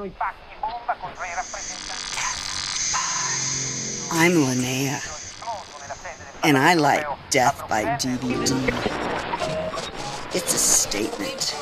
I'm 0.00 0.12
Linnea, 4.32 5.00
and 6.44 6.56
I 6.56 6.74
like 6.74 7.04
death 7.30 7.68
by 7.68 7.82
DVD. 7.96 8.68
It's 10.36 10.54
a 10.54 10.58
statement. 10.58 11.56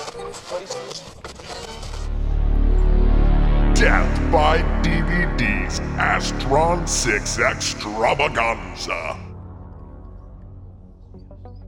Death 3.75 4.31
by 4.31 4.59
DVD's 4.83 5.81
Astron 5.97 6.87
6 6.87 7.39
Extravaganza. 7.39 9.19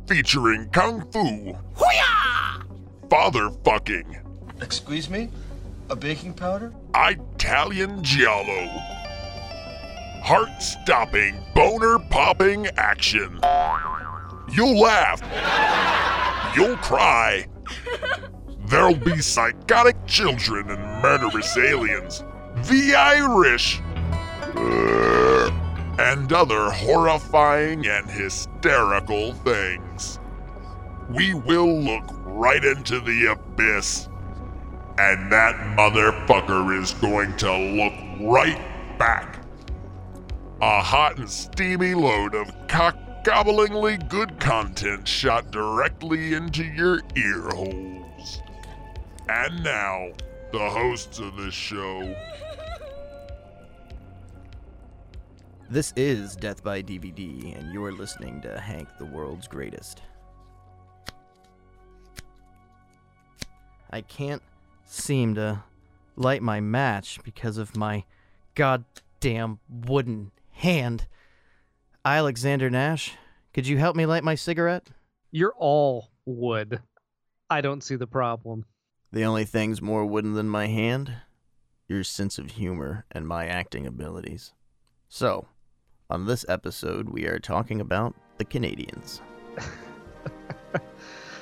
Featuring 0.07 0.69
Kung 0.69 1.11
Fu. 1.11 1.55
Hoo-yah! 1.77 2.63
Father 3.09 3.49
fucking. 3.65 4.19
Excuse 4.61 5.09
me? 5.09 5.31
A 5.91 5.97
baking 5.97 6.35
powder? 6.35 6.75
Italian 6.95 8.03
Giallo. 8.03 8.69
Heart 10.23 10.63
stopping, 10.63 11.43
boner 11.55 11.99
popping 12.11 12.67
action. 12.77 13.41
You'll 14.53 14.79
laugh. 14.79 15.23
You'll 16.55 16.77
cry. 16.77 17.47
There'll 18.67 18.97
be 18.97 19.23
psychotic 19.23 19.97
children 20.07 20.69
and 20.71 21.03
murderous 21.03 21.57
aliens. 21.57 22.23
The 22.65 22.95
Irish. 22.95 23.81
And 25.99 26.31
other 26.31 26.71
horrifying 26.71 27.87
and 27.87 28.11
hysterical 28.11 29.33
things. 29.33 30.19
We 31.09 31.33
will 31.33 31.81
look 31.81 32.05
right 32.25 32.63
into 32.63 33.01
the 33.01 33.33
abyss. 33.33 34.08
And 34.99 35.31
that 35.31 35.55
motherfucker 35.77 36.77
is 36.81 36.93
going 36.95 37.37
to 37.37 37.57
look 37.57 37.93
right 38.21 38.61
back. 38.99 39.45
A 40.61 40.83
hot 40.83 41.19
and 41.19 41.31
steamy 41.31 41.95
load 41.95 42.35
of 42.35 42.53
cock-gobblingly 42.67 44.09
good 44.09 44.41
content 44.41 45.07
shot 45.07 45.53
directly 45.53 46.35
into 46.35 46.65
your 46.65 47.01
ear 47.17 47.49
holes. 47.51 48.43
And 49.29 49.63
now, 49.63 50.09
the 50.51 50.59
hosts 50.59 51.21
of 51.21 51.37
this 51.37 51.55
show. 51.55 52.17
This 55.71 55.93
is 55.95 56.35
Death 56.35 56.65
by 56.65 56.83
DVD, 56.83 57.57
and 57.57 57.73
you're 57.73 57.93
listening 57.93 58.41
to 58.41 58.59
Hank 58.59 58.89
the 58.99 59.05
World's 59.05 59.47
Greatest. 59.47 60.03
I 63.91 64.01
can't 64.01 64.43
seem 64.89 65.35
to 65.35 65.63
light 66.17 66.43
my 66.43 66.61
match 66.61 67.21
because 67.23 67.59
of 67.59 67.77
my 67.77 68.05
goddamn 68.55 69.61
wooden 69.69 70.33
hand. 70.53 71.07
Alexander 72.05 72.71
Nash, 72.71 73.17
could 73.53 73.67
you 73.67 73.79
help 73.79 73.97
me 73.97 74.07
light 74.07 74.25
my 74.25 74.35
cigarette? 74.35 74.89
You're 75.31 75.55
all 75.57 76.11
wood. 76.25 76.81
I 77.51 77.61
don't 77.61 77.83
see 77.83 77.97
the 77.97 78.07
problem. 78.07 78.65
The 79.13 79.25
only 79.25 79.45
thing's 79.45 79.81
more 79.81 80.05
wooden 80.05 80.35
than 80.35 80.49
my 80.49 80.67
hand? 80.67 81.13
Your 81.87 82.05
sense 82.05 82.39
of 82.39 82.53
humor 82.53 83.05
and 83.11 83.27
my 83.27 83.47
acting 83.47 83.87
abilities. 83.87 84.53
So, 85.09 85.47
on 86.11 86.27
this 86.27 86.45
episode, 86.49 87.09
we 87.09 87.27
are 87.27 87.39
talking 87.39 87.81
about 87.81 88.15
the 88.37 88.45
Canadians. 88.45 89.23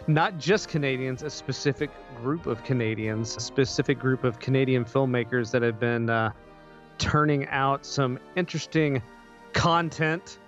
Not 0.09 0.39
just 0.39 0.69
Canadians, 0.69 1.23
a 1.23 1.31
specific 1.31 1.91
group 2.23 2.47
of 2.47 2.63
Canadians, 2.63 3.37
a 3.37 3.41
specific 3.41 3.99
group 3.99 4.23
of 4.23 4.39
Canadian 4.39 4.85
filmmakers 4.85 5.51
that 5.51 5.63
have 5.63 5.81
been 5.81 6.09
uh, 6.09 6.31
turning 6.99 7.47
out 7.49 7.85
some 7.85 8.19
interesting 8.37 9.03
content 9.53 10.39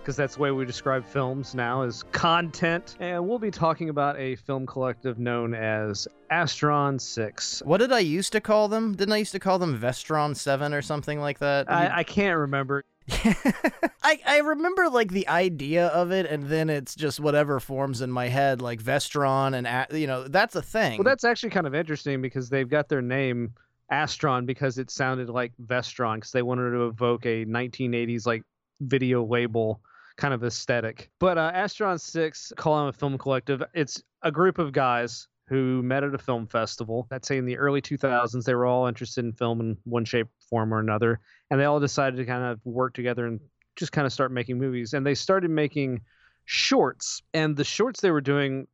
because 0.00 0.16
that's 0.16 0.34
the 0.34 0.42
way 0.42 0.50
we 0.50 0.64
describe 0.64 1.06
films 1.06 1.54
now 1.54 1.82
is 1.82 2.02
content 2.10 2.96
and 2.98 3.26
we'll 3.26 3.38
be 3.38 3.52
talking 3.52 3.88
about 3.88 4.18
a 4.18 4.34
film 4.34 4.66
collective 4.66 5.16
known 5.16 5.54
as 5.54 6.08
astron 6.32 7.00
6 7.00 7.62
What 7.64 7.78
did 7.78 7.92
I 7.92 8.00
used 8.00 8.32
to 8.32 8.40
call 8.40 8.66
them? 8.66 8.96
Didn't 8.96 9.12
I 9.12 9.18
used 9.18 9.30
to 9.30 9.38
call 9.38 9.60
them 9.60 9.78
Vestron 9.78 10.34
7 10.34 10.74
or 10.74 10.82
something 10.82 11.20
like 11.20 11.38
that? 11.38 11.70
I, 11.70 11.98
I 11.98 12.02
can't 12.02 12.36
remember 12.36 12.82
I, 14.02 14.20
I 14.26 14.38
remember 14.38 14.88
like 14.88 15.10
the 15.10 15.28
idea 15.28 15.88
of 15.88 16.10
it, 16.12 16.26
and 16.26 16.44
then 16.44 16.70
it's 16.70 16.94
just 16.94 17.20
whatever 17.20 17.60
forms 17.60 18.00
in 18.00 18.10
my 18.10 18.28
head, 18.28 18.62
like 18.62 18.82
Vestron, 18.82 19.54
and 19.54 19.98
you 19.98 20.06
know 20.06 20.28
that's 20.28 20.54
a 20.54 20.62
thing. 20.62 20.98
well 20.98 21.04
that's 21.04 21.24
actually 21.24 21.50
kind 21.50 21.66
of 21.66 21.74
interesting 21.74 22.22
because 22.22 22.48
they've 22.48 22.68
got 22.68 22.88
their 22.88 23.02
name 23.02 23.54
astron 23.90 24.46
because 24.46 24.78
it 24.78 24.90
sounded 24.90 25.28
like 25.28 25.52
vestron 25.66 26.14
because 26.14 26.32
they 26.32 26.40
wanted 26.40 26.70
to 26.70 26.86
evoke 26.86 27.26
a 27.26 27.44
1980s 27.44 28.26
like 28.26 28.42
video 28.80 29.22
label 29.22 29.82
kind 30.16 30.32
of 30.32 30.42
aesthetic 30.44 31.10
but 31.18 31.36
uh, 31.36 31.52
astron 31.52 32.00
6 32.00 32.52
call 32.56 32.78
them 32.78 32.86
a 32.88 32.92
film 32.92 33.18
collective 33.18 33.62
it's 33.74 34.02
a 34.22 34.32
group 34.32 34.58
of 34.58 34.72
guys 34.72 35.28
who 35.52 35.82
met 35.82 36.02
at 36.02 36.14
a 36.14 36.18
film 36.18 36.46
festival. 36.46 37.06
I'd 37.10 37.26
say 37.26 37.36
in 37.36 37.44
the 37.44 37.58
early 37.58 37.82
2000s 37.82 38.44
they 38.44 38.54
were 38.54 38.64
all 38.64 38.86
interested 38.86 39.22
in 39.22 39.32
film 39.34 39.60
in 39.60 39.76
one 39.84 40.06
shape 40.06 40.28
form 40.48 40.72
or 40.72 40.78
another 40.78 41.20
and 41.50 41.60
they 41.60 41.66
all 41.66 41.78
decided 41.78 42.16
to 42.16 42.24
kind 42.24 42.42
of 42.42 42.58
work 42.64 42.94
together 42.94 43.26
and 43.26 43.38
just 43.76 43.92
kind 43.92 44.06
of 44.06 44.12
start 44.14 44.32
making 44.32 44.58
movies. 44.58 44.94
And 44.94 45.04
they 45.04 45.14
started 45.14 45.50
making 45.50 46.00
shorts 46.44 47.22
and 47.34 47.54
the 47.56 47.64
shorts 47.64 48.00
they 48.00 48.10
were 48.10 48.20
doing 48.20 48.66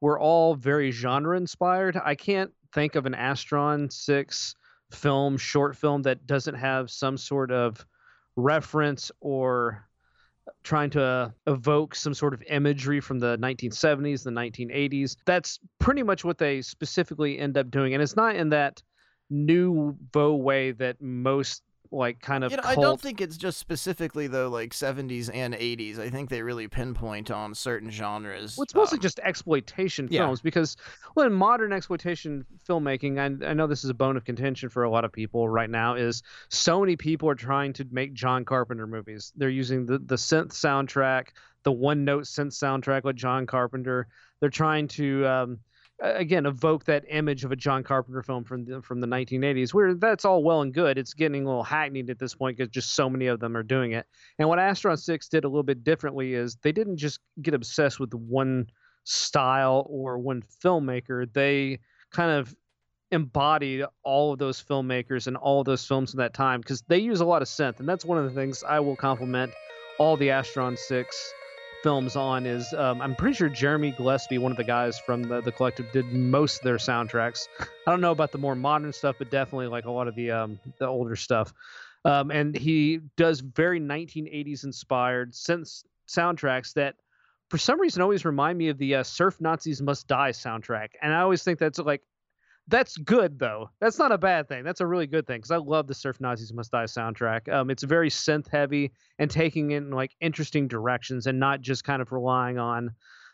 were 0.00 0.18
all 0.18 0.54
very 0.54 0.90
genre 0.90 1.36
inspired 1.36 1.98
i 2.04 2.14
can't 2.14 2.52
think 2.74 2.96
of 2.96 3.06
an 3.06 3.14
astron 3.14 3.90
6 3.90 4.54
film 4.90 5.36
short 5.36 5.76
film 5.76 6.02
that 6.02 6.26
doesn't 6.26 6.54
have 6.54 6.90
some 6.90 7.16
sort 7.16 7.50
of 7.50 7.84
reference 8.36 9.10
or 9.20 9.88
trying 10.62 10.90
to 10.90 11.02
uh, 11.02 11.30
evoke 11.46 11.94
some 11.94 12.14
sort 12.14 12.34
of 12.34 12.42
imagery 12.48 13.00
from 13.00 13.18
the 13.18 13.38
1970s 13.38 14.24
the 14.24 14.30
1980s 14.30 15.16
that's 15.24 15.58
pretty 15.78 16.02
much 16.02 16.24
what 16.24 16.38
they 16.38 16.60
specifically 16.62 17.38
end 17.38 17.56
up 17.56 17.70
doing. 17.70 17.94
And 17.94 18.02
it's 18.02 18.16
not 18.16 18.36
in 18.36 18.50
that 18.50 18.82
nouveau 19.30 20.34
way 20.34 20.72
that 20.72 21.00
most 21.00 21.62
like 21.90 22.20
kind 22.20 22.44
of 22.44 22.50
You 22.50 22.56
know, 22.56 22.62
I 22.64 22.74
don't 22.74 23.00
think 23.00 23.20
it's 23.20 23.36
just 23.36 23.58
specifically 23.58 24.26
though 24.26 24.48
like 24.48 24.72
70s 24.72 25.30
and 25.32 25.54
80s. 25.54 25.98
I 25.98 26.10
think 26.10 26.30
they 26.30 26.42
really 26.42 26.68
pinpoint 26.68 27.30
on 27.30 27.54
certain 27.54 27.90
genres. 27.90 28.56
Well, 28.56 28.64
it's 28.64 28.74
mostly 28.74 28.98
Um, 28.98 29.02
just 29.02 29.20
exploitation 29.20 30.08
yeah. 30.10 30.20
films 30.20 30.40
because, 30.40 30.76
well, 31.14 31.26
in 31.26 31.32
modern 31.32 31.72
exploitation 31.72 32.44
filmmaking, 32.68 33.18
and 33.18 33.44
I 33.44 33.52
know 33.52 33.66
this 33.66 33.84
is 33.84 33.90
a 33.90 33.94
bone 33.94 34.16
of 34.16 34.24
contention 34.24 34.68
for 34.68 34.82
a 34.82 34.90
lot 34.90 35.04
of 35.04 35.12
people 35.12 35.48
right 35.48 35.70
now, 35.70 35.94
is 35.94 36.22
so 36.48 36.80
many 36.80 36.96
people 36.96 37.28
are 37.28 37.34
trying 37.34 37.72
to 37.74 37.86
make 37.90 38.12
John 38.14 38.44
Carpenter 38.44 38.86
movies. 38.86 39.32
They're 39.36 39.48
using 39.48 39.86
the 39.86 39.98
the 39.98 40.16
synth 40.16 40.48
soundtrack, 40.52 41.28
the 41.62 41.72
one 41.72 42.04
note 42.04 42.24
synth 42.24 42.52
soundtrack 42.52 43.04
with 43.04 43.16
John 43.16 43.46
Carpenter. 43.46 44.08
They're 44.40 44.50
trying 44.50 44.88
to 44.88 45.26
um, 45.26 45.58
again 46.00 46.46
evoke 46.46 46.84
that 46.84 47.04
image 47.08 47.44
of 47.44 47.52
a 47.52 47.56
John 47.56 47.82
Carpenter 47.82 48.22
film 48.22 48.44
from 48.44 48.64
the, 48.64 48.82
from 48.82 49.00
the 49.00 49.06
1980s, 49.06 49.72
where 49.72 49.94
that's 49.94 50.24
all 50.24 50.42
well 50.42 50.62
and 50.62 50.72
good. 50.72 50.98
It's 50.98 51.14
getting 51.14 51.44
a 51.44 51.46
little 51.46 51.62
hackneyed 51.62 52.10
at 52.10 52.18
this 52.18 52.34
point 52.34 52.56
because 52.56 52.70
just 52.70 52.94
so 52.94 53.08
many 53.08 53.26
of 53.26 53.40
them 53.40 53.56
are 53.56 53.62
doing 53.62 53.92
it. 53.92 54.06
And 54.38 54.48
what 54.48 54.58
Astron 54.58 54.98
6 54.98 55.28
did 55.28 55.44
a 55.44 55.48
little 55.48 55.62
bit 55.62 55.84
differently 55.84 56.34
is 56.34 56.56
they 56.56 56.72
didn't 56.72 56.96
just 56.96 57.20
get 57.42 57.54
obsessed 57.54 58.00
with 58.00 58.12
one 58.14 58.66
style 59.04 59.86
or 59.88 60.18
one 60.18 60.42
filmmaker. 60.62 61.32
They 61.32 61.78
kind 62.10 62.30
of 62.30 62.54
embodied 63.10 63.84
all 64.02 64.32
of 64.32 64.38
those 64.38 64.62
filmmakers 64.62 65.26
and 65.26 65.36
all 65.36 65.62
those 65.62 65.86
films 65.86 66.12
in 66.12 66.18
that 66.18 66.34
time 66.34 66.60
because 66.60 66.82
they 66.82 66.98
use 66.98 67.20
a 67.20 67.24
lot 67.24 67.42
of 67.42 67.48
synth. 67.48 67.78
And 67.78 67.88
that's 67.88 68.04
one 68.04 68.18
of 68.18 68.24
the 68.24 68.38
things 68.38 68.64
I 68.64 68.80
will 68.80 68.96
compliment 68.96 69.52
all 69.98 70.16
the 70.16 70.28
Astron 70.28 70.76
6 70.76 71.34
films 71.84 72.16
on 72.16 72.46
is 72.46 72.72
um, 72.72 73.02
I'm 73.02 73.14
pretty 73.14 73.36
sure 73.36 73.50
Jeremy 73.50 73.92
Gillespie, 73.92 74.38
one 74.38 74.50
of 74.50 74.56
the 74.56 74.64
guys 74.64 74.98
from 74.98 75.22
the, 75.22 75.42
the 75.42 75.52
collective, 75.52 75.92
did 75.92 76.06
most 76.06 76.56
of 76.56 76.64
their 76.64 76.78
soundtracks. 76.78 77.46
I 77.60 77.90
don't 77.90 78.00
know 78.00 78.10
about 78.10 78.32
the 78.32 78.38
more 78.38 78.54
modern 78.54 78.90
stuff, 78.90 79.16
but 79.18 79.30
definitely 79.30 79.66
like 79.66 79.84
a 79.84 79.90
lot 79.90 80.08
of 80.08 80.14
the 80.14 80.30
um, 80.30 80.58
the 80.78 80.86
older 80.86 81.14
stuff. 81.14 81.52
Um, 82.06 82.30
and 82.30 82.56
he 82.56 83.00
does 83.18 83.40
very 83.40 83.80
1980s 83.80 84.64
inspired 84.64 85.34
synth 85.34 85.84
soundtracks 86.08 86.72
that 86.72 86.94
for 87.50 87.58
some 87.58 87.78
reason 87.78 88.00
always 88.00 88.24
remind 88.24 88.56
me 88.56 88.68
of 88.68 88.78
the 88.78 88.96
uh, 88.96 89.02
Surf 89.02 89.38
Nazis 89.42 89.82
Must 89.82 90.08
Die 90.08 90.30
soundtrack. 90.30 90.88
And 91.02 91.12
I 91.12 91.20
always 91.20 91.42
think 91.42 91.58
that's 91.58 91.78
like 91.78 92.00
that's 92.68 92.96
good 92.96 93.38
though. 93.38 93.70
That's 93.80 93.98
not 93.98 94.12
a 94.12 94.18
bad 94.18 94.48
thing. 94.48 94.64
That's 94.64 94.80
a 94.80 94.86
really 94.86 95.06
good 95.06 95.26
thing 95.26 95.38
because 95.38 95.50
I 95.50 95.56
love 95.56 95.86
the 95.86 95.94
Surf 95.94 96.20
Nazis 96.20 96.52
Must 96.52 96.70
Die 96.70 96.84
soundtrack. 96.84 97.52
Um, 97.52 97.70
it's 97.70 97.82
very 97.82 98.10
synth 98.10 98.48
heavy 98.48 98.92
and 99.18 99.30
taking 99.30 99.72
it 99.72 99.78
in 99.78 99.90
like 99.90 100.12
interesting 100.20 100.68
directions 100.68 101.26
and 101.26 101.38
not 101.38 101.60
just 101.60 101.84
kind 101.84 102.00
of 102.00 102.12
relying 102.12 102.58
on 102.58 102.90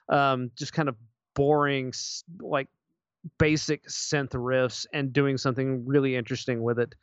um, 0.08 0.50
just 0.56 0.72
kind 0.72 0.88
of 0.88 0.96
boring 1.34 1.92
like 2.40 2.68
basic 3.38 3.86
synth 3.86 4.30
riffs 4.30 4.86
and 4.92 5.12
doing 5.12 5.36
something 5.36 5.84
really 5.86 6.16
interesting 6.16 6.62
with 6.62 6.78
it. 6.78 6.94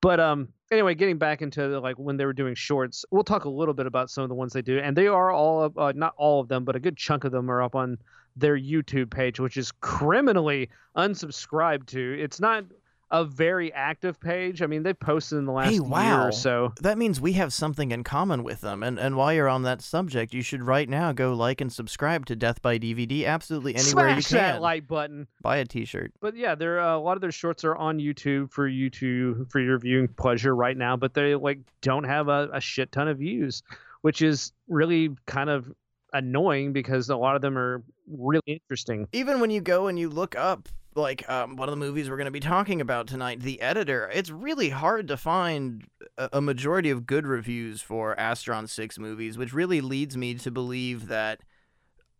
But 0.00 0.20
um 0.20 0.48
anyway, 0.70 0.94
getting 0.94 1.18
back 1.18 1.42
into 1.42 1.68
the, 1.68 1.80
like 1.80 1.98
when 1.98 2.16
they 2.16 2.24
were 2.24 2.32
doing 2.32 2.54
shorts, 2.54 3.04
we'll 3.10 3.24
talk 3.24 3.44
a 3.44 3.50
little 3.50 3.74
bit 3.74 3.86
about 3.86 4.10
some 4.10 4.22
of 4.22 4.28
the 4.28 4.34
ones 4.34 4.52
they 4.52 4.62
do, 4.62 4.78
and 4.78 4.96
they 4.96 5.06
are 5.06 5.30
all 5.30 5.72
uh, 5.76 5.92
not 5.94 6.14
all 6.16 6.40
of 6.40 6.48
them, 6.48 6.64
but 6.64 6.76
a 6.76 6.80
good 6.80 6.96
chunk 6.96 7.24
of 7.24 7.32
them 7.32 7.50
are 7.50 7.62
up 7.62 7.74
on 7.74 7.98
their 8.36 8.56
YouTube 8.58 9.10
page, 9.10 9.40
which 9.40 9.56
is 9.56 9.72
criminally 9.80 10.68
unsubscribed 10.96 11.86
to. 11.86 12.16
It's 12.20 12.40
not. 12.40 12.64
a 13.12 13.24
very 13.24 13.72
active 13.72 14.18
page. 14.20 14.62
I 14.62 14.66
mean, 14.66 14.82
they've 14.82 14.98
posted 14.98 15.38
in 15.38 15.44
the 15.44 15.52
last 15.52 15.68
Hey, 15.68 15.74
year 15.76 16.20
or 16.28 16.32
so. 16.32 16.72
That 16.80 16.98
means 16.98 17.20
we 17.20 17.34
have 17.34 17.52
something 17.52 17.92
in 17.92 18.02
common 18.02 18.42
with 18.42 18.62
them. 18.62 18.82
And 18.82 18.98
and 18.98 19.14
while 19.16 19.32
you're 19.32 19.48
on 19.48 19.62
that 19.62 19.80
subject, 19.80 20.34
you 20.34 20.42
should 20.42 20.64
right 20.64 20.88
now 20.88 21.12
go 21.12 21.32
like 21.32 21.60
and 21.60 21.72
subscribe 21.72 22.26
to 22.26 22.34
Death 22.34 22.60
by 22.62 22.80
DVD 22.80 23.24
absolutely 23.24 23.76
anywhere 23.76 24.10
Smash 24.20 24.32
you 24.32 24.38
can. 24.38 24.54
that 24.54 24.60
like 24.60 24.88
button. 24.88 25.28
Buy 25.40 25.58
a 25.58 25.64
t-shirt. 25.64 26.14
But 26.20 26.34
yeah, 26.36 26.56
there 26.56 26.80
uh, 26.80 26.96
a 26.96 26.98
lot 26.98 27.16
of 27.16 27.20
their 27.20 27.30
shorts 27.30 27.62
are 27.62 27.76
on 27.76 28.00
YouTube 28.00 28.50
for 28.50 28.66
you 28.66 28.90
to 28.90 29.46
for 29.50 29.60
your 29.60 29.78
viewing 29.78 30.08
pleasure 30.08 30.56
right 30.56 30.76
now. 30.76 30.96
But 30.96 31.14
they 31.14 31.36
like 31.36 31.60
don't 31.82 32.04
have 32.04 32.26
a, 32.26 32.48
a 32.52 32.60
shit 32.60 32.90
ton 32.90 33.06
of 33.06 33.18
views, 33.18 33.62
which 34.00 34.20
is 34.20 34.50
really 34.66 35.10
kind 35.26 35.48
of 35.48 35.72
annoying 36.18 36.72
because 36.72 37.08
a 37.08 37.16
lot 37.16 37.36
of 37.36 37.42
them 37.42 37.56
are 37.58 37.82
really 38.08 38.42
interesting. 38.46 39.08
Even 39.12 39.40
when 39.40 39.50
you 39.50 39.60
go 39.60 39.86
and 39.86 39.98
you 39.98 40.08
look 40.08 40.36
up 40.36 40.68
like 40.94 41.28
um, 41.28 41.56
one 41.56 41.68
of 41.68 41.72
the 41.72 41.76
movies 41.84 42.08
we're 42.08 42.16
going 42.16 42.24
to 42.24 42.30
be 42.30 42.40
talking 42.40 42.80
about 42.80 43.06
tonight, 43.06 43.40
The 43.40 43.60
Editor, 43.60 44.10
it's 44.14 44.30
really 44.30 44.70
hard 44.70 45.08
to 45.08 45.16
find 45.16 45.84
a, 46.16 46.30
a 46.34 46.40
majority 46.40 46.88
of 46.90 47.06
good 47.06 47.26
reviews 47.26 47.82
for 47.82 48.16
Astron 48.16 48.68
6 48.68 48.98
movies, 48.98 49.36
which 49.36 49.52
really 49.52 49.80
leads 49.82 50.16
me 50.16 50.34
to 50.36 50.50
believe 50.50 51.08
that 51.08 51.40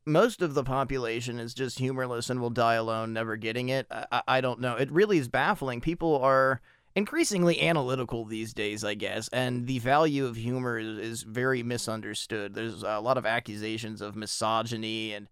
most 0.04 0.40
of 0.42 0.54
the 0.54 0.62
population 0.62 1.40
is 1.40 1.52
just 1.54 1.78
humorless 1.78 2.30
and 2.30 2.40
will 2.40 2.50
die 2.50 2.74
alone, 2.74 3.12
never 3.12 3.36
getting 3.36 3.68
it. 3.70 3.86
I, 3.90 4.06
I- 4.12 4.22
I 4.28 4.40
don't 4.40 4.60
know. 4.60 4.76
It 4.76 4.90
really 4.92 5.18
is 5.18 5.28
baffling. 5.28 5.80
People 5.80 6.18
are 6.20 6.60
increasingly 6.96 7.60
analytical 7.60 8.24
these 8.24 8.52
days, 8.54 8.82
I 8.82 8.94
guess, 8.94 9.28
and 9.28 9.66
the 9.66 9.78
value 9.78 10.26
of 10.26 10.34
humor 10.34 10.78
is, 10.78 10.98
is 10.98 11.22
very 11.22 11.62
misunderstood. 11.62 12.54
There's 12.54 12.82
a 12.82 12.98
lot 12.98 13.18
of 13.18 13.26
accusations 13.26 14.00
of 14.00 14.16
misogyny 14.16 15.12
and 15.12 15.28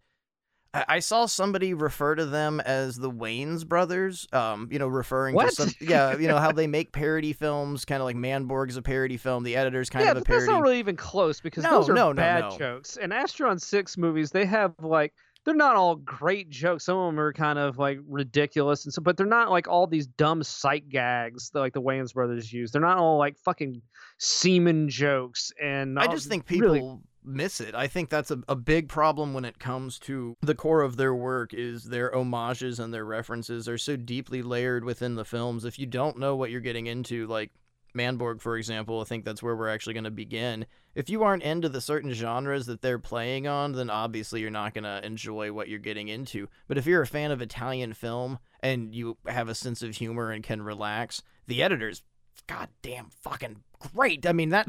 I 0.73 0.85
I 0.89 0.99
saw 0.99 1.27
somebody 1.27 1.73
refer 1.73 2.17
to 2.17 2.27
them 2.27 2.61
as 2.61 2.97
the 2.97 3.11
Wayans 3.11 3.67
brothers, 3.67 4.27
um, 4.33 4.69
you 4.71 4.79
know, 4.79 4.89
referring 4.89 5.35
What? 5.35 5.51
to 5.51 5.55
some, 5.55 5.71
yeah, 5.81 6.17
you 6.17 6.29
know, 6.29 6.39
how 6.39 6.53
they 6.53 6.67
make 6.79 6.93
parody 6.93 7.33
films, 7.33 7.85
kind 7.85 8.03
of 8.03 8.05
like 8.05 8.17
Manborg's 8.17 8.77
a 8.77 8.83
parody 8.83 9.17
film, 9.17 9.45
the 9.45 9.57
editor's 9.57 9.89
kind 9.89 10.05
yeah, 10.05 10.11
of 10.11 10.17
a 10.19 10.21
but 10.21 10.29
that's 10.29 10.47
not 10.47 10.63
really 10.63 10.81
even 10.81 10.97
close 10.97 11.41
because 11.41 11.65
No, 11.65 11.71
those 11.71 11.91
are 11.91 11.95
no, 11.95 12.09
no, 12.13 12.17
bad 12.17 12.59
jokes. 12.59 12.97
And 12.97 13.13
Astron 13.13 13.61
Six 13.61 13.97
movies, 13.97 14.31
they 14.31 14.45
have 14.45 14.75
like 14.81 15.15
they're 15.45 15.55
not 15.55 15.77
all 15.77 15.97
great 15.97 16.49
jokes. 16.51 16.85
Some 16.85 16.97
of 16.97 17.07
them 17.09 17.21
are 17.21 17.33
kind 17.33 17.59
of 17.59 17.79
like 17.79 17.99
ridiculous 18.09 18.85
and 18.85 18.95
so, 18.95 19.03
but 19.03 19.17
they're 19.17 19.27
not 19.27 19.51
like 19.51 19.69
all 19.69 19.87
these 19.87 20.07
dumb 20.07 20.43
sight 20.43 20.89
gags 20.89 21.51
that 21.51 21.61
like 21.61 21.75
the 21.75 21.83
Wayans 21.83 22.15
brothers 22.15 22.53
use. 22.53 22.71
They're 22.71 22.81
not 22.81 22.99
all 22.99 23.19
like 23.19 23.37
fucking 23.39 23.83
semen 24.19 24.89
jokes. 24.89 25.53
And 25.63 25.99
I 25.99 26.07
just 26.07 26.29
think 26.29 26.47
people 26.47 26.69
really- 26.69 26.99
miss 27.25 27.61
it. 27.61 27.75
I 27.75 27.87
think 27.87 28.11
that's 28.11 28.31
a, 28.31 28.39
a 28.49 28.57
big 28.57 28.89
problem 28.89 29.35
when 29.35 29.45
it 29.45 29.59
comes 29.59 29.99
to 30.01 30.37
the 30.43 30.55
core 30.55 30.83
of 30.83 30.97
their 30.97 31.15
work 31.15 31.55
is 31.55 31.85
their 31.85 32.11
homages 32.13 32.79
and 32.79 32.93
their 32.93 33.05
references 33.05 33.69
are 33.69 33.79
so 33.79 33.97
deeply 33.97 34.43
layered 34.43 34.85
within 34.85 35.15
the 35.15 35.25
films. 35.25 35.65
If 35.65 35.79
you 35.79 35.87
don't 35.87 36.19
know 36.19 36.37
what 36.37 36.51
you're 36.51 36.61
getting 36.61 36.87
into, 36.87 37.27
like 37.27 37.51
Manborg, 37.97 38.41
for 38.41 38.57
example, 38.57 39.01
I 39.01 39.05
think 39.05 39.25
that's 39.25 39.43
where 39.43 39.57
we're 39.57 39.69
actually 39.69 39.95
going 39.95 40.05
to 40.05 40.11
begin. 40.11 40.67
If 40.95 41.09
you 41.09 41.23
aren't 41.23 41.43
into 41.43 41.69
the 41.69 41.81
certain 41.81 42.13
genres 42.13 42.67
that 42.67 42.83
they're 42.83 42.99
playing 42.99 43.47
on, 43.47 43.73
then 43.73 43.91
obviously 43.91 44.41
you're 44.41 44.51
not 44.51 44.75
going 44.75 44.85
to 44.85 45.05
enjoy 45.05 45.53
what 45.53 45.69
you're 45.69 45.79
getting 45.79 46.09
into. 46.09 46.49
But 46.67 46.79
if 46.79 46.87
you're 46.87 47.03
a 47.03 47.07
fan 47.07 47.31
of 47.31 47.41
Italian 47.41 47.95
film 47.95 48.39
and 48.61 48.95
you 48.95 49.17
have 49.27 49.49
a 49.49 49.55
sense 49.55 49.83
of 49.83 49.97
humor 49.97 50.31
and 50.31 50.43
can 50.43 50.63
relax, 50.63 51.23
the 51.47 51.63
editor's 51.63 52.03
goddamn 52.47 53.11
fucking 53.23 53.63
great. 53.79 54.27
I 54.27 54.33
mean, 54.33 54.51
that 54.51 54.67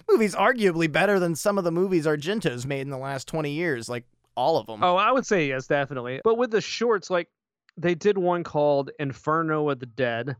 movie's 0.10 0.34
arguably 0.34 0.90
better 0.90 1.18
than 1.18 1.34
some 1.34 1.58
of 1.58 1.64
the 1.64 1.72
movies 1.72 2.06
Argento's 2.06 2.66
made 2.66 2.82
in 2.82 2.90
the 2.90 2.98
last 2.98 3.28
20 3.28 3.50
years, 3.50 3.88
like 3.88 4.04
all 4.36 4.58
of 4.58 4.66
them. 4.66 4.82
Oh, 4.82 4.96
I 4.96 5.10
would 5.10 5.26
say 5.26 5.48
yes, 5.48 5.66
definitely. 5.66 6.20
But 6.24 6.38
with 6.38 6.50
the 6.50 6.60
shorts, 6.60 7.10
like 7.10 7.28
they 7.76 7.94
did 7.94 8.18
one 8.18 8.44
called 8.44 8.90
Inferno 8.98 9.68
of 9.70 9.80
the 9.80 9.86
Dead, 9.86 10.36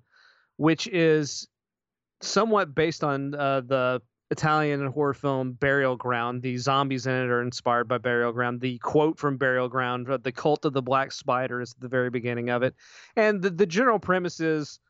which 0.57 0.87
is 0.89 1.49
somewhat 2.23 2.75
based 2.75 3.05
on 3.05 3.35
uh, 3.35 3.61
the 3.61 4.03
Italian 4.31 4.87
horror 4.87 5.15
film 5.15 5.53
Burial 5.53 5.97
Ground. 5.97 6.43
The 6.43 6.57
zombies 6.57 7.07
in 7.07 7.13
it 7.13 7.31
are 7.31 7.43
inspired 7.43 7.87
by 7.87 7.99
Burial 7.99 8.33
Ground. 8.33 8.61
The 8.61 8.79
quote 8.79 9.19
from 9.19 9.37
Burial 9.37 9.69
Ground, 9.69 10.09
uh, 10.09 10.17
the 10.17 10.33
cult 10.33 10.65
of 10.65 10.73
the 10.73 10.83
black 10.83 11.13
spider, 11.13 11.61
is 11.61 11.73
at 11.73 11.81
the 11.81 11.89
very 11.89 12.11
beginning 12.11 12.49
of 12.49 12.63
it. 12.63 12.75
And 13.17 13.43
the, 13.43 13.51
the 13.51 13.67
general 13.67 13.99
premise 13.99 14.41
is 14.41 14.81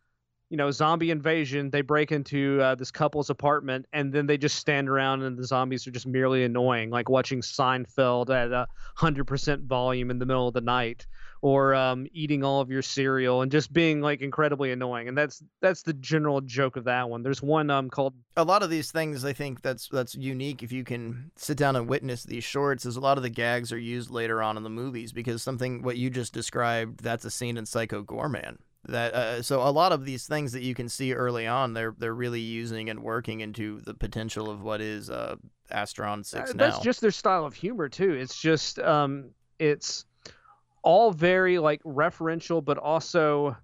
you 0.52 0.58
know, 0.58 0.70
zombie 0.70 1.11
invasion. 1.11 1.70
They 1.70 1.81
break 1.81 2.12
into 2.12 2.61
uh, 2.61 2.75
this 2.75 2.90
couple's 2.90 3.31
apartment, 3.31 3.87
and 3.94 4.12
then 4.12 4.26
they 4.26 4.37
just 4.37 4.56
stand 4.56 4.87
around, 4.87 5.23
and 5.23 5.35
the 5.35 5.46
zombies 5.46 5.87
are 5.87 5.90
just 5.90 6.06
merely 6.06 6.44
annoying, 6.44 6.90
like 6.90 7.08
watching 7.08 7.40
Seinfeld 7.40 8.28
at 8.28 8.52
a 8.52 8.67
hundred 8.94 9.25
percent 9.25 9.62
volume 9.62 10.11
in 10.11 10.19
the 10.19 10.26
middle 10.26 10.49
of 10.49 10.52
the 10.52 10.61
night, 10.61 11.06
or 11.42 11.74
um, 11.74 12.06
eating 12.12 12.44
all 12.44 12.60
of 12.60 12.70
your 12.70 12.82
cereal, 12.82 13.42
and 13.42 13.52
just 13.52 13.72
being 13.72 14.00
like 14.00 14.22
incredibly 14.22 14.72
annoying. 14.72 15.08
And 15.08 15.18
that's 15.18 15.42
that's 15.60 15.82
the 15.82 15.92
general 15.92 16.40
joke 16.40 16.76
of 16.76 16.84
that 16.84 17.10
one. 17.10 17.22
There's 17.22 17.42
one 17.42 17.68
um 17.68 17.90
called 17.90 18.14
a 18.36 18.44
lot 18.44 18.62
of 18.62 18.70
these 18.70 18.90
things 18.90 19.24
I 19.24 19.34
think 19.34 19.60
that's 19.60 19.88
that's 19.88 20.14
unique 20.14 20.62
if 20.62 20.72
you 20.72 20.84
can 20.84 21.30
sit 21.36 21.58
down 21.58 21.76
and 21.76 21.88
witness 21.88 22.22
these 22.22 22.44
shorts 22.44 22.86
is 22.86 22.96
a 22.96 23.00
lot 23.00 23.18
of 23.18 23.22
the 23.22 23.28
gags 23.30 23.72
are 23.72 23.78
used 23.78 24.10
later 24.10 24.42
on 24.42 24.56
in 24.56 24.62
the 24.62 24.70
movies 24.70 25.12
because 25.12 25.42
something 25.42 25.82
what 25.82 25.98
you 25.98 26.08
just 26.08 26.32
described 26.32 27.02
that's 27.02 27.24
a 27.24 27.30
scene 27.30 27.56
in 27.58 27.66
Psycho 27.66 28.02
Goreman 28.02 28.56
that 28.84 29.14
uh, 29.14 29.42
so 29.42 29.62
a 29.62 29.70
lot 29.70 29.92
of 29.92 30.04
these 30.04 30.26
things 30.26 30.52
that 30.52 30.62
you 30.62 30.74
can 30.74 30.88
see 30.88 31.12
early 31.12 31.46
on 31.46 31.74
they're 31.74 31.94
they're 31.98 32.14
really 32.14 32.40
using 32.40 32.88
and 32.88 33.02
working 33.02 33.40
into 33.40 33.80
the 33.80 33.94
potential 33.94 34.48
of 34.50 34.62
what 34.62 34.80
is 34.80 35.10
uh 35.10 35.36
Astron 35.70 36.24
6 36.24 36.50
Uh, 36.50 36.52
now 36.52 36.66
That's 36.70 36.78
just 36.80 37.00
their 37.00 37.10
style 37.10 37.44
of 37.44 37.54
humor 37.54 37.88
too. 37.88 38.12
It's 38.12 38.40
just 38.40 38.78
um 38.78 39.30
it's 39.58 40.04
all 40.82 41.12
very 41.12 41.58
like 41.58 41.82
referential 41.84 42.64
but 42.64 42.79
also 42.79 43.56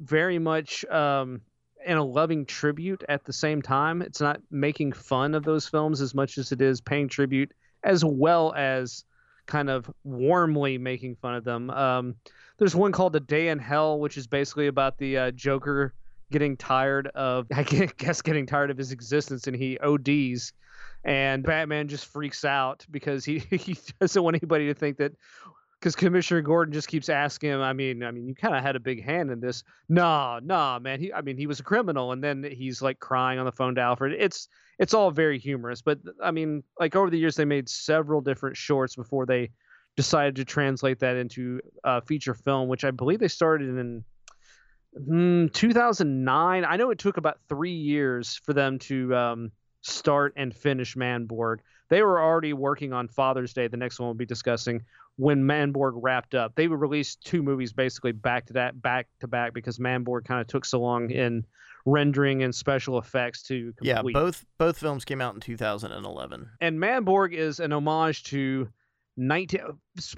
very 0.00 0.38
much 0.38 0.84
um 0.86 1.40
in 1.86 1.96
a 1.96 2.04
loving 2.04 2.44
tribute 2.44 3.02
at 3.08 3.24
the 3.24 3.32
same 3.32 3.62
time. 3.62 4.02
It's 4.02 4.20
not 4.20 4.42
making 4.50 4.92
fun 4.92 5.34
of 5.34 5.44
those 5.44 5.66
films 5.66 6.02
as 6.02 6.14
much 6.14 6.36
as 6.36 6.52
it 6.52 6.60
is 6.60 6.80
paying 6.82 7.08
tribute 7.08 7.52
as 7.82 8.04
well 8.04 8.52
as 8.54 9.04
kind 9.46 9.70
of 9.70 9.90
warmly 10.04 10.76
making 10.76 11.16
fun 11.16 11.34
of 11.34 11.44
them. 11.44 11.70
Um 11.70 12.16
there's 12.58 12.76
one 12.76 12.92
called 12.92 13.16
A 13.16 13.20
Day 13.20 13.48
in 13.48 13.58
Hell 13.58 13.98
which 13.98 14.18
is 14.18 14.26
basically 14.26 14.66
about 14.66 14.98
the 14.98 15.16
uh, 15.16 15.30
Joker 15.30 15.94
getting 16.30 16.56
tired 16.56 17.06
of 17.08 17.46
I 17.54 17.62
guess 17.62 18.20
getting 18.22 18.46
tired 18.46 18.70
of 18.70 18.76
his 18.76 18.92
existence 18.92 19.46
and 19.46 19.56
he 19.56 19.78
ODs 19.78 20.52
and 21.04 21.42
Batman 21.42 21.88
just 21.88 22.06
freaks 22.06 22.44
out 22.44 22.84
because 22.90 23.24
he, 23.24 23.38
he 23.50 23.78
doesn't 24.00 24.22
want 24.22 24.36
anybody 24.36 24.66
to 24.66 24.74
think 24.74 24.98
that 24.98 25.12
because 25.80 25.96
Commissioner 25.96 26.42
Gordon 26.42 26.74
just 26.74 26.88
keeps 26.88 27.08
asking 27.08 27.50
him. 27.50 27.62
I 27.62 27.72
mean, 27.72 28.02
I 28.02 28.10
mean, 28.10 28.26
you 28.26 28.34
kind 28.34 28.54
of 28.54 28.62
had 28.62 28.76
a 28.76 28.80
big 28.80 29.02
hand 29.02 29.30
in 29.30 29.40
this. 29.40 29.64
Nah, 29.88 30.38
nah, 30.42 30.78
man. 30.78 31.00
He, 31.00 31.12
I 31.12 31.22
mean, 31.22 31.38
he 31.38 31.46
was 31.46 31.58
a 31.58 31.62
criminal, 31.62 32.12
and 32.12 32.22
then 32.22 32.44
he's 32.44 32.82
like 32.82 33.00
crying 33.00 33.38
on 33.38 33.46
the 33.46 33.52
phone 33.52 33.74
to 33.76 33.80
Alfred. 33.80 34.14
It's 34.18 34.48
it's 34.78 34.92
all 34.92 35.10
very 35.10 35.38
humorous, 35.38 35.80
but 35.80 35.98
I 36.22 36.30
mean, 36.30 36.62
like 36.78 36.96
over 36.96 37.10
the 37.10 37.18
years, 37.18 37.36
they 37.36 37.44
made 37.46 37.68
several 37.68 38.20
different 38.20 38.56
shorts 38.56 38.94
before 38.94 39.24
they 39.24 39.50
decided 39.96 40.36
to 40.36 40.44
translate 40.44 40.98
that 41.00 41.16
into 41.16 41.60
uh, 41.84 42.00
feature 42.02 42.34
film, 42.34 42.68
which 42.68 42.84
I 42.84 42.90
believe 42.90 43.18
they 43.18 43.28
started 43.28 43.68
in 43.70 44.04
mm, 44.98 45.52
2009. 45.52 46.64
I 46.64 46.76
know 46.76 46.90
it 46.90 46.98
took 46.98 47.16
about 47.16 47.38
three 47.48 47.72
years 47.72 48.36
for 48.44 48.52
them 48.52 48.78
to 48.80 49.14
um, 49.14 49.52
start 49.82 50.34
and 50.36 50.54
finish 50.54 50.94
Manborg. 50.94 51.58
They 51.88 52.02
were 52.02 52.20
already 52.20 52.52
working 52.52 52.92
on 52.92 53.08
Father's 53.08 53.52
Day, 53.52 53.66
the 53.66 53.76
next 53.76 53.98
one 53.98 54.06
we'll 54.06 54.14
be 54.14 54.26
discussing, 54.26 54.82
when 55.20 55.42
Manborg 55.44 55.92
wrapped 55.96 56.34
up. 56.34 56.54
They 56.54 56.66
would 56.66 56.80
release 56.80 57.14
two 57.16 57.42
movies 57.42 57.74
basically 57.74 58.12
back 58.12 58.46
to 58.46 58.54
that, 58.54 58.80
back 58.80 59.06
to 59.20 59.28
back, 59.28 59.52
because 59.52 59.78
Manborg 59.78 60.24
kind 60.24 60.40
of 60.40 60.46
took 60.46 60.64
so 60.64 60.80
long 60.80 61.10
in 61.10 61.44
rendering 61.84 62.42
and 62.42 62.54
special 62.54 62.98
effects 62.98 63.42
to 63.42 63.72
complete. 63.76 63.88
yeah 63.88 64.02
both 64.02 64.44
both 64.58 64.78
films 64.78 65.02
came 65.04 65.22
out 65.22 65.34
in 65.34 65.40
2011 65.40 66.46
and 66.60 66.78
Manborg 66.78 67.32
is 67.32 67.58
an 67.58 67.72
homage 67.72 68.22
to 68.24 68.68
19 69.16 69.60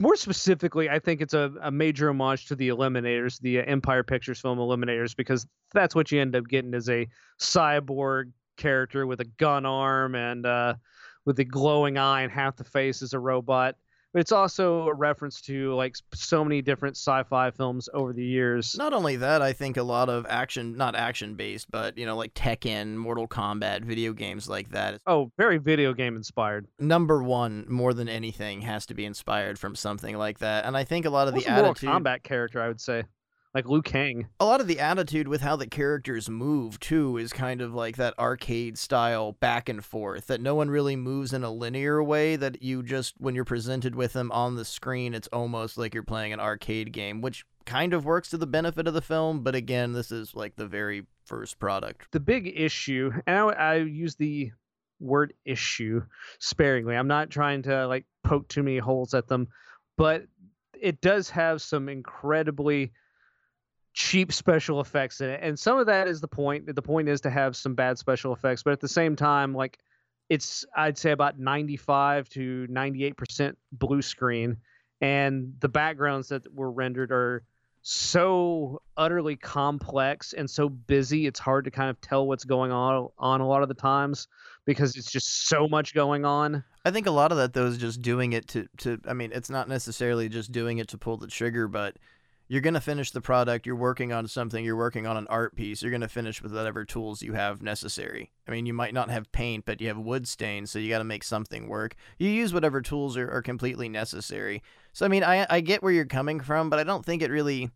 more 0.01 0.17
specifically 0.17 0.91
i 0.91 0.99
think 0.99 1.21
it's 1.21 1.35
a, 1.35 1.53
a 1.63 1.71
major 1.71 2.09
homage 2.11 2.47
to 2.47 2.57
the 2.57 2.69
eliminators 2.69 3.39
the 3.43 3.61
empire 3.61 4.03
pictures 4.03 4.41
film 4.41 4.59
eliminators 4.59 5.15
because 5.15 5.47
that's 5.73 5.95
what 5.95 6.11
you 6.11 6.21
end 6.21 6.35
up 6.35 6.49
getting 6.49 6.75
is 6.75 6.89
a 6.91 7.07
cyborg 7.41 8.33
character 8.57 9.07
with 9.07 9.21
a 9.21 9.25
gun 9.39 9.65
arm 9.65 10.17
and 10.17 10.45
uh, 10.45 10.75
with 11.25 11.39
a 11.39 11.45
glowing 11.45 11.97
eye 11.97 12.23
and 12.23 12.33
half 12.33 12.57
the 12.57 12.65
face 12.65 13.03
is 13.03 13.13
a 13.13 13.21
robot 13.21 13.77
but 14.13 14.21
it's 14.21 14.33
also 14.33 14.89
a 14.89 14.95
reference 14.95 15.41
to 15.43 15.75
like 15.75 15.95
so 16.13 16.45
many 16.45 16.63
different 16.63 16.97
sci-fi 16.97 17.51
films 17.51 17.89
over 17.95 18.13
the 18.13 18.25
years 18.25 18.77
Not 18.77 18.93
only 18.93 19.17
that, 19.17 19.43
I 19.43 19.53
think 19.53 19.77
a 19.77 19.83
lot 19.83 20.09
of 20.09 20.27
action, 20.29 20.77
not 20.77 20.95
action 20.95 21.35
based, 21.35 21.71
but 21.71 21.97
you 21.97 22.07
know, 22.07 22.17
like 22.17 22.35
Tekken, 22.35 22.97
Mortal 22.97 23.27
Kombat, 23.29 23.85
video 23.85 24.13
games 24.13 24.49
like 24.49 24.71
that. 24.71 25.01
oh 25.07 25.31
very 25.37 25.59
video 25.59 25.93
game 25.95 26.17
inspired 26.17 26.67
Number 26.79 27.23
one, 27.23 27.67
more 27.69 27.95
than 27.95 28.09
anything, 28.09 28.63
has 28.63 28.87
to 28.87 28.95
be 28.95 29.05
inspired 29.05 29.59
from 29.59 29.75
something 29.75 30.17
like 30.17 30.39
that. 30.41 30.65
And 30.65 30.77
I 30.77 30.85
think 30.85 31.07
a 31.07 31.11
lot 31.11 31.29
of 31.29 31.35
the 31.35 31.45
a 31.45 31.51
Mortal 31.51 31.71
attitude. 31.71 31.89
Kombat 31.89 32.23
character 32.23 32.61
i 32.61 32.69
would 32.69 32.81
say 32.81 33.03
like 33.55 33.69
Liu 33.69 33.83
Kang. 33.83 34.29
a 34.41 34.45
lot 34.45 34.61
of 34.61 34.67
the 34.67 34.81
attitude 34.81 35.29
with 35.29 35.41
how 35.43 35.57
the 35.57 35.67
characters 35.67 36.29
move 36.29 36.81
too 36.81 37.17
is 37.17 37.33
kind 37.33 37.61
of 37.61 37.75
like 37.75 37.97
that 37.97 38.19
arcade 38.19 38.79
style 38.79 39.33
back 39.33 39.69
and 39.69 39.85
forth 39.85 40.27
that 40.27 40.41
no 40.41 40.55
one 40.55 40.71
really 40.71 40.97
moves 40.97 41.33
in 41.33 41.45
a 41.45 41.51
linear 41.51 42.03
way 42.03 42.37
that 42.37 42.63
you 42.63 42.83
just 42.83 43.15
when 43.19 43.35
you're 43.35 43.45
presented 43.45 43.95
with 43.95 44.13
them 44.13 44.33
on 44.33 44.57
the 44.57 44.65
screen 44.65 45.15
it's 45.15 45.29
almost 45.33 45.77
like 45.77 45.95
you're 45.95 46.03
playing 46.03 46.33
an 46.33 46.41
arcade 46.41 46.93
game 46.93 47.21
which 47.21 47.45
kind 47.65 47.93
of 47.95 48.05
works 48.05 48.31
to 48.31 48.37
the 48.39 48.47
benefit 48.47 48.89
of 48.89 48.95
the 48.95 49.03
film 49.03 49.43
but 49.43 49.55
again 49.55 49.93
this 49.93 50.11
is 50.11 50.35
like 50.35 50.57
the 50.57 50.67
very 50.67 51.07
first 51.25 51.59
product 51.59 52.11
The 52.13 52.21
big 52.21 52.53
issue, 52.57 53.13
and 53.27 53.37
I, 53.37 53.49
I 53.53 53.75
use 53.77 54.17
the 54.17 54.51
word 55.01 55.35
issue 55.45 56.03
sparingly. 56.39 56.97
I'm 56.97 57.09
not 57.09 57.31
trying 57.31 57.63
to 57.63 57.87
like 57.87 58.05
poke 58.23 58.49
too 58.49 58.63
many 58.63 58.79
holes 58.79 59.15
at 59.15 59.29
them, 59.29 59.49
but 59.97 60.25
it 60.81 61.01
does 61.01 61.31
have 61.31 61.63
some 61.63 61.89
incredibly 61.89 62.93
cheap 63.93 64.33
special 64.33 64.81
effects 64.81 65.21
in 65.21 65.29
it. 65.31 65.41
And 65.43 65.59
some 65.59 65.79
of 65.79 65.87
that 65.87 66.09
is 66.09 66.21
the 66.21 66.29
point. 66.29 66.75
The 66.75 66.83
point 66.83 67.09
is 67.09 67.21
to 67.23 67.31
have 67.31 67.57
some 67.57 67.75
bad 67.75 67.99
special 67.99 68.33
effects, 68.33 68.63
but 68.63 68.73
at 68.73 68.81
the 68.81 68.89
same 68.89 69.17
time, 69.17 69.55
like 69.55 69.79
it's 70.29 70.65
I'd 70.77 70.97
say 70.97 71.11
about 71.11 71.39
95 71.39 72.29
to 72.31 72.67
98% 72.71 73.55
blue 73.73 74.03
screen 74.03 74.57
and 75.03 75.55
the 75.61 75.69
backgrounds 75.69 76.29
that 76.29 76.51
were 76.55 76.71
rendered 76.71 77.13
are 77.13 77.43
so 77.83 78.81
utterly 78.97 79.35
complex 79.35 80.33
and 80.33 80.49
so 80.49 80.69
busy 80.69 81.27
it's 81.27 81.41
hard 81.41 81.65
to 81.65 81.71
kind 81.71 81.91
of 81.91 82.01
tell 82.01 82.27
what's 82.27 82.45
going 82.45 82.71
on 82.71 83.09
on 83.19 83.41
a 83.41 83.47
lot 83.47 83.63
of 83.63 83.69
the 83.69 83.75
times 83.75 84.29
because 84.65 84.95
it's 84.95 85.11
just 85.11 85.49
so 85.49 85.67
much 85.67 85.93
going 85.93 86.25
on 86.25 86.63
I 86.85 86.93
think 86.93 87.09
a 87.09 87.11
lot 87.11 87.33
of 87.33 87.39
that 87.39 87.53
though 87.53 87.67
is 87.67 87.79
just 87.79 88.01
doing 88.01 88.33
it 88.33 88.47
to 88.49 88.69
to 88.79 89.01
I 89.07 89.15
mean 89.15 89.33
it's 89.35 89.51
not 89.51 89.69
necessarily 89.69 90.29
just 90.29 90.53
doing 90.53 90.79
it 90.79 90.89
to 90.89 90.99
pull 90.99 91.17
the 91.17 91.27
trigger 91.27 91.67
but 91.67 91.97
you're 92.53 92.61
going 92.61 92.75
to 92.75 92.83
finish 92.83 93.13
the 93.13 93.21
product 93.23 93.65
you're 93.65 93.75
working 93.75 94.13
on 94.13 94.29
something 94.29 94.63
you're 94.63 94.77
working 94.77 95.07
on 95.07 95.17
an 95.17 95.27
art 95.31 95.57
piece 95.57 95.81
you're 95.81 95.91
going 95.91 96.03
to 96.03 96.09
finish 96.09 96.43
with 96.43 96.53
whatever 96.53 96.85
tools 96.85 97.23
you 97.23 97.33
have 97.33 97.63
necessary. 97.63 98.31
I 98.47 98.51
mean 98.51 98.67
you 98.67 98.75
might 98.75 98.93
not 98.93 99.09
have 99.09 99.33
paint 99.33 99.65
but 99.65 99.81
you 99.81 99.89
have 99.89 99.97
wood 99.97 100.29
stain 100.29 100.67
so 100.67 100.79
you 100.79 100.91
got 100.91 100.99
to 100.99 101.05
make 101.05 101.25
something 101.25 101.67
work. 101.67 101.95
You 102.19 102.29
use 102.29 102.53
whatever 102.53 102.83
tools 102.83 103.17
are, 103.17 103.31
are 103.31 103.41
completely 103.41 103.89
necessary. 103.89 104.63
So 104.93 105.07
I 105.07 105.09
mean 105.09 105.25
I 105.25 105.47
I 105.49 105.61
get 105.61 105.83
where 105.83 105.95
you're 105.95 106.05
coming 106.05 106.41
from 106.41 106.69
but 106.69 106.79
I 106.79 106.85
don't 106.85 107.03
think 107.03 107.23
it 107.23 107.31
really 107.31 107.71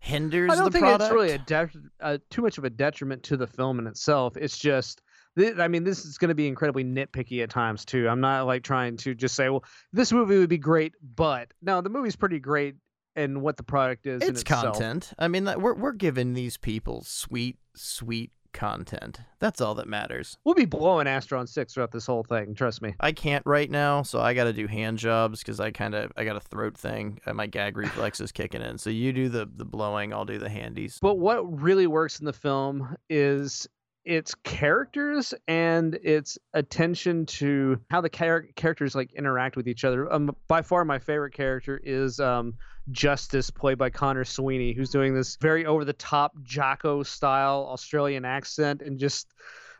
hinders 0.00 0.52
i 0.52 0.54
don't 0.54 0.66
the 0.66 0.70
think 0.70 0.84
product 0.84 1.02
it's 1.02 1.12
really 1.12 1.32
a 1.32 1.38
de- 1.38 1.70
uh, 2.00 2.18
too 2.30 2.40
much 2.40 2.56
of 2.56 2.64
a 2.64 2.70
detriment 2.70 3.20
to 3.24 3.36
the 3.38 3.46
film 3.46 3.78
in 3.78 3.86
itself. 3.86 4.36
It's 4.36 4.58
just 4.58 5.00
I 5.38 5.68
mean, 5.68 5.84
this 5.84 6.04
is 6.04 6.18
going 6.18 6.30
to 6.30 6.34
be 6.34 6.48
incredibly 6.48 6.82
nitpicky 6.82 7.44
at 7.44 7.50
times 7.50 7.84
too. 7.84 8.08
I'm 8.08 8.20
not 8.20 8.46
like 8.46 8.64
trying 8.64 8.96
to 8.98 9.14
just 9.14 9.36
say, 9.36 9.48
"Well, 9.48 9.62
this 9.92 10.10
movie 10.12 10.36
would 10.36 10.48
be 10.48 10.58
great," 10.58 10.94
but 11.14 11.52
no, 11.62 11.80
the 11.80 11.90
movie's 11.90 12.16
pretty 12.16 12.40
great 12.40 12.74
and 13.18 13.42
what 13.42 13.56
the 13.56 13.62
product 13.62 14.06
is. 14.06 14.22
it's 14.22 14.42
itself. 14.42 14.74
content. 14.78 15.12
I 15.18 15.28
mean, 15.28 15.44
we're 15.44 15.74
we're 15.74 15.92
giving 15.92 16.34
these 16.34 16.56
people 16.56 17.02
sweet, 17.02 17.58
sweet 17.74 18.30
content. 18.52 19.20
That's 19.40 19.60
all 19.60 19.74
that 19.76 19.86
matters. 19.86 20.36
We'll 20.44 20.54
be 20.54 20.64
blowing 20.64 21.06
Astron 21.06 21.48
Six 21.48 21.74
throughout 21.74 21.92
this 21.92 22.06
whole 22.06 22.22
thing. 22.24 22.54
Trust 22.54 22.82
me. 22.82 22.94
I 23.00 23.12
can't 23.12 23.44
right 23.46 23.70
now, 23.70 24.02
so 24.02 24.20
I 24.20 24.34
got 24.34 24.44
to 24.44 24.52
do 24.52 24.66
hand 24.66 24.98
jobs 24.98 25.40
because 25.40 25.60
I 25.60 25.70
kind 25.70 25.94
of 25.94 26.12
I 26.16 26.24
got 26.24 26.36
a 26.36 26.40
throat 26.40 26.76
thing. 26.76 27.20
My 27.32 27.46
gag 27.46 27.76
reflex 27.76 28.20
is 28.20 28.32
kicking 28.32 28.62
in. 28.62 28.78
So 28.78 28.90
you 28.90 29.12
do 29.12 29.28
the 29.28 29.48
the 29.52 29.64
blowing, 29.64 30.12
I'll 30.12 30.24
do 30.24 30.38
the 30.38 30.48
handies. 30.48 30.98
But 31.00 31.18
what 31.18 31.60
really 31.60 31.86
works 31.86 32.20
in 32.20 32.26
the 32.26 32.32
film 32.32 32.96
is 33.08 33.68
its 34.08 34.34
characters 34.36 35.34
and 35.48 35.96
its 35.96 36.38
attention 36.54 37.26
to 37.26 37.78
how 37.90 38.00
the 38.00 38.08
char- 38.08 38.46
characters 38.56 38.94
like 38.94 39.12
interact 39.12 39.54
with 39.54 39.68
each 39.68 39.84
other. 39.84 40.10
Um, 40.10 40.34
by 40.48 40.62
far, 40.62 40.84
my 40.86 40.98
favorite 40.98 41.34
character 41.34 41.78
is 41.84 42.18
um, 42.18 42.54
Justice, 42.90 43.50
played 43.50 43.76
by 43.76 43.90
Connor 43.90 44.24
Sweeney, 44.24 44.72
who's 44.72 44.88
doing 44.88 45.14
this 45.14 45.36
very 45.36 45.66
over 45.66 45.84
the 45.84 45.92
top 45.92 46.32
Jocko 46.42 47.02
style 47.02 47.68
Australian 47.70 48.24
accent 48.24 48.80
and 48.80 48.98
just. 48.98 49.34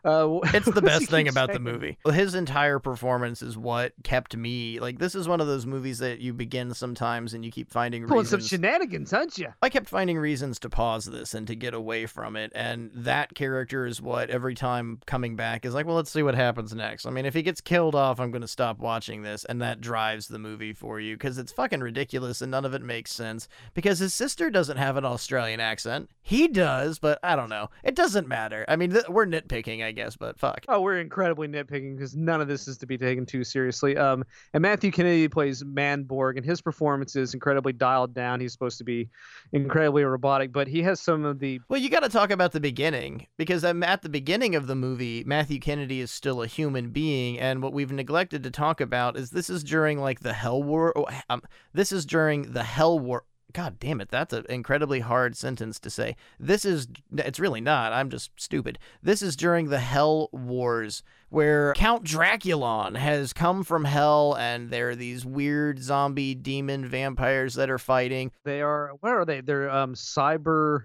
Uh, 0.04 0.38
It's 0.54 0.70
the 0.70 0.82
best 0.82 1.08
thing 1.10 1.28
about 1.28 1.52
the 1.52 1.58
movie. 1.60 1.98
His 2.12 2.34
entire 2.34 2.78
performance 2.78 3.42
is 3.42 3.56
what 3.56 3.92
kept 4.04 4.36
me 4.36 4.80
like. 4.80 4.98
This 4.98 5.14
is 5.14 5.28
one 5.28 5.40
of 5.40 5.46
those 5.46 5.66
movies 5.66 5.98
that 5.98 6.20
you 6.20 6.32
begin 6.32 6.72
sometimes 6.74 7.34
and 7.34 7.44
you 7.44 7.50
keep 7.50 7.70
finding 7.70 8.06
Pulling 8.06 8.24
some 8.26 8.38
reasons. 8.38 8.48
shenanigans, 8.50 9.12
aren't 9.12 9.38
you? 9.38 9.48
I 9.62 9.68
kept 9.68 9.88
finding 9.88 10.18
reasons 10.18 10.58
to 10.60 10.70
pause 10.70 11.04
this 11.06 11.34
and 11.34 11.46
to 11.46 11.54
get 11.54 11.74
away 11.74 12.06
from 12.06 12.36
it, 12.36 12.52
and 12.54 12.90
that 12.94 13.34
character 13.34 13.86
is 13.86 14.00
what 14.00 14.30
every 14.30 14.54
time 14.54 15.00
coming 15.06 15.36
back 15.36 15.64
is 15.64 15.74
like, 15.74 15.86
well, 15.86 15.96
let's 15.96 16.10
see 16.10 16.22
what 16.22 16.34
happens 16.34 16.74
next. 16.74 17.06
I 17.06 17.10
mean, 17.10 17.26
if 17.26 17.34
he 17.34 17.42
gets 17.42 17.60
killed 17.60 17.94
off, 17.94 18.20
I'm 18.20 18.30
going 18.30 18.42
to 18.42 18.48
stop 18.48 18.78
watching 18.78 19.22
this, 19.22 19.44
and 19.44 19.60
that 19.62 19.80
drives 19.80 20.28
the 20.28 20.38
movie 20.38 20.72
for 20.72 21.00
you 21.00 21.16
because 21.16 21.38
it's 21.38 21.52
fucking 21.52 21.80
ridiculous 21.80 22.40
and 22.40 22.50
none 22.50 22.64
of 22.64 22.74
it 22.74 22.82
makes 22.82 23.12
sense. 23.12 23.48
Because 23.74 23.98
his 23.98 24.14
sister 24.14 24.50
doesn't 24.50 24.76
have 24.76 24.96
an 24.96 25.04
Australian 25.04 25.60
accent, 25.60 26.10
he 26.22 26.48
does, 26.48 26.98
but 26.98 27.18
I 27.22 27.36
don't 27.36 27.48
know. 27.50 27.70
It 27.82 27.94
doesn't 27.94 28.28
matter. 28.28 28.64
I 28.68 28.76
mean, 28.76 28.90
th- 28.90 29.08
we're 29.08 29.26
nitpicking, 29.26 29.84
I 29.84 29.87
guess, 29.92 30.16
but 30.16 30.38
fuck. 30.38 30.64
Oh, 30.68 30.80
we're 30.80 30.98
incredibly 30.98 31.48
nitpicking 31.48 31.96
because 31.96 32.16
none 32.16 32.40
of 32.40 32.48
this 32.48 32.68
is 32.68 32.78
to 32.78 32.86
be 32.86 32.98
taken 32.98 33.26
too 33.26 33.44
seriously. 33.44 33.96
Um, 33.96 34.24
and 34.54 34.62
Matthew 34.62 34.90
Kennedy 34.90 35.28
plays 35.28 35.62
Manborg, 35.62 36.36
and 36.36 36.44
his 36.44 36.60
performance 36.60 37.16
is 37.16 37.34
incredibly 37.34 37.72
dialed 37.72 38.14
down. 38.14 38.40
He's 38.40 38.52
supposed 38.52 38.78
to 38.78 38.84
be 38.84 39.08
incredibly 39.52 40.04
robotic, 40.04 40.52
but 40.52 40.68
he 40.68 40.82
has 40.82 41.00
some 41.00 41.24
of 41.24 41.38
the 41.38 41.60
Well, 41.68 41.80
you 41.80 41.90
got 41.90 42.00
to 42.00 42.08
talk 42.08 42.30
about 42.30 42.52
the 42.52 42.60
beginning 42.60 43.26
because 43.36 43.64
um, 43.64 43.82
at 43.82 44.02
the 44.02 44.08
beginning 44.08 44.54
of 44.54 44.66
the 44.66 44.74
movie, 44.74 45.24
Matthew 45.24 45.60
Kennedy 45.60 46.00
is 46.00 46.10
still 46.10 46.42
a 46.42 46.46
human 46.46 46.90
being, 46.90 47.38
and 47.38 47.62
what 47.62 47.72
we've 47.72 47.92
neglected 47.92 48.42
to 48.44 48.50
talk 48.50 48.80
about 48.80 49.16
is 49.16 49.30
this 49.30 49.50
is 49.50 49.64
during 49.64 49.98
like 49.98 50.20
the 50.20 50.32
Hell 50.32 50.62
War. 50.62 50.92
Oh, 50.96 51.06
um, 51.30 51.42
this 51.72 51.92
is 51.92 52.06
during 52.06 52.52
the 52.52 52.62
Hell 52.62 52.98
War. 52.98 53.24
God 53.52 53.78
damn 53.80 54.00
it, 54.00 54.10
that's 54.10 54.34
an 54.34 54.44
incredibly 54.48 55.00
hard 55.00 55.36
sentence 55.36 55.78
to 55.80 55.90
say. 55.90 56.16
This 56.38 56.64
is, 56.64 56.86
it's 57.16 57.40
really 57.40 57.62
not. 57.62 57.92
I'm 57.92 58.10
just 58.10 58.30
stupid. 58.36 58.78
This 59.02 59.22
is 59.22 59.36
during 59.36 59.68
the 59.68 59.78
Hell 59.78 60.28
Wars, 60.32 61.02
where 61.30 61.72
Count 61.74 62.04
Draculon 62.04 62.96
has 62.96 63.32
come 63.32 63.64
from 63.64 63.84
hell, 63.84 64.36
and 64.38 64.70
there 64.70 64.90
are 64.90 64.94
these 64.94 65.24
weird 65.24 65.82
zombie 65.82 66.34
demon 66.34 66.86
vampires 66.86 67.54
that 67.54 67.70
are 67.70 67.78
fighting. 67.78 68.32
they 68.44 68.60
are 68.60 68.92
what 69.00 69.12
are 69.12 69.24
they? 69.24 69.40
They're 69.40 69.70
um 69.70 69.94
cyber. 69.94 70.84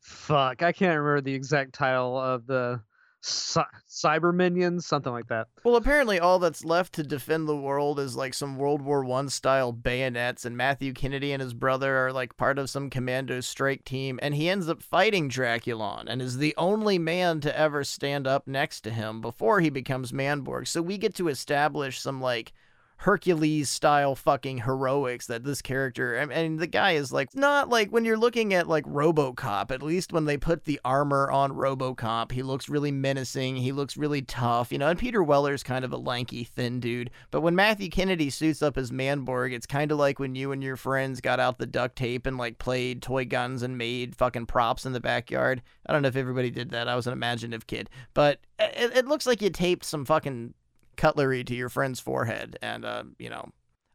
Fuck, 0.00 0.62
I 0.62 0.72
can't 0.72 0.98
remember 0.98 1.20
the 1.20 1.34
exact 1.34 1.74
title 1.74 2.18
of 2.18 2.46
the 2.46 2.80
cy- 3.20 3.64
cyber 3.88 4.34
minions, 4.34 4.86
something 4.86 5.12
like 5.12 5.28
that. 5.28 5.48
Well, 5.64 5.76
apparently, 5.76 6.18
all 6.18 6.38
that's 6.38 6.64
left 6.64 6.94
to 6.94 7.02
defend 7.02 7.48
the 7.48 7.56
world 7.56 7.98
is 7.98 8.16
like 8.16 8.34
some 8.34 8.56
World 8.56 8.82
War 8.82 9.04
One 9.04 9.28
style 9.28 9.72
bayonets, 9.72 10.44
and 10.44 10.56
Matthew 10.56 10.92
Kennedy 10.92 11.32
and 11.32 11.42
his 11.42 11.54
brother 11.54 11.96
are 11.96 12.12
like 12.12 12.36
part 12.36 12.58
of 12.58 12.70
some 12.70 12.90
commando 12.90 13.40
strike 13.40 13.84
team, 13.84 14.18
and 14.22 14.34
he 14.34 14.48
ends 14.48 14.68
up 14.68 14.82
fighting 14.82 15.28
Draculon 15.28 16.04
and 16.08 16.22
is 16.22 16.38
the 16.38 16.54
only 16.56 16.98
man 16.98 17.40
to 17.40 17.58
ever 17.58 17.84
stand 17.84 18.26
up 18.26 18.46
next 18.46 18.80
to 18.82 18.90
him 18.90 19.20
before 19.20 19.60
he 19.60 19.70
becomes 19.70 20.12
Manborg. 20.12 20.66
So 20.66 20.82
we 20.82 20.98
get 20.98 21.14
to 21.16 21.28
establish 21.28 22.00
some 22.00 22.20
like 22.20 22.52
Hercules 23.00 23.70
style 23.70 24.14
fucking 24.14 24.58
heroics 24.58 25.26
that 25.28 25.42
this 25.42 25.62
character 25.62 26.22
mean 26.26 26.58
the 26.58 26.66
guy 26.66 26.92
is 26.92 27.10
like 27.10 27.34
not 27.34 27.70
like 27.70 27.88
when 27.88 28.04
you're 28.04 28.18
looking 28.18 28.52
at 28.52 28.68
like 28.68 28.84
RoboCop 28.84 29.70
at 29.70 29.82
least 29.82 30.12
when 30.12 30.26
they 30.26 30.36
put 30.36 30.64
the 30.64 30.78
armor 30.84 31.30
on 31.30 31.52
RoboCop 31.52 32.30
he 32.30 32.42
looks 32.42 32.68
really 32.68 32.92
menacing 32.92 33.56
he 33.56 33.72
looks 33.72 33.96
really 33.96 34.20
tough 34.20 34.70
you 34.70 34.76
know 34.76 34.88
and 34.88 34.98
Peter 34.98 35.22
Weller's 35.22 35.62
kind 35.62 35.82
of 35.82 35.94
a 35.94 35.96
lanky 35.96 36.44
thin 36.44 36.78
dude 36.78 37.10
but 37.30 37.40
when 37.40 37.54
Matthew 37.54 37.88
Kennedy 37.88 38.28
suits 38.28 38.60
up 38.60 38.76
as 38.76 38.90
Manborg 38.90 39.54
it's 39.54 39.66
kind 39.66 39.90
of 39.90 39.96
like 39.96 40.18
when 40.18 40.34
you 40.34 40.52
and 40.52 40.62
your 40.62 40.76
friends 40.76 41.22
got 41.22 41.40
out 41.40 41.56
the 41.56 41.64
duct 41.64 41.96
tape 41.96 42.26
and 42.26 42.36
like 42.36 42.58
played 42.58 43.00
toy 43.00 43.24
guns 43.24 43.62
and 43.62 43.78
made 43.78 44.14
fucking 44.14 44.44
props 44.44 44.84
in 44.84 44.92
the 44.92 45.00
backyard. 45.00 45.62
I 45.86 45.94
don't 45.94 46.02
know 46.02 46.08
if 46.08 46.16
everybody 46.16 46.50
did 46.50 46.68
that 46.72 46.86
I 46.86 46.96
was 46.96 47.06
an 47.06 47.14
imaginative 47.14 47.66
kid 47.66 47.88
but 48.12 48.40
uh, 48.58 48.66
it, 48.74 48.94
it 48.98 49.06
looks 49.06 49.26
like 49.26 49.40
you 49.40 49.48
taped 49.48 49.86
some 49.86 50.04
fucking 50.04 50.52
cutlery 51.00 51.42
to 51.42 51.54
your 51.54 51.70
friend's 51.70 51.98
forehead 51.98 52.58
and 52.60 52.84
uh, 52.84 53.02
you 53.18 53.30
know 53.30 53.48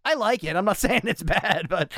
i 0.04 0.16
like 0.16 0.44
it. 0.44 0.56
I'm 0.56 0.66
not 0.66 0.78
saying 0.86 1.02
it's 1.04 1.22
bad 1.24 1.68
but 1.70 1.92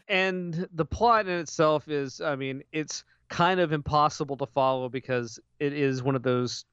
and 0.08 0.68
the 0.72 0.84
plot 0.84 1.28
in 1.28 1.38
itself 1.38 1.88
is 1.88 2.20
i 2.20 2.34
mean 2.34 2.64
it's 2.72 3.04
kind 3.28 3.60
of 3.60 3.72
impossible 3.72 4.36
to 4.38 4.46
follow 4.46 4.88
because 4.88 5.38
it 5.60 5.72
is 5.72 6.02
one 6.02 6.16
of 6.16 6.22
those 6.22 6.64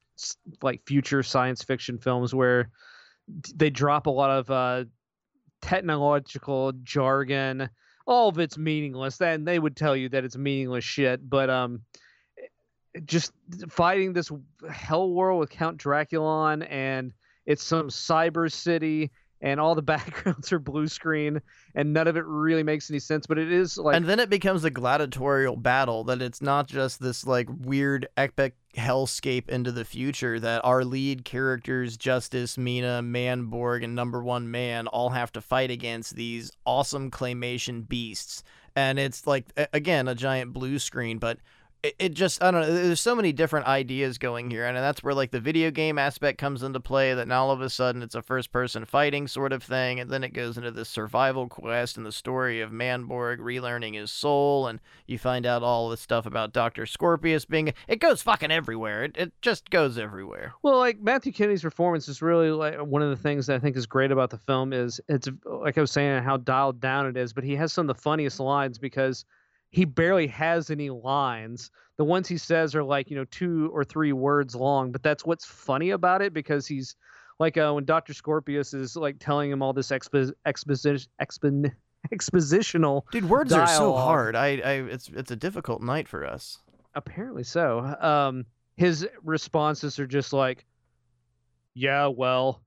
like 0.62 0.82
future 0.86 1.22
science 1.22 1.62
fiction 1.62 1.98
films 1.98 2.34
where 2.34 2.70
they 3.54 3.70
drop 3.70 4.06
a 4.06 4.10
lot 4.10 4.30
of 4.30 4.50
uh 4.50 4.84
technological 5.60 6.72
jargon. 6.82 7.68
All 8.06 8.28
of 8.28 8.38
it's 8.38 8.56
meaningless 8.56 9.20
and 9.20 9.46
they 9.46 9.58
would 9.58 9.76
tell 9.76 9.96
you 9.96 10.08
that 10.10 10.24
it's 10.24 10.36
meaningless 10.36 10.84
shit 10.84 11.28
but 11.28 11.50
um 11.50 11.82
just 13.04 13.32
fighting 13.68 14.12
this 14.12 14.30
hell 14.70 15.10
world 15.10 15.40
with 15.40 15.50
count 15.50 15.78
draculon 15.78 16.66
and 16.70 17.12
it's 17.46 17.62
some 17.62 17.88
cyber 17.88 18.50
city 18.50 19.10
and 19.40 19.60
all 19.60 19.74
the 19.74 19.82
backgrounds 19.96 20.52
are 20.52 20.58
blue 20.58 20.88
screen, 20.88 21.40
and 21.74 21.92
none 21.92 22.08
of 22.08 22.16
it 22.16 22.24
really 22.24 22.62
makes 22.62 22.90
any 22.90 22.98
sense. 22.98 23.26
But 23.26 23.38
it 23.38 23.52
is 23.52 23.78
like, 23.78 23.96
and 23.96 24.06
then 24.06 24.20
it 24.20 24.30
becomes 24.30 24.64
a 24.64 24.70
gladiatorial 24.70 25.56
battle 25.56 26.04
that 26.04 26.22
it's 26.22 26.42
not 26.42 26.66
just 26.66 27.00
this 27.00 27.26
like 27.26 27.48
weird 27.60 28.08
epic 28.16 28.54
hellscape 28.76 29.48
into 29.48 29.72
the 29.72 29.84
future 29.84 30.38
that 30.38 30.64
our 30.64 30.84
lead 30.84 31.24
characters 31.24 31.96
Justice, 31.96 32.58
Mina, 32.58 33.00
Manborg, 33.02 33.84
and 33.84 33.94
Number 33.94 34.22
One 34.22 34.50
Man 34.50 34.86
all 34.86 35.10
have 35.10 35.32
to 35.32 35.40
fight 35.40 35.70
against 35.70 36.16
these 36.16 36.50
awesome 36.64 37.10
claymation 37.10 37.86
beasts. 37.86 38.42
And 38.74 38.98
it's 38.98 39.26
like 39.26 39.46
again 39.72 40.08
a 40.08 40.14
giant 40.14 40.52
blue 40.52 40.78
screen, 40.78 41.18
but 41.18 41.38
it, 41.82 41.94
it 41.98 42.14
just 42.14 42.42
I 42.42 42.50
don't 42.50 42.62
know. 42.62 42.72
There's 42.72 43.00
so 43.00 43.14
many 43.14 43.32
different 43.32 43.66
ideas 43.66 44.18
going 44.18 44.50
here, 44.50 44.66
and 44.66 44.76
that's 44.76 45.02
where 45.02 45.14
like 45.14 45.30
the 45.30 45.40
video 45.40 45.70
game 45.70 45.98
aspect 45.98 46.38
comes 46.38 46.62
into 46.62 46.80
play. 46.80 47.14
That 47.14 47.28
now 47.28 47.44
all 47.44 47.50
of 47.50 47.60
a 47.60 47.70
sudden 47.70 48.02
it's 48.02 48.14
a 48.14 48.22
first-person 48.22 48.84
fighting 48.84 49.28
sort 49.28 49.52
of 49.52 49.62
thing, 49.62 50.00
and 50.00 50.10
then 50.10 50.24
it 50.24 50.32
goes 50.32 50.56
into 50.56 50.70
this 50.70 50.88
survival 50.88 51.48
quest 51.48 51.96
and 51.96 52.06
the 52.06 52.12
story 52.12 52.60
of 52.60 52.70
Manborg 52.70 53.38
relearning 53.38 53.94
his 53.94 54.10
soul, 54.10 54.66
and 54.66 54.80
you 55.06 55.18
find 55.18 55.46
out 55.46 55.62
all 55.62 55.88
this 55.88 56.00
stuff 56.00 56.26
about 56.26 56.52
Doctor 56.52 56.86
Scorpius 56.86 57.44
being. 57.44 57.72
It 57.88 58.00
goes 58.00 58.22
fucking 58.22 58.50
everywhere. 58.50 59.04
It 59.04 59.16
it 59.16 59.32
just 59.42 59.70
goes 59.70 59.98
everywhere. 59.98 60.54
Well, 60.62 60.78
like 60.78 61.00
Matthew 61.00 61.32
Kennedy's 61.32 61.62
performance 61.62 62.08
is 62.08 62.22
really 62.22 62.50
like 62.50 62.78
one 62.78 63.02
of 63.02 63.10
the 63.10 63.16
things 63.16 63.46
that 63.46 63.56
I 63.56 63.58
think 63.58 63.76
is 63.76 63.86
great 63.86 64.10
about 64.10 64.30
the 64.30 64.38
film 64.38 64.72
is 64.72 65.00
it's 65.08 65.28
like 65.44 65.78
I 65.78 65.80
was 65.80 65.90
saying 65.90 66.22
how 66.22 66.36
dialed 66.36 66.80
down 66.80 67.06
it 67.06 67.16
is, 67.16 67.32
but 67.32 67.44
he 67.44 67.56
has 67.56 67.72
some 67.72 67.88
of 67.88 67.96
the 67.96 68.02
funniest 68.02 68.40
lines 68.40 68.78
because 68.78 69.24
he 69.70 69.84
barely 69.84 70.26
has 70.28 70.70
any 70.70 70.90
lines. 70.90 71.70
The 71.96 72.04
ones 72.04 72.28
he 72.28 72.36
says 72.38 72.74
are 72.74 72.84
like, 72.84 73.10
you 73.10 73.16
know, 73.16 73.24
two 73.26 73.70
or 73.72 73.84
three 73.84 74.12
words 74.12 74.54
long, 74.54 74.92
but 74.92 75.02
that's 75.02 75.24
what's 75.24 75.44
funny 75.44 75.90
about 75.90 76.22
it 76.22 76.32
because 76.32 76.66
he's 76.66 76.96
like 77.38 77.56
uh, 77.56 77.72
when 77.72 77.84
Dr. 77.84 78.14
Scorpius 78.14 78.72
is 78.74 78.96
like 78.96 79.16
telling 79.18 79.50
him 79.50 79.62
all 79.62 79.72
this 79.72 79.88
expo- 79.88 80.32
exposition 80.46 81.10
expon- 81.20 81.72
expositional 82.14 83.02
Dude, 83.10 83.28
words 83.28 83.50
dialogue. 83.50 83.68
are 83.68 83.76
so 83.76 83.92
hard. 83.94 84.36
I, 84.36 84.46
I 84.58 84.72
it's 84.82 85.08
it's 85.08 85.30
a 85.30 85.36
difficult 85.36 85.82
night 85.82 86.08
for 86.08 86.26
us. 86.26 86.58
Apparently 86.94 87.42
so. 87.44 87.80
Um 88.00 88.46
his 88.76 89.06
responses 89.22 89.98
are 89.98 90.06
just 90.06 90.32
like 90.32 90.64
yeah, 91.74 92.06
well, 92.06 92.62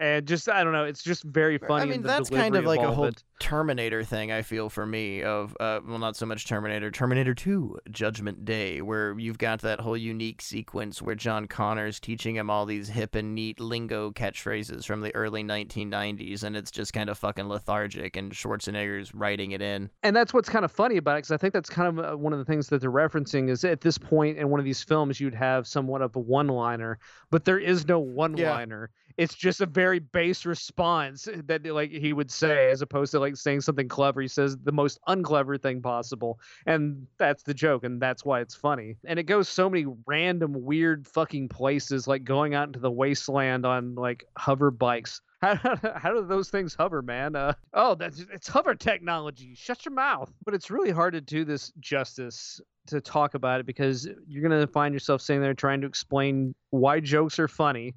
and 0.00 0.26
just 0.26 0.48
I 0.48 0.64
don't 0.64 0.72
know, 0.72 0.84
it's 0.84 1.02
just 1.02 1.22
very 1.22 1.58
funny. 1.58 1.82
I 1.82 1.84
mean, 1.84 2.02
that's 2.02 2.30
kind 2.30 2.56
of 2.56 2.64
like 2.64 2.80
a 2.80 2.92
whole. 2.92 3.10
Terminator 3.38 4.04
thing. 4.04 4.30
I 4.30 4.42
feel 4.42 4.68
for 4.68 4.84
me 4.84 5.22
of 5.22 5.56
uh, 5.60 5.80
well, 5.86 5.98
not 5.98 6.14
so 6.14 6.26
much 6.26 6.46
Terminator, 6.46 6.90
Terminator 6.90 7.34
Two, 7.34 7.78
Judgment 7.90 8.44
Day, 8.44 8.82
where 8.82 9.18
you've 9.18 9.38
got 9.38 9.62
that 9.62 9.80
whole 9.80 9.96
unique 9.96 10.42
sequence 10.42 11.00
where 11.00 11.14
John 11.14 11.46
Connor's 11.46 11.98
teaching 12.00 12.36
him 12.36 12.50
all 12.50 12.66
these 12.66 12.88
hip 12.88 13.14
and 13.14 13.34
neat 13.34 13.58
lingo 13.58 14.10
catchphrases 14.10 14.84
from 14.84 15.00
the 15.00 15.14
early 15.14 15.42
1990s, 15.42 16.42
and 16.42 16.54
it's 16.54 16.70
just 16.70 16.92
kind 16.92 17.08
of 17.08 17.16
fucking 17.16 17.48
lethargic, 17.48 18.14
and 18.16 18.30
Schwarzenegger's 18.32 19.14
writing 19.14 19.52
it 19.52 19.62
in. 19.62 19.88
and 20.02 20.14
that's 20.14 20.34
what's 20.34 20.50
kind 20.50 20.64
of 20.66 20.70
funny 20.70 20.98
about 20.98 21.12
it 21.12 21.18
because 21.20 21.30
I 21.32 21.38
think 21.38 21.54
that's 21.54 21.70
kind 21.70 21.98
of 21.98 22.12
uh, 22.12 22.16
one 22.16 22.34
of 22.34 22.38
the 22.38 22.44
things 22.44 22.68
that 22.68 22.82
they're 22.82 22.90
referencing 22.92 23.48
is 23.48 23.64
at 23.64 23.80
this 23.80 23.96
point 23.96 24.36
in 24.36 24.50
one 24.50 24.60
of 24.60 24.66
these 24.66 24.82
films 24.82 25.18
you'd 25.18 25.34
have 25.34 25.66
somewhat 25.66 26.02
of 26.02 26.14
a 26.14 26.20
one-liner, 26.20 26.98
but 27.30 27.46
there 27.46 27.58
is 27.58 27.88
no 27.88 27.98
one-liner. 27.98 28.90
It's 29.20 29.34
just 29.34 29.60
a 29.60 29.66
very 29.66 29.98
base 29.98 30.46
response 30.46 31.28
that 31.44 31.66
like 31.66 31.90
he 31.90 32.14
would 32.14 32.30
say 32.30 32.70
as 32.70 32.80
opposed 32.80 33.12
to 33.12 33.20
like 33.20 33.36
saying 33.36 33.60
something 33.60 33.86
clever. 33.86 34.22
He 34.22 34.28
says 34.28 34.56
the 34.56 34.72
most 34.72 34.98
unclever 35.08 35.58
thing 35.58 35.82
possible, 35.82 36.40
and 36.64 37.06
that's 37.18 37.42
the 37.42 37.52
joke, 37.52 37.84
and 37.84 38.00
that's 38.00 38.24
why 38.24 38.40
it's 38.40 38.54
funny. 38.54 38.96
And 39.04 39.18
it 39.18 39.24
goes 39.24 39.46
so 39.46 39.68
many 39.68 39.84
random 40.06 40.54
weird 40.64 41.06
fucking 41.06 41.50
places, 41.50 42.08
like 42.08 42.24
going 42.24 42.54
out 42.54 42.68
into 42.68 42.78
the 42.78 42.90
wasteland 42.90 43.66
on 43.66 43.94
like 43.94 44.24
hover 44.38 44.70
bikes. 44.70 45.20
How, 45.42 45.54
how 45.96 46.12
do 46.12 46.22
those 46.26 46.50
things 46.50 46.74
hover, 46.74 47.00
man? 47.00 47.36
Uh, 47.36 47.54
oh, 47.74 47.94
that's 47.94 48.20
it's 48.32 48.48
hover 48.48 48.74
technology. 48.74 49.54
Shut 49.54 49.84
your 49.84 49.94
mouth. 49.94 50.32
But 50.44 50.54
it's 50.54 50.70
really 50.70 50.90
hard 50.90 51.12
to 51.12 51.20
do 51.20 51.44
this 51.44 51.72
justice 51.80 52.58
to 52.86 53.02
talk 53.02 53.34
about 53.34 53.60
it 53.60 53.66
because 53.66 54.08
you're 54.26 54.42
gonna 54.42 54.66
find 54.66 54.94
yourself 54.94 55.20
sitting 55.20 55.42
there 55.42 55.54
trying 55.54 55.82
to 55.82 55.86
explain 55.86 56.54
why 56.70 57.00
jokes 57.00 57.38
are 57.38 57.48
funny 57.48 57.94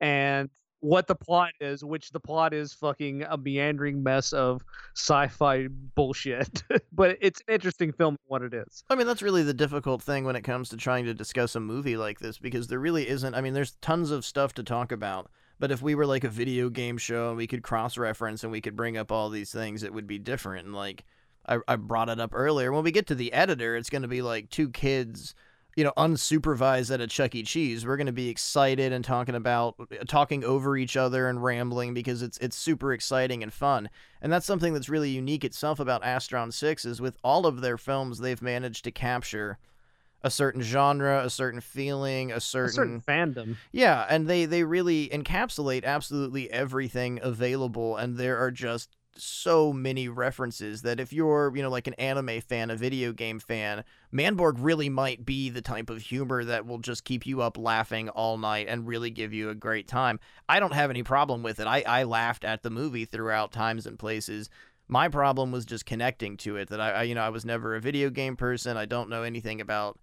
and 0.00 0.50
what 0.80 1.06
the 1.06 1.14
plot 1.14 1.52
is, 1.60 1.82
which 1.84 2.10
the 2.10 2.20
plot 2.20 2.52
is 2.52 2.72
fucking 2.72 3.22
a 3.28 3.36
meandering 3.36 4.02
mess 4.02 4.32
of 4.32 4.62
sci-fi 4.94 5.68
bullshit. 5.94 6.62
but 6.92 7.16
it's 7.20 7.40
an 7.48 7.54
interesting 7.54 7.92
film, 7.92 8.16
what 8.26 8.42
it 8.42 8.54
is. 8.54 8.84
I 8.88 8.94
mean, 8.94 9.06
that's 9.06 9.22
really 9.22 9.42
the 9.42 9.54
difficult 9.54 10.02
thing 10.02 10.24
when 10.24 10.36
it 10.36 10.42
comes 10.42 10.68
to 10.68 10.76
trying 10.76 11.06
to 11.06 11.14
discuss 11.14 11.54
a 11.56 11.60
movie 11.60 11.96
like 11.96 12.20
this 12.20 12.38
because 12.38 12.68
there 12.68 12.78
really 12.78 13.08
isn't. 13.08 13.34
I 13.34 13.40
mean, 13.40 13.54
there's 13.54 13.76
tons 13.80 14.10
of 14.10 14.24
stuff 14.24 14.52
to 14.54 14.62
talk 14.62 14.92
about. 14.92 15.30
But 15.58 15.70
if 15.70 15.80
we 15.80 15.94
were 15.94 16.06
like 16.06 16.24
a 16.24 16.28
video 16.28 16.68
game 16.68 16.98
show 16.98 17.28
and 17.28 17.36
we 17.36 17.46
could 17.46 17.62
cross 17.62 17.96
reference 17.96 18.42
and 18.42 18.52
we 18.52 18.60
could 18.60 18.76
bring 18.76 18.98
up 18.98 19.10
all 19.10 19.30
these 19.30 19.50
things, 19.50 19.82
it 19.82 19.92
would 19.92 20.06
be 20.06 20.18
different. 20.18 20.66
And 20.66 20.74
like 20.74 21.04
I, 21.48 21.58
I 21.66 21.76
brought 21.76 22.10
it 22.10 22.20
up 22.20 22.32
earlier, 22.34 22.72
when 22.72 22.84
we 22.84 22.90
get 22.90 23.06
to 23.06 23.14
the 23.14 23.32
editor, 23.32 23.76
it's 23.76 23.90
going 23.90 24.02
to 24.02 24.08
be 24.08 24.22
like 24.22 24.50
two 24.50 24.68
kids, 24.68 25.34
you 25.76 25.84
know, 25.84 25.92
unsupervised 25.96 26.92
at 26.92 27.00
a 27.02 27.06
Chuck 27.06 27.34
E. 27.34 27.42
Cheese. 27.42 27.86
We're 27.86 27.98
going 27.98 28.06
to 28.06 28.12
be 28.12 28.28
excited 28.30 28.92
and 28.92 29.04
talking 29.04 29.34
about 29.34 29.74
uh, 29.78 30.04
talking 30.08 30.42
over 30.42 30.76
each 30.76 30.96
other 30.96 31.28
and 31.28 31.44
rambling 31.44 31.92
because 31.94 32.22
it's 32.22 32.38
it's 32.38 32.56
super 32.56 32.92
exciting 32.92 33.42
and 33.42 33.52
fun. 33.52 33.90
And 34.22 34.32
that's 34.32 34.46
something 34.46 34.72
that's 34.72 34.88
really 34.88 35.10
unique 35.10 35.44
itself 35.44 35.78
about 35.78 36.02
Astron 36.02 36.52
6 36.52 36.84
is 36.86 37.00
with 37.00 37.18
all 37.22 37.46
of 37.46 37.60
their 37.60 37.76
films, 37.76 38.18
they've 38.18 38.40
managed 38.40 38.84
to 38.84 38.90
capture 38.90 39.58
a 40.22 40.30
certain 40.30 40.62
genre, 40.62 41.22
a 41.22 41.30
certain 41.30 41.60
feeling, 41.60 42.32
a 42.32 42.36
A 42.36 42.40
certain, 42.40 42.72
certain 42.74 43.00
fandom. 43.02 43.56
yeah, 43.70 44.06
and 44.08 44.26
they 44.26 44.46
they 44.46 44.64
really 44.64 45.08
encapsulate 45.10 45.84
absolutely 45.84 46.50
everything 46.50 47.20
available, 47.22 47.96
and 47.96 48.16
there 48.16 48.38
are 48.38 48.50
just 48.50 48.96
so 49.18 49.72
many 49.72 50.08
references 50.08 50.82
that 50.82 51.00
if 51.00 51.12
you're 51.12 51.52
you 51.54 51.62
know 51.62 51.70
like 51.70 51.86
an 51.86 51.94
anime 51.94 52.40
fan, 52.40 52.70
a 52.70 52.76
video 52.76 53.12
game 53.12 53.38
fan, 53.38 53.84
Manborg 54.12 54.56
really 54.58 54.88
might 54.88 55.24
be 55.24 55.50
the 55.50 55.62
type 55.62 55.90
of 55.90 56.02
humor 56.02 56.44
that 56.44 56.66
will 56.66 56.78
just 56.78 57.04
keep 57.04 57.26
you 57.26 57.42
up 57.42 57.56
laughing 57.58 58.08
all 58.10 58.38
night 58.38 58.66
and 58.68 58.86
really 58.86 59.10
give 59.10 59.32
you 59.32 59.50
a 59.50 59.54
great 59.54 59.88
time. 59.88 60.20
I 60.48 60.60
don't 60.60 60.74
have 60.74 60.90
any 60.90 61.02
problem 61.02 61.42
with 61.42 61.60
it. 61.60 61.66
I 61.66 61.82
I 61.86 62.02
laughed 62.04 62.44
at 62.44 62.62
the 62.62 62.70
movie 62.70 63.04
throughout 63.04 63.52
times 63.52 63.86
and 63.86 63.98
places. 63.98 64.50
My 64.88 65.08
problem 65.08 65.50
was 65.50 65.64
just 65.64 65.86
connecting 65.86 66.36
to 66.38 66.56
it. 66.56 66.68
That 66.68 66.80
I, 66.80 66.90
I 66.90 67.02
you 67.04 67.14
know 67.14 67.22
I 67.22 67.30
was 67.30 67.44
never 67.44 67.74
a 67.74 67.80
video 67.80 68.10
game 68.10 68.36
person. 68.36 68.76
I 68.76 68.86
don't 68.86 69.10
know 69.10 69.22
anything 69.22 69.60
about 69.60 69.98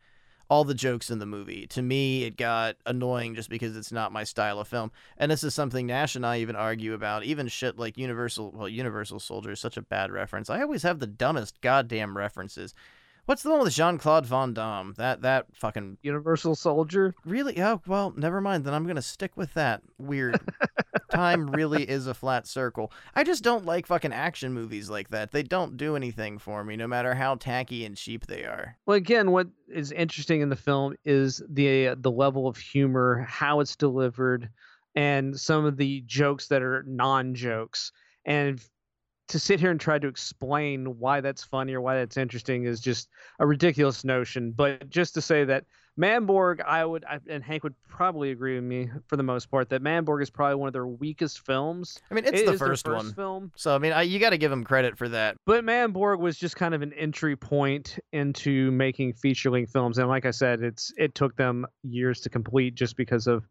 all 0.50 0.64
the 0.64 0.74
jokes 0.74 1.10
in 1.10 1.20
the 1.20 1.26
movie. 1.26 1.66
To 1.68 1.82
me, 1.82 2.24
it 2.24 2.38
got 2.38 2.76
annoying 2.86 3.36
just 3.36 3.50
because 3.50 3.76
it's 3.76 3.92
not 3.92 4.12
my 4.12 4.24
style 4.24 4.60
of 4.60 4.68
film. 4.68 4.92
And 5.18 5.32
this 5.32 5.44
is 5.44 5.54
something 5.54 5.88
Nash 5.88 6.16
and 6.16 6.26
I 6.26 6.40
even 6.40 6.56
argue 6.56 6.94
about. 6.94 7.24
Even 7.24 7.48
shit 7.48 7.78
like 7.78 7.98
Universal, 7.98 8.52
well, 8.52 8.70
Universal 8.70 9.20
Soldier 9.20 9.52
is 9.52 9.60
such 9.60 9.78
a 9.78 9.82
bad 9.82 10.12
reference. 10.12 10.50
I 10.50 10.62
always 10.62 10.84
have 10.84 11.00
the 11.00 11.08
dumbest 11.08 11.62
goddamn 11.62 12.18
references. 12.18 12.74
What's 13.26 13.42
the 13.42 13.52
one 13.52 13.62
with 13.62 13.74
Jean 13.74 13.98
Claude 13.98 14.26
Van 14.26 14.54
Damme? 14.54 14.94
That 14.98 15.22
that 15.22 15.46
fucking 15.54 15.98
Universal 16.02 16.56
Soldier. 16.56 17.16
really? 17.26 17.62
Oh 17.62 17.82
well, 17.88 18.14
never 18.18 18.42
mind. 18.42 18.66
Then 18.66 18.74
I'm 18.74 18.86
gonna 18.86 19.02
stick 19.02 19.38
with 19.38 19.54
that. 19.54 19.82
Weird. 19.98 20.42
Time 21.10 21.50
really 21.52 21.84
is 21.84 22.08
a 22.08 22.14
flat 22.14 22.48
circle. 22.48 22.92
I 23.16 23.24
just 23.24 23.44
don't 23.44 23.66
like 23.66 23.88
fucking 23.88 24.12
action 24.12 24.52
movies 24.54 24.90
like 24.90 25.10
that. 25.10 25.32
They 25.32 25.44
don't 25.44 25.78
do 25.78 25.96
anything 25.96 26.38
for 26.38 26.64
me, 26.64 26.76
no 26.76 26.88
matter 26.88 27.14
how 27.14 27.36
tacky 27.36 27.86
and 27.86 27.96
cheap 27.96 28.26
they 28.26 28.44
are. 28.44 28.76
Well, 28.88 28.98
again, 28.98 29.32
what 29.32 29.48
is 29.70 29.92
interesting 29.92 30.42
in 30.42 30.50
the 30.50 30.56
film 30.58 30.96
is 31.06 31.42
the 31.50 31.96
the 31.98 32.12
level 32.12 32.48
of 32.48 32.58
humor, 32.58 33.26
how 33.30 33.62
it's 33.62 33.78
delivered, 33.78 34.50
and 34.96 35.40
some 35.40 35.64
of 35.64 35.78
the 35.78 36.02
jokes 36.08 36.48
that 36.48 36.62
are 36.62 36.84
non 36.86 37.36
jokes. 37.36 37.94
And 38.26 38.62
to 39.34 39.40
sit 39.40 39.60
here 39.60 39.72
and 39.72 39.80
try 39.80 40.00
to 40.00 40.08
explain 40.08 41.00
why 41.00 41.20
that's 41.20 41.44
funny 41.44 41.74
or 41.74 41.82
why 41.82 41.96
that's 41.96 42.18
interesting 42.18 42.66
is 42.66 42.80
just 42.80 43.10
a 43.40 43.46
ridiculous 43.46 44.04
notion. 44.04 44.52
But 44.52 44.90
just 44.90 45.14
to 45.16 45.22
say 45.22 45.44
that 45.46 45.66
Manborg, 46.00 46.62
I 46.62 46.86
would, 46.86 47.04
I, 47.06 47.20
and 47.28 47.44
Hank 47.44 47.64
would 47.64 47.76
probably 47.88 48.32
agree 48.32 48.56
with 48.56 48.64
me 48.64 48.90
for 49.08 49.18
the 49.18 49.24
most 49.24 49.50
part 49.52 49.70
that 49.70 49.82
Manborg 49.82 50.22
is 50.22 50.30
probably 50.30 50.56
one 50.56 50.68
of 50.68 50.74
their 50.74 50.88
weakest 50.88 51.46
films. 51.46 52.00
I 52.10 52.14
mean, 52.14 52.26
it's 52.26 52.42
It 52.42 52.46
the 52.46 52.52
their 52.52 52.60
first 52.60 52.88
one. 52.88 53.14
film. 53.14 53.52
So 53.56 53.76
I 53.76 53.80
mean, 53.80 53.92
I, 53.92 54.04
you 54.04 54.20
got 54.20 54.32
to 54.32 54.38
give 54.38 54.50
them 54.52 54.64
credit 54.64 54.98
for 54.98 55.10
that. 55.10 55.36
But 55.46 55.64
Manborg 55.66 56.20
was 56.20 56.38
just 56.38 56.56
kind 56.56 56.74
of 56.74 56.82
an 56.82 56.94
entry 56.94 57.36
point 57.36 57.98
into 58.12 58.72
making 58.72 59.14
feature 59.14 59.50
length 59.50 59.72
films, 59.72 59.98
and 59.98 60.08
like 60.08 60.26
I 60.26 60.32
said, 60.32 60.62
it's 60.62 60.94
it 60.98 61.16
took 61.16 61.36
them 61.36 61.66
years 61.84 62.22
to 62.22 62.30
complete 62.30 62.76
just 62.76 62.98
because 62.98 63.28
of 63.28 63.48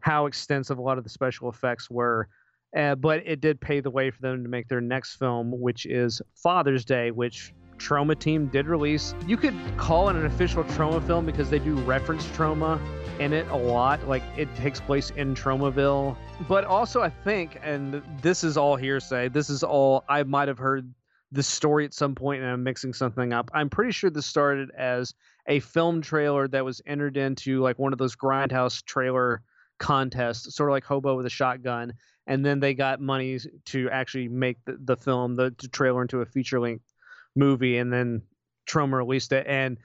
how 0.00 0.26
extensive 0.26 0.78
a 0.78 0.82
lot 0.82 0.98
of 0.98 1.04
the 1.04 1.10
special 1.10 1.48
effects 1.48 1.90
were. 1.90 2.28
Uh, 2.76 2.94
but 2.94 3.22
it 3.24 3.40
did 3.40 3.60
pave 3.60 3.84
the 3.84 3.90
way 3.90 4.10
for 4.10 4.20
them 4.20 4.42
to 4.42 4.48
make 4.48 4.68
their 4.68 4.80
next 4.80 5.16
film, 5.16 5.60
which 5.60 5.86
is 5.86 6.20
Father's 6.34 6.84
Day, 6.84 7.10
which 7.10 7.54
Troma 7.78 8.18
Team 8.18 8.46
did 8.46 8.66
release. 8.66 9.14
You 9.26 9.36
could 9.36 9.54
call 9.76 10.08
it 10.08 10.16
an 10.16 10.26
official 10.26 10.64
Troma 10.64 11.04
film 11.06 11.26
because 11.26 11.50
they 11.50 11.58
do 11.58 11.74
reference 11.80 12.24
Troma 12.28 12.80
in 13.20 13.32
it 13.32 13.46
a 13.48 13.56
lot. 13.56 14.06
Like 14.08 14.22
it 14.36 14.54
takes 14.56 14.80
place 14.80 15.10
in 15.10 15.34
Tromaville. 15.34 16.16
But 16.48 16.64
also, 16.64 17.00
I 17.00 17.10
think, 17.10 17.58
and 17.62 18.02
this 18.22 18.42
is 18.44 18.56
all 18.56 18.76
hearsay, 18.76 19.28
this 19.28 19.50
is 19.50 19.62
all 19.62 20.04
I 20.08 20.22
might 20.24 20.48
have 20.48 20.58
heard 20.58 20.92
the 21.32 21.42
story 21.42 21.84
at 21.84 21.92
some 21.92 22.14
point 22.14 22.42
and 22.42 22.50
I'm 22.50 22.62
mixing 22.62 22.92
something 22.92 23.32
up. 23.32 23.50
I'm 23.52 23.68
pretty 23.68 23.92
sure 23.92 24.08
this 24.08 24.26
started 24.26 24.70
as 24.76 25.14
a 25.46 25.60
film 25.60 26.00
trailer 26.00 26.46
that 26.48 26.64
was 26.64 26.80
entered 26.86 27.16
into 27.16 27.60
like 27.60 27.78
one 27.78 27.92
of 27.92 27.98
those 27.98 28.14
grindhouse 28.14 28.84
trailer 28.84 29.42
contests, 29.78 30.54
sort 30.54 30.70
of 30.70 30.72
like 30.72 30.84
Hobo 30.84 31.16
with 31.16 31.26
a 31.26 31.30
Shotgun. 31.30 31.92
And 32.26 32.44
then 32.44 32.60
they 32.60 32.74
got 32.74 33.00
money 33.00 33.38
to 33.66 33.90
actually 33.90 34.28
make 34.28 34.64
the, 34.64 34.78
the 34.84 34.96
film, 34.96 35.36
the, 35.36 35.54
the 35.58 35.68
trailer 35.68 36.02
into 36.02 36.20
a 36.20 36.26
feature 36.26 36.60
length 36.60 36.84
movie, 37.36 37.78
and 37.78 37.92
then 37.92 38.22
Troma 38.68 38.96
released 38.96 39.32
it. 39.32 39.46
And 39.46 39.78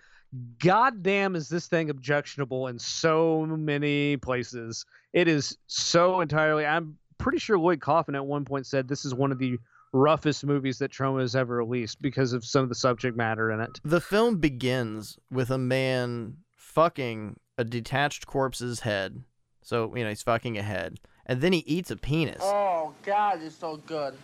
goddamn, 0.60 1.36
is 1.36 1.50
this 1.50 1.68
thing 1.68 1.90
objectionable 1.90 2.68
in 2.68 2.80
so 2.80 3.46
many 3.46 4.18
places? 4.18 4.86
It 5.14 5.28
is 5.28 5.58
so 5.68 6.22
entirely. 6.22 6.66
I'm 6.66 6.98
pretty 7.18 7.40
sure 7.40 7.58
Lloyd 7.58 7.82
Kaufman 7.82 8.16
at 8.16 8.26
one 8.26 8.46
point 8.46 8.66
said 8.66 8.88
this 8.88 9.06
is 9.06 9.14
one 9.14 9.32
of 9.32 9.40
the 9.40 9.58
roughest 9.92 10.46
movies 10.46 10.78
that 10.80 10.92
Troma 10.92 11.22
has 11.22 11.36
ever 11.36 11.58
released 11.58 12.02
because 12.02 12.34
of 12.34 12.46
some 12.46 12.64
of 12.64 12.70
the 12.70 12.76
subject 12.76 13.18
matter 13.18 13.52
in 13.52 13.60
it. 13.60 13.80
The 13.84 14.02
film 14.02 14.38
begins 14.38 15.18
with 15.32 15.50
a 15.50 15.58
man 15.58 16.38
fucking 16.56 17.40
a 17.58 17.64
detached 17.64 18.28
corpse's 18.28 18.82
head. 18.82 19.24
So, 19.64 19.94
you 19.96 20.04
know, 20.04 20.10
he's 20.10 20.24
fucking 20.24 20.58
a 20.58 20.64
head. 20.64 21.00
And 21.30 21.42
then 21.42 21.54
he 21.54 21.60
eats 21.60 21.92
a 21.92 21.96
penis. 21.96 22.40
Oh 22.42 22.92
God, 23.04 23.44
it's 23.44 23.56
so 23.56 23.78
good. 23.78 24.18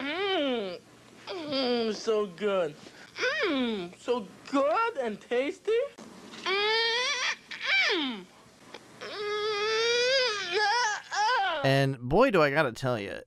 Mmm, 0.00 0.80
mmm, 1.28 1.94
so 1.94 2.26
good. 2.26 2.74
Mmm, 3.46 3.92
so 3.96 4.26
good 4.50 4.96
and 5.00 5.20
tasty. 5.20 5.70
Mmm, 6.42 6.54
mmm. 7.92 8.24
And 11.62 11.98
boy, 12.00 12.32
do 12.32 12.42
I 12.42 12.50
gotta 12.50 12.72
tell 12.72 12.98
you, 12.98 13.20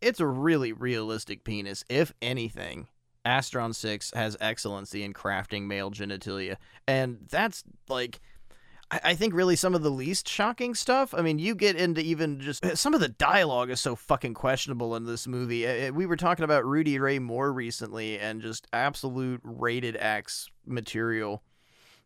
it's 0.00 0.20
a 0.20 0.26
really 0.26 0.72
realistic 0.72 1.42
penis. 1.42 1.84
If 1.88 2.12
anything, 2.22 2.86
Astron 3.24 3.74
6 3.74 4.12
has 4.14 4.36
excellency 4.40 5.02
in 5.02 5.12
crafting 5.12 5.66
male 5.66 5.90
genitalia. 5.90 6.56
And 6.86 7.26
that's 7.28 7.64
like. 7.88 8.20
I 8.88 9.14
think 9.14 9.34
really 9.34 9.56
some 9.56 9.74
of 9.74 9.82
the 9.82 9.90
least 9.90 10.28
shocking 10.28 10.74
stuff. 10.76 11.12
I 11.12 11.20
mean, 11.20 11.40
you 11.40 11.56
get 11.56 11.74
into 11.74 12.00
even 12.00 12.40
just 12.40 12.64
some 12.76 12.94
of 12.94 13.00
the 13.00 13.08
dialogue 13.08 13.68
is 13.70 13.80
so 13.80 13.96
fucking 13.96 14.34
questionable 14.34 14.94
in 14.94 15.06
this 15.06 15.26
movie. 15.26 15.66
Uh, 15.66 15.88
uh, 15.88 15.92
We 15.92 16.06
were 16.06 16.16
talking 16.16 16.44
about 16.44 16.64
Rudy 16.64 16.98
Ray 17.00 17.18
Moore 17.18 17.52
recently 17.52 18.16
and 18.18 18.40
just 18.40 18.68
absolute 18.72 19.40
rated 19.42 19.96
X 19.96 20.48
material. 20.64 21.42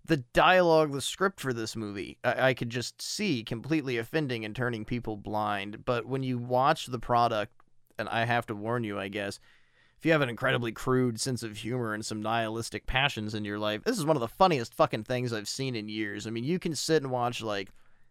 The 0.06 0.18
dialogue, 0.32 0.92
the 0.92 1.02
script 1.02 1.38
for 1.38 1.52
this 1.52 1.76
movie, 1.76 2.16
I, 2.24 2.48
I 2.48 2.54
could 2.54 2.70
just 2.70 3.02
see 3.02 3.44
completely 3.44 3.98
offending 3.98 4.46
and 4.46 4.56
turning 4.56 4.86
people 4.86 5.18
blind. 5.18 5.84
But 5.84 6.06
when 6.06 6.22
you 6.22 6.38
watch 6.38 6.86
the 6.86 6.98
product, 6.98 7.52
and 7.98 8.08
I 8.08 8.24
have 8.24 8.46
to 8.46 8.54
warn 8.54 8.84
you, 8.84 8.98
I 8.98 9.08
guess, 9.08 9.38
if 10.00 10.06
you 10.06 10.12
have 10.12 10.22
an 10.22 10.30
incredibly 10.30 10.72
crude 10.72 11.20
sense 11.20 11.42
of 11.42 11.58
humor 11.58 11.92
and 11.92 12.04
some 12.06 12.22
nihilistic 12.22 12.86
passions 12.86 13.34
in 13.34 13.44
your 13.44 13.58
life, 13.58 13.84
this 13.84 13.98
is 13.98 14.06
one 14.06 14.16
of 14.16 14.20
the 14.20 14.28
funniest 14.28 14.72
fucking 14.74 15.04
things 15.04 15.30
I've 15.30 15.46
seen 15.48 15.76
in 15.76 15.90
years. 15.90 16.26
I 16.26 16.30
mean, 16.30 16.42
you 16.44 16.58
can 16.58 16.74
sit 16.74 17.02
and 17.02 17.12
watch 17.12 17.42
like 17.42 17.68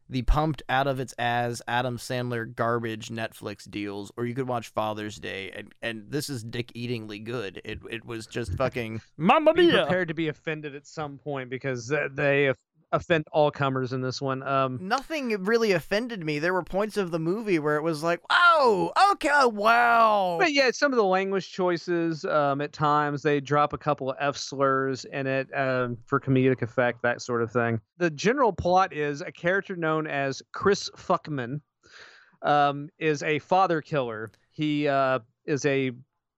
the 0.08 0.22
pumped 0.22 0.62
out 0.70 0.86
of 0.86 1.00
its 1.00 1.16
ass 1.18 1.64
Adam 1.68 1.98
Sandler 1.98 2.56
garbage 2.56 3.10
Netflix 3.10 3.70
deals, 3.70 4.12
or 4.18 4.26
you 4.28 4.36
could 4.36 4.48
watch 4.48 4.70
Father's 4.70 5.18
Day, 5.18 5.52
and 5.56 5.74
and 5.82 6.06
this 6.10 6.30
is 6.30 6.44
dick 6.44 6.72
eatingly 6.76 7.24
good. 7.24 7.60
It 7.66 7.80
it 7.90 8.06
was 8.06 8.28
just 8.28 8.54
fucking 8.54 9.02
Mamma 9.18 9.54
Be 9.54 9.68
mia. 9.68 9.82
prepared 9.86 10.08
to 10.10 10.14
be 10.14 10.28
offended 10.28 10.76
at 10.76 10.86
some 10.86 11.18
point 11.18 11.50
because 11.50 11.92
they 12.12 12.50
off- 12.50 12.58
offend 12.92 13.26
all 13.32 13.52
comers 13.52 13.94
in 13.94 14.02
this 14.02 14.22
one. 14.22 14.44
Um, 14.44 14.80
Nothing 14.82 15.44
really 15.44 15.74
offended 15.74 16.24
me. 16.24 16.40
There 16.40 16.54
were 16.54 16.64
points 16.64 16.98
of 16.98 17.12
the 17.12 17.20
movie 17.20 17.60
where 17.60 17.76
it 17.76 17.84
was 17.84 18.04
like, 18.04 18.22
"Oh, 18.30 18.92
okay, 19.12 19.46
wow." 19.46 20.38
But 20.40 20.54
yeah, 20.54 20.72
some 20.72 20.92
of 20.92 20.98
the 20.98 21.04
language 21.04 21.52
choices, 21.52 22.26
um, 22.26 22.62
at 22.62 22.74
times 22.74 23.22
they 23.22 23.40
drop 23.40 23.74
a 23.74 23.78
couple 23.78 24.12
of 24.12 24.18
F 24.20 24.38
slurs 24.38 25.06
in 25.06 25.28
it 25.28 25.48
um, 25.56 25.98
for 26.06 26.20
comedic 26.20 26.62
effect, 26.62 27.02
that 27.04 27.22
sort 27.22 27.42
of 27.42 27.52
thing. 27.52 27.80
The 27.98 28.10
general 28.10 28.54
plot 28.54 28.94
is 28.94 29.22
a 29.22 29.32
character 29.32 29.76
known 29.76 30.08
as 30.08 30.42
Chris 30.54 30.90
Fuckman 30.96 31.62
um, 32.42 32.90
is 32.98 33.24
a 33.24 33.40
father 33.40 33.82
killer. 33.82 34.32
He 34.52 34.88
uh, 34.88 35.20
is 35.46 35.66
a 35.66 35.92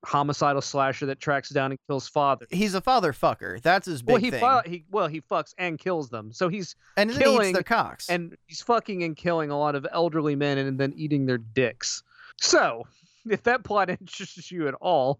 homicidal 0.03 0.61
slasher 0.61 1.05
that 1.05 1.19
tracks 1.19 1.49
down 1.49 1.71
and 1.71 1.79
kills 1.87 2.07
father. 2.07 2.47
He's 2.49 2.73
a 2.73 2.81
father 2.81 3.13
fucker. 3.13 3.61
That's 3.61 3.85
his 3.85 4.01
big 4.01 4.13
Well, 4.13 4.21
he, 4.21 4.31
thing. 4.31 4.39
fu- 4.39 4.69
he 4.69 4.85
well 4.89 5.07
he 5.07 5.21
fucks 5.21 5.53
and 5.57 5.77
kills 5.77 6.09
them. 6.09 6.31
So 6.33 6.49
he's 6.49 6.75
and 6.97 7.09
then 7.09 7.41
he 7.41 7.51
their 7.53 7.63
cocks. 7.63 8.09
and 8.09 8.35
he's 8.47 8.61
fucking 8.61 9.03
and 9.03 9.15
killing 9.15 9.51
a 9.51 9.57
lot 9.59 9.75
of 9.75 9.85
elderly 9.91 10.35
men 10.35 10.57
and 10.57 10.79
then 10.79 10.93
eating 10.95 11.25
their 11.25 11.37
dicks. 11.37 12.01
So, 12.41 12.87
if 13.29 13.43
that 13.43 13.63
plot 13.63 13.89
interests 14.01 14.51
you 14.51 14.67
at 14.67 14.73
all, 14.81 15.19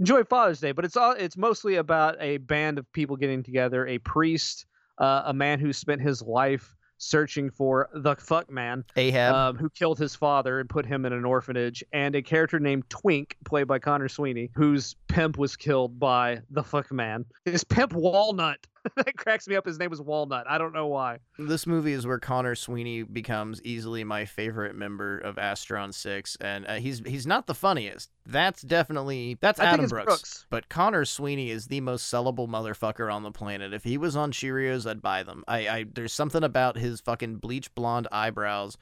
enjoy 0.00 0.24
Father's 0.24 0.58
Day. 0.60 0.72
But 0.72 0.84
it's 0.84 0.96
all 0.96 1.12
it's 1.12 1.36
mostly 1.36 1.76
about 1.76 2.16
a 2.20 2.38
band 2.38 2.78
of 2.78 2.92
people 2.92 3.16
getting 3.16 3.42
together, 3.44 3.86
a 3.86 3.98
priest, 3.98 4.66
uh, 4.98 5.22
a 5.26 5.32
man 5.34 5.60
who 5.60 5.72
spent 5.72 6.00
his 6.00 6.20
life 6.22 6.74
searching 7.02 7.50
for 7.50 7.88
the 7.92 8.14
fuck 8.16 8.50
man 8.50 8.84
Ahab. 8.96 9.34
um, 9.34 9.56
who 9.56 9.68
killed 9.68 9.98
his 9.98 10.14
father 10.14 10.60
and 10.60 10.68
put 10.68 10.86
him 10.86 11.04
in 11.04 11.12
an 11.12 11.24
orphanage, 11.24 11.82
and 11.92 12.14
a 12.14 12.22
character 12.22 12.60
named 12.60 12.88
Twink, 12.88 13.36
played 13.44 13.66
by 13.66 13.78
Connor 13.78 14.08
Sweeney, 14.08 14.50
whose 14.54 14.94
pimp 15.08 15.36
was 15.36 15.56
killed 15.56 15.98
by 15.98 16.40
the 16.50 16.62
fuck 16.62 16.90
man. 16.92 17.24
His 17.44 17.64
pimp 17.64 17.92
Walnut. 17.92 18.58
that 18.96 19.16
cracks 19.16 19.46
me 19.46 19.56
up. 19.56 19.66
His 19.66 19.78
name 19.78 19.90
was 19.90 20.00
Walnut. 20.00 20.46
I 20.48 20.58
don't 20.58 20.72
know 20.72 20.86
why. 20.86 21.18
This 21.38 21.66
movie 21.66 21.92
is 21.92 22.06
where 22.06 22.18
Connor 22.18 22.54
Sweeney 22.54 23.02
becomes 23.02 23.62
easily 23.62 24.04
my 24.04 24.24
favorite 24.24 24.74
member 24.74 25.18
of 25.18 25.36
Astron 25.36 25.94
Six, 25.94 26.36
and 26.40 26.66
uh, 26.66 26.74
he's 26.74 27.00
he's 27.06 27.26
not 27.26 27.46
the 27.46 27.54
funniest. 27.54 28.10
That's 28.26 28.62
definitely 28.62 29.38
that's 29.40 29.60
I 29.60 29.66
Adam 29.66 29.88
Brooks. 29.88 30.06
Brooks. 30.06 30.46
But 30.50 30.68
Connor 30.68 31.04
Sweeney 31.04 31.50
is 31.50 31.66
the 31.66 31.80
most 31.80 32.12
sellable 32.12 32.48
motherfucker 32.48 33.12
on 33.12 33.22
the 33.22 33.32
planet. 33.32 33.72
If 33.72 33.84
he 33.84 33.98
was 33.98 34.16
on 34.16 34.32
Cheerios, 34.32 34.88
I'd 34.88 35.02
buy 35.02 35.22
them. 35.22 35.44
I, 35.46 35.68
I 35.68 35.84
there's 35.92 36.12
something 36.12 36.42
about 36.42 36.76
his 36.76 37.00
fucking 37.00 37.36
bleach 37.36 37.74
blonde 37.74 38.08
eyebrows 38.12 38.76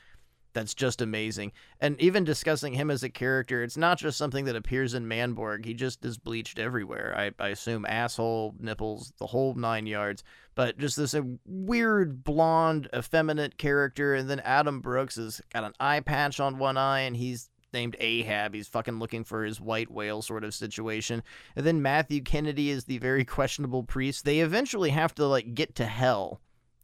that's 0.52 0.74
just 0.74 1.00
amazing. 1.00 1.52
And 1.80 2.00
even 2.00 2.24
discussing 2.24 2.72
him 2.74 2.90
as 2.90 3.02
a 3.02 3.08
character, 3.08 3.62
it's 3.62 3.76
not 3.76 3.98
just 3.98 4.18
something 4.18 4.44
that 4.46 4.56
appears 4.56 4.94
in 4.94 5.06
Manborg. 5.06 5.64
He 5.64 5.74
just 5.74 6.04
is 6.04 6.18
bleached 6.18 6.58
everywhere. 6.58 7.14
I, 7.16 7.30
I 7.42 7.48
assume 7.48 7.86
asshole, 7.86 8.54
nipples, 8.58 9.12
the 9.18 9.26
whole 9.26 9.54
nine 9.54 9.86
yards. 9.86 10.24
But 10.54 10.78
just 10.78 10.96
this 10.96 11.14
uh, 11.14 11.22
weird 11.46 12.24
blonde, 12.24 12.88
effeminate 12.94 13.58
character. 13.58 14.14
And 14.14 14.28
then 14.28 14.40
Adam 14.40 14.80
Brooks 14.80 15.16
has 15.16 15.40
got 15.52 15.64
an 15.64 15.74
eye 15.78 16.00
patch 16.00 16.40
on 16.40 16.58
one 16.58 16.76
eye, 16.76 17.00
and 17.00 17.16
he's 17.16 17.48
named 17.72 17.96
Ahab. 18.00 18.54
He's 18.54 18.68
fucking 18.68 18.98
looking 18.98 19.24
for 19.24 19.44
his 19.44 19.60
white 19.60 19.90
whale 19.90 20.22
sort 20.22 20.44
of 20.44 20.54
situation. 20.54 21.22
And 21.54 21.64
then 21.64 21.82
Matthew 21.82 22.22
Kennedy 22.22 22.70
is 22.70 22.84
the 22.84 22.98
very 22.98 23.24
questionable 23.26 23.84
priest. 23.84 24.24
They 24.24 24.40
eventually 24.40 24.90
have 24.90 25.14
to 25.16 25.26
like 25.26 25.54
get 25.54 25.76
to 25.76 25.86
hell 25.86 26.40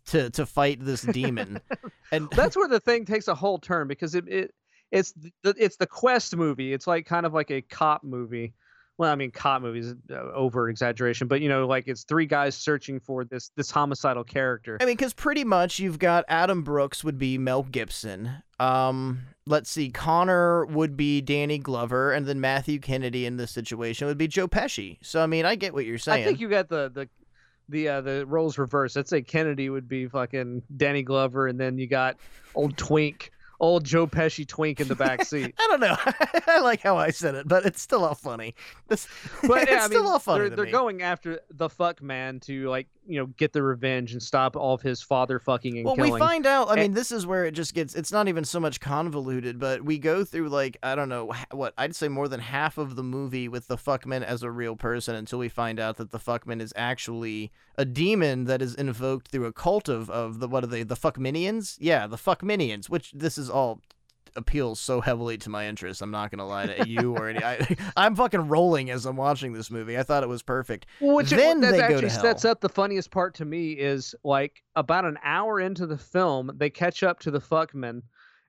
to 0.06 0.30
to 0.30 0.46
fight 0.46 0.78
this 0.80 1.02
demon. 1.02 1.60
and 2.12 2.28
That's 2.30 2.56
where 2.56 2.68
the 2.68 2.80
thing 2.80 3.04
takes 3.04 3.28
a 3.28 3.34
whole 3.34 3.58
turn 3.58 3.88
because 3.88 4.14
it, 4.14 4.28
it 4.28 4.54
it's 4.90 5.12
the 5.42 5.54
it's 5.58 5.76
the 5.76 5.86
quest 5.86 6.36
movie. 6.36 6.72
It's 6.72 6.86
like 6.86 7.06
kind 7.06 7.26
of 7.26 7.34
like 7.34 7.50
a 7.50 7.62
cop 7.62 8.04
movie. 8.04 8.54
Well, 8.98 9.12
I 9.12 9.14
mean, 9.14 9.30
cop 9.30 9.60
movies 9.60 9.94
uh, 10.10 10.14
over 10.32 10.70
exaggeration, 10.70 11.28
but 11.28 11.42
you 11.42 11.50
know, 11.50 11.66
like 11.66 11.86
it's 11.86 12.04
three 12.04 12.24
guys 12.24 12.54
searching 12.54 12.98
for 12.98 13.24
this 13.24 13.50
this 13.56 13.70
homicidal 13.70 14.24
character. 14.24 14.78
I 14.80 14.86
mean, 14.86 14.96
because 14.96 15.12
pretty 15.12 15.44
much 15.44 15.78
you've 15.78 15.98
got 15.98 16.24
Adam 16.28 16.62
Brooks 16.62 17.04
would 17.04 17.18
be 17.18 17.36
Mel 17.36 17.62
Gibson. 17.64 18.30
Um, 18.58 19.20
let's 19.46 19.68
see, 19.68 19.90
Connor 19.90 20.64
would 20.66 20.96
be 20.96 21.20
Danny 21.20 21.58
Glover, 21.58 22.12
and 22.12 22.26
then 22.26 22.40
Matthew 22.40 22.78
Kennedy 22.78 23.26
in 23.26 23.36
this 23.36 23.50
situation 23.50 24.06
would 24.06 24.16
be 24.16 24.28
Joe 24.28 24.48
Pesci. 24.48 24.96
So 25.02 25.22
I 25.22 25.26
mean, 25.26 25.44
I 25.44 25.56
get 25.56 25.74
what 25.74 25.84
you're 25.84 25.98
saying. 25.98 26.22
I 26.22 26.26
think 26.26 26.40
you 26.40 26.48
got 26.48 26.70
the 26.70 26.90
the 26.90 27.08
the 27.68 27.88
uh, 27.88 28.00
the 28.00 28.26
roles 28.26 28.58
reversed. 28.58 28.96
I'd 28.96 29.08
say 29.08 29.22
Kennedy 29.22 29.68
would 29.68 29.88
be 29.88 30.06
fucking 30.08 30.62
Danny 30.76 31.02
Glover, 31.02 31.46
and 31.46 31.58
then 31.58 31.78
you 31.78 31.86
got 31.86 32.16
old 32.54 32.76
Twink, 32.76 33.30
old 33.60 33.84
Joe 33.84 34.06
Pesci 34.06 34.46
Twink 34.46 34.80
in 34.80 34.88
the 34.88 34.94
back 34.94 35.24
seat. 35.26 35.54
I 35.58 35.66
don't 35.68 35.80
know. 35.80 35.96
I 36.46 36.60
like 36.60 36.80
how 36.82 36.96
I 36.96 37.10
said 37.10 37.34
it, 37.34 37.48
but 37.48 37.64
it's 37.66 37.80
still 37.80 38.04
all 38.04 38.14
funny. 38.14 38.54
It's, 38.88 39.08
But 39.42 39.62
it's 39.62 39.70
yeah, 39.72 39.82
I 39.82 39.86
still 39.86 40.06
all 40.06 40.20
funny. 40.20 40.46
they're, 40.48 40.56
they're 40.56 40.66
going 40.72 41.02
after 41.02 41.40
the 41.50 41.68
fuck 41.68 42.00
man 42.00 42.38
to 42.40 42.68
like 42.68 42.86
you 43.04 43.18
know 43.18 43.26
get 43.26 43.52
the 43.52 43.62
revenge 43.62 44.12
and 44.12 44.22
stop 44.22 44.54
all 44.54 44.74
of 44.74 44.82
his 44.82 45.02
father 45.02 45.40
fucking 45.40 45.76
and 45.78 45.84
well, 45.84 45.96
killing. 45.96 46.12
we 46.12 46.18
find 46.20 46.46
out. 46.46 46.68
I 46.68 46.74
And- 46.74 46.80
mean, 46.82 46.92
this 46.92 47.10
is 47.10 47.26
where 47.26 47.44
it 47.44 47.50
just 47.52 47.74
gets. 47.74 47.96
It's 47.96 48.12
not 48.12 48.28
even 48.28 48.44
so 48.44 48.60
much 48.60 48.78
convoluted, 48.78 49.58
but 49.58 49.84
we 49.84 49.98
go 49.98 50.22
through 50.24 50.50
like 50.50 50.76
I 50.84 50.94
don't 50.94 51.08
know 51.08 51.32
what 51.50 51.74
I'd 51.76 51.96
say 51.96 52.06
more 52.06 52.28
than 52.28 52.38
half 52.38 52.78
of 52.78 52.94
the 52.94 53.02
movie 53.02 53.48
with 53.48 53.66
the 53.66 53.76
fuckman 53.76 54.22
as 54.22 54.44
a 54.44 54.50
real 54.52 54.76
person 54.76 55.16
until 55.16 55.40
we 55.40 55.48
find 55.48 55.80
out 55.80 55.96
that 55.96 56.12
the 56.12 56.18
fuckman 56.20 56.60
is 56.60 56.72
actually 56.76 57.50
a 57.76 57.84
demon 57.84 58.44
that 58.44 58.62
is 58.62 58.74
invoked 58.76 59.28
through 59.28 59.46
a 59.46 59.52
cult 59.52 59.88
of 59.88 60.08
of 60.10 60.38
the 60.38 60.46
what 60.46 60.62
are 60.62 60.68
they 60.68 60.84
the 60.84 60.94
fuckminions? 60.94 61.76
Yeah, 61.80 62.06
the 62.06 62.16
fuckminions. 62.16 62.88
Which 62.88 63.10
this 63.12 63.36
is 63.36 63.45
all 63.50 63.80
appeals 64.36 64.78
so 64.78 65.00
heavily 65.00 65.38
to 65.38 65.48
my 65.50 65.66
interest. 65.66 66.02
I'm 66.02 66.10
not 66.10 66.30
gonna 66.30 66.46
lie 66.46 66.66
to 66.66 66.88
you 66.88 67.16
or 67.16 67.28
any. 67.28 67.42
I, 67.42 67.76
I'm 67.96 68.14
fucking 68.14 68.48
rolling 68.48 68.90
as 68.90 69.06
I'm 69.06 69.16
watching 69.16 69.52
this 69.52 69.70
movie. 69.70 69.98
I 69.98 70.02
thought 70.02 70.22
it 70.22 70.28
was 70.28 70.42
perfect. 70.42 70.86
Well, 71.00 71.16
Which 71.16 71.30
Then 71.30 71.60
that 71.62 71.72
they 71.72 71.78
go 71.78 71.84
actually 71.84 72.00
to 72.02 72.10
sets 72.10 72.42
hell. 72.42 72.52
up 72.52 72.60
the 72.60 72.68
funniest 72.68 73.10
part 73.10 73.34
to 73.36 73.44
me 73.44 73.72
is 73.72 74.14
like 74.24 74.62
about 74.74 75.04
an 75.04 75.18
hour 75.24 75.60
into 75.60 75.86
the 75.86 75.98
film, 75.98 76.50
they 76.56 76.70
catch 76.70 77.02
up 77.02 77.20
to 77.20 77.30
the 77.30 77.40
fuckmen, 77.40 78.02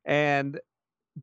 and 0.05 0.59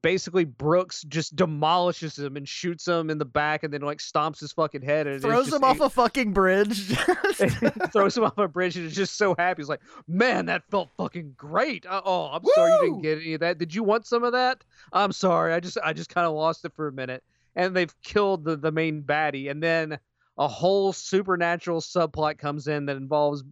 basically 0.02 0.44
Brooks 0.44 1.02
just 1.02 1.37
demolishes 1.37 2.18
him 2.18 2.37
and 2.37 2.48
shoots 2.48 2.87
him 2.87 3.11
in 3.11 3.18
the 3.18 3.24
back 3.24 3.62
and 3.62 3.72
then 3.72 3.83
like 3.83 3.98
stomps 3.98 4.40
his 4.40 4.52
fucking 4.52 4.83
head 4.83 5.07
and 5.07 5.20
Throws 5.20 5.52
him 5.52 5.64
off 5.64 5.80
a 5.80 5.90
fucking 5.90 6.33
bridge. 6.33 6.88
throws 7.92 8.16
him 8.16 8.24
off 8.24 8.38
a 8.38 8.48
bridge 8.48 8.76
and 8.76 8.87
is 8.87 8.94
just 8.94 9.16
so 9.16 9.35
happy. 9.38 9.62
He's 9.62 9.68
like, 9.68 9.80
"Man, 10.09 10.46
that 10.46 10.64
felt 10.70 10.90
fucking 10.96 11.35
great." 11.37 11.87
Uh, 11.87 12.02
oh, 12.04 12.26
I'm 12.33 12.44
sorry 12.54 12.72
you 12.72 12.80
didn't 12.83 13.02
get 13.02 13.18
any 13.18 13.35
of 13.35 13.40
that. 13.40 13.59
Did 13.59 13.74
you 13.74 13.83
want 13.83 14.07
some 14.07 14.24
of 14.24 14.33
that? 14.33 14.64
I'm 14.92 15.12
sorry. 15.12 15.52
I 15.52 15.61
just 15.61 15.78
I 15.85 15.92
just 15.92 16.11
kind 16.11 16.26
of 16.26 16.35
lost 16.35 16.64
it 16.64 16.72
for 16.74 16.88
a 16.88 16.92
minute. 16.92 17.22
And 17.57 17.74
they've 17.74 17.94
killed 18.02 18.44
the 18.44 18.57
the 18.57 18.72
main 18.72 19.02
baddie, 19.02 19.50
and 19.50 19.62
then 19.62 19.98
a 20.38 20.48
whole 20.48 20.92
supernatural 20.92 21.80
subplot 21.80 22.38
comes 22.38 22.66
in 22.66 22.87
that 22.87 22.96
involves 22.96 23.44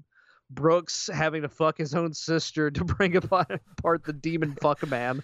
Brooks 0.55 1.09
having 1.12 1.43
to 1.43 1.49
fuck 1.49 1.79
his 1.79 1.95
own 1.95 2.12
sister 2.15 2.71
to 2.71 2.85
bring 2.85 3.17
apart 3.17 4.05
the 4.05 4.12
demon 4.12 4.55
fuck 4.61 4.87
man. 4.88 5.23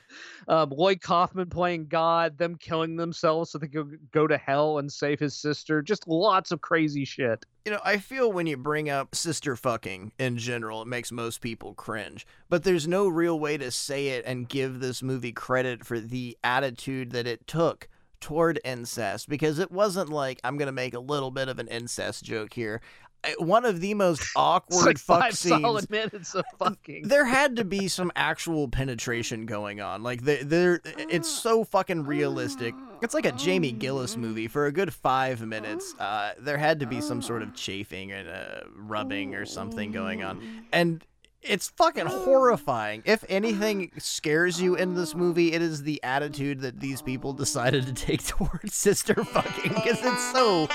Um, 0.48 0.70
Lloyd 0.70 1.00
Kaufman 1.00 1.48
playing 1.48 1.86
God, 1.86 2.38
them 2.38 2.56
killing 2.56 2.96
themselves 2.96 3.50
so 3.50 3.58
they 3.58 3.68
could 3.68 3.98
go 4.12 4.26
to 4.26 4.36
hell 4.38 4.78
and 4.78 4.92
save 4.92 5.20
his 5.20 5.34
sister. 5.34 5.82
Just 5.82 6.08
lots 6.08 6.50
of 6.50 6.60
crazy 6.60 7.04
shit. 7.04 7.44
You 7.64 7.72
know, 7.72 7.80
I 7.84 7.98
feel 7.98 8.32
when 8.32 8.46
you 8.46 8.56
bring 8.56 8.88
up 8.88 9.14
sister 9.14 9.54
fucking 9.54 10.12
in 10.18 10.38
general, 10.38 10.82
it 10.82 10.88
makes 10.88 11.12
most 11.12 11.40
people 11.40 11.74
cringe. 11.74 12.26
But 12.48 12.64
there's 12.64 12.88
no 12.88 13.08
real 13.08 13.38
way 13.38 13.58
to 13.58 13.70
say 13.70 14.08
it 14.08 14.24
and 14.26 14.48
give 14.48 14.80
this 14.80 15.02
movie 15.02 15.32
credit 15.32 15.84
for 15.84 16.00
the 16.00 16.38
attitude 16.42 17.12
that 17.12 17.26
it 17.26 17.46
took 17.46 17.88
toward 18.20 18.60
incest 18.64 19.28
because 19.28 19.58
it 19.58 19.70
wasn't 19.70 20.10
like 20.10 20.40
I'm 20.42 20.56
going 20.56 20.66
to 20.66 20.72
make 20.72 20.94
a 20.94 21.00
little 21.00 21.30
bit 21.30 21.48
of 21.48 21.58
an 21.58 21.68
incest 21.68 22.24
joke 22.24 22.52
here. 22.52 22.80
I- 23.24 23.34
One 23.38 23.64
of 23.64 23.80
the 23.80 23.94
most 23.94 24.22
awkward 24.36 24.86
like 24.86 24.98
fuck 24.98 25.20
five 25.20 25.36
scenes 25.36 25.60
solid 25.60 25.90
minutes 25.90 26.34
of 26.34 26.44
fucking. 26.58 27.08
there 27.08 27.24
had 27.24 27.56
to 27.56 27.64
be 27.64 27.88
some 27.88 28.12
actual 28.14 28.68
penetration 28.68 29.44
going 29.46 29.80
on. 29.80 30.02
Like 30.02 30.22
there, 30.22 30.44
there, 30.44 30.80
it's 30.84 31.28
so 31.28 31.64
fucking 31.64 32.04
realistic. 32.04 32.74
It's 33.02 33.14
like 33.14 33.26
a 33.26 33.32
Jamie 33.32 33.72
Gillis 33.72 34.16
movie 34.16 34.48
for 34.48 34.66
a 34.66 34.72
good 34.72 34.92
five 34.92 35.40
minutes. 35.40 35.94
Uh, 35.98 36.32
there 36.38 36.58
had 36.58 36.80
to 36.80 36.86
be 36.86 37.00
some 37.00 37.22
sort 37.22 37.42
of 37.42 37.54
chafing 37.54 38.12
and 38.12 38.28
uh, 38.28 38.60
rubbing 38.76 39.34
or 39.34 39.46
something 39.46 39.92
going 39.92 40.22
on, 40.24 40.40
and 40.72 41.04
it's 41.42 41.68
fucking 41.70 42.06
horrifying. 42.06 43.02
If 43.04 43.24
anything 43.28 43.92
scares 43.98 44.60
you 44.60 44.74
in 44.74 44.94
this 44.94 45.14
movie, 45.14 45.52
it 45.52 45.62
is 45.62 45.84
the 45.84 46.02
attitude 46.02 46.60
that 46.62 46.80
these 46.80 47.00
people 47.00 47.32
decided 47.32 47.86
to 47.86 47.92
take 47.92 48.24
towards 48.26 48.74
sister 48.74 49.22
fucking 49.24 49.72
because 49.74 49.98
it's 50.02 50.32
so 50.32 50.68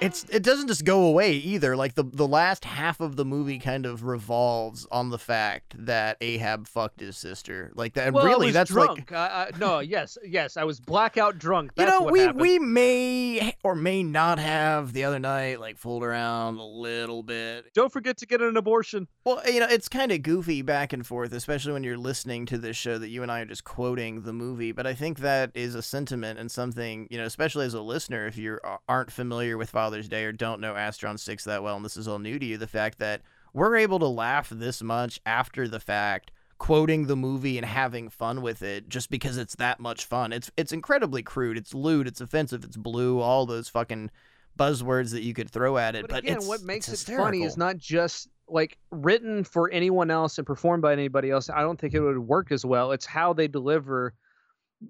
it's 0.00 0.24
it 0.30 0.42
doesn't 0.42 0.68
just 0.68 0.84
go 0.84 1.04
away 1.04 1.32
either. 1.32 1.76
Like 1.76 1.94
the 1.94 2.04
the 2.04 2.26
last 2.26 2.64
half 2.64 3.00
of 3.00 3.16
the 3.16 3.24
movie 3.24 3.58
kind 3.58 3.86
of 3.86 4.04
revolves 4.04 4.86
on 4.90 5.10
the 5.10 5.18
fact 5.18 5.74
that 5.86 6.16
Ahab 6.20 6.68
fucked 6.68 7.00
his 7.00 7.16
sister. 7.16 7.72
Like 7.74 7.94
that. 7.94 8.06
and 8.06 8.14
well, 8.14 8.24
really, 8.24 8.50
that's 8.50 8.70
drunk. 8.70 9.10
like 9.10 9.12
I, 9.12 9.50
no, 9.58 9.80
yes, 9.80 10.18
yes, 10.24 10.56
I 10.56 10.64
was 10.64 10.80
blackout 10.80 11.38
drunk. 11.38 11.72
you 11.76 11.86
know 11.86 12.02
we 12.02 12.20
happened. 12.20 12.40
we 12.40 12.58
may 12.58 13.54
or 13.62 13.74
may 13.74 14.02
not 14.02 14.38
have 14.38 14.92
the 14.92 15.04
other 15.04 15.18
night 15.18 15.60
like 15.60 15.78
fooled 15.78 16.04
around 16.04 16.58
a 16.58 16.64
little 16.64 17.22
bit. 17.22 17.66
Don't 17.74 17.92
forget 17.92 18.18
to 18.18 18.26
get 18.26 18.40
an 18.40 18.56
abortion. 18.56 19.08
Well, 19.24 19.42
you 19.46 19.60
know, 19.60 19.68
it's 19.68 19.88
kind 19.88 20.12
of 20.12 20.22
goofy 20.22 20.62
back 20.62 20.92
and 20.92 21.06
forth, 21.06 21.32
especially 21.32 21.72
when 21.72 21.84
you're 21.84 21.96
listening 21.96 22.46
to 22.46 22.58
this 22.58 22.76
show 22.76 22.98
that 22.98 23.08
you 23.08 23.22
and 23.22 23.32
I 23.32 23.40
are 23.40 23.46
just 23.46 23.64
quoting 23.64 24.22
the 24.22 24.32
movie. 24.32 24.72
But 24.72 24.86
I 24.86 24.94
think 24.94 25.20
that 25.20 25.50
is 25.54 25.74
a 25.74 25.82
sentiment 25.82 26.38
and 26.38 26.50
something, 26.50 27.08
you 27.10 27.18
know, 27.18 27.24
especially 27.24 27.66
as 27.66 27.74
a 27.74 27.80
listener, 27.80 28.26
if 28.26 28.36
you 28.36 28.58
uh, 28.64 28.76
aren't 28.88 29.10
familiar 29.10 29.56
with 29.56 29.70
Father's 29.84 30.08
Day 30.08 30.24
or 30.24 30.32
don't 30.32 30.62
know 30.62 30.72
Astron 30.72 31.18
6 31.18 31.44
that 31.44 31.62
well, 31.62 31.76
and 31.76 31.84
this 31.84 31.98
is 31.98 32.08
all 32.08 32.18
new 32.18 32.38
to 32.38 32.46
you, 32.46 32.56
the 32.56 32.66
fact 32.66 32.98
that 33.00 33.20
we're 33.52 33.76
able 33.76 33.98
to 33.98 34.06
laugh 34.06 34.48
this 34.48 34.82
much 34.82 35.20
after 35.26 35.68
the 35.68 35.78
fact 35.78 36.30
quoting 36.56 37.06
the 37.06 37.16
movie 37.16 37.58
and 37.58 37.66
having 37.66 38.08
fun 38.08 38.40
with 38.40 38.62
it 38.62 38.88
just 38.88 39.10
because 39.10 39.36
it's 39.36 39.56
that 39.56 39.78
much 39.78 40.06
fun. 40.06 40.32
It's 40.32 40.50
it's 40.56 40.72
incredibly 40.72 41.22
crude. 41.22 41.58
It's 41.58 41.74
lewd, 41.74 42.06
it's 42.06 42.22
offensive, 42.22 42.64
it's 42.64 42.78
blue, 42.78 43.20
all 43.20 43.44
those 43.44 43.68
fucking 43.68 44.10
buzzwords 44.58 45.10
that 45.10 45.22
you 45.22 45.34
could 45.34 45.50
throw 45.50 45.76
at 45.76 45.94
it. 45.94 46.04
But, 46.04 46.12
But, 46.12 46.18
again, 46.20 46.46
what 46.46 46.62
makes 46.62 46.88
it 46.88 47.14
funny 47.14 47.42
is 47.42 47.58
not 47.58 47.76
just 47.76 48.30
like 48.48 48.78
written 48.90 49.44
for 49.44 49.70
anyone 49.70 50.10
else 50.10 50.38
and 50.38 50.46
performed 50.46 50.82
by 50.82 50.94
anybody 50.94 51.30
else. 51.30 51.50
I 51.50 51.60
don't 51.60 51.78
think 51.78 51.92
it 51.92 52.00
would 52.00 52.18
work 52.18 52.52
as 52.52 52.64
well. 52.64 52.92
It's 52.92 53.04
how 53.04 53.34
they 53.34 53.48
deliver 53.48 54.14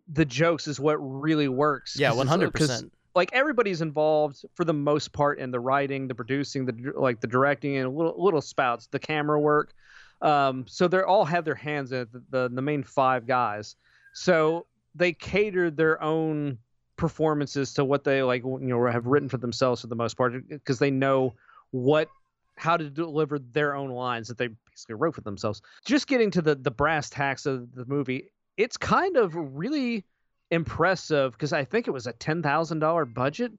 the 0.08 0.24
jokes 0.24 0.68
is 0.68 0.78
what 0.78 0.98
really 0.98 1.48
works. 1.48 1.96
Yeah, 1.98 2.12
uh, 2.12 2.14
one 2.14 2.26
it's- 2.26 2.30
hundred 2.30 2.54
percent. 2.54 2.92
Like 3.14 3.30
everybody's 3.32 3.80
involved 3.80 4.44
for 4.54 4.64
the 4.64 4.72
most 4.72 5.12
part 5.12 5.38
in 5.38 5.50
the 5.50 5.60
writing, 5.60 6.08
the 6.08 6.14
producing, 6.14 6.66
the 6.66 6.92
like 6.96 7.20
the 7.20 7.26
directing, 7.26 7.76
and 7.76 7.94
little 7.94 8.14
little 8.16 8.40
spouts, 8.40 8.88
the 8.88 8.98
camera 8.98 9.38
work. 9.40 9.72
Um, 10.20 10.64
so 10.66 10.88
they 10.88 11.00
all 11.00 11.24
have 11.24 11.44
their 11.44 11.54
hands 11.54 11.92
in 11.92 12.00
it. 12.02 12.12
The, 12.12 12.22
the 12.30 12.48
the 12.54 12.62
main 12.62 12.82
five 12.82 13.26
guys. 13.26 13.76
So 14.14 14.66
they 14.94 15.12
catered 15.12 15.76
their 15.76 16.02
own 16.02 16.58
performances 16.96 17.74
to 17.74 17.84
what 17.84 18.04
they 18.04 18.22
like 18.22 18.42
you 18.44 18.58
know 18.60 18.86
have 18.86 19.06
written 19.06 19.28
for 19.28 19.36
themselves 19.36 19.80
for 19.80 19.88
the 19.88 19.96
most 19.96 20.16
part 20.16 20.32
because 20.48 20.78
they 20.78 20.90
know 20.90 21.34
what 21.72 22.08
how 22.56 22.76
to 22.76 22.88
deliver 22.88 23.38
their 23.38 23.74
own 23.74 23.90
lines 23.90 24.28
that 24.28 24.38
they 24.38 24.48
basically 24.70 24.94
wrote 24.94 25.14
for 25.14 25.20
themselves 25.22 25.60
just 25.84 26.06
getting 26.06 26.30
to 26.30 26.40
the 26.40 26.54
the 26.54 26.70
brass 26.70 27.10
tacks 27.10 27.46
of 27.46 27.74
the 27.74 27.84
movie 27.86 28.30
it's 28.56 28.76
kind 28.76 29.16
of 29.16 29.34
really 29.34 30.04
impressive 30.50 31.32
because 31.32 31.52
i 31.52 31.64
think 31.64 31.86
it 31.88 31.90
was 31.90 32.06
a 32.06 32.12
$10000 32.12 33.14
budget 33.14 33.52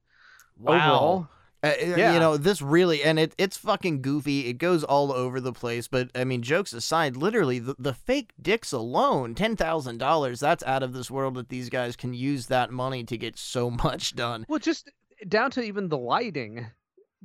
overall 0.65 1.28
Uh, 1.63 1.71
Yeah. 1.80 2.13
You 2.13 2.19
know, 2.19 2.38
this 2.38 2.62
really, 2.62 3.02
and 3.02 3.17
it, 3.17 3.34
it's 3.39 3.58
fucking 3.58 4.04
goofy. 4.04 4.48
It 4.50 4.60
goes 4.60 4.84
all 4.84 5.12
over 5.12 5.41
the 5.41 5.52
place. 5.52 5.88
But, 5.88 6.12
I 6.13 6.24
mean, 6.24 6.43
jokes 6.43 6.74
aside, 6.74 7.17
literally, 7.17 7.58
the, 7.58 7.76
the 7.80 7.93
fake 7.93 8.34
dicks 8.39 8.71
alone, 8.71 9.34
$10,000, 9.34 10.39
that's 10.39 10.63
out 10.63 10.84
of 10.84 10.93
this 10.93 11.10
world 11.10 11.34
that 11.36 11.50
these 11.50 11.69
guys 11.69 11.95
can 11.95 12.13
use 12.13 12.45
that 12.48 12.69
money 12.69 13.04
to 13.06 13.17
get 13.17 13.36
so 13.39 13.71
much 13.84 14.15
done. 14.15 14.45
well 14.48 14.60
just 14.60 14.91
down 15.28 15.50
to 15.52 15.62
even 15.62 15.89
the 15.89 15.98
lighting 15.98 16.67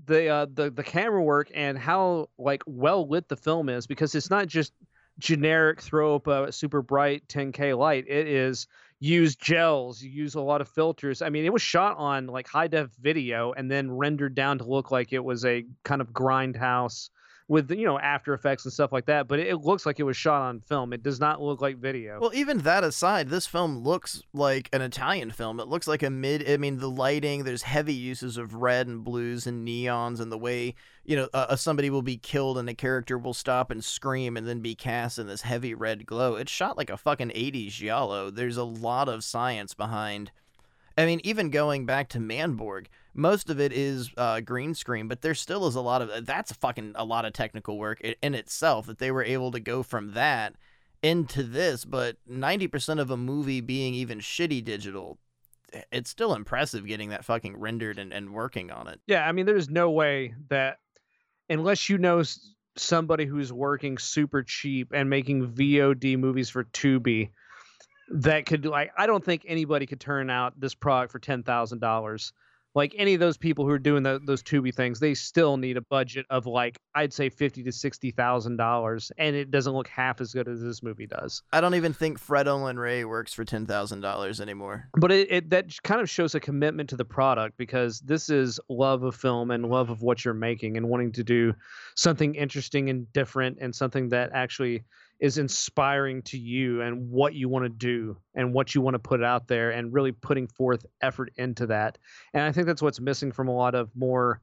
the 0.07 0.29
uh 0.29 0.46
the 0.55 0.70
the 0.70 0.85
camera 0.85 1.23
work 1.23 1.51
and 1.55 1.77
how 1.77 2.27
like 2.38 2.62
well 2.64 3.07
lit 3.07 3.29
the 3.29 3.37
film 3.37 3.68
is 3.68 3.87
because 3.87 4.14
it's 4.14 4.31
not 4.31 4.46
just 4.46 4.73
generic 5.18 5.83
throw 5.83 6.14
up 6.14 6.27
a 6.29 6.51
super 6.51 6.81
bright 6.81 7.23
10k 7.29 7.77
light 7.77 8.07
it 8.09 8.27
is 8.27 8.66
use 9.01 9.35
gels 9.35 10.03
you 10.03 10.11
use 10.11 10.35
a 10.35 10.41
lot 10.41 10.61
of 10.61 10.69
filters. 10.69 11.23
I 11.23 11.31
mean 11.31 11.45
it 11.45 11.53
was 11.53 11.63
shot 11.63 11.97
on 11.97 12.27
like 12.27 12.47
high 12.47 12.69
def 12.69 12.91
video 13.01 13.53
and 13.53 13.71
then 13.71 13.91
rendered 13.91 14.35
down 14.35 14.59
to 14.59 14.65
look 14.65 14.91
like 14.91 15.13
it 15.13 15.25
was 15.25 15.45
a 15.45 15.65
kind 15.85 16.01
of 16.01 16.11
grindhouse 16.11 17.09
with 17.51 17.69
you 17.73 17.85
know 17.85 17.99
after 17.99 18.33
effects 18.33 18.65
and 18.65 18.73
stuff 18.73 18.93
like 18.93 19.07
that 19.07 19.27
but 19.27 19.41
it, 19.41 19.57
looks 19.57 19.85
like 19.85 19.99
it 19.99 20.05
was 20.05 20.17
shot 20.17 20.41
on 20.41 20.61
film 20.61 20.93
it 20.93 21.03
does 21.03 21.19
not 21.19 21.43
look 21.43 21.61
like 21.61 21.77
video 21.79 22.21
Well, 22.21 22.31
even 22.33 22.59
that 22.59 22.85
aside, 22.85 23.29
this 23.29 23.47
film 23.47 23.79
looks 23.79 24.23
like 24.33 24.69
an 24.73 24.83
Italian 24.83 25.33
film. 25.33 25.59
It 25.59 25.67
looks 25.67 25.89
like 25.89 26.05
a 26.05 26.11
mid. 26.11 26.49
I 26.49 26.57
mean, 26.59 26.79
the 26.79 26.89
lighting. 26.89 27.43
There's 27.43 27.63
heavy 27.63 27.95
uses 27.95 28.37
of 28.37 28.55
red 28.55 28.87
and 28.87 29.03
blues 29.03 29.47
and 29.47 29.67
neons, 29.67 30.21
and 30.21 30.31
the 30.31 30.39
way 30.39 30.77
you 31.05 31.17
know 31.17 31.29
uh, 31.35 31.57
somebody 31.57 31.91
will 31.91 32.03
be 32.03 32.17
killed 32.17 32.57
and 32.57 32.69
a 32.69 32.75
character 32.75 33.19
will 33.19 33.35
stop 33.35 33.71
and 33.71 33.85
scream 33.85 34.37
and 34.37 34.47
then 34.47 34.61
be 34.61 34.77
cast 34.77 35.19
in 35.19 35.27
this 35.27 35.43
heavy 35.43 35.75
red 35.75 36.07
glow. 36.07 36.37
It's 36.37 36.53
shot 36.53 36.79
like 36.79 36.91
a 36.91 36.97
fucking 36.97 37.31
'80s 37.31 37.71
giallo. 37.71 38.31
There's 38.31 38.57
a 38.57 38.65
lot 38.65 39.09
of 39.09 39.25
science 39.25 39.75
behind. 39.75 40.31
I 40.97 41.05
mean, 41.05 41.21
even 41.25 41.51
going 41.51 41.85
back 41.85 42.11
to 42.11 42.19
Manborg, 42.19 42.87
most 43.14 43.51
of 43.51 43.61
it 43.61 43.73
is 43.73 44.11
uh, 44.16 44.40
green 44.40 44.75
screen, 44.75 45.09
but 45.09 45.23
there 45.23 45.35
still 45.35 45.66
is 45.66 45.75
a 45.75 45.81
lot 45.81 46.03
of 46.03 46.27
that's 46.27 46.53
fucking 46.53 46.92
a 46.94 47.05
lot 47.05 47.25
of 47.25 47.33
technical 47.33 47.79
work 47.79 48.01
in 48.01 48.35
itself 48.35 48.87
that 48.87 48.99
they 48.99 49.11
were 49.11 49.25
able 49.25 49.51
to 49.51 49.61
go 49.61 49.83
from 49.83 50.12
that 50.12 50.55
into 51.03 51.42
this. 51.42 51.85
But 51.85 52.16
ninety 52.27 52.68
percent 52.68 53.01
of 53.01 53.11
a 53.11 53.16
movie 53.16 53.61
being 53.61 53.94
even 53.94 54.20
shitty 54.20 54.64
digital, 54.64 55.18
it's 55.92 56.11
still 56.11 56.35
impressive 56.35 56.87
getting 56.87 57.11
that 57.11 57.25
fucking 57.25 57.59
rendered 57.59 57.99
and, 57.99 58.12
and 58.12 58.33
working 58.33 58.70
on 58.70 58.88
it. 58.88 59.01
Yeah, 59.07 59.27
I 59.27 59.33
mean, 59.33 59.46
there's 59.46 59.68
no 59.68 59.90
way 59.90 60.35
that 60.49 60.79
unless 61.49 61.88
you 61.88 61.99
know 61.99 62.23
somebody 62.77 63.27
who's 63.27 63.53
working 63.53 63.99
super 63.99 64.42
cheap 64.42 64.92
and 64.92 65.11
making 65.11 65.53
VOD 65.53 66.18
movies 66.18 66.49
for 66.49 66.64
Tubi, 66.64 67.31
that 68.12 68.46
could 68.46 68.66
like 68.66 68.92
I 68.96 69.07
don't 69.07 69.25
think 69.25 69.44
anybody 69.46 69.87
could 69.87 70.01
turn 70.01 70.31
out 70.31 70.59
this 70.59 70.75
product 70.75 71.12
for 71.12 71.18
ten 71.18 71.42
thousand 71.42 71.81
dollars. 71.81 72.33
Like 72.74 72.94
any 72.96 73.14
of 73.14 73.20
those 73.20 73.37
people 73.37 73.64
who 73.64 73.70
are 73.72 73.78
doing 73.78 74.02
tho- 74.02 74.20
those 74.24 74.42
Tubi 74.42 74.72
things, 74.74 75.00
they 75.00 75.14
still 75.14 75.56
need 75.56 75.76
a 75.76 75.80
budget 75.83 76.24
of 76.30 76.46
like 76.46 76.78
I'd 76.94 77.12
say 77.12 77.28
fifty 77.28 77.62
to 77.64 77.72
sixty 77.72 78.11
thousand 78.12 78.56
dollars, 78.59 79.11
and 79.18 79.35
it 79.35 79.50
doesn't 79.50 79.72
look 79.72 79.88
half 79.88 80.20
as 80.20 80.33
good 80.33 80.46
as 80.48 80.62
this 80.62 80.83
movie 80.83 81.06
does. 81.06 81.42
I 81.52 81.61
don't 81.61 81.74
even 81.74 81.92
think 81.92 82.18
Fred 82.18 82.46
Olen 82.46 82.78
Ray 82.78 83.04
works 83.04 83.33
for 83.33 83.44
ten 83.44 83.66
thousand 83.66 84.00
dollars 84.02 84.40
anymore. 84.40 84.88
but 85.00 85.11
it, 85.11 85.30
it 85.30 85.50
that 85.50 85.83
kind 85.83 86.00
of 86.00 86.09
shows 86.09 86.35
a 86.35 86.40
commitment 86.40 86.88
to 86.90 86.96
the 86.96 87.04
product 87.04 87.56
because 87.56 88.00
this 88.00 88.30
is 88.30 88.61
love 88.68 89.02
of 89.02 89.16
film 89.16 89.50
and 89.50 89.66
love 89.66 89.90
of 89.90 90.02
what 90.02 90.24
you're 90.24 90.35
making 90.35 90.76
and 90.76 90.88
wanting 90.88 91.12
to 91.12 91.24
do 91.24 91.52
something 91.96 92.35
interesting 92.35 92.88
and 92.88 93.12
different 93.12 93.59
and 93.61 93.74
something 93.74 94.09
that 94.11 94.30
actually 94.33 94.85
is 95.20 95.38
inspiring 95.38 96.22
to 96.22 96.38
you 96.38 96.80
and 96.80 97.11
what 97.11 97.35
you 97.35 97.48
want 97.48 97.64
to 97.64 97.68
do 97.68 98.16
and 98.35 98.54
what 98.54 98.74
you 98.74 98.80
want 98.80 98.94
to 98.94 98.98
put 98.98 99.22
out 99.22 99.46
there 99.46 99.70
and 99.70 99.92
really 99.92 100.12
putting 100.12 100.46
forth 100.46 100.87
effort 101.02 101.33
into 101.37 101.66
that. 101.66 101.98
And 102.35 102.42
i 102.42 102.52
think 102.52 102.66
that's 102.66 102.83
what's 102.83 103.00
missing 103.00 103.33
from 103.33 103.48
a 103.48 103.54
lot 103.54 103.74
of 103.74 103.90
more 103.94 104.40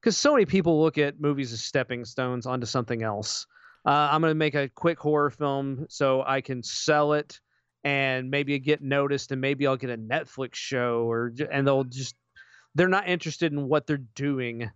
because 0.00 0.16
so 0.16 0.32
many 0.32 0.46
people 0.46 0.80
look 0.80 0.98
at 0.98 1.20
movies 1.20 1.52
as 1.52 1.62
stepping 1.62 2.04
stones 2.04 2.46
onto 2.46 2.66
something 2.66 3.02
else. 3.02 3.46
Uh, 3.84 4.08
i'm 4.10 4.20
going 4.20 4.30
to 4.30 4.34
make 4.34 4.54
a 4.54 4.68
quick 4.68 4.98
horror 4.98 5.30
film 5.30 5.86
so 5.88 6.22
i 6.26 6.40
can 6.40 6.62
sell 6.62 7.14
it 7.14 7.40
and 7.84 8.30
maybe 8.30 8.58
get 8.58 8.82
noticed 8.82 9.32
and 9.32 9.40
maybe 9.40 9.66
I'll 9.66 9.76
get 9.76 9.90
a 9.90 9.96
Netflix 9.96 10.54
show 10.54 11.10
or 11.10 11.32
and 11.50 11.66
they'll 11.66 11.84
just 11.84 12.14
they're 12.74 12.88
not 12.88 13.08
interested 13.08 13.52
in 13.52 13.68
what 13.68 13.86
they're 13.86 14.04
doing. 14.14 14.70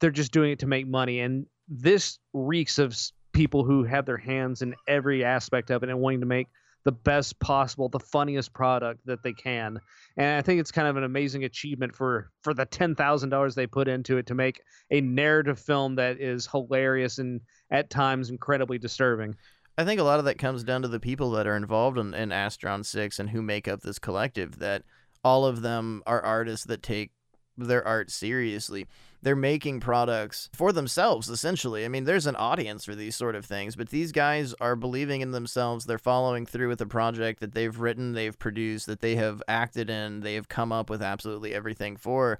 They're 0.00 0.10
just 0.10 0.32
doing 0.32 0.52
it 0.52 0.60
to 0.60 0.66
make 0.66 0.86
money. 0.86 1.20
And 1.20 1.46
this 1.68 2.18
reeks 2.32 2.78
of 2.78 2.96
people 3.40 3.64
who 3.64 3.84
have 3.84 4.04
their 4.04 4.18
hands 4.18 4.60
in 4.60 4.74
every 4.86 5.24
aspect 5.24 5.70
of 5.70 5.82
it 5.82 5.88
and 5.88 5.98
wanting 5.98 6.20
to 6.20 6.26
make 6.26 6.46
the 6.84 6.92
best 6.92 7.40
possible, 7.40 7.88
the 7.88 7.98
funniest 7.98 8.52
product 8.52 9.00
that 9.06 9.22
they 9.22 9.32
can. 9.32 9.80
And 10.18 10.36
I 10.36 10.42
think 10.42 10.60
it's 10.60 10.70
kind 10.70 10.86
of 10.86 10.98
an 10.98 11.04
amazing 11.04 11.44
achievement 11.44 11.96
for 11.96 12.30
for 12.42 12.52
the 12.52 12.66
ten 12.66 12.94
thousand 12.94 13.30
dollars 13.30 13.54
they 13.54 13.66
put 13.66 13.88
into 13.88 14.18
it 14.18 14.26
to 14.26 14.34
make 14.34 14.60
a 14.90 15.00
narrative 15.00 15.58
film 15.58 15.94
that 15.94 16.20
is 16.20 16.46
hilarious 16.46 17.16
and 17.16 17.40
at 17.70 17.88
times 17.88 18.28
incredibly 18.28 18.76
disturbing. 18.76 19.34
I 19.78 19.86
think 19.86 20.00
a 20.00 20.04
lot 20.04 20.18
of 20.18 20.26
that 20.26 20.36
comes 20.36 20.62
down 20.62 20.82
to 20.82 20.88
the 20.88 21.00
people 21.00 21.30
that 21.30 21.46
are 21.46 21.56
involved 21.56 21.96
in, 21.96 22.12
in 22.12 22.28
Astron 22.28 22.84
Six 22.84 23.18
and 23.18 23.30
who 23.30 23.40
make 23.40 23.68
up 23.68 23.80
this 23.80 23.98
collective. 23.98 24.58
That 24.58 24.82
all 25.24 25.46
of 25.46 25.62
them 25.62 26.02
are 26.06 26.20
artists 26.20 26.66
that 26.66 26.82
take 26.82 27.12
their 27.56 27.86
art 27.86 28.10
seriously 28.10 28.86
they're 29.22 29.36
making 29.36 29.80
products 29.80 30.48
for 30.52 30.72
themselves 30.72 31.28
essentially. 31.28 31.84
I 31.84 31.88
mean, 31.88 32.04
there's 32.04 32.26
an 32.26 32.36
audience 32.36 32.84
for 32.84 32.94
these 32.94 33.16
sort 33.16 33.34
of 33.34 33.44
things, 33.44 33.76
but 33.76 33.90
these 33.90 34.12
guys 34.12 34.54
are 34.60 34.76
believing 34.76 35.20
in 35.20 35.32
themselves. 35.32 35.84
They're 35.84 35.98
following 35.98 36.46
through 36.46 36.68
with 36.68 36.80
a 36.80 36.86
project 36.86 37.40
that 37.40 37.52
they've 37.52 37.78
written, 37.78 38.12
they've 38.12 38.38
produced, 38.38 38.86
that 38.86 39.00
they 39.00 39.16
have 39.16 39.42
acted 39.46 39.90
in, 39.90 40.20
they 40.20 40.34
have 40.34 40.48
come 40.48 40.72
up 40.72 40.88
with 40.88 41.02
absolutely 41.02 41.54
everything 41.54 41.96
for. 41.96 42.38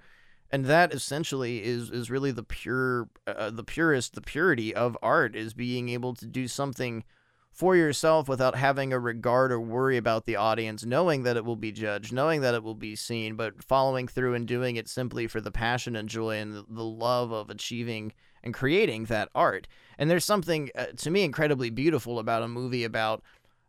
And 0.51 0.65
that 0.67 0.93
essentially 0.93 1.63
is 1.63 1.91
is 1.91 2.11
really 2.11 2.33
the 2.33 2.43
pure 2.43 3.09
uh, 3.27 3.51
the 3.51 3.63
purest 3.63 4.15
the 4.15 4.21
purity 4.21 4.75
of 4.75 4.99
art 5.01 5.37
is 5.37 5.55
being 5.55 5.89
able 5.91 6.15
to 6.15 6.27
do 6.27 6.49
something 6.49 7.05
for 7.53 7.77
yourself 7.77 8.29
without 8.29 8.55
having 8.55 8.93
a 8.93 8.99
regard 8.99 9.53
or 9.53 9.61
worry 9.61 9.97
about 9.97 10.25
the 10.25 10.37
audience, 10.37 10.85
knowing 10.85 11.25
that 11.25 11.37
it 11.37 11.45
will 11.45 11.57
be 11.57 11.73
judged, 11.73 12.13
knowing 12.13 12.41
that 12.41 12.55
it 12.55 12.63
will 12.63 12.75
be 12.75 12.97
seen, 12.97 13.35
but 13.35 13.63
following 13.63 14.09
through 14.09 14.35
and 14.35 14.47
doing 14.47 14.77
it 14.77 14.89
simply 14.89 15.27
for 15.27 15.41
the 15.41 15.51
passion 15.51 15.97
and 15.97 16.09
joy 16.09 16.39
and 16.39 16.65
the, 16.69 16.83
love 16.83 17.33
of 17.33 17.51
achieving 17.51 18.13
and 18.43 18.55
creating 18.55 19.05
that 19.07 19.29
art. 19.35 19.67
And 19.99 20.11
there's 20.11 20.25
something, 20.25 20.71
uh, 20.75 20.87
to 20.97 21.11
me, 21.11 21.23
incredibly 21.23 21.71
beautiful 21.71 22.19
about 22.19 22.43
a 22.43 22.49
movie 22.49 22.85
about 22.85 23.23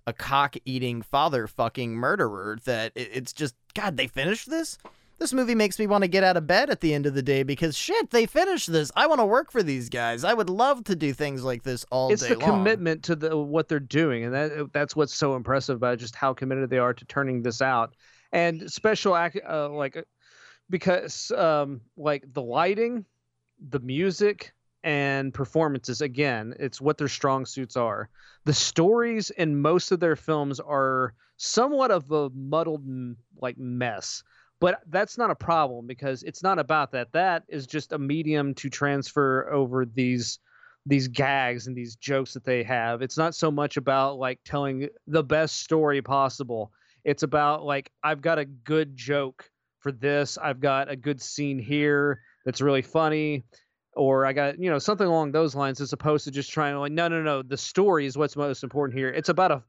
a 0.08 0.14
cock 0.14 0.56
eating 0.66 1.02
father 1.02 1.48
fucking 1.48 1.94
murderer 1.94 2.58
that 2.66 2.92
it's 2.96 3.34
just, 3.34 3.56
God, 3.74 3.98
they 3.98 4.08
finished 4.08 4.50
this? 4.50 4.78
This 5.22 5.34
movie 5.34 5.54
makes 5.54 5.78
me 5.78 5.86
want 5.86 6.04
to 6.04 6.08
get 6.08 6.24
out 6.24 6.36
of 6.36 6.48
bed 6.48 6.72
at 6.72 6.80
the 6.80 6.96
end 6.96 7.06
of 7.06 7.14
the 7.14 7.22
day 7.22 7.44
because 7.44 7.78
shit, 7.78 8.10
they 8.10 8.26
finished 8.26 8.72
this. 8.72 8.92
I 8.96 9.06
want 9.06 9.20
to 9.20 9.26
work 9.26 9.52
for 9.52 9.62
these 9.62 9.88
guys. 9.88 10.24
I 10.24 10.34
would 10.34 10.50
love 10.50 10.84
to 10.86 10.96
do 10.96 11.14
things 11.14 11.44
like 11.44 11.62
this 11.62 11.86
all 11.92 12.12
it's 12.12 12.24
day 12.24 12.30
the 12.30 12.40
long. 12.40 12.50
commitment 12.50 13.04
to 13.04 13.16
the 13.16 13.38
what 13.38 13.68
they're 13.68 13.80
doing, 13.80 14.24
and 14.24 14.34
that 14.34 14.74
that's 14.74 14.96
what's 14.96 15.14
so 15.16 15.36
impressive 15.36 15.76
about 15.76 16.00
just 16.00 16.16
how 16.16 16.34
committed 16.34 16.72
they 16.72 16.80
are 16.80 16.96
to 16.96 17.06
turning 17.06 17.44
this 17.44 17.62
out. 17.62 17.94
And 18.32 18.68
special 18.72 19.16
act 19.16 19.38
uh, 19.48 19.70
like 19.70 19.96
uh, 19.96 20.02
because 20.72 21.30
um, 21.38 21.82
like 21.96 22.24
the 22.34 22.42
lighting, 22.42 23.06
the 23.70 23.80
music, 23.80 24.54
and 24.84 25.32
performances 25.32 26.02
again 26.02 26.56
it's 26.60 26.82
what 26.82 26.98
their 26.98 27.08
strong 27.08 27.46
suits 27.46 27.78
are 27.78 28.10
the 28.46 28.54
stories 28.54 29.30
in 29.30 29.62
most 29.62 29.92
of 29.92 30.00
their 30.00 30.16
films 30.16 30.60
are 30.60 31.14
somewhat 31.38 31.92
of 31.92 32.12
a 32.12 32.32
muddled 32.32 32.84
like 33.40 33.60
mess 33.60 34.24
but 34.62 34.80
that's 34.90 35.18
not 35.18 35.32
a 35.32 35.36
problem 35.36 35.88
because 35.88 36.22
it's 36.24 36.44
not 36.44 36.60
about 36.60 36.92
that. 36.92 37.12
That 37.12 37.44
is 37.50 37.66
just 37.68 37.92
a 37.92 37.98
medium 37.98 38.54
to 38.56 38.70
transfer 38.70 39.52
over 39.52 39.86
these 39.86 40.40
these 40.86 41.08
gags 41.08 41.68
and 41.68 41.76
these 41.76 41.96
jokes 41.96 42.34
that 42.34 42.44
they 42.44 42.64
have. 42.64 43.02
It's 43.02 43.18
not 43.18 43.36
so 43.36 43.52
much 43.52 43.78
about 43.78 44.18
like 44.18 44.40
telling 44.46 44.88
the 45.08 45.24
best 45.24 45.62
story 45.62 46.02
possible. 46.02 46.72
It's 47.04 47.24
about 47.24 47.66
like 47.66 47.92
I've 48.04 48.22
got 48.22 48.40
a 48.40 48.46
good 48.46 48.96
joke 48.96 49.50
for 49.80 49.92
this. 49.92 50.38
I've 50.38 50.60
got 50.60 50.90
a 50.90 50.96
good 50.96 51.22
scene 51.22 51.60
here 51.60 52.22
that's 52.46 52.62
really 52.62 52.82
funny 52.84 53.44
or 53.94 54.26
I 54.26 54.34
got, 54.34 54.60
you 54.60 54.70
know, 54.70 54.80
something 54.80 55.08
along 55.08 55.32
those 55.32 55.54
lines 55.54 55.82
as 55.82 55.92
opposed 55.92 56.24
to 56.26 56.32
just 56.32 56.52
trying 56.52 56.74
to 56.76 56.80
like 56.80 56.92
no 56.92 57.08
no 57.08 57.22
no, 57.22 57.42
the 57.42 57.58
story 57.58 58.06
is 58.06 58.16
what's 58.16 58.36
most 58.36 58.64
important 58.64 58.98
here. 58.98 59.10
It's 59.10 59.30
about 59.30 59.52
a 59.52 59.64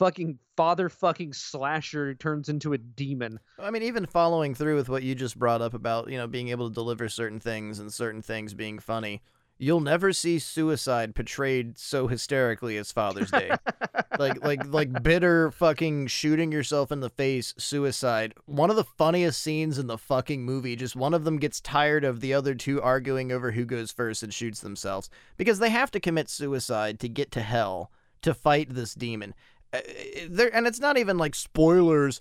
fucking 0.00 0.38
father 0.56 0.88
fucking 0.88 1.34
slasher 1.34 2.14
turns 2.14 2.48
into 2.48 2.72
a 2.72 2.78
demon. 2.78 3.38
I 3.58 3.70
mean, 3.70 3.82
even 3.82 4.06
following 4.06 4.54
through 4.54 4.76
with 4.76 4.88
what 4.88 5.02
you 5.02 5.14
just 5.14 5.38
brought 5.38 5.60
up 5.60 5.74
about, 5.74 6.10
you 6.10 6.16
know, 6.16 6.26
being 6.26 6.48
able 6.48 6.70
to 6.70 6.74
deliver 6.74 7.06
certain 7.10 7.38
things 7.38 7.78
and 7.78 7.92
certain 7.92 8.22
things 8.22 8.54
being 8.54 8.78
funny. 8.78 9.20
You'll 9.58 9.80
never 9.80 10.14
see 10.14 10.38
suicide 10.38 11.14
portrayed 11.14 11.76
so 11.76 12.06
hysterically 12.06 12.78
as 12.78 12.92
Father's 12.92 13.30
Day. 13.30 13.50
like 14.18 14.42
like 14.42 14.64
like 14.68 15.02
bitter 15.02 15.50
fucking 15.50 16.06
shooting 16.06 16.50
yourself 16.50 16.90
in 16.90 17.00
the 17.00 17.10
face 17.10 17.52
suicide. 17.58 18.32
One 18.46 18.70
of 18.70 18.76
the 18.76 18.84
funniest 18.84 19.42
scenes 19.42 19.78
in 19.78 19.86
the 19.86 19.98
fucking 19.98 20.42
movie, 20.42 20.76
just 20.76 20.96
one 20.96 21.12
of 21.12 21.24
them 21.24 21.36
gets 21.36 21.60
tired 21.60 22.04
of 22.04 22.22
the 22.22 22.32
other 22.32 22.54
two 22.54 22.80
arguing 22.80 23.32
over 23.32 23.50
who 23.50 23.66
goes 23.66 23.92
first 23.92 24.22
and 24.22 24.32
shoots 24.32 24.60
themselves 24.60 25.10
because 25.36 25.58
they 25.58 25.68
have 25.68 25.90
to 25.90 26.00
commit 26.00 26.30
suicide 26.30 26.98
to 27.00 27.08
get 27.10 27.30
to 27.32 27.42
hell 27.42 27.90
to 28.22 28.34
fight 28.34 28.74
this 28.74 28.94
demon. 28.94 29.34
Uh, 29.72 29.80
there 30.28 30.54
and 30.54 30.66
it's 30.66 30.80
not 30.80 30.98
even 30.98 31.18
like 31.18 31.34
spoilers. 31.34 32.20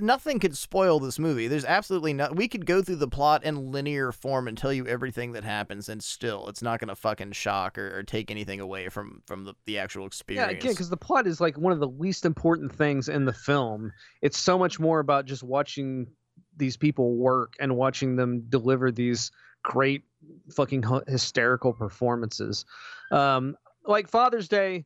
Nothing 0.00 0.40
could 0.40 0.56
spoil 0.56 0.98
this 0.98 1.18
movie. 1.18 1.46
There's 1.46 1.64
absolutely 1.64 2.12
not 2.12 2.34
we 2.34 2.48
could 2.48 2.66
go 2.66 2.82
through 2.82 2.96
the 2.96 3.08
plot 3.08 3.44
in 3.44 3.70
linear 3.70 4.10
form 4.12 4.48
and 4.48 4.56
tell 4.58 4.72
you 4.72 4.86
everything 4.86 5.32
that 5.32 5.44
happens 5.44 5.88
and 5.88 6.02
still 6.02 6.48
it's 6.48 6.62
not 6.62 6.80
going 6.80 6.88
to 6.88 6.96
fucking 6.96 7.32
shock 7.32 7.78
or, 7.78 7.98
or, 7.98 8.02
take 8.02 8.30
anything 8.30 8.58
away 8.58 8.88
from 8.88 9.22
from 9.26 9.44
the, 9.44 9.54
the 9.66 9.78
actual 9.78 10.06
experience 10.06 10.50
yeah 10.50 10.56
again 10.56 10.72
because 10.72 10.90
the 10.90 10.96
plot 10.96 11.26
is 11.26 11.40
like 11.40 11.56
one 11.56 11.72
of 11.72 11.78
the 11.78 11.88
least 11.88 12.24
important 12.24 12.74
things 12.74 13.08
in 13.08 13.26
the 13.26 13.32
film. 13.32 13.92
It's 14.22 14.38
so 14.38 14.58
much 14.58 14.80
more 14.80 14.98
about 14.98 15.26
just 15.26 15.42
watching 15.42 16.08
these 16.56 16.76
people 16.76 17.14
work 17.14 17.54
and 17.60 17.76
watching 17.76 18.16
them 18.16 18.44
deliver 18.48 18.90
these 18.90 19.30
great 19.62 20.02
fucking 20.50 20.84
hysterical 21.06 21.72
performances. 21.72 22.64
Um 23.12 23.56
like 23.84 24.08
father's 24.08 24.48
day 24.48 24.84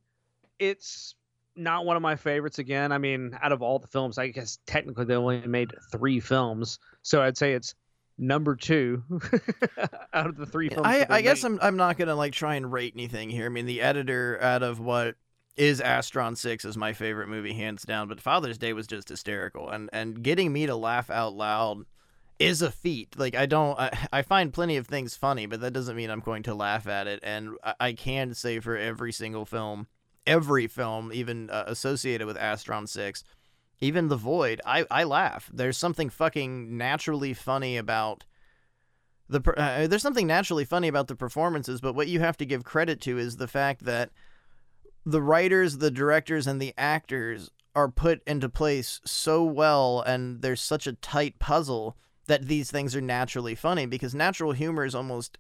it's 0.59 1.15
not 1.57 1.85
one 1.85 1.97
of 1.97 2.03
my 2.03 2.17
favorites 2.17 2.59
again. 2.59 2.93
I 2.93 2.99
mean, 2.99 3.37
out 3.43 3.53
of 3.53 3.63
all 3.63 3.79
the 3.79 3.87
films, 3.87 4.19
I 4.19 4.29
guess 4.29 4.59
technically 4.67 5.05
they 5.05 5.15
only 5.15 5.47
made 5.47 5.73
three 5.91 6.21
films, 6.21 6.79
so 7.03 7.23
I'd 7.23 7.37
say 7.37 7.53
it's 7.53 7.75
number 8.19 8.55
two 8.55 9.03
out 10.13 10.27
of 10.27 10.37
the 10.37 10.47
three 10.47 10.69
films. 10.69 10.87
I, 10.87 11.07
I 11.09 11.23
guess 11.23 11.45
I'm 11.45 11.59
I'm 11.63 11.77
not 11.77 11.99
gonna 11.99 12.15
like 12.15 12.33
try 12.33 12.55
and 12.57 12.71
rate 12.71 12.95
anything 12.95 13.31
here. 13.31 13.47
I 13.47 13.49
mean, 13.49 13.67
the 13.67 13.81
editor 13.81 14.39
out 14.41 14.63
of 14.63 14.81
what 14.81 15.17
is 15.57 15.81
Astron 15.81 16.37
Six 16.37 16.65
is 16.65 16.77
my 16.77 16.93
favorite 16.93 17.29
movie 17.29 17.55
hands 17.55 17.83
down, 17.83 18.09
but 18.09 18.21
Father's 18.21 18.59
Day 18.59 18.73
was 18.73 18.87
just 18.87 19.09
hysterical, 19.09 19.69
and 19.71 19.91
and 19.93 20.23
getting 20.23 20.53
me 20.53 20.67
to 20.67 20.77
laugh 20.77 21.11
out 21.11 21.35
loud 21.35 21.85
is 22.41 22.63
a 22.63 22.71
feat. 22.73 23.17
Like 23.19 23.37
I 23.37 23.47
don't, 23.47 23.79
I, 23.79 24.09
I 24.13 24.23
find 24.23 24.53
plenty 24.53 24.77
of 24.77 24.87
things 24.87 25.17
funny, 25.17 25.47
but 25.47 25.61
that 25.61 25.73
doesn't 25.73 25.97
mean 25.97 26.11
I'm 26.11 26.21
going 26.21 26.43
to 26.45 26.55
laugh 26.55 26.89
at 26.89 27.07
it. 27.07 27.21
And 27.23 27.51
I, 27.63 27.75
I 27.81 27.93
can 27.93 28.35
say 28.35 28.61
for 28.61 28.77
every 28.77 29.13
single 29.13 29.45
film 29.45 29.87
every 30.27 30.67
film, 30.67 31.13
even 31.13 31.51
uh, 31.51 31.65
associated 31.67 32.27
with 32.27 32.37
Astron 32.37 32.89
6, 32.89 33.25
even 33.81 34.09
The 34.09 34.17
Void, 34.17 34.61
I, 34.67 34.87
I 34.91 35.05
laugh. 35.05 35.51
There's 35.53 35.79
something 35.79 36.11
fucking 36.11 36.77
naturally 36.77 37.35
funny 37.35 37.77
about 37.77 38.25
the 39.29 39.41
uh, 39.57 39.87
there's 39.87 40.03
something 40.03 40.27
naturally 40.27 40.65
funny 40.65 40.89
about 40.89 41.07
the 41.07 41.15
performances, 41.15 41.81
but 41.81 41.95
what 41.95 42.09
you 42.09 42.19
have 42.19 42.37
to 42.39 42.45
give 42.45 42.65
credit 42.65 43.01
to 43.03 43.17
is 43.17 43.37
the 43.37 43.47
fact 43.47 43.85
that 43.85 44.11
the 45.07 45.23
writers, 45.23 45.79
the 45.79 45.91
directors, 45.91 46.47
and 46.47 46.61
the 46.61 46.75
actors 46.77 47.51
are 47.75 47.89
put 47.89 48.23
into 48.27 48.49
place 48.49 49.01
so 49.05 49.45
well, 49.45 50.03
and 50.03 50.43
there's 50.43 50.61
such 50.61 50.87
a 50.87 50.95
tight 50.95 51.39
puzzle 51.39 51.97
that 52.27 52.49
these 52.49 52.71
things 52.71 52.95
are 52.97 53.01
naturally 53.01 53.55
funny 53.55 53.87
because 53.87 54.15
natural 54.15 54.53
humor 54.53 54.85
is 54.85 54.95
almost 54.95 55.39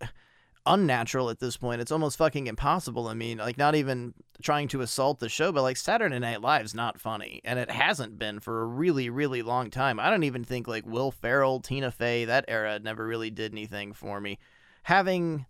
unnatural 0.67 1.31
at 1.31 1.39
this 1.39 1.57
point. 1.57 1.81
It's 1.81 1.93
almost 1.93 2.19
fucking 2.19 2.47
impossible. 2.47 3.09
I 3.09 3.15
mean, 3.15 3.39
like 3.39 3.59
not 3.59 3.75
even 3.75 4.15
trying 4.43 4.69
to 4.69 4.81
assault 4.81 5.19
the 5.19 5.29
show, 5.29 5.53
but 5.53 5.63
like 5.63 5.77
Saturday 5.77 6.19
Night 6.19 6.41
Live's 6.41 6.75
not 6.75 7.01
funny, 7.01 7.41
and 7.45 7.59
it 7.59 7.71
hasn't 7.71 8.19
been 8.19 8.41
for 8.41 8.63
a 8.63 8.67
really, 8.67 9.11
really 9.11 9.43
long 9.43 9.71
time. 9.71 9.99
I 10.01 10.11
don't 10.11 10.25
even 10.25 10.45
think 10.45 10.69
like 10.69 10.87
Will 10.87 11.11
Ferrell, 11.11 11.61
Tina 11.61 11.91
Fey, 11.91 12.25
that 12.25 12.45
era 12.49 12.79
never 12.79 13.07
really 13.07 13.31
did 13.31 13.53
anything 13.53 13.93
for 13.93 14.21
me. 14.21 14.39
Having 14.85 15.47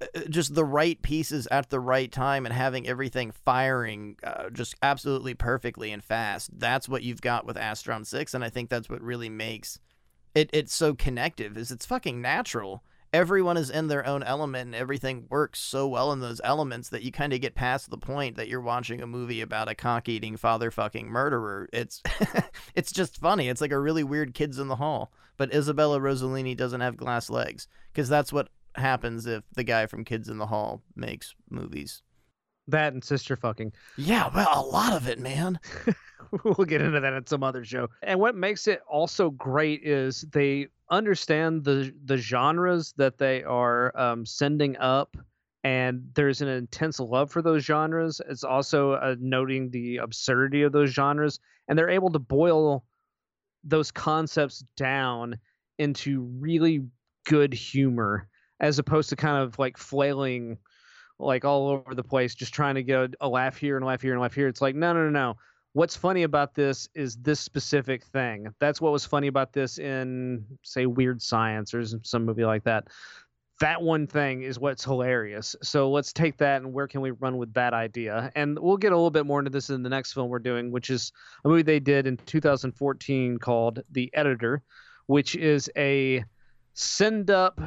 uh, 0.00 0.06
uh, 0.14 0.20
just 0.28 0.54
the 0.54 0.64
right 0.64 1.00
pieces 1.02 1.48
at 1.50 1.70
the 1.70 1.80
right 1.80 2.10
time 2.10 2.44
and 2.46 2.54
having 2.54 2.86
everything 2.86 3.30
firing 3.30 4.16
uh, 4.22 4.50
just 4.50 4.74
absolutely 4.82 5.34
perfectly 5.34 5.90
and 5.90 6.04
fast. 6.04 6.50
That's 6.58 6.88
what 6.88 7.02
you've 7.02 7.22
got 7.22 7.46
with 7.46 7.56
Astron 7.56 8.06
6 8.06 8.34
and 8.34 8.44
I 8.44 8.50
think 8.50 8.68
that's 8.68 8.90
what 8.90 9.00
really 9.00 9.30
makes 9.30 9.80
it 10.34 10.50
it's 10.52 10.74
so 10.74 10.94
connective 10.94 11.56
is 11.56 11.70
it's 11.70 11.86
fucking 11.86 12.20
natural 12.20 12.84
everyone 13.16 13.56
is 13.56 13.70
in 13.70 13.86
their 13.86 14.06
own 14.06 14.22
element 14.22 14.66
and 14.66 14.74
everything 14.74 15.24
works 15.30 15.58
so 15.58 15.88
well 15.88 16.12
in 16.12 16.20
those 16.20 16.38
elements 16.44 16.90
that 16.90 17.02
you 17.02 17.10
kind 17.10 17.32
of 17.32 17.40
get 17.40 17.54
past 17.54 17.88
the 17.88 17.96
point 17.96 18.36
that 18.36 18.46
you're 18.46 18.60
watching 18.60 19.00
a 19.00 19.06
movie 19.06 19.40
about 19.40 19.70
a 19.70 19.74
cock 19.74 20.06
eating 20.06 20.36
father 20.36 20.70
fucking 20.70 21.08
murderer. 21.08 21.66
It's 21.72 22.02
it's 22.74 22.92
just 22.92 23.16
funny. 23.16 23.48
It's 23.48 23.62
like 23.62 23.72
a 23.72 23.78
really 23.78 24.04
weird 24.04 24.34
kids 24.34 24.58
in 24.58 24.68
the 24.68 24.76
hall. 24.76 25.12
But 25.38 25.54
Isabella 25.54 25.98
Rossellini 25.98 26.54
doesn't 26.54 26.82
have 26.82 26.98
glass 26.98 27.30
legs 27.30 27.68
because 27.90 28.10
that's 28.10 28.34
what 28.34 28.50
happens 28.74 29.24
if 29.24 29.42
the 29.54 29.64
guy 29.64 29.86
from 29.86 30.04
Kids 30.04 30.28
in 30.28 30.36
the 30.36 30.46
Hall 30.46 30.82
makes 30.94 31.34
movies. 31.50 32.02
That 32.68 32.92
and 32.92 33.02
sister 33.02 33.36
fucking. 33.36 33.72
Yeah, 33.96 34.30
well, 34.34 34.48
a 34.54 34.60
lot 34.60 34.92
of 34.92 35.08
it, 35.08 35.18
man. 35.18 35.58
we'll 36.44 36.66
get 36.66 36.82
into 36.82 37.00
that 37.00 37.12
in 37.12 37.26
some 37.26 37.42
other 37.42 37.64
show. 37.64 37.88
And 38.02 38.18
what 38.18 38.34
makes 38.34 38.66
it 38.66 38.80
also 38.88 39.30
great 39.30 39.82
is 39.84 40.22
they 40.32 40.68
understand 40.90 41.64
the 41.64 41.92
the 42.04 42.16
genres 42.16 42.94
that 42.96 43.18
they 43.18 43.42
are 43.42 43.96
um, 43.98 44.24
sending 44.26 44.76
up, 44.78 45.16
and 45.64 46.08
there's 46.14 46.42
an 46.42 46.48
intense 46.48 47.00
love 47.00 47.30
for 47.30 47.42
those 47.42 47.64
genres. 47.64 48.20
It's 48.28 48.44
also 48.44 48.92
uh, 48.92 49.16
noting 49.18 49.70
the 49.70 49.98
absurdity 49.98 50.62
of 50.62 50.72
those 50.72 50.90
genres, 50.90 51.40
and 51.68 51.78
they're 51.78 51.90
able 51.90 52.10
to 52.10 52.18
boil 52.18 52.84
those 53.64 53.90
concepts 53.90 54.64
down 54.76 55.36
into 55.78 56.22
really 56.38 56.84
good 57.26 57.52
humor, 57.52 58.28
as 58.60 58.78
opposed 58.78 59.08
to 59.10 59.16
kind 59.16 59.42
of 59.42 59.58
like 59.58 59.76
flailing 59.76 60.58
like 61.18 61.44
all 61.44 61.68
over 61.68 61.94
the 61.94 62.04
place, 62.04 62.34
just 62.34 62.54
trying 62.54 62.74
to 62.74 62.82
get 62.82 63.14
a 63.20 63.28
laugh 63.28 63.56
here 63.56 63.76
and 63.76 63.84
a 63.84 63.86
laugh 63.86 64.02
here 64.02 64.12
and 64.12 64.18
a 64.18 64.22
laugh 64.22 64.34
here. 64.34 64.48
It's 64.48 64.60
like, 64.60 64.74
no, 64.74 64.92
no, 64.92 65.04
no, 65.04 65.10
no. 65.10 65.36
What's 65.76 65.94
funny 65.94 66.22
about 66.22 66.54
this 66.54 66.88
is 66.94 67.16
this 67.16 67.38
specific 67.38 68.02
thing. 68.02 68.48
That's 68.60 68.80
what 68.80 68.92
was 68.92 69.04
funny 69.04 69.26
about 69.26 69.52
this 69.52 69.76
in, 69.78 70.42
say, 70.62 70.86
Weird 70.86 71.20
Science 71.20 71.74
or 71.74 71.84
some 72.02 72.24
movie 72.24 72.46
like 72.46 72.64
that. 72.64 72.88
That 73.60 73.82
one 73.82 74.06
thing 74.06 74.40
is 74.40 74.58
what's 74.58 74.82
hilarious. 74.82 75.54
So 75.62 75.90
let's 75.90 76.14
take 76.14 76.38
that 76.38 76.62
and 76.62 76.72
where 76.72 76.88
can 76.88 77.02
we 77.02 77.10
run 77.10 77.36
with 77.36 77.52
that 77.52 77.74
idea? 77.74 78.32
And 78.34 78.58
we'll 78.58 78.78
get 78.78 78.92
a 78.92 78.96
little 78.96 79.10
bit 79.10 79.26
more 79.26 79.38
into 79.38 79.50
this 79.50 79.68
in 79.68 79.82
the 79.82 79.90
next 79.90 80.14
film 80.14 80.30
we're 80.30 80.38
doing, 80.38 80.70
which 80.70 80.88
is 80.88 81.12
a 81.44 81.48
movie 81.48 81.60
they 81.60 81.78
did 81.78 82.06
in 82.06 82.16
2014 82.24 83.36
called 83.36 83.82
The 83.90 84.10
Editor, 84.14 84.62
which 85.08 85.36
is 85.36 85.70
a 85.76 86.24
send 86.72 87.30
up 87.30 87.60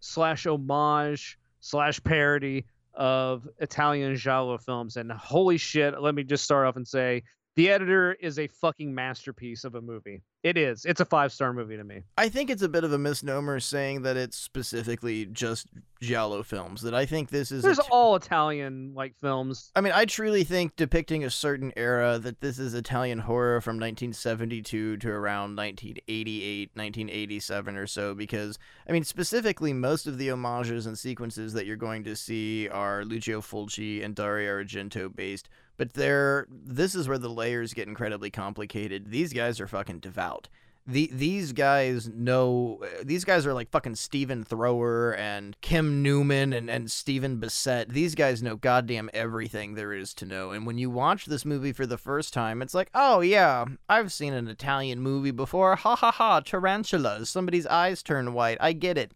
slash 0.00 0.46
homage 0.46 1.38
slash 1.60 2.02
parody 2.02 2.64
of 2.94 3.46
Italian 3.58 4.16
giallo 4.16 4.56
films. 4.56 4.96
And 4.96 5.12
holy 5.12 5.58
shit, 5.58 6.00
let 6.00 6.14
me 6.14 6.24
just 6.24 6.44
start 6.44 6.66
off 6.66 6.76
and 6.76 6.88
say 6.88 7.22
the 7.54 7.70
editor 7.70 8.14
is 8.14 8.38
a 8.38 8.46
fucking 8.46 8.94
masterpiece 8.94 9.64
of 9.64 9.74
a 9.74 9.80
movie. 9.80 10.22
It 10.42 10.56
is. 10.56 10.84
It's 10.84 11.00
a 11.00 11.04
five 11.04 11.32
star 11.32 11.52
movie 11.52 11.76
to 11.76 11.84
me. 11.84 12.02
I 12.18 12.28
think 12.28 12.50
it's 12.50 12.62
a 12.62 12.68
bit 12.68 12.82
of 12.82 12.92
a 12.92 12.98
misnomer 12.98 13.60
saying 13.60 14.02
that 14.02 14.16
it's 14.16 14.36
specifically 14.36 15.26
just 15.26 15.68
giallo 16.00 16.42
films. 16.42 16.82
That 16.82 16.94
I 16.94 17.06
think 17.06 17.28
this 17.28 17.52
is. 17.52 17.62
There's 17.62 17.78
a 17.78 17.84
all 17.90 18.16
Italian 18.16 18.92
like 18.94 19.14
films. 19.20 19.70
I 19.76 19.82
mean, 19.82 19.92
I 19.94 20.04
truly 20.04 20.42
think 20.42 20.74
depicting 20.74 21.22
a 21.24 21.30
certain 21.30 21.72
era 21.76 22.18
that 22.18 22.40
this 22.40 22.58
is 22.58 22.74
Italian 22.74 23.20
horror 23.20 23.60
from 23.60 23.76
1972 23.76 24.96
to 24.96 25.08
around 25.08 25.54
1988, 25.56 26.70
1987 26.74 27.76
or 27.76 27.86
so. 27.86 28.14
Because 28.14 28.58
I 28.88 28.92
mean, 28.92 29.04
specifically, 29.04 29.72
most 29.72 30.06
of 30.08 30.18
the 30.18 30.28
homages 30.28 30.86
and 30.86 30.98
sequences 30.98 31.52
that 31.52 31.66
you're 31.66 31.76
going 31.76 32.02
to 32.04 32.16
see 32.16 32.68
are 32.68 33.04
Lucio 33.04 33.40
Fulci 33.40 34.04
and 34.04 34.14
Dario 34.14 34.60
Argento 34.60 35.14
based. 35.14 35.48
But 35.76 35.94
they're 35.94 36.46
this 36.50 36.94
is 36.94 37.08
where 37.08 37.18
the 37.18 37.28
layers 37.28 37.74
get 37.74 37.88
incredibly 37.88 38.30
complicated. 38.30 39.10
These 39.10 39.32
guys 39.32 39.60
are 39.60 39.66
fucking 39.66 40.00
devout. 40.00 40.48
The, 40.84 41.08
these 41.12 41.52
guys 41.52 42.08
know 42.08 42.80
these 43.04 43.24
guys 43.24 43.46
are 43.46 43.54
like 43.54 43.70
fucking 43.70 43.94
Stephen 43.94 44.42
Thrower 44.42 45.14
and 45.14 45.56
Kim 45.60 46.02
Newman 46.02 46.52
and, 46.52 46.68
and 46.68 46.90
Stephen 46.90 47.38
Bissette. 47.38 47.90
These 47.90 48.16
guys 48.16 48.42
know 48.42 48.56
goddamn 48.56 49.08
everything 49.14 49.74
there 49.74 49.92
is 49.92 50.12
to 50.14 50.26
know. 50.26 50.50
And 50.50 50.66
when 50.66 50.78
you 50.78 50.90
watch 50.90 51.26
this 51.26 51.44
movie 51.44 51.72
for 51.72 51.86
the 51.86 51.98
first 51.98 52.34
time, 52.34 52.62
it's 52.62 52.74
like, 52.74 52.90
oh 52.94 53.20
yeah, 53.20 53.64
I've 53.88 54.10
seen 54.12 54.32
an 54.32 54.48
Italian 54.48 54.98
movie 55.00 55.30
before. 55.30 55.76
Ha 55.76 55.94
ha 55.94 56.10
ha, 56.10 56.40
tarantulas. 56.40 57.30
Somebody's 57.30 57.66
eyes 57.68 58.02
turn 58.02 58.32
white. 58.32 58.58
I 58.60 58.72
get 58.72 58.98
it 58.98 59.12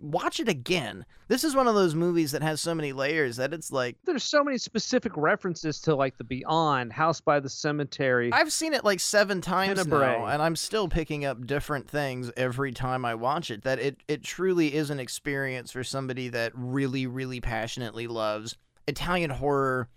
watch 0.00 0.40
it 0.40 0.48
again. 0.48 1.04
This 1.28 1.44
is 1.44 1.54
one 1.54 1.66
of 1.66 1.74
those 1.74 1.94
movies 1.94 2.32
that 2.32 2.42
has 2.42 2.60
so 2.60 2.74
many 2.74 2.92
layers 2.92 3.36
that 3.36 3.52
it's 3.52 3.72
like 3.72 3.96
there's 4.04 4.24
so 4.24 4.44
many 4.44 4.58
specific 4.58 5.12
references 5.16 5.80
to 5.82 5.94
like 5.94 6.16
the 6.18 6.24
Beyond, 6.24 6.92
House 6.92 7.20
by 7.20 7.40
the 7.40 7.48
Cemetery. 7.48 8.32
I've 8.32 8.52
seen 8.52 8.74
it 8.74 8.84
like 8.84 9.00
seven 9.00 9.40
times 9.40 9.78
Tenebrae. 9.78 10.18
now, 10.18 10.26
and 10.26 10.42
I'm 10.42 10.56
still 10.56 10.88
picking 10.88 11.24
up 11.24 11.46
different 11.46 11.88
things 11.88 12.30
every 12.36 12.72
time 12.72 13.04
I 13.04 13.14
watch 13.14 13.50
it. 13.50 13.62
That 13.62 13.78
it 13.78 13.96
it 14.08 14.22
truly 14.22 14.74
is 14.74 14.90
an 14.90 15.00
experience 15.00 15.72
for 15.72 15.84
somebody 15.84 16.28
that 16.28 16.52
really 16.54 17.06
really 17.06 17.40
passionately 17.40 18.06
loves 18.06 18.56
Italian 18.86 19.30
horror. 19.30 19.88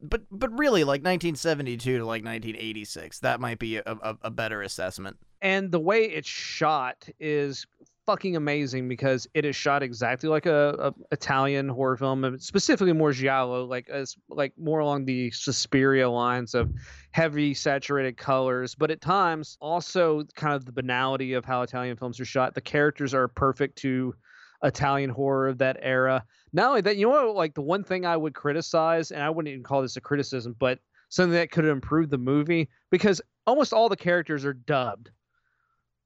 But 0.00 0.22
but 0.30 0.56
really, 0.58 0.82
like 0.82 1.02
1972 1.02 1.98
to 1.98 2.04
like 2.04 2.24
1986, 2.24 3.20
that 3.20 3.40
might 3.40 3.58
be 3.58 3.76
a, 3.76 3.82
a, 3.86 4.16
a 4.22 4.30
better 4.30 4.62
assessment. 4.62 5.16
And 5.42 5.70
the 5.70 5.78
way 5.78 6.04
it's 6.04 6.28
shot 6.28 7.08
is 7.20 7.66
fucking 8.06 8.36
amazing 8.36 8.88
because 8.88 9.26
it 9.34 9.44
is 9.44 9.56
shot 9.56 9.82
exactly 9.82 10.28
like 10.28 10.46
a, 10.46 10.76
a 10.78 10.94
Italian 11.12 11.68
horror 11.68 11.96
film, 11.96 12.38
specifically 12.38 12.92
more 12.92 13.12
giallo, 13.12 13.64
like 13.64 13.88
as 13.88 14.16
like 14.28 14.52
more 14.56 14.78
along 14.78 15.04
the 15.04 15.30
Suspiria 15.32 16.08
lines 16.08 16.54
of 16.54 16.72
heavy 17.10 17.52
saturated 17.52 18.16
colors, 18.16 18.74
but 18.76 18.90
at 18.92 19.00
times 19.00 19.58
also 19.60 20.22
kind 20.36 20.54
of 20.54 20.64
the 20.64 20.72
banality 20.72 21.32
of 21.32 21.44
how 21.44 21.62
Italian 21.62 21.96
films 21.96 22.20
are 22.20 22.24
shot. 22.24 22.54
The 22.54 22.60
characters 22.60 23.12
are 23.12 23.26
perfect 23.26 23.76
to 23.78 24.14
Italian 24.62 25.10
horror 25.10 25.48
of 25.48 25.58
that 25.58 25.76
era. 25.82 26.24
Not 26.52 26.68
only 26.68 26.80
that, 26.82 26.96
you 26.96 27.06
know 27.06 27.26
what, 27.26 27.36
like 27.36 27.54
the 27.54 27.62
one 27.62 27.82
thing 27.82 28.06
I 28.06 28.16
would 28.16 28.34
criticize, 28.34 29.10
and 29.10 29.22
I 29.22 29.30
wouldn't 29.30 29.52
even 29.52 29.64
call 29.64 29.82
this 29.82 29.96
a 29.96 30.00
criticism, 30.00 30.54
but 30.58 30.78
something 31.08 31.32
that 31.32 31.50
could 31.50 31.64
improve 31.64 32.10
the 32.10 32.18
movie 32.18 32.68
because 32.90 33.20
almost 33.46 33.72
all 33.72 33.88
the 33.88 33.96
characters 33.96 34.44
are 34.44 34.54
dubbed. 34.54 35.10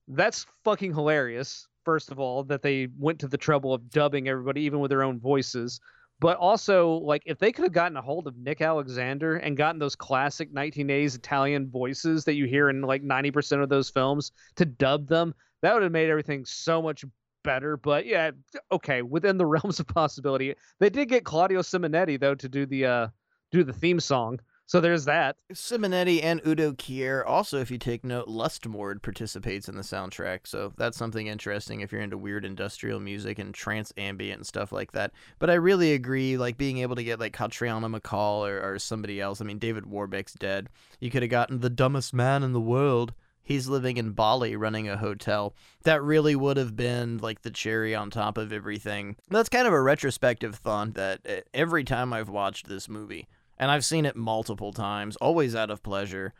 That's 0.09 0.47
fucking 0.65 0.93
hilarious 0.93 1.69
first 1.85 2.11
of 2.11 2.19
all, 2.19 2.45
that 2.45 2.63
they 2.63 2.89
went 2.99 3.19
to 3.21 3.29
the 3.29 3.39
trouble 3.39 3.75
of 3.75 3.91
dubbing 3.91 4.29
everybody, 4.29 4.63
even 4.63 4.81
with 4.81 4.91
their 4.91 5.03
own 5.03 5.19
voices. 5.19 5.81
But 6.21 6.37
also, 6.37 6.93
like, 6.99 7.23
if 7.25 7.39
they 7.39 7.51
could 7.51 7.65
have 7.65 7.73
gotten 7.73 7.97
a 7.97 8.03
hold 8.03 8.27
of 8.27 8.37
Nick 8.37 8.61
Alexander 8.61 9.37
and 9.37 9.57
gotten 9.57 9.79
those 9.79 9.97
classic 9.97 10.53
1980s 10.53 11.17
Italian 11.17 11.71
voices 11.71 12.25
that 12.27 12.35
you 12.35 12.45
hear 12.47 12.69
in 12.69 12.83
like 12.83 13.03
90% 13.03 13.63
of 13.63 13.71
those 13.71 13.89
films 13.89 14.33
to 14.57 14.67
dub 14.67 15.09
them, 15.09 15.35
that 15.63 15.73
would 15.73 15.83
have 15.83 15.93
made 15.93 16.11
everything 16.11 16.45
so 16.45 16.83
much 16.83 17.05
better. 17.43 17.77
But 17.77 18.05
yeah, 18.05 18.33
okay, 18.71 19.01
within 19.03 19.39
the 19.39 19.47
realms 19.47 19.81
of 19.81 19.87
possibility. 19.87 20.55
They 20.79 20.91
did 20.91 21.09
get 21.09 21.25
Claudio 21.25 21.61
Simonetti 21.61 22.21
though 22.21 22.35
to 22.35 22.49
do 22.49 22.67
the 22.67 22.87
uh 22.87 23.09
do 23.51 23.65
the 23.65 23.73
theme 23.73 24.01
song. 24.01 24.41
So 24.71 24.81
there's 24.81 25.07
that. 25.07 25.35
Simonetti 25.53 26.23
and 26.23 26.41
Udo 26.47 26.75
Kier. 26.75 27.25
Also, 27.27 27.59
if 27.59 27.73
you 27.73 27.77
take 27.77 28.05
note, 28.05 28.29
Lustmord 28.29 29.03
participates 29.03 29.69
in 29.69 29.75
the 29.75 29.83
soundtrack. 29.83 30.47
So 30.47 30.73
that's 30.77 30.97
something 30.97 31.27
interesting 31.27 31.81
if 31.81 31.91
you're 31.91 32.01
into 32.01 32.17
weird 32.17 32.45
industrial 32.45 33.01
music 33.01 33.41
and 33.41 33.53
trance 33.53 33.93
ambient 33.97 34.37
and 34.37 34.47
stuff 34.47 34.71
like 34.71 34.93
that. 34.93 35.11
But 35.41 35.51
I 35.51 35.55
really 35.55 35.93
agree, 35.93 36.37
like 36.37 36.57
being 36.57 36.79
able 36.79 36.95
to 36.95 37.03
get 37.03 37.19
like 37.19 37.33
Catriona 37.33 37.89
MacColl 37.89 38.49
or, 38.49 38.75
or 38.75 38.79
somebody 38.79 39.21
else. 39.21 39.41
I 39.41 39.45
mean, 39.45 39.59
David 39.59 39.87
Warbeck's 39.87 40.35
dead. 40.35 40.69
You 41.01 41.11
could 41.11 41.23
have 41.23 41.33
gotten 41.33 41.59
the 41.59 41.69
dumbest 41.69 42.15
man 42.15 42.45
in 42.45 42.53
the 42.53 42.61
world. 42.61 43.13
He's 43.43 43.67
living 43.67 43.97
in 43.97 44.13
Bali 44.13 44.55
running 44.55 44.89
a 44.89 44.97
hotel. 44.97 45.53
That 45.83 46.01
really 46.01 46.37
would 46.37 46.59
have 46.59 46.77
been 46.77 47.19
like 47.19 47.43
the 47.43 47.51
cherry 47.51 47.97
on 47.97 48.09
top 48.09 48.39
of 48.39 48.53
everything. 48.53 49.17
That's 49.31 49.49
kind 49.49 49.67
of 49.67 49.73
a 49.73 49.83
retrospective 49.83 50.55
thought 50.55 50.95
that 50.95 51.23
eh, 51.25 51.41
every 51.53 51.83
time 51.83 52.13
I've 52.13 52.29
watched 52.29 52.69
this 52.69 52.89
movie, 52.89 53.27
and 53.61 53.71
I've 53.71 53.85
seen 53.85 54.07
it 54.07 54.17
multiple 54.17 54.73
times, 54.73 55.17
always 55.17 55.55
out 55.55 55.71
of 55.71 55.83
pleasure. 55.83 56.33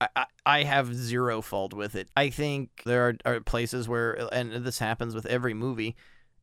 I, 0.00 0.24
I, 0.46 0.62
have 0.62 0.94
zero 0.94 1.42
fault 1.42 1.74
with 1.74 1.96
it. 1.96 2.08
I 2.16 2.30
think 2.30 2.82
there 2.86 3.08
are, 3.08 3.14
are 3.26 3.40
places 3.40 3.86
where, 3.86 4.28
and 4.32 4.64
this 4.64 4.78
happens 4.78 5.14
with 5.14 5.26
every 5.26 5.52
movie, 5.52 5.96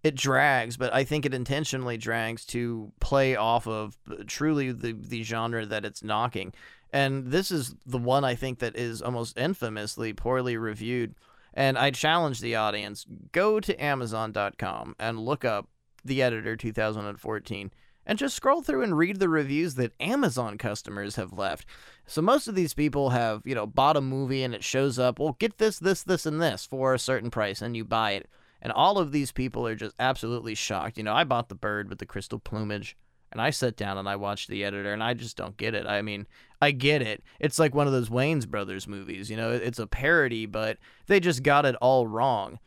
it 0.03 0.15
drags, 0.15 0.77
but 0.77 0.93
I 0.93 1.05
think 1.05 1.25
it 1.25 1.33
intentionally 1.33 1.97
drags 1.97 2.45
to 2.47 2.91
play 2.99 3.35
off 3.35 3.67
of 3.67 3.97
uh, 4.11 4.15
truly 4.27 4.73
the, 4.73 4.91
the 4.91 5.23
genre 5.23 5.65
that 5.65 5.85
it's 5.85 6.03
knocking. 6.03 6.53
And 6.91 7.27
this 7.27 7.49
is 7.49 7.73
the 7.85 7.97
one 7.97 8.23
I 8.23 8.35
think 8.35 8.59
that 8.59 8.75
is 8.75 9.01
almost 9.01 9.37
infamously 9.37 10.13
poorly 10.13 10.57
reviewed. 10.57 11.15
And 11.53 11.77
I 11.77 11.89
challenge 11.89 12.41
the 12.41 12.55
audience 12.55 13.05
go 13.31 13.59
to 13.61 13.83
Amazon.com 13.83 14.95
and 14.99 15.19
look 15.19 15.45
up 15.45 15.67
The 16.05 16.21
Editor 16.21 16.55
2014 16.57 17.71
and 18.07 18.17
just 18.17 18.35
scroll 18.35 18.61
through 18.61 18.81
and 18.81 18.97
read 18.97 19.19
the 19.19 19.29
reviews 19.29 19.75
that 19.75 19.91
Amazon 19.99 20.57
customers 20.57 21.17
have 21.17 21.33
left. 21.33 21.67
So 22.07 22.21
most 22.21 22.47
of 22.47 22.55
these 22.55 22.73
people 22.73 23.09
have, 23.09 23.41
you 23.43 23.53
know, 23.53 23.67
bought 23.67 23.97
a 23.97 24.01
movie 24.01 24.43
and 24.43 24.55
it 24.55 24.63
shows 24.63 24.97
up, 24.97 25.19
well, 25.19 25.35
get 25.37 25.57
this, 25.57 25.77
this, 25.77 26.03
this, 26.03 26.25
and 26.25 26.41
this 26.41 26.65
for 26.65 26.93
a 26.93 26.99
certain 26.99 27.29
price, 27.29 27.61
and 27.61 27.75
you 27.75 27.83
buy 27.83 28.11
it. 28.11 28.29
And 28.61 28.71
all 28.71 28.97
of 28.97 29.11
these 29.11 29.33
people 29.33 29.67
are 29.67 29.75
just 29.75 29.93
absolutely 29.99 30.55
shocked. 30.55 30.97
You 30.97 31.03
know, 31.03 31.13
I 31.13 31.25
bought 31.25 31.49
the 31.49 31.55
bird 31.55 31.89
with 31.89 31.99
the 31.99 32.05
crystal 32.05 32.39
plumage, 32.39 32.95
and 33.29 33.41
I 33.41 33.49
sat 33.49 33.75
down 33.75 33.97
and 33.97 34.07
I 34.07 34.15
watched 34.15 34.47
the 34.47 34.63
editor, 34.63 34.93
and 34.93 35.03
I 35.03 35.13
just 35.13 35.35
don't 35.35 35.57
get 35.57 35.75
it. 35.75 35.85
I 35.85 36.01
mean, 36.01 36.27
I 36.61 36.71
get 36.71 37.01
it. 37.01 37.23
It's 37.41 37.59
like 37.59 37.75
one 37.75 37.87
of 37.87 37.93
those 37.93 38.09
Wayans 38.09 38.47
Brothers 38.47 38.87
movies. 38.87 39.29
You 39.29 39.35
know, 39.35 39.51
it's 39.51 39.79
a 39.79 39.85
parody, 39.85 40.45
but 40.45 40.77
they 41.07 41.19
just 41.19 41.43
got 41.43 41.65
it 41.65 41.75
all 41.75 42.07
wrong 42.07 42.59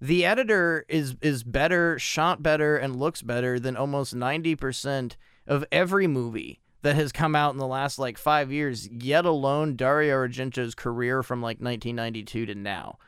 the 0.00 0.24
editor 0.24 0.84
is 0.88 1.16
is 1.22 1.42
better, 1.42 1.98
shot 1.98 2.42
better, 2.42 2.76
and 2.76 2.96
looks 2.96 3.22
better 3.22 3.58
than 3.58 3.76
almost 3.76 4.14
ninety 4.14 4.54
percent 4.54 5.16
of 5.46 5.64
every 5.72 6.06
movie 6.06 6.60
that 6.82 6.96
has 6.96 7.12
come 7.12 7.34
out 7.34 7.52
in 7.52 7.58
the 7.58 7.66
last 7.66 7.98
like 7.98 8.18
five 8.18 8.52
years. 8.52 8.88
Yet 8.88 9.24
alone 9.24 9.76
Dario 9.76 10.16
Argento's 10.16 10.74
career 10.74 11.22
from 11.22 11.40
like 11.40 11.58
1992 11.58 12.46
to 12.46 12.54
now. 12.54 12.98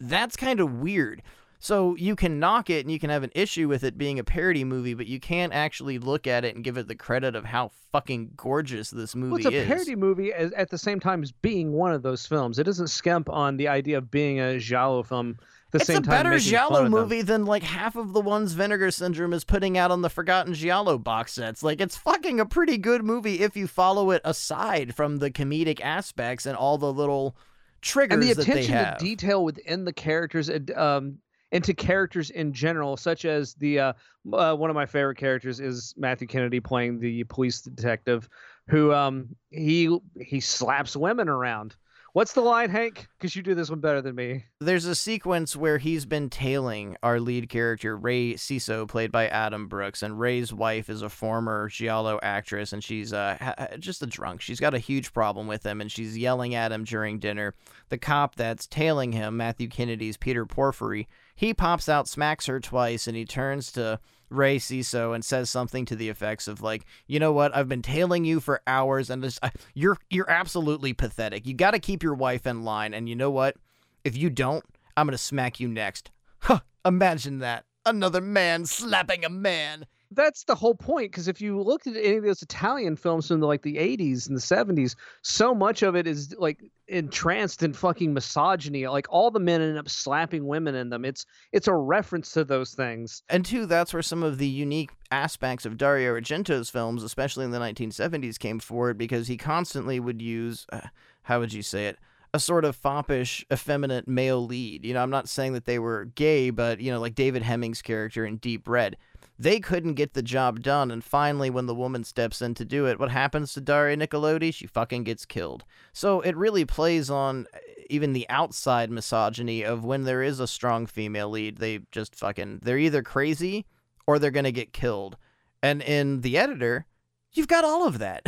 That's 0.00 0.36
kind 0.36 0.60
of 0.60 0.74
weird 0.74 1.22
So 1.60 1.96
you 1.96 2.14
can 2.14 2.38
knock 2.38 2.70
it 2.70 2.84
and 2.84 2.90
you 2.90 3.00
can 3.00 3.10
have 3.10 3.24
an 3.24 3.32
issue 3.34 3.66
with 3.68 3.82
it 3.82 3.98
being 3.98 4.18
a 4.18 4.24
parody 4.24 4.64
movie, 4.64 4.94
but 4.94 5.08
you 5.08 5.18
can't 5.18 5.52
actually 5.52 5.98
look 5.98 6.26
at 6.26 6.44
it 6.44 6.54
and 6.54 6.62
give 6.62 6.78
it 6.78 6.86
the 6.86 6.94
credit 6.94 7.34
of 7.34 7.44
how 7.44 7.72
fucking 7.90 8.30
gorgeous 8.36 8.90
this 8.90 9.16
movie 9.16 9.30
well, 9.30 9.38
it's 9.38 9.46
a 9.46 9.62
is. 9.62 9.66
parody 9.66 9.96
movie 9.96 10.32
as, 10.32 10.52
at 10.52 10.70
the 10.70 10.78
same 10.78 11.00
time 11.00 11.22
as 11.22 11.32
being 11.32 11.72
one 11.72 11.92
of 11.92 12.02
those 12.02 12.26
films. 12.26 12.58
It 12.60 12.64
doesn't 12.64 12.88
skimp 12.88 13.28
on 13.28 13.56
the 13.56 13.66
idea 13.68 13.98
of 13.98 14.10
being 14.10 14.38
a 14.38 14.58
giallo 14.58 15.02
film. 15.02 15.36
At 15.68 15.72
the 15.72 15.78
it's 15.78 15.86
same 15.86 15.98
a 15.98 16.00
time 16.00 16.10
better 16.10 16.30
making 16.30 16.44
fun 16.44 16.50
giallo 16.50 16.88
movie 16.88 17.20
than 17.20 17.44
like 17.44 17.62
half 17.62 17.94
of 17.94 18.14
the 18.14 18.22
ones 18.22 18.54
Vinegar 18.54 18.90
Syndrome 18.90 19.34
is 19.34 19.44
putting 19.44 19.76
out 19.76 19.90
on 19.90 20.00
the 20.00 20.08
Forgotten 20.08 20.54
Giallo 20.54 20.96
box 20.96 21.34
sets. 21.34 21.62
Like 21.62 21.82
it's 21.82 21.94
fucking 21.94 22.40
a 22.40 22.46
pretty 22.46 22.78
good 22.78 23.04
movie 23.04 23.40
if 23.40 23.54
you 23.54 23.66
follow 23.66 24.10
it 24.12 24.22
aside 24.24 24.94
from 24.94 25.18
the 25.18 25.30
comedic 25.30 25.82
aspects 25.82 26.46
and 26.46 26.56
all 26.56 26.78
the 26.78 26.90
little 26.90 27.36
triggers 27.82 28.14
and 28.14 28.22
the 28.22 28.30
attention 28.30 28.72
to 28.72 28.96
detail 28.98 29.44
within 29.44 29.84
the 29.84 29.92
characters 29.92 30.48
and 30.48 30.70
um 30.72 31.18
and 31.52 31.62
to 31.64 31.74
characters 31.74 32.30
in 32.30 32.52
general 32.52 32.96
such 32.96 33.26
as 33.26 33.54
the 33.54 33.78
uh, 33.78 33.92
uh 34.32 34.54
one 34.54 34.70
of 34.70 34.74
my 34.74 34.86
favorite 34.86 35.18
characters 35.18 35.60
is 35.60 35.94
Matthew 35.98 36.26
Kennedy 36.26 36.60
playing 36.60 36.98
the 36.98 37.24
police 37.24 37.60
detective 37.60 38.26
who 38.68 38.92
um 38.94 39.36
he 39.50 39.96
he 40.18 40.40
slaps 40.40 40.96
women 40.96 41.28
around 41.28 41.76
what's 42.18 42.32
the 42.32 42.40
line 42.40 42.68
Hank 42.68 43.06
because 43.16 43.36
you 43.36 43.44
do 43.44 43.54
this 43.54 43.70
one 43.70 43.78
better 43.78 44.02
than 44.02 44.16
me 44.16 44.44
There's 44.58 44.86
a 44.86 44.96
sequence 44.96 45.54
where 45.54 45.78
he's 45.78 46.04
been 46.04 46.30
tailing 46.30 46.96
our 47.00 47.20
lead 47.20 47.48
character, 47.48 47.96
Rey 47.96 48.34
Ciso, 48.34 48.88
played 48.88 49.12
by 49.12 49.28
Adam 49.28 49.68
Brooks, 49.68 50.02
and 50.02 50.18
Rey's 50.18 50.52
wife 50.52 50.90
is 50.90 51.02
a 51.02 51.08
former 51.08 51.68
Giallo 51.68 52.18
actress, 52.20 52.72
and 52.72 52.82
she's 52.82 53.12
uh, 53.12 53.36
ha- 53.40 53.68
just 53.78 54.02
a 54.02 54.06
drunk. 54.06 54.40
She's 54.40 54.58
got 54.58 54.74
a 54.74 54.80
huge 54.80 55.12
problem 55.12 55.46
with 55.46 55.64
him, 55.64 55.80
and 55.80 55.92
she's 55.92 56.18
yelling 56.18 56.56
at 56.56 56.72
him 56.72 56.82
during 56.82 57.20
dinner. 57.20 57.54
The 57.88 57.98
cop 57.98 58.34
that's 58.34 58.66
tailing 58.66 59.12
him, 59.12 59.36
Matthew 59.36 59.68
Kennedy's 59.68 60.16
Peter 60.16 60.44
Porfiry, 60.44 61.06
he 61.36 61.54
pops 61.54 61.88
out, 61.88 62.08
smacks 62.08 62.46
her 62.46 62.58
twice, 62.58 63.06
and 63.06 63.16
he 63.16 63.26
turns 63.26 63.70
to 63.72 64.00
Rey 64.30 64.58
Ciso 64.58 65.14
and 65.14 65.24
says 65.24 65.50
something 65.50 65.84
to 65.86 65.96
the 65.96 66.08
effects 66.08 66.48
of 66.48 66.60
like, 66.60 66.84
"You 67.06 67.20
know 67.20 67.32
what? 67.32 67.54
I've 67.56 67.68
been 67.68 67.82
tailing 67.82 68.24
you 68.24 68.40
for 68.40 68.62
hours, 68.66 69.10
and 69.10 69.24
I, 69.42 69.50
you're 69.74 69.98
you're 70.10 70.30
absolutely 70.30 70.92
pathetic. 70.92 71.46
You 71.46 71.54
got 71.54 71.72
to 71.72 71.78
keep 71.78 72.02
your 72.02 72.14
wife 72.14 72.46
in 72.46 72.62
line, 72.62 72.94
and 72.94 73.08
you 73.08 73.16
know 73.16 73.30
what? 73.30 73.56
If 74.04 74.16
you 74.16 74.30
don't, 74.30 74.64
I'm 74.96 75.06
gonna 75.06 75.18
smack 75.18 75.60
you 75.60 75.68
next." 75.68 76.10
Huh! 76.40 76.60
Imagine 76.84 77.38
that. 77.40 77.64
Another 77.84 78.20
man 78.20 78.66
slapping 78.66 79.24
a 79.24 79.28
man. 79.28 79.86
That's 80.10 80.44
the 80.44 80.54
whole 80.54 80.74
point 80.74 81.10
because 81.10 81.28
if 81.28 81.40
you 81.40 81.60
looked 81.60 81.86
at 81.86 81.96
any 81.96 82.16
of 82.16 82.24
those 82.24 82.42
Italian 82.42 82.96
films 82.96 83.28
from 83.28 83.40
the, 83.40 83.46
like 83.46 83.62
the 83.62 83.76
80s 83.76 84.28
and 84.28 84.36
the 84.36 84.40
70s 84.40 84.94
so 85.22 85.54
much 85.54 85.82
of 85.82 85.94
it 85.96 86.06
is 86.06 86.34
like 86.38 86.64
entranced 86.88 87.62
in 87.62 87.74
fucking 87.74 88.14
misogyny 88.14 88.86
like 88.86 89.06
all 89.10 89.30
the 89.30 89.38
men 89.38 89.60
end 89.60 89.76
up 89.76 89.88
slapping 89.88 90.46
women 90.46 90.74
in 90.74 90.88
them 90.88 91.04
it's 91.04 91.26
it's 91.52 91.68
a 91.68 91.74
reference 91.74 92.32
to 92.32 92.44
those 92.44 92.72
things 92.72 93.22
And 93.28 93.44
two, 93.44 93.66
that's 93.66 93.92
where 93.92 94.02
some 94.02 94.22
of 94.22 94.38
the 94.38 94.46
unique 94.46 94.90
aspects 95.10 95.66
of 95.66 95.76
Dario 95.76 96.14
Argento's 96.14 96.70
films, 96.70 97.02
especially 97.02 97.44
in 97.44 97.50
the 97.50 97.58
1970s, 97.58 98.38
came 98.38 98.58
forward 98.58 98.98
because 98.98 99.28
he 99.28 99.36
constantly 99.36 100.00
would 100.00 100.22
use, 100.22 100.66
uh, 100.72 100.80
how 101.22 101.40
would 101.40 101.52
you 101.52 101.62
say 101.62 101.86
it, 101.86 101.98
a 102.34 102.38
sort 102.38 102.64
of 102.64 102.76
foppish, 102.76 103.44
effeminate 103.52 104.06
male 104.06 104.44
lead. 104.44 104.84
You 104.84 104.94
know, 104.94 105.02
I'm 105.02 105.10
not 105.10 105.28
saying 105.28 105.54
that 105.54 105.64
they 105.64 105.78
were 105.78 106.06
gay, 106.14 106.50
but, 106.50 106.80
you 106.80 106.90
know, 106.90 107.00
like 107.00 107.14
David 107.14 107.42
Hemmings' 107.42 107.82
character 107.82 108.24
in 108.24 108.36
Deep 108.36 108.68
Red. 108.68 108.96
They 109.38 109.60
couldn't 109.60 109.94
get 109.94 110.14
the 110.14 110.22
job 110.22 110.62
done, 110.62 110.90
and 110.90 111.04
finally, 111.04 111.48
when 111.48 111.66
the 111.66 111.74
woman 111.74 112.02
steps 112.02 112.42
in 112.42 112.54
to 112.54 112.64
do 112.64 112.86
it, 112.86 112.98
what 112.98 113.10
happens 113.10 113.52
to 113.52 113.60
Daria 113.60 113.96
Nicolodi? 113.96 114.52
She 114.52 114.66
fucking 114.66 115.04
gets 115.04 115.24
killed. 115.24 115.64
So 115.92 116.20
it 116.22 116.36
really 116.36 116.64
plays 116.64 117.08
on 117.08 117.46
uh, 117.54 117.58
even 117.88 118.12
the 118.14 118.28
outside 118.28 118.90
misogyny 118.90 119.62
of 119.62 119.84
when 119.84 120.02
there 120.04 120.22
is 120.22 120.40
a 120.40 120.46
strong 120.48 120.86
female 120.86 121.30
lead, 121.30 121.58
they 121.58 121.80
just 121.92 122.16
fucking, 122.16 122.60
they're 122.62 122.78
either 122.78 123.02
crazy 123.02 123.64
or 124.06 124.18
they're 124.18 124.30
gonna 124.32 124.50
get 124.50 124.72
killed. 124.72 125.16
And 125.62 125.82
in 125.82 126.20
The 126.22 126.36
Editor, 126.36 126.86
you've 127.32 127.48
got 127.48 127.64
all 127.64 127.86
of 127.86 127.98
that. 128.00 128.22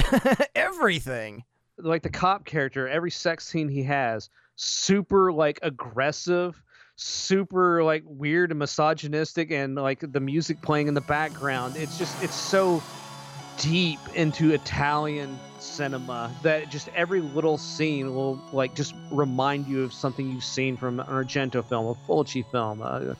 Everything. 0.55 1.45
like 1.79 2.03
the 2.03 2.11
cop 2.11 2.45
character 2.45 2.87
every 2.89 3.11
sex 3.11 3.47
scene 3.47 3.69
he 3.69 3.83
has 3.83 4.29
super 4.57 5.33
like 5.33 5.59
aggressive 5.63 6.63
super 7.01 7.83
like 7.83 8.03
weird 8.07 8.51
and 8.51 8.59
misogynistic 8.59 9.51
and 9.51 9.75
like 9.75 10.01
the 10.13 10.21
music 10.21 10.61
playing 10.61 10.87
in 10.87 10.93
the 10.93 11.01
background 11.01 11.75
it's 11.77 11.97
just 11.97 12.23
it's 12.23 12.35
so 12.35 12.83
deep 13.57 13.99
into 14.15 14.53
italian 14.53 15.39
cinema 15.59 16.31
that 16.43 16.69
just 16.69 16.89
every 16.89 17.23
little 17.23 17.57
scene 17.57 18.15
will 18.15 18.39
like 18.53 18.75
just 18.75 18.95
remind 19.11 19.67
you 19.67 19.83
of 19.83 19.95
something 19.95 20.31
you've 20.31 20.45
seen 20.45 20.77
from 20.77 21.01
an 21.01 21.07
argento 21.07 21.65
film 21.65 21.87
a 21.87 21.95
fulci 22.07 22.45
film 22.51 22.83
uh, 22.83 23.15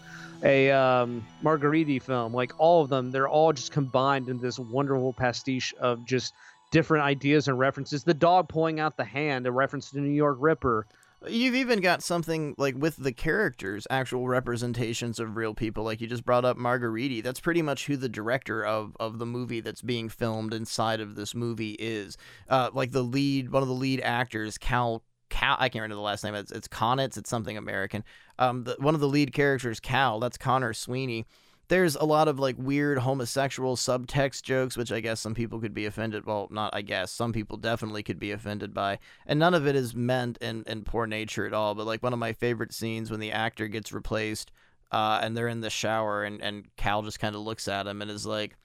a 0.45 0.71
um, 0.71 1.27
margheriti 1.43 2.03
film 2.03 2.35
like 2.35 2.53
all 2.59 2.83
of 2.83 2.91
them 2.91 3.11
they're 3.11 3.29
all 3.29 3.51
just 3.51 3.73
combined 3.73 4.29
in 4.29 4.39
this 4.41 4.59
wonderful 4.59 5.15
pastiche 5.15 5.73
of 5.81 6.05
just 6.05 6.35
different 6.71 7.05
ideas 7.05 7.49
and 7.49 7.59
references. 7.59 8.05
The 8.05 8.15
dog 8.15 8.49
pulling 8.49 8.81
out 8.81 8.97
the 8.97 9.05
hand, 9.05 9.47
a 9.47 9.53
reference 9.53 9.91
to 9.91 10.01
New 10.01 10.11
York 10.11 10.39
Ripper. 10.41 10.87
You've 11.29 11.55
even 11.55 11.81
got 11.81 12.03
something 12.03 12.55
like 12.57 12.77
with 12.79 12.97
the 12.97 13.13
characters, 13.13 13.87
actual 13.91 14.27
representations 14.27 15.21
of 15.21 15.37
real 15.37 15.55
people. 15.55 15.85
Like 15.85 16.01
you 16.01 16.07
just 16.07 16.25
brought 16.25 16.47
up 16.47 16.57
Margheriti. 16.57 17.23
That's 17.23 17.41
pretty 17.41 17.61
much 17.61 17.87
who 17.87 17.97
the 17.97 18.09
director 18.09 18.65
of, 18.65 18.97
of 18.99 19.19
the 19.19 19.27
movie 19.27 19.61
that's 19.61 19.83
being 19.83 20.09
filmed 20.09 20.55
inside 20.55 21.01
of 21.01 21.17
this 21.17 21.35
movie 21.35 21.77
is. 21.79 22.17
Uh, 22.49 22.71
like 22.73 22.93
the 22.93 23.03
lead, 23.03 23.51
one 23.51 23.63
of 23.63 23.69
the 23.69 23.75
lead 23.75 24.01
actors, 24.01 24.57
Cal. 24.57 25.03
Cal, 25.29 25.57
I 25.61 25.69
can't 25.69 25.83
remember 25.83 25.97
the 25.97 26.01
last 26.01 26.25
name. 26.25 26.35
It's 26.35 26.51
it's 26.51 26.67
Connitz. 26.69 27.17
It's 27.17 27.31
something 27.31 27.57
American. 27.57 28.03
Um, 28.39 28.65
the, 28.65 28.77
one 28.79 28.95
of 28.95 29.01
the 29.01 29.09
lead 29.09 29.33
characters, 29.33 29.79
Cal. 29.79 30.21
That's 30.21 30.39
Conor 30.39 30.73
Sweeney 30.73 31.27
there's 31.71 31.95
a 31.95 32.05
lot 32.05 32.27
of 32.27 32.41
like 32.41 32.57
weird 32.59 32.99
homosexual 32.99 33.77
subtext 33.77 34.43
jokes, 34.43 34.77
which 34.77 34.91
I 34.91 34.99
guess 34.99 35.21
some 35.21 35.35
people 35.35 35.61
could 35.61 35.73
be 35.73 35.87
offended. 35.87 36.27
Well, 36.27 36.49
not 36.51 36.75
I 36.75 36.83
guess 36.83 37.13
some 37.13 37.33
people 37.33 37.57
definitely 37.57 38.03
could 38.03 38.19
be 38.19 38.33
offended 38.33 38.75
by, 38.75 38.99
and 39.25 39.39
none 39.39 39.55
of 39.55 39.69
it 39.69 39.77
is 39.77 39.95
meant 39.95 40.37
in 40.39 40.65
in 40.67 40.83
poor 40.83 41.07
nature 41.07 41.47
at 41.47 41.55
all. 41.55 41.77
But 41.77 41.87
like 41.87 42.03
one 42.03 42.13
of 42.13 42.19
my 42.19 42.33
favorite 42.33 42.75
scenes 42.75 43.09
when 43.09 43.21
the 43.21 43.31
actor 43.31 43.69
gets 43.69 43.93
replaced, 43.93 44.51
uh, 44.91 45.21
and 45.23 45.37
they're 45.37 45.47
in 45.47 45.61
the 45.61 45.71
shower, 45.71 46.25
and 46.25 46.43
and 46.43 46.67
Cal 46.77 47.03
just 47.03 47.21
kind 47.21 47.37
of 47.37 47.43
looks 47.43 47.69
at 47.69 47.87
him 47.87 48.03
and 48.03 48.11
is 48.11 48.27
like, 48.27 48.57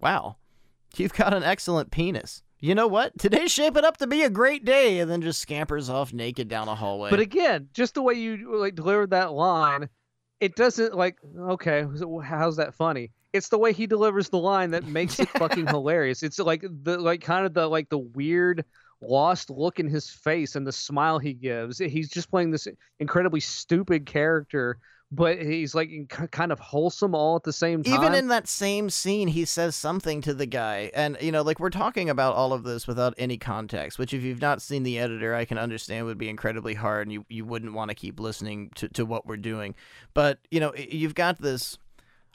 "Wow, 0.00 0.36
you've 0.96 1.14
got 1.14 1.32
an 1.32 1.44
excellent 1.44 1.92
penis." 1.92 2.42
You 2.58 2.74
know 2.74 2.88
what? 2.88 3.16
Today's 3.20 3.52
shaping 3.52 3.84
up 3.84 3.98
to 3.98 4.08
be 4.08 4.24
a 4.24 4.30
great 4.30 4.64
day, 4.64 4.98
and 4.98 5.08
then 5.08 5.22
just 5.22 5.40
scampers 5.40 5.88
off 5.88 6.12
naked 6.12 6.48
down 6.48 6.66
a 6.66 6.74
hallway. 6.74 7.10
But 7.10 7.20
again, 7.20 7.68
just 7.72 7.94
the 7.94 8.02
way 8.02 8.14
you 8.14 8.56
like 8.56 8.74
delivered 8.74 9.10
that 9.10 9.32
line, 9.32 9.88
it 10.40 10.56
doesn't 10.56 10.94
like 10.94 11.18
okay, 11.38 11.84
how's 12.22 12.56
that 12.56 12.74
funny? 12.74 13.10
It's 13.32 13.48
the 13.48 13.58
way 13.58 13.72
he 13.72 13.86
delivers 13.86 14.28
the 14.28 14.38
line 14.38 14.70
that 14.70 14.84
makes 14.86 15.18
it 15.20 15.28
fucking 15.38 15.66
hilarious. 15.66 16.22
It's 16.22 16.38
like 16.38 16.64
the 16.82 16.98
like 16.98 17.20
kind 17.20 17.44
of 17.44 17.54
the 17.54 17.66
like 17.66 17.88
the 17.88 17.98
weird 17.98 18.64
lost 19.00 19.50
look 19.50 19.78
in 19.78 19.88
his 19.88 20.10
face 20.10 20.56
and 20.56 20.66
the 20.66 20.72
smile 20.72 21.18
he 21.18 21.32
gives. 21.32 21.78
He's 21.78 22.10
just 22.10 22.30
playing 22.30 22.50
this 22.50 22.66
incredibly 22.98 23.40
stupid 23.40 24.06
character, 24.06 24.78
but 25.10 25.40
he's 25.40 25.74
like 25.74 25.90
kind 26.30 26.52
of 26.52 26.60
wholesome 26.60 27.14
all 27.14 27.36
at 27.36 27.42
the 27.42 27.52
same 27.52 27.82
time. 27.82 27.94
Even 27.94 28.14
in 28.14 28.28
that 28.28 28.46
same 28.46 28.90
scene, 28.90 29.28
he 29.28 29.46
says 29.46 29.74
something 29.74 30.20
to 30.20 30.34
the 30.34 30.44
guy. 30.44 30.90
And, 30.94 31.16
you 31.20 31.32
know, 31.32 31.40
like 31.40 31.60
we're 31.60 31.70
talking 31.70 32.10
about 32.10 32.34
all 32.34 32.52
of 32.52 32.62
this 32.62 32.86
without 32.86 33.14
any 33.16 33.38
context, 33.38 33.98
which 33.98 34.12
if 34.12 34.22
you've 34.22 34.42
not 34.42 34.60
seen 34.60 34.82
the 34.82 34.98
editor, 34.98 35.34
I 35.34 35.46
can 35.46 35.56
understand 35.56 36.04
would 36.04 36.18
be 36.18 36.28
incredibly 36.28 36.74
hard 36.74 37.06
and 37.06 37.12
you, 37.12 37.24
you 37.30 37.46
wouldn't 37.46 37.72
want 37.72 37.90
to 37.90 37.94
keep 37.94 38.20
listening 38.20 38.70
to, 38.74 38.88
to 38.90 39.06
what 39.06 39.26
we're 39.26 39.38
doing. 39.38 39.74
But, 40.12 40.40
you 40.50 40.60
know, 40.60 40.74
you've 40.76 41.14
got 41.14 41.40
this 41.40 41.78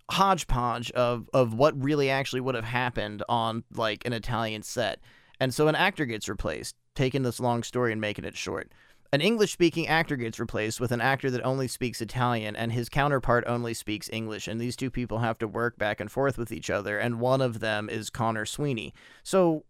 hodgepodge 0.10 0.90
of, 0.92 1.30
of 1.32 1.54
what 1.54 1.82
really 1.82 2.10
actually 2.10 2.42
would 2.42 2.56
have 2.56 2.66
happened 2.66 3.22
on 3.30 3.64
like 3.76 4.04
an 4.06 4.14
Italian 4.14 4.64
set. 4.64 5.00
And 5.40 5.54
so 5.54 5.68
an 5.68 5.76
actor 5.76 6.06
gets 6.06 6.28
replaced, 6.28 6.76
taking 6.96 7.22
this 7.22 7.40
long 7.40 7.62
story 7.62 7.92
and 7.92 8.02
making 8.02 8.26
it 8.26 8.36
short. 8.36 8.72
An 9.14 9.22
English 9.22 9.52
speaking 9.52 9.88
actor 9.88 10.16
gets 10.16 10.40
replaced 10.40 10.82
with 10.82 10.92
an 10.92 11.00
actor 11.00 11.30
that 11.30 11.46
only 11.46 11.68
speaks 11.68 12.02
Italian, 12.02 12.56
and 12.56 12.72
his 12.72 12.90
counterpart 12.90 13.44
only 13.46 13.76
speaks 13.76 14.10
English, 14.12 14.48
and 14.48 14.60
these 14.60 14.76
two 14.76 14.90
people 14.90 15.20
have 15.20 15.38
to 15.38 15.48
work 15.48 15.78
back 15.78 16.00
and 16.00 16.12
forth 16.12 16.36
with 16.36 16.52
each 16.52 16.72
other, 16.72 16.98
and 16.98 17.20
one 17.20 17.40
of 17.40 17.60
them 17.60 17.90
is 17.90 18.10
Conor 18.10 18.48
Sweeney. 18.48 18.92
So 19.22 19.66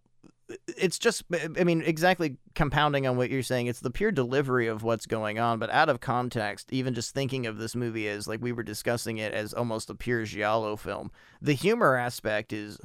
it's 0.78 0.98
just, 0.98 1.26
I 1.60 1.66
mean, 1.66 1.82
exactly 1.82 2.38
compounding 2.56 3.06
on 3.06 3.18
what 3.18 3.30
you're 3.30 3.44
saying, 3.44 3.68
it's 3.68 3.82
the 3.82 3.92
pure 3.92 4.14
delivery 4.14 4.68
of 4.68 4.82
what's 4.82 5.06
going 5.06 5.40
on, 5.40 5.60
but 5.60 5.70
out 5.72 5.90
of 5.90 6.00
context, 6.00 6.72
even 6.72 6.94
just 6.94 7.14
thinking 7.14 7.46
of 7.46 7.58
this 7.58 7.76
movie 7.76 8.08
as, 8.08 8.30
like 8.30 8.42
we 8.42 8.54
were 8.54 8.64
discussing 8.64 9.18
it, 9.18 9.34
as 9.34 9.54
almost 9.54 9.90
a 9.90 9.96
pure 9.96 10.24
Giallo 10.24 10.78
film, 10.78 11.12
the 11.42 11.52
humor 11.52 11.98
aspect 11.98 12.54
is. 12.54 12.78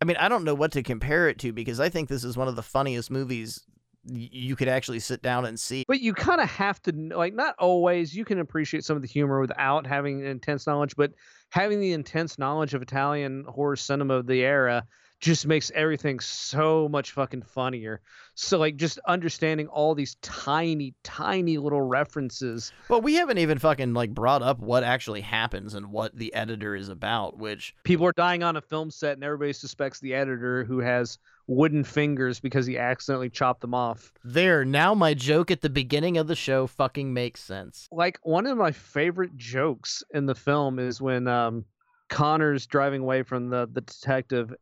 I 0.00 0.06
mean, 0.06 0.16
I 0.16 0.28
don't 0.28 0.44
know 0.44 0.54
what 0.54 0.72
to 0.72 0.82
compare 0.82 1.28
it 1.28 1.38
to 1.40 1.52
because 1.52 1.78
I 1.78 1.90
think 1.90 2.08
this 2.08 2.24
is 2.24 2.38
one 2.38 2.48
of 2.48 2.56
the 2.56 2.62
funniest 2.62 3.10
movies 3.10 3.64
you 4.06 4.54
could 4.54 4.68
actually 4.68 5.00
sit 5.00 5.22
down 5.22 5.46
and 5.46 5.58
see. 5.58 5.84
but 5.88 6.00
you 6.00 6.12
kind 6.12 6.40
of 6.40 6.48
have 6.50 6.80
to 6.82 6.92
like 7.16 7.34
not 7.34 7.54
always 7.58 8.14
you 8.14 8.24
can 8.24 8.38
appreciate 8.38 8.84
some 8.84 8.96
of 8.96 9.02
the 9.02 9.08
humor 9.08 9.40
without 9.40 9.86
having 9.86 10.24
intense 10.24 10.66
knowledge 10.66 10.94
but 10.96 11.12
having 11.50 11.80
the 11.80 11.92
intense 11.92 12.38
knowledge 12.38 12.74
of 12.74 12.82
italian 12.82 13.44
horror 13.48 13.76
cinema 13.76 14.14
of 14.14 14.26
the 14.26 14.42
era 14.42 14.84
just 15.24 15.46
makes 15.46 15.72
everything 15.74 16.20
so 16.20 16.86
much 16.86 17.12
fucking 17.12 17.40
funnier. 17.40 18.02
So 18.34 18.58
like 18.58 18.76
just 18.76 18.98
understanding 19.06 19.68
all 19.68 19.94
these 19.94 20.16
tiny, 20.16 20.92
tiny 21.02 21.56
little 21.56 21.80
references. 21.80 22.72
Well, 22.90 23.00
we 23.00 23.14
haven't 23.14 23.38
even 23.38 23.58
fucking 23.58 23.94
like 23.94 24.10
brought 24.10 24.42
up 24.42 24.58
what 24.58 24.84
actually 24.84 25.22
happens 25.22 25.72
and 25.72 25.90
what 25.90 26.14
the 26.14 26.34
editor 26.34 26.76
is 26.76 26.90
about, 26.90 27.38
which 27.38 27.74
People 27.84 28.06
are 28.06 28.12
dying 28.12 28.42
on 28.42 28.58
a 28.58 28.60
film 28.60 28.90
set 28.90 29.14
and 29.14 29.24
everybody 29.24 29.54
suspects 29.54 29.98
the 29.98 30.12
editor 30.12 30.62
who 30.62 30.80
has 30.80 31.18
wooden 31.46 31.84
fingers 31.84 32.38
because 32.38 32.66
he 32.66 32.76
accidentally 32.76 33.30
chopped 33.30 33.62
them 33.62 33.72
off. 33.72 34.12
there 34.24 34.62
now 34.62 34.94
my 34.94 35.14
joke 35.14 35.50
at 35.50 35.62
the 35.62 35.70
beginning 35.70 36.18
of 36.18 36.26
the 36.26 36.36
show 36.36 36.66
fucking 36.66 37.14
makes 37.14 37.40
sense. 37.40 37.88
Like 37.90 38.18
one 38.24 38.46
of 38.46 38.58
my 38.58 38.72
favorite 38.72 39.38
jokes 39.38 40.02
in 40.12 40.26
the 40.26 40.34
film 40.34 40.78
is 40.78 41.00
when 41.00 41.26
um 41.28 41.64
Conor's 42.10 42.66
driving 42.66 43.00
away 43.00 43.22
from 43.22 43.48
the 43.48 43.66
the 43.72 43.80
detective 43.80 44.54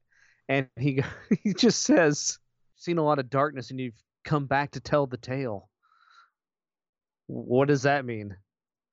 and 0.52 0.68
he 0.76 1.02
he 1.42 1.54
just 1.54 1.82
says 1.82 2.38
seen 2.76 2.98
a 2.98 3.04
lot 3.04 3.18
of 3.18 3.30
darkness 3.30 3.70
and 3.70 3.80
you've 3.80 4.00
come 4.24 4.46
back 4.46 4.72
to 4.72 4.80
tell 4.80 5.06
the 5.06 5.16
tale. 5.16 5.68
What 7.26 7.68
does 7.68 7.82
that 7.82 8.04
mean? 8.04 8.36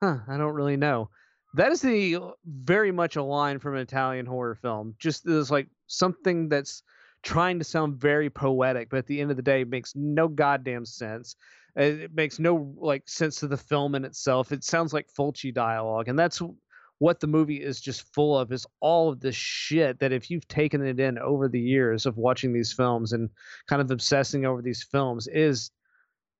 Huh, 0.01 0.20
I 0.28 0.38
don't 0.38 0.53
really 0.53 0.78
know. 0.78 1.10
That 1.55 1.72
is 1.72 1.82
the 1.82 2.20
very 2.45 2.91
much 2.91 3.16
a 3.16 3.24
line 3.24 3.60
from 3.60 3.76
an 3.76 3.82
Italian 3.82 4.26
horror 4.26 4.55
film. 4.55 4.95
Just 4.99 5.26
this 5.26 5.51
like 5.51 5.68
something 5.88 6.47
that's 6.47 6.84
trying 7.24 7.60
to 7.60 7.66
sound 7.66 7.97
very 7.97 8.30
poetic, 8.30 8.89
but 8.89 8.97
at 8.97 9.07
the 9.07 9.20
end 9.20 9.32
of 9.32 9.38
the 9.38 9.43
day 9.43 9.62
it 9.62 9.70
makes 9.70 9.95
no 9.95 10.28
goddamn 10.28 10.86
sense. 10.86 11.36
It 11.76 12.14
makes 12.14 12.39
no 12.39 12.74
like 12.78 13.10
sense 13.10 13.38
to 13.38 13.47
the 13.47 13.57
film 13.57 13.95
in 13.95 14.05
itself. 14.05 14.51
It 14.51 14.64
sounds 14.64 14.93
like 14.93 15.12
Fulci 15.12 15.53
dialogue, 15.53 16.07
and 16.07 16.18
that's 16.18 16.41
what 16.99 17.21
the 17.21 17.27
movie 17.27 17.61
is 17.63 17.81
just 17.81 18.13
full 18.13 18.37
of 18.37 18.51
is 18.51 18.67
all 18.81 19.09
of 19.09 19.21
this 19.21 19.35
shit 19.35 19.99
that 19.99 20.11
if 20.11 20.29
you've 20.29 20.47
taken 20.47 20.85
it 20.85 20.99
in 20.99 21.17
over 21.17 21.47
the 21.47 21.59
years 21.59 22.05
of 22.05 22.17
watching 22.17 22.53
these 22.53 22.73
films 22.73 23.13
and 23.13 23.29
kind 23.67 23.81
of 23.81 23.89
obsessing 23.89 24.45
over 24.45 24.61
these 24.61 24.83
films 24.83 25.27
is 25.27 25.71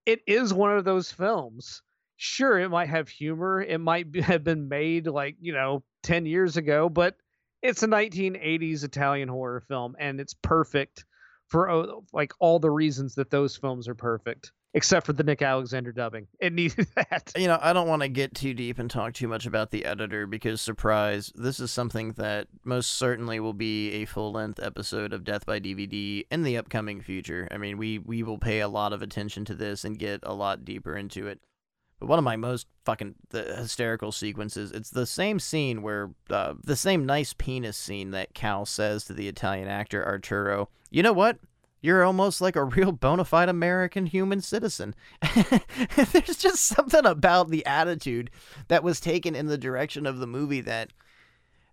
it 0.06 0.22
is 0.28 0.54
one 0.54 0.78
of 0.78 0.86
those 0.86 1.12
films. 1.12 1.82
Sure 2.18 2.60
it 2.60 2.70
might 2.70 2.90
have 2.90 3.08
humor 3.08 3.62
it 3.62 3.80
might 3.80 4.12
be, 4.12 4.22
have 4.22 4.44
been 4.44 4.68
made 4.68 5.08
like 5.08 5.36
you 5.40 5.54
know 5.54 5.84
10 6.04 6.26
years 6.26 6.58
ago 6.58 6.90
but 6.90 7.16
it's 7.62 7.84
a 7.84 7.88
1980s 7.88 8.84
italian 8.84 9.30
horror 9.30 9.62
film 9.62 9.96
and 10.00 10.20
it's 10.20 10.34
perfect 10.34 11.06
for 11.48 12.02
like 12.14 12.34
all 12.40 12.60
the 12.60 12.70
reasons 12.70 13.16
that 13.16 13.32
those 13.32 13.56
films 13.56 13.88
are 13.88 13.96
perfect 13.96 14.52
except 14.74 15.06
for 15.06 15.14
the 15.14 15.24
nick 15.24 15.42
alexander 15.42 15.92
dubbing 15.92 16.28
it 16.40 16.54
needed 16.54 16.88
that 16.96 17.32
You 17.36 17.48
know, 17.48 17.60
I 17.62 17.74
don't 17.74 17.88
want 17.88 18.02
to 18.02 18.10
get 18.10 18.36
too 18.36 18.54
deep 18.54 18.80
and 18.80 18.90
talk 18.90 19.14
too 19.14 19.28
much 19.28 19.46
about 19.46 19.72
the 19.72 19.86
editor 19.86 20.28
because, 20.28 20.62
surprise, 20.62 21.32
this 21.36 21.60
is 21.60 21.72
something 21.72 22.14
that 22.14 22.48
most 22.64 22.94
certainly 22.94 23.40
will 23.40 23.54
be 23.54 23.92
a 23.92 24.06
full 24.06 24.32
length 24.32 24.60
episode 24.62 25.14
of 25.14 25.24
Death 25.24 25.46
by 25.46 25.60
DVD 25.60 26.26
in 26.32 26.44
the 26.44 26.58
upcoming 26.58 27.02
future. 27.02 27.48
I 27.52 27.58
mean, 27.58 27.78
we, 27.78 28.00
we 28.00 28.24
will 28.24 28.38
pay 28.38 28.60
a 28.60 28.68
lot 28.68 28.94
of 28.94 29.02
attention 29.02 29.46
to 29.46 29.56
this 29.56 29.86
and 29.86 29.98
get 29.98 30.20
a 30.24 30.34
lot 30.34 30.66
deeper 30.66 30.96
into 30.96 31.28
it. 31.28 31.40
But 32.00 32.10
one 32.10 32.20
of 32.20 32.26
my 32.26 32.36
most 32.36 32.68
fucking 32.86 33.16
hysterical 33.32 34.12
sequences, 34.12 34.72
it's 34.72 34.90
the 34.90 35.06
same 35.06 35.40
scene 35.40 35.82
where, 35.82 36.12
uh, 36.30 36.56
the 36.64 36.76
same 36.76 37.06
nice 37.06 37.34
penis 37.34 37.78
scene 37.78 38.12
that 38.12 38.34
Cal 38.34 38.66
says 38.66 39.06
to 39.06 39.14
the 39.14 39.28
Italian 39.28 39.68
actor 39.68 40.06
Arturo, 40.06 40.70
you 40.90 41.04
know 41.04 41.14
what? 41.14 41.38
You're 41.82 42.04
almost 42.04 42.42
like 42.42 42.56
a 42.56 42.64
real 42.64 42.92
bona 42.92 43.26
fide 43.26 43.50
American 43.50 44.06
human 44.06 44.42
citizen. 44.42 44.96
There's 45.96 46.38
just 46.38 46.66
something 46.66 47.06
about 47.06 47.50
the 47.50 47.66
attitude 47.66 48.30
that 48.68 48.84
was 48.84 49.00
taken 49.00 49.36
in 49.36 49.48
the 49.48 49.58
direction 49.58 50.06
of 50.06 50.20
the 50.20 50.28
movie 50.28 50.62
that, 50.62 50.92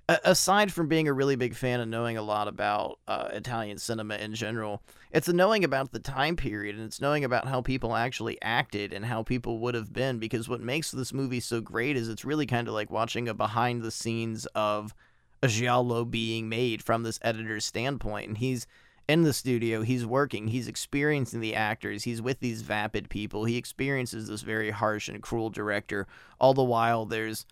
aside 0.09 0.73
from 0.73 0.87
being 0.87 1.09
a 1.09 1.13
really 1.13 1.35
big 1.35 1.55
fan 1.55 1.81
and 1.81 1.91
knowing 1.91 2.17
a 2.17 2.23
lot 2.23 2.47
about 2.47 2.99
uh, 3.09 3.29
Italian 3.33 3.79
cinema 3.79 4.15
in 4.17 4.35
general, 4.35 4.83
it's 5.11 5.29
a 5.29 5.33
knowing 5.33 5.65
about 5.65 5.91
the 5.91 5.99
time 5.99 6.37
period 6.37 6.77
and 6.77 6.85
it's 6.85 7.01
knowing 7.01 7.25
about 7.25 7.49
how 7.49 7.61
people 7.61 7.97
actually 7.97 8.41
acted 8.43 8.93
and 8.93 9.05
how 9.05 9.23
people 9.25 9.59
would 9.59 9.75
have 9.75 9.93
been. 9.93 10.19
Because 10.19 10.49
what 10.49 10.61
makes 10.61 10.93
this 10.93 11.13
movie 11.13 11.41
so 11.41 11.61
great 11.61 11.97
is 11.97 12.09
it's 12.09 12.25
really 12.25 12.47
kind 12.47 12.69
of 12.69 12.75
like 12.75 12.91
watching 12.91 13.29
a 13.29 13.35
behind 13.35 13.83
the 13.83 13.91
scenes 13.91 14.47
of 14.55 14.95
a 15.43 15.49
giallo 15.49 16.05
being 16.05 16.49
made 16.49 16.83
from 16.83 17.03
this 17.03 17.19
editor's 17.23 17.65
standpoint, 17.65 18.29
and 18.29 18.39
he's 18.39 18.67
in 19.09 19.23
the 19.23 19.33
studio, 19.33 19.83
he's 19.83 20.05
working, 20.05 20.49
he's 20.49 20.67
experiencing 20.67 21.41
the 21.41 21.55
actors, 21.55 22.05
he's 22.05 22.21
with 22.21 22.41
these 22.41 22.63
vapid 22.63 23.09
people, 23.09 23.45
he 23.45 23.57
experiences 23.57 24.29
this 24.29 24.43
very 24.43 24.71
harsh 24.71 25.09
and 25.09 25.23
cruel 25.23 25.49
director. 25.49 26.07
All 26.41 26.55
the 26.55 26.65
while, 26.65 27.07
there's, 27.07 27.47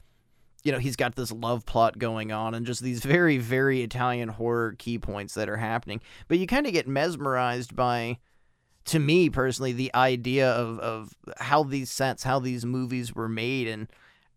you 0.64 0.72
know, 0.72 0.78
he's 0.78 0.96
got 0.96 1.14
this 1.14 1.30
love 1.30 1.64
plot 1.64 1.98
going 1.98 2.32
on 2.32 2.54
and 2.54 2.66
just 2.66 2.82
these 2.82 3.04
very, 3.04 3.38
very 3.38 3.82
Italian 3.82 4.30
horror 4.30 4.74
key 4.78 4.98
points 4.98 5.34
that 5.34 5.48
are 5.48 5.58
happening. 5.58 6.00
But 6.26 6.38
you 6.38 6.46
kind 6.46 6.66
of 6.66 6.72
get 6.72 6.88
mesmerized 6.88 7.76
by, 7.76 8.18
to 8.86 8.98
me 8.98 9.30
personally, 9.30 9.72
the 9.72 9.94
idea 9.94 10.50
of, 10.50 10.80
of 10.80 11.14
how 11.38 11.62
these 11.62 11.90
sets, 11.90 12.24
how 12.24 12.40
these 12.40 12.66
movies 12.66 13.14
were 13.14 13.28
made. 13.28 13.68
And 13.68 13.88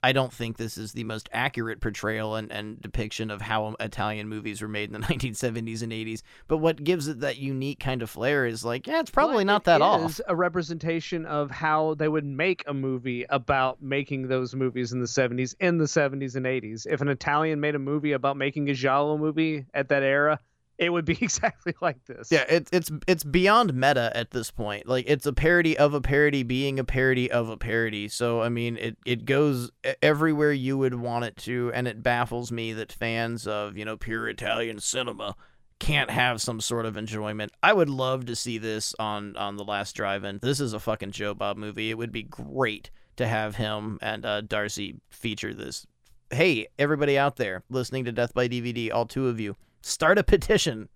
I 0.04 0.12
don't 0.12 0.32
think 0.32 0.58
this 0.58 0.78
is 0.78 0.92
the 0.94 1.04
most 1.04 1.28
accurate 1.34 1.82
portrayal 1.82 2.36
and, 2.36 2.52
and 2.52 2.80
depiction 2.82 3.32
of 3.32 3.42
how 3.42 3.76
Italian 3.80 4.30
movies 4.30 4.62
were 4.62 4.68
made 4.68 4.94
in 4.94 5.00
the 5.00 5.06
1970s 5.08 5.82
and 5.82 5.92
80s. 5.92 6.22
But 6.48 6.58
what 6.58 6.84
gives 6.84 7.08
it 7.08 7.22
that 7.22 7.38
unique 7.38 7.80
kind 7.80 8.02
of 8.02 8.10
flair 8.10 8.46
is 8.46 8.64
like, 8.64 8.86
yeah, 8.88 9.00
it's 9.00 9.10
probably 9.12 9.44
But 9.44 9.48
not 9.48 9.62
it 9.62 9.66
that 9.66 9.82
off. 9.82 10.12
is 10.12 10.22
a 10.28 10.36
representation 10.36 11.26
of 11.26 11.50
how 11.52 11.96
they 11.96 12.08
would 12.08 12.26
make 12.26 12.64
a 12.68 12.74
movie 12.74 13.26
about 13.30 13.82
making 13.82 14.28
those 14.28 14.54
movies 14.56 14.92
in 14.94 15.00
the 15.00 15.08
70s 15.08 15.56
in 15.60 15.78
the 15.78 15.86
70s 15.86 16.36
and 16.36 16.46
80s 16.46 16.86
if 16.90 17.02
an 17.02 17.08
italian 17.10 17.60
made 17.60 17.76
a 17.76 17.80
movie 17.80 18.12
about 18.12 18.38
making 18.38 18.70
a 18.70 18.74
giallo 18.74 19.18
movie 19.18 19.66
at 19.74 19.90
that 19.90 20.04
era 20.04 20.40
it 20.78 20.90
would 20.90 21.06
be 21.06 21.18
exactly 21.22 21.74
like 21.82 22.04
this 22.06 22.32
Yeah, 22.32 22.46
it's 22.48 22.70
it's 22.72 22.92
it's 23.08 23.24
beyond 23.24 23.74
meta 23.74 24.12
at 24.16 24.32
this 24.32 24.52
point. 24.52 24.88
Like 24.88 25.06
it's 25.08 25.26
a 25.26 25.34
parody 25.34 25.78
of 25.78 25.94
a 25.94 26.02
parody 26.02 26.44
being 26.44 26.80
a 26.80 26.84
parody 26.84 27.32
of 27.32 27.50
a 27.50 27.58
parody. 27.58 28.08
So 28.08 28.42
I 28.42 28.50
mean, 28.50 28.78
it 28.78 28.98
it 29.06 29.26
goes 29.26 29.72
everywhere 30.02 30.54
you 30.54 30.78
would 30.78 30.96
want 30.96 31.26
it 31.26 31.36
to, 31.38 31.72
and 31.74 31.88
it 31.88 32.04
baffles 32.04 32.52
me 32.52 32.74
that 32.74 32.92
fans 32.92 33.48
of 33.48 33.78
you 33.78 33.86
know 33.86 33.98
pure 33.98 34.28
Italian 34.28 34.80
cinema 34.80 35.36
can't 35.80 36.10
have 36.10 36.42
some 36.42 36.60
sort 36.60 36.86
of 36.86 36.98
enjoyment. 36.98 37.52
I 37.62 37.74
would 37.74 37.90
love 37.90 38.26
to 38.26 38.36
see 38.36 38.58
this 38.58 38.96
on 39.00 39.36
on 39.38 39.58
the 39.58 39.64
Last 39.66 39.94
Drive-In. 39.94 40.40
This 40.42 40.60
is 40.60 40.74
a 40.74 40.80
fucking 40.80 41.12
Joe 41.12 41.34
Bob 41.34 41.58
movie. 41.58 41.90
It 41.90 41.98
would 41.98 42.12
be 42.12 42.24
great 42.24 42.90
to 43.18 43.28
have 43.28 43.56
him 43.56 43.98
and 44.02 44.26
uh, 44.26 44.42
Darcy 44.42 44.96
feature 45.10 45.54
this. 45.54 45.86
Hey, 46.30 46.68
everybody 46.78 47.18
out 47.18 47.38
there 47.38 47.64
listening 47.70 48.06
to 48.06 48.12
Death 48.12 48.34
by 48.34 48.48
DVD, 48.48 48.92
all 48.94 49.06
two 49.06 49.28
of 49.28 49.40
you, 49.40 49.56
start 49.88 50.18
a 50.18 50.24
petition. 50.24 50.90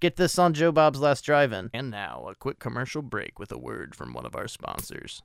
Get 0.00 0.16
this 0.16 0.38
on 0.38 0.54
Joe 0.54 0.72
Bob's 0.72 1.00
Last 1.00 1.22
Drive 1.24 1.52
In. 1.52 1.70
And 1.74 1.90
now, 1.90 2.26
a 2.30 2.34
quick 2.34 2.58
commercial 2.58 3.02
break 3.02 3.38
with 3.38 3.52
a 3.52 3.58
word 3.58 3.94
from 3.94 4.12
one 4.12 4.24
of 4.24 4.34
our 4.34 4.48
sponsors. 4.48 5.22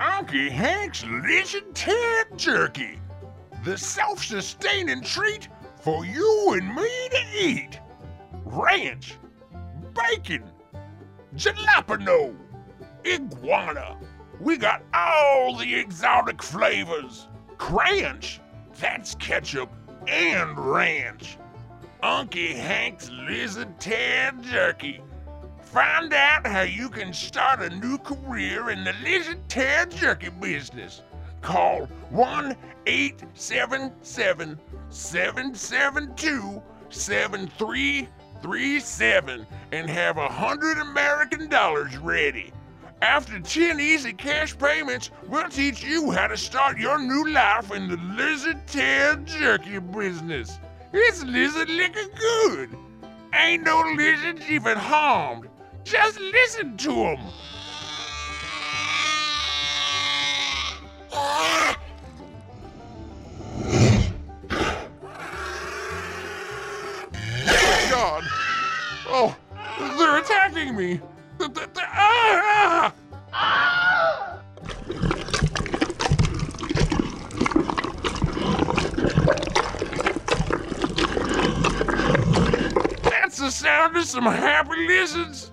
Unky 0.00 0.50
Hank's 0.50 1.04
Lizard 1.04 1.74
Tail 1.74 2.24
Jerky. 2.36 3.00
The 3.64 3.78
self 3.78 4.22
sustaining 4.22 5.02
treat 5.02 5.48
for 5.80 6.04
you 6.04 6.54
and 6.58 6.74
me 6.74 7.08
to 7.10 7.38
eat. 7.40 7.80
Ranch, 8.44 9.14
bacon, 9.94 10.44
jalapeno, 11.34 12.34
iguana. 13.06 13.96
We 14.40 14.56
got 14.56 14.82
all 14.94 15.56
the 15.56 15.74
exotic 15.74 16.42
flavors. 16.42 17.26
Cranch, 17.56 18.40
that's 18.78 19.14
ketchup 19.16 19.70
and 20.06 20.58
ranch. 20.58 21.38
Unky 22.02 22.54
Hank's 22.54 23.10
Lizard 23.10 23.80
Tail 23.80 24.32
Jerky. 24.42 25.00
Find 25.72 26.12
out 26.14 26.46
how 26.46 26.62
you 26.62 26.88
can 26.88 27.12
start 27.12 27.60
a 27.60 27.68
new 27.68 27.98
career 27.98 28.70
in 28.70 28.84
the 28.84 28.94
lizard 29.04 29.46
tail 29.50 29.84
jerky 29.86 30.30
business. 30.30 31.02
Call 31.42 31.84
1 32.10 32.56
877 32.86 34.58
772 34.88 36.62
7337 36.88 39.46
and 39.72 39.90
have 39.90 40.16
a 40.16 40.28
hundred 40.28 40.78
American 40.78 41.50
dollars 41.50 41.98
ready. 41.98 42.50
After 43.00 43.38
10 43.38 43.78
easy 43.78 44.12
cash 44.12 44.58
payments, 44.58 45.10
we'll 45.28 45.48
teach 45.48 45.84
you 45.84 46.10
how 46.10 46.26
to 46.26 46.36
start 46.36 46.78
your 46.78 46.98
new 46.98 47.30
life 47.30 47.70
in 47.70 47.88
the 47.88 47.96
lizard 47.96 48.66
tail 48.66 49.16
jerky 49.24 49.78
business. 49.78 50.58
It's 50.92 51.22
lizard 51.22 51.70
liquor 51.70 52.08
good. 52.18 52.76
Ain't 53.34 53.62
no 53.62 53.80
lizards 53.96 54.50
even 54.50 54.76
harmed. 54.76 55.48
Just 55.84 56.18
listen 56.18 56.76
to 56.78 56.90
them. 56.90 57.20
Oh, 61.12 61.76
God. 67.90 68.24
Oh, 69.06 69.36
they're 69.96 70.18
attacking 70.18 70.74
me. 70.74 71.00
That's 83.04 83.38
the 83.38 83.50
sound 83.50 83.96
of 83.96 84.04
some 84.04 84.24
happy 84.24 84.86
lizards. 84.88 85.52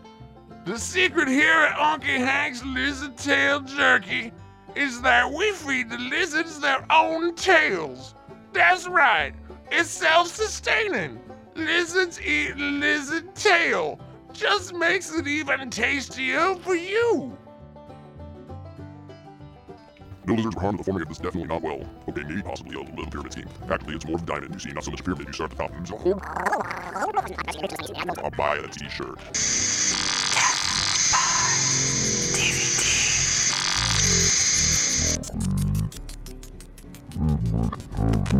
The 0.65 0.79
secret 0.79 1.27
here 1.27 1.51
at 1.51 1.77
Uncle 1.77 2.07
Hank's 2.07 2.65
Lizard 2.65 3.15
Tail 3.17 3.59
Jerky 3.61 4.31
is 4.75 5.01
that 5.01 5.31
we 5.31 5.51
feed 5.51 5.91
the 5.91 5.99
lizards 5.99 6.59
their 6.59 6.83
own 6.91 7.35
tails. 7.35 8.15
That's 8.53 8.87
right, 8.87 9.33
it's 9.71 9.89
self 9.89 10.29
sustaining. 10.29 11.19
Lizards 11.55 12.19
eat 12.19 12.57
lizard 12.57 13.35
tail. 13.35 13.99
Just 14.35 14.73
makes 14.73 15.13
it 15.13 15.27
even 15.27 15.69
tastier 15.69 16.55
for 16.55 16.75
you. 16.75 17.37
No 20.25 20.33
lizards 20.33 20.55
were 20.55 20.61
harmed, 20.61 20.79
the 20.79 20.83
forming 20.83 21.03
of 21.03 21.07
this 21.09 21.19
definitely 21.19 21.47
not 21.47 21.61
well. 21.61 21.87
Okay, 22.09 22.23
maybe 22.23 22.41
possibly 22.41 22.75
a 22.75 22.79
little 22.79 23.05
pyramid 23.05 23.31
scheme. 23.31 23.47
Actually, 23.69 23.95
it's 23.95 24.05
more 24.05 24.15
of 24.15 24.23
a 24.23 24.25
diamond, 24.25 24.53
you 24.53 24.59
see, 24.59 24.71
not 24.71 24.83
so 24.83 24.91
much 24.91 24.99
a 24.99 25.03
pyramid, 25.03 25.27
you 25.27 25.33
start 25.33 25.53
at 25.53 25.57
the 25.57 25.63
top. 25.63 25.71
I'll 28.23 28.31
buy 28.31 28.57
a 28.57 28.67
t-shirt. 28.67 29.19
just 37.15 38.34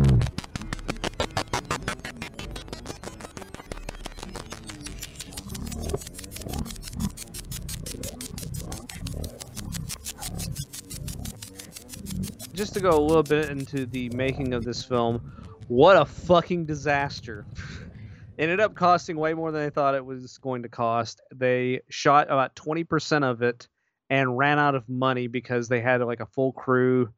go 12.90 12.96
a 12.96 13.00
little 13.00 13.22
bit 13.24 13.50
into 13.50 13.84
the 13.84 14.08
making 14.10 14.54
of 14.54 14.62
this 14.62 14.84
film, 14.84 15.32
what 15.66 15.96
a 15.96 16.04
fucking 16.04 16.66
disaster. 16.66 17.44
Ended 18.38 18.60
up 18.60 18.76
costing 18.76 19.16
way 19.16 19.34
more 19.34 19.50
than 19.50 19.62
they 19.62 19.70
thought 19.70 19.96
it 19.96 20.04
was 20.04 20.38
going 20.38 20.62
to 20.62 20.68
cost. 20.68 21.20
They 21.34 21.80
shot 21.88 22.28
about 22.30 22.54
20% 22.54 23.24
of 23.24 23.42
it 23.42 23.66
and 24.08 24.38
ran 24.38 24.60
out 24.60 24.76
of 24.76 24.88
money 24.88 25.26
because 25.26 25.66
they 25.66 25.80
had 25.80 26.00
like 26.02 26.20
a 26.20 26.26
full 26.26 26.52
crew 26.52 27.08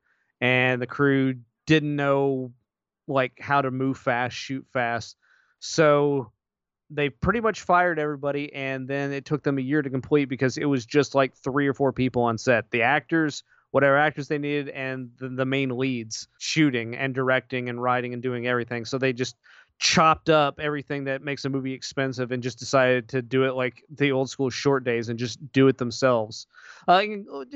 and 0.40 0.80
the 0.80 0.86
crew 0.86 1.34
didn't 1.66 1.94
know 1.94 2.50
like 3.06 3.38
how 3.38 3.60
to 3.60 3.70
move 3.70 3.98
fast, 3.98 4.36
shoot 4.36 4.64
fast. 4.72 5.16
So 5.58 6.32
they 6.88 7.10
pretty 7.10 7.40
much 7.40 7.60
fired 7.60 7.98
everybody 7.98 8.54
and 8.54 8.88
then 8.88 9.12
it 9.12 9.26
took 9.26 9.42
them 9.42 9.58
a 9.58 9.62
year 9.62 9.82
to 9.82 9.90
complete 9.90 10.30
because 10.30 10.56
it 10.56 10.64
was 10.64 10.86
just 10.86 11.14
like 11.14 11.36
three 11.36 11.68
or 11.68 11.74
four 11.74 11.92
people 11.92 12.22
on 12.22 12.38
set. 12.38 12.70
The 12.70 12.82
actors 12.82 13.42
whatever 13.70 13.96
actors 13.96 14.28
they 14.28 14.38
needed 14.38 14.68
and 14.70 15.10
the, 15.18 15.28
the 15.28 15.44
main 15.44 15.76
leads 15.76 16.28
shooting 16.38 16.96
and 16.96 17.14
directing 17.14 17.68
and 17.68 17.82
writing 17.82 18.12
and 18.12 18.22
doing 18.22 18.46
everything. 18.46 18.84
So 18.84 18.98
they 18.98 19.12
just 19.12 19.36
chopped 19.78 20.28
up 20.28 20.58
everything 20.58 21.04
that 21.04 21.22
makes 21.22 21.44
a 21.44 21.48
movie 21.48 21.72
expensive 21.72 22.32
and 22.32 22.42
just 22.42 22.58
decided 22.58 23.08
to 23.08 23.22
do 23.22 23.44
it 23.44 23.54
like 23.54 23.84
the 23.90 24.10
old 24.10 24.28
school 24.28 24.50
short 24.50 24.84
days 24.84 25.08
and 25.08 25.18
just 25.18 25.52
do 25.52 25.68
it 25.68 25.78
themselves. 25.78 26.46
Uh, 26.88 27.02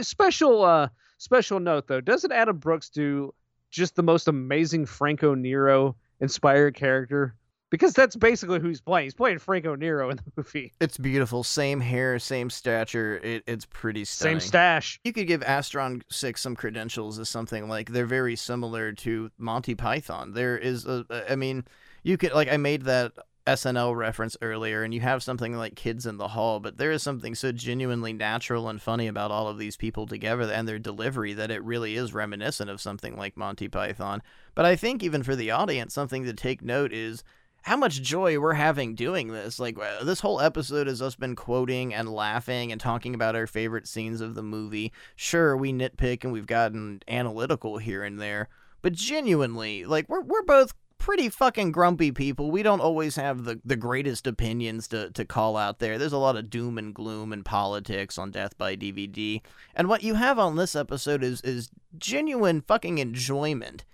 special 0.00 0.62
uh, 0.62 0.88
special 1.18 1.58
note 1.58 1.88
though. 1.88 2.00
Doesn't 2.00 2.32
adam 2.32 2.58
brooks 2.58 2.90
do 2.90 3.34
just 3.70 3.96
the 3.96 4.02
most 4.02 4.28
amazing 4.28 4.86
franco 4.86 5.34
nero 5.34 5.96
inspired 6.20 6.74
character 6.74 7.34
because 7.72 7.94
that's 7.94 8.14
basically 8.14 8.60
who 8.60 8.68
he's 8.68 8.82
playing. 8.82 9.06
He's 9.06 9.14
playing 9.14 9.38
Franco 9.38 9.74
Nero 9.74 10.10
in 10.10 10.18
the 10.18 10.22
movie. 10.36 10.74
It's 10.78 10.98
beautiful. 10.98 11.42
Same 11.42 11.80
hair, 11.80 12.18
same 12.18 12.50
stature. 12.50 13.18
It, 13.24 13.44
it's 13.46 13.64
pretty 13.64 14.04
stunning. 14.04 14.40
Same 14.40 14.46
stash. 14.46 15.00
You 15.04 15.14
could 15.14 15.26
give 15.26 15.40
Astron 15.40 16.02
6 16.10 16.38
some 16.38 16.54
credentials 16.54 17.18
as 17.18 17.30
something 17.30 17.70
like 17.70 17.90
they're 17.90 18.04
very 18.04 18.36
similar 18.36 18.92
to 18.92 19.30
Monty 19.38 19.74
Python. 19.74 20.34
There 20.34 20.58
is 20.58 20.84
a, 20.84 21.06
I 21.30 21.34
mean, 21.34 21.64
you 22.02 22.18
could, 22.18 22.34
like, 22.34 22.52
I 22.52 22.58
made 22.58 22.82
that 22.82 23.12
SNL 23.46 23.96
reference 23.96 24.36
earlier, 24.42 24.82
and 24.84 24.92
you 24.92 25.00
have 25.00 25.22
something 25.22 25.56
like 25.56 25.74
Kids 25.74 26.04
in 26.04 26.18
the 26.18 26.28
Hall, 26.28 26.60
but 26.60 26.76
there 26.76 26.92
is 26.92 27.02
something 27.02 27.34
so 27.34 27.52
genuinely 27.52 28.12
natural 28.12 28.68
and 28.68 28.82
funny 28.82 29.06
about 29.06 29.30
all 29.30 29.48
of 29.48 29.56
these 29.56 29.78
people 29.78 30.06
together 30.06 30.52
and 30.52 30.68
their 30.68 30.78
delivery 30.78 31.32
that 31.32 31.50
it 31.50 31.64
really 31.64 31.96
is 31.96 32.12
reminiscent 32.12 32.68
of 32.68 32.82
something 32.82 33.16
like 33.16 33.34
Monty 33.34 33.66
Python. 33.66 34.22
But 34.54 34.66
I 34.66 34.76
think 34.76 35.02
even 35.02 35.22
for 35.22 35.34
the 35.34 35.50
audience, 35.50 35.94
something 35.94 36.24
to 36.24 36.34
take 36.34 36.60
note 36.60 36.92
is 36.92 37.24
how 37.62 37.76
much 37.76 38.02
joy 38.02 38.38
we're 38.38 38.54
having 38.54 38.94
doing 38.94 39.28
this. 39.28 39.58
Like 39.58 39.78
uh, 39.78 40.04
this 40.04 40.20
whole 40.20 40.40
episode 40.40 40.86
has 40.86 41.00
us 41.00 41.14
been 41.16 41.36
quoting 41.36 41.94
and 41.94 42.12
laughing 42.12 42.72
and 42.72 42.80
talking 42.80 43.14
about 43.14 43.36
our 43.36 43.46
favorite 43.46 43.88
scenes 43.88 44.20
of 44.20 44.34
the 44.34 44.42
movie. 44.42 44.92
Sure, 45.16 45.56
we 45.56 45.72
nitpick 45.72 46.24
and 46.24 46.32
we've 46.32 46.46
gotten 46.46 47.00
analytical 47.08 47.78
here 47.78 48.02
and 48.02 48.20
there, 48.20 48.48
but 48.82 48.92
genuinely, 48.92 49.84
like 49.84 50.08
we're 50.08 50.22
we're 50.22 50.42
both 50.42 50.74
pretty 51.02 51.28
fucking 51.28 51.72
grumpy 51.72 52.12
people. 52.12 52.52
We 52.52 52.62
don't 52.62 52.80
always 52.80 53.16
have 53.16 53.42
the, 53.42 53.60
the 53.64 53.74
greatest 53.74 54.24
opinions 54.24 54.86
to, 54.86 55.10
to 55.10 55.24
call 55.24 55.56
out 55.56 55.80
there. 55.80 55.98
There's 55.98 56.12
a 56.12 56.18
lot 56.18 56.36
of 56.36 56.48
doom 56.48 56.78
and 56.78 56.94
gloom 56.94 57.32
and 57.32 57.44
politics 57.44 58.18
on 58.18 58.30
Death 58.30 58.56
by 58.56 58.76
DVD. 58.76 59.40
And 59.74 59.88
what 59.88 60.04
you 60.04 60.14
have 60.14 60.38
on 60.38 60.54
this 60.54 60.76
episode 60.76 61.24
is 61.24 61.40
is 61.40 61.70
genuine 61.98 62.60
fucking 62.60 62.98
enjoyment. 62.98 63.84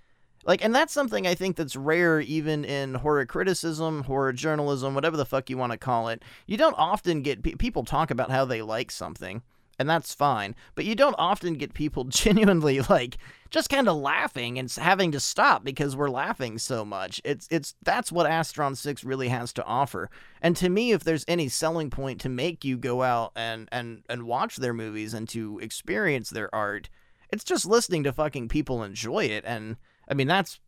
Like, 0.48 0.64
and 0.64 0.74
that's 0.74 0.94
something 0.94 1.26
I 1.26 1.34
think 1.34 1.56
that's 1.56 1.76
rare 1.76 2.20
even 2.20 2.64
in 2.64 2.94
horror 2.94 3.26
criticism, 3.26 4.04
horror 4.04 4.32
journalism, 4.32 4.94
whatever 4.94 5.18
the 5.18 5.26
fuck 5.26 5.50
you 5.50 5.58
want 5.58 5.72
to 5.72 5.78
call 5.78 6.08
it. 6.08 6.22
You 6.46 6.56
don't 6.56 6.74
often 6.78 7.20
get 7.20 7.42
pe- 7.42 7.56
people 7.56 7.84
talk 7.84 8.10
about 8.10 8.30
how 8.30 8.46
they 8.46 8.62
like 8.62 8.90
something, 8.90 9.42
and 9.78 9.90
that's 9.90 10.14
fine. 10.14 10.54
But 10.74 10.86
you 10.86 10.94
don't 10.94 11.16
often 11.18 11.52
get 11.52 11.74
people 11.74 12.04
genuinely 12.08 12.80
like 12.80 13.18
just 13.50 13.68
kind 13.68 13.90
of 13.90 13.98
laughing 13.98 14.58
and 14.58 14.72
having 14.72 15.12
to 15.12 15.20
stop 15.20 15.64
because 15.64 15.94
we're 15.94 16.08
laughing 16.08 16.56
so 16.56 16.82
much. 16.82 17.20
It's 17.26 17.46
it's 17.50 17.74
that's 17.82 18.10
what 18.10 18.30
Astron 18.30 18.74
6 18.74 19.04
really 19.04 19.28
has 19.28 19.52
to 19.52 19.64
offer. 19.66 20.08
And 20.40 20.56
to 20.56 20.70
me, 20.70 20.92
if 20.92 21.04
there's 21.04 21.26
any 21.28 21.50
selling 21.50 21.90
point 21.90 22.22
to 22.22 22.30
make 22.30 22.64
you 22.64 22.78
go 22.78 23.02
out 23.02 23.32
and 23.36 23.68
and 23.70 24.02
and 24.08 24.22
watch 24.22 24.56
their 24.56 24.72
movies 24.72 25.12
and 25.12 25.28
to 25.28 25.58
experience 25.58 26.30
their 26.30 26.48
art, 26.54 26.88
it's 27.28 27.44
just 27.44 27.66
listening 27.66 28.02
to 28.04 28.14
fucking 28.14 28.48
people 28.48 28.82
enjoy 28.82 29.24
it 29.26 29.44
and 29.46 29.76
I 30.10 30.14
mean, 30.14 30.28
that's 30.28 30.60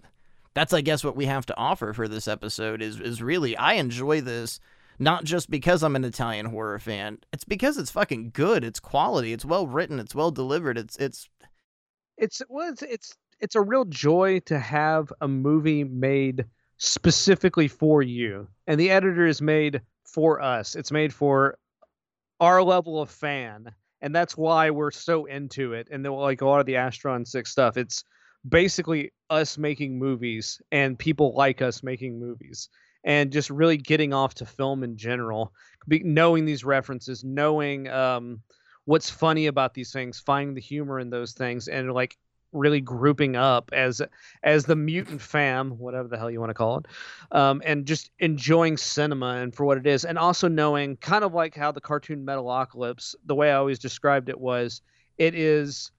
that's 0.55 0.73
I 0.73 0.81
guess 0.81 1.05
what 1.05 1.17
we 1.17 1.27
have 1.27 1.47
to 1.47 1.57
offer 1.57 1.93
for 1.93 2.09
this 2.09 2.29
episode 2.29 2.83
is 2.83 3.01
is 3.01 3.23
really 3.23 3.57
I 3.57 3.75
enjoy 3.75 4.21
this 4.21 4.61
not 4.99 5.25
just 5.25 5.51
because 5.51 5.83
I'm 5.83 5.97
an 5.97 6.05
Italian 6.05 6.47
horror 6.47 6.79
fan. 6.79 7.19
It's 7.33 7.45
because 7.45 7.79
it's 7.79 7.91
fucking 7.91 8.31
good. 8.35 8.63
It's 8.63 8.79
quality. 8.79 9.33
It's 9.33 9.47
well 9.47 9.67
written. 9.67 9.99
It's 9.99 10.15
well 10.15 10.31
delivered. 10.31 10.77
It's 10.77 10.97
it's 10.97 11.29
it's 12.19 12.43
well, 12.49 12.71
it's 12.71 12.83
it's 12.83 13.17
it's 13.41 13.55
a 13.55 13.63
real 13.63 13.87
joy 13.87 14.41
to 14.41 14.59
have 14.59 15.11
a 15.23 15.27
movie 15.27 15.85
made 15.85 16.45
specifically 16.77 17.69
for 17.69 18.03
you. 18.03 18.47
And 18.67 18.79
the 18.79 18.91
editor 18.91 19.27
is 19.27 19.41
made 19.41 19.81
for 20.05 20.41
us. 20.43 20.75
It's 20.75 20.93
made 20.93 21.15
for 21.15 21.57
our 22.39 22.63
level 22.63 23.01
of 23.01 23.11
fan. 23.11 23.73
And 24.03 24.15
that's 24.15 24.37
why 24.37 24.71
we're 24.71 24.91
so 24.91 25.25
into 25.27 25.73
it. 25.73 25.89
And 25.91 26.05
then 26.05 26.13
like 26.13 26.41
a 26.43 26.47
lot 26.47 26.61
of 26.61 26.67
the 26.67 26.75
Astron 26.75 27.27
6 27.27 27.51
stuff, 27.51 27.77
it's 27.77 28.05
basically 28.49 29.13
us 29.29 29.59
making 29.59 29.99
movies 29.99 30.61
and 30.73 30.99
people 30.99 31.35
like 31.35 31.63
us 31.63 31.83
making 31.83 32.19
movies 32.19 32.69
and 33.05 33.33
just 33.33 33.51
really 33.51 33.77
getting 33.77 34.13
off 34.13 34.35
to 34.35 34.47
film 34.47 34.83
in 34.83 34.97
general 34.97 35.53
Be, 35.89 36.03
knowing 36.03 36.45
these 36.45 36.65
references 36.65 37.23
knowing 37.25 37.89
um, 37.89 38.41
what's 38.85 39.11
funny 39.11 39.47
about 39.47 39.75
these 39.75 39.93
things 39.93 40.21
finding 40.21 40.55
the 40.55 40.61
humor 40.61 40.99
in 40.99 41.11
those 41.11 41.33
things 41.33 41.69
and 41.69 41.93
like 41.93 42.17
really 42.53 42.81
grouping 42.81 43.37
up 43.37 43.71
as 43.73 44.03
as 44.43 44.65
the 44.65 44.75
mutant 44.75 45.21
fam 45.21 45.71
whatever 45.79 46.09
the 46.09 46.19
hell 46.19 46.31
you 46.31 46.41
want 46.41 46.51
to 46.51 46.55
call 46.55 46.79
it 46.79 46.87
um, 47.31 47.63
and 47.65 47.87
just 47.87 48.11
enjoying 48.19 48.77
cinema 48.77 49.37
and 49.37 49.55
for 49.55 49.65
what 49.65 49.79
it 49.79 49.87
is 49.87 50.05
and 50.05 50.19
also 50.19 50.49
knowing 50.49 50.97
kind 50.97 51.23
of 51.23 51.33
like 51.33 51.55
how 51.55 51.71
the 51.71 51.81
cartoon 51.81 52.27
metalocalypse 52.27 53.15
the 53.27 53.35
way 53.35 53.53
i 53.53 53.55
always 53.55 53.79
described 53.79 54.29
it 54.29 54.41
was 54.41 54.83
it 55.19 55.35
is 55.35 55.93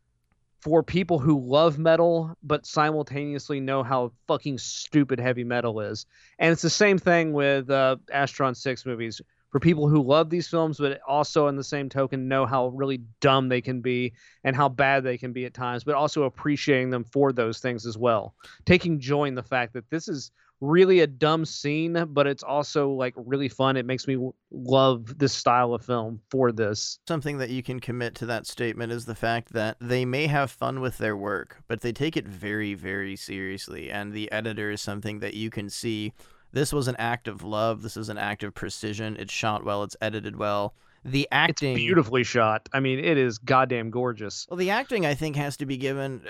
for 0.62 0.84
people 0.84 1.18
who 1.18 1.40
love 1.40 1.80
metal 1.80 2.36
but 2.44 2.66
simultaneously 2.66 3.60
know 3.60 3.82
how 3.82 4.12
fucking 4.28 4.60
stupid 4.60 5.20
heavy 5.20 5.44
metal 5.44 5.82
is. 5.82 6.06
And 6.38 6.52
it's 6.52 6.62
the 6.62 6.70
same 6.70 7.00
thing 7.00 7.34
with 7.34 7.70
uh, 7.70 7.98
Astron 8.14 8.56
6 8.56 8.86
movies. 8.86 9.22
For 9.50 9.60
people 9.60 9.90
who 9.90 10.02
love 10.02 10.30
these 10.30 10.48
films, 10.48 10.78
but 10.78 11.02
also 11.06 11.48
in 11.48 11.58
the 11.58 11.64
same 11.64 11.90
token 11.90 12.30
know 12.30 12.46
how 12.46 12.68
really 12.68 13.02
dumb 13.20 13.50
they 13.50 13.60
can 13.60 13.82
be 13.82 14.14
and 14.46 14.56
how 14.56 14.70
bad 14.70 15.04
they 15.04 15.18
can 15.18 15.34
be 15.34 15.44
at 15.44 15.54
times, 15.54 15.84
but 15.84 15.96
also 15.96 16.24
appreciating 16.24 16.90
them 16.90 17.04
for 17.04 17.34
those 17.34 17.60
things 17.60 17.86
as 17.86 17.98
well. 17.98 18.34
Taking 18.66 19.00
joy 19.00 19.26
in 19.26 19.36
the 19.36 19.44
fact 19.44 19.74
that 19.74 19.90
this 19.90 20.08
is 20.08 20.32
really 20.62 21.00
a 21.00 21.08
dumb 21.08 21.44
scene, 21.44 22.06
but 22.10 22.28
it's 22.28 22.44
also 22.44 22.92
like 22.92 23.14
really 23.18 23.50
fun. 23.50 23.76
It 23.76 23.86
makes 23.86 24.08
me 24.08 24.32
love 24.52 25.18
this 25.18 25.34
style 25.34 25.74
of 25.74 25.84
film 25.84 26.22
for 26.30 26.52
this. 26.52 27.00
Something 27.08 27.40
that 27.40 27.50
you 27.50 27.64
can 27.64 27.80
commit 27.80 28.16
to 28.16 28.26
that 28.28 28.46
statement 28.48 28.92
is 28.92 29.06
the 29.06 29.16
fact 29.16 29.54
that 29.54 29.78
they 29.82 30.06
may 30.06 30.28
have 30.28 30.52
fun 30.52 30.80
with 30.80 31.00
their 31.00 31.18
work, 31.18 31.58
but 31.68 31.82
they 31.82 31.92
take 31.92 32.16
it 32.16 32.28
very, 32.28 32.76
very 32.76 33.16
seriously. 33.16 33.92
And 33.92 34.14
the 34.14 34.32
editor 34.32 34.72
is 34.72 34.82
something 34.82 35.20
that 35.20 35.34
you 35.34 35.50
can 35.50 35.70
see. 35.70 36.14
This 36.54 36.72
was 36.72 36.88
an 36.88 36.96
act 36.98 37.28
of 37.28 37.44
love. 37.44 37.82
This 37.82 37.98
is 37.98 38.10
an 38.10 38.18
act 38.18 38.44
of 38.44 38.54
precision. 38.54 39.18
It's 39.18 39.34
shot 39.34 39.66
well. 39.66 39.84
It's 39.84 39.98
edited 40.02 40.36
well. 40.36 40.76
The 41.04 41.28
acting, 41.32 41.72
it's 41.72 41.80
beautifully 41.80 42.24
shot. 42.24 42.70
I 42.74 42.80
mean, 42.80 43.00
it 43.00 43.18
is 43.18 43.40
goddamn 43.40 43.90
gorgeous. 43.90 44.46
Well, 44.48 44.58
the 44.58 44.70
acting 44.70 45.04
I 45.04 45.16
think 45.16 45.36
has 45.36 45.58
to 45.58 45.66
be 45.66 45.78
given 45.78 46.22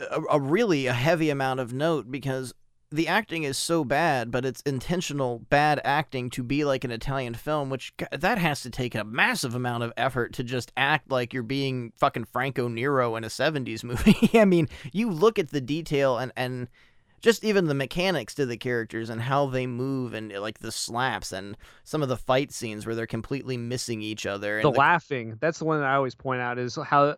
a, 0.00 0.20
a 0.32 0.40
really 0.40 0.86
a 0.86 0.92
heavy 0.92 1.30
amount 1.30 1.60
of 1.60 1.72
note 1.72 2.10
because 2.10 2.52
the 2.90 3.08
acting 3.08 3.42
is 3.42 3.56
so 3.56 3.84
bad, 3.84 4.30
but 4.30 4.44
it's 4.44 4.60
intentional 4.62 5.40
bad 5.50 5.80
acting 5.84 6.30
to 6.30 6.42
be 6.42 6.64
like 6.64 6.84
an 6.84 6.90
Italian 6.90 7.34
film, 7.34 7.70
which 7.70 7.92
that 8.12 8.38
has 8.38 8.62
to 8.62 8.70
take 8.70 8.94
a 8.94 9.04
massive 9.04 9.54
amount 9.54 9.82
of 9.82 9.92
effort 9.96 10.32
to 10.34 10.44
just 10.44 10.72
act 10.76 11.10
like 11.10 11.34
you're 11.34 11.42
being 11.42 11.92
fucking 11.96 12.24
Franco 12.24 12.68
Nero 12.68 13.16
in 13.16 13.24
a 13.24 13.28
70s 13.28 13.82
movie. 13.84 14.38
I 14.38 14.44
mean, 14.44 14.68
you 14.92 15.10
look 15.10 15.38
at 15.38 15.50
the 15.50 15.60
detail 15.60 16.18
and 16.18 16.32
and 16.36 16.68
just 17.24 17.42
even 17.42 17.64
the 17.64 17.74
mechanics 17.74 18.34
to 18.34 18.44
the 18.44 18.58
characters 18.58 19.08
and 19.08 19.18
how 19.18 19.46
they 19.46 19.66
move 19.66 20.12
and 20.12 20.30
like 20.34 20.58
the 20.58 20.70
slaps 20.70 21.32
and 21.32 21.56
some 21.82 22.02
of 22.02 22.10
the 22.10 22.18
fight 22.18 22.52
scenes 22.52 22.84
where 22.84 22.94
they're 22.94 23.06
completely 23.06 23.56
missing 23.56 24.02
each 24.02 24.26
other 24.26 24.58
and 24.58 24.64
the 24.64 24.78
laughing 24.78 25.38
that's 25.40 25.58
the 25.58 25.64
one 25.64 25.80
that 25.80 25.86
i 25.86 25.94
always 25.94 26.14
point 26.14 26.42
out 26.42 26.58
is 26.58 26.78
how 26.84 27.16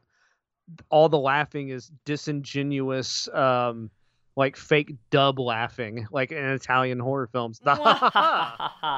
all 0.90 1.08
the 1.08 1.18
laughing 1.18 1.70
is 1.70 1.90
disingenuous 2.04 3.28
um 3.34 3.90
like 4.36 4.56
fake 4.56 4.94
dub 5.10 5.38
laughing 5.38 6.06
like 6.10 6.30
in 6.30 6.44
italian 6.44 6.98
horror 6.98 7.26
films 7.26 7.60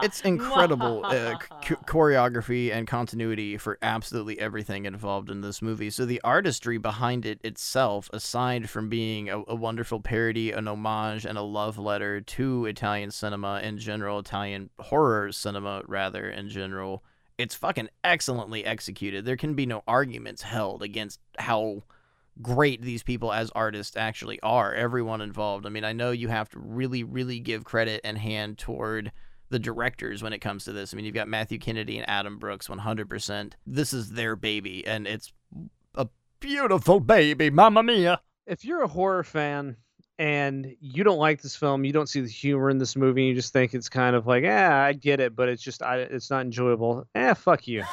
it's 0.02 0.20
incredible 0.22 1.04
uh, 1.04 1.34
ch- 1.62 1.80
choreography 1.86 2.72
and 2.72 2.86
continuity 2.86 3.56
for 3.56 3.78
absolutely 3.82 4.38
everything 4.38 4.84
involved 4.84 5.30
in 5.30 5.40
this 5.40 5.62
movie. 5.62 5.90
So 5.90 6.04
the 6.04 6.20
artistry 6.22 6.78
behind 6.78 7.24
it 7.24 7.40
itself, 7.42 8.10
aside 8.12 8.68
from 8.68 8.88
being 8.88 9.28
a, 9.28 9.42
a, 9.48 9.54
wonderful 9.54 10.00
parody, 10.00 10.52
an 10.52 10.68
homage, 10.68 11.24
and 11.24 11.38
a 11.38 11.42
love 11.42 11.78
letter 11.78 12.20
to 12.20 12.66
Italian 12.66 13.10
cinema 13.10 13.60
in 13.62 13.78
general, 13.78 14.18
Italian 14.18 14.70
horror 14.78 15.32
cinema 15.32 15.82
rather 15.86 16.28
in 16.28 16.48
general, 16.48 17.02
it's 17.36 17.54
fucking 17.54 17.88
excellently 18.04 18.64
executed. 18.64 19.24
There 19.24 19.36
can 19.36 19.54
be 19.54 19.66
no 19.66 19.82
arguments 19.86 20.42
held 20.42 20.82
against 20.82 21.20
how 21.38 21.84
great 22.42 22.82
these 22.82 23.02
people 23.02 23.32
as 23.32 23.50
artists 23.50 23.96
actually 23.96 24.40
are. 24.42 24.74
Everyone 24.74 25.20
involved. 25.20 25.66
I 25.66 25.70
mean, 25.70 25.84
I 25.84 25.92
know 25.92 26.10
you 26.10 26.28
have 26.28 26.48
to 26.50 26.58
really, 26.58 27.04
really 27.04 27.40
give 27.40 27.64
credit 27.64 28.00
and 28.04 28.18
hand 28.18 28.58
toward 28.58 29.12
the 29.50 29.58
directors 29.58 30.22
when 30.22 30.32
it 30.32 30.40
comes 30.40 30.64
to 30.64 30.72
this. 30.72 30.92
I 30.92 30.96
mean, 30.96 31.04
you've 31.06 31.14
got 31.14 31.28
Matthew 31.28 31.58
Kennedy 31.58 31.98
and 31.98 32.08
Adam 32.08 32.38
Brooks 32.38 32.68
100%. 32.68 33.52
This 33.66 33.92
is 33.92 34.10
their 34.10 34.36
baby, 34.36 34.86
and 34.86 35.06
it's 35.06 35.32
a 35.94 36.06
beautiful 36.40 37.00
baby, 37.00 37.50
mamma 37.50 37.82
mia. 37.82 38.20
If 38.46 38.64
you're 38.64 38.82
a 38.82 38.88
horror 38.88 39.24
fan 39.24 39.76
and 40.18 40.74
you 40.80 41.04
don't 41.04 41.18
like 41.18 41.40
this 41.40 41.56
film, 41.56 41.84
you 41.84 41.92
don't 41.92 42.08
see 42.08 42.20
the 42.20 42.28
humor 42.28 42.70
in 42.70 42.78
this 42.78 42.96
movie, 42.96 43.24
you 43.24 43.34
just 43.34 43.52
think 43.52 43.74
it's 43.74 43.88
kind 43.88 44.16
of 44.16 44.26
like, 44.26 44.42
yeah, 44.42 44.82
I 44.84 44.92
get 44.92 45.20
it, 45.20 45.34
but 45.34 45.48
it's 45.48 45.62
just, 45.62 45.82
I, 45.82 45.98
it's 45.98 46.30
not 46.30 46.42
enjoyable. 46.42 47.06
Eh, 47.14 47.34
fuck 47.34 47.66
you 47.66 47.84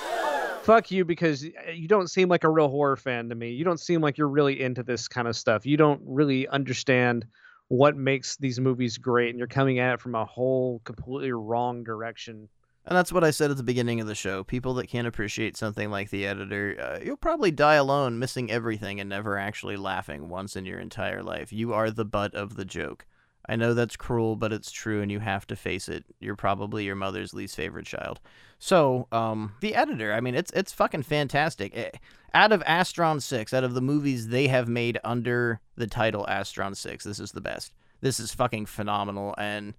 fuck 0.65 0.91
you 0.91 1.05
because 1.05 1.45
eh, 1.45 1.71
you 1.71 1.87
don't 1.87 2.09
seem 2.09 2.27
like 2.27 2.43
a 2.43 2.49
real 2.49 2.69
horror 2.69 2.97
fan 2.97 3.29
to 3.29 3.35
me. 3.35 3.51
You 3.51 3.63
don't 3.63 3.79
seem 3.79 4.01
like 4.01 4.17
you're 4.17 4.27
really 4.27 4.61
into 4.61 4.83
this 4.83 5.07
kind 5.07 5.27
of 5.27 5.35
stuff. 5.35 5.65
You 5.65 5.77
don't 5.77 6.01
really 6.05 6.47
understand 6.47 7.25
what 7.67 7.95
makes 7.95 8.37
these 8.37 8.59
movies 8.59 8.97
great, 8.97 9.29
and 9.29 9.37
you're 9.39 9.47
coming 9.47 9.79
at 9.79 9.95
it 9.95 10.01
from 10.01 10.15
a 10.15 10.25
whole 10.25 10.81
completely 10.83 11.31
wrong 11.31 11.83
direction. 11.83 12.49
And 12.87 12.95
that's 12.95 13.11
what 13.11 13.23
I 13.23 13.31
said 13.31 13.49
at 13.49 13.57
the 13.57 13.63
beginning 13.63 13.99
of 13.99 14.05
the 14.05 14.13
show. 14.13 14.43
People 14.43 14.75
that 14.75 14.87
can't 14.87 15.07
appreciate 15.07 15.57
something 15.57 15.89
like 15.89 16.11
the 16.11 16.27
editor, 16.27 16.77
uh, 16.79 17.03
you'll 17.03 17.17
probably 17.17 17.49
die 17.49 17.75
alone, 17.75 18.19
missing 18.19 18.51
everything 18.51 18.99
and 18.99 19.09
never 19.09 19.39
actually 19.39 19.75
laughing 19.75 20.29
once 20.29 20.55
in 20.55 20.65
your 20.65 20.79
entire 20.79 21.23
life. 21.23 21.51
You 21.51 21.73
are 21.73 21.89
the 21.89 22.05
butt 22.05 22.35
of 22.35 22.55
the 22.55 22.65
joke. 22.65 23.07
I 23.47 23.55
know 23.55 23.73
that's 23.73 23.95
cruel, 23.95 24.35
but 24.35 24.51
it's 24.51 24.71
true, 24.71 25.01
and 25.01 25.11
you 25.11 25.19
have 25.19 25.45
to 25.47 25.55
face 25.55 25.87
it. 25.87 26.05
You're 26.19 26.35
probably 26.35 26.83
your 26.85 26.95
mother's 26.95 27.33
least 27.33 27.55
favorite 27.55 27.85
child. 27.85 28.19
So, 28.57 29.07
um, 29.11 29.53
the 29.59 29.75
editor, 29.75 30.13
I 30.13 30.21
mean, 30.21 30.35
it's 30.35 30.51
it's 30.51 30.73
fucking 30.73 31.03
fantastic. 31.03 31.75
It, 31.75 31.95
eh, 31.95 31.97
out 32.33 32.51
of 32.51 32.63
Astron 32.63 33.21
Six, 33.21 33.53
out 33.53 33.63
of 33.63 33.73
the 33.73 33.81
movies 33.81 34.29
they 34.29 34.47
have 34.47 34.67
made 34.67 34.99
under 35.03 35.61
the 35.75 35.87
title 35.87 36.25
Astron 36.27 36.75
Six, 36.75 37.03
this 37.03 37.19
is 37.19 37.31
the 37.31 37.41
best. 37.41 37.73
This 38.01 38.19
is 38.19 38.33
fucking 38.33 38.65
phenomenal, 38.65 39.35
and 39.37 39.73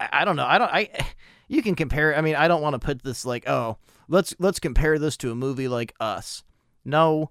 I, 0.00 0.08
I 0.12 0.24
don't 0.24 0.36
know. 0.36 0.46
I 0.46 0.58
don't. 0.58 0.72
I 0.72 0.90
you 1.48 1.62
can 1.62 1.74
compare. 1.74 2.16
I 2.16 2.20
mean, 2.20 2.36
I 2.36 2.48
don't 2.48 2.62
want 2.62 2.74
to 2.74 2.84
put 2.84 3.02
this 3.02 3.24
like, 3.24 3.48
oh, 3.48 3.78
let's 4.08 4.34
let's 4.38 4.58
compare 4.58 4.98
this 4.98 5.16
to 5.18 5.30
a 5.30 5.36
movie 5.36 5.68
like 5.68 5.94
Us. 6.00 6.42
No, 6.84 7.30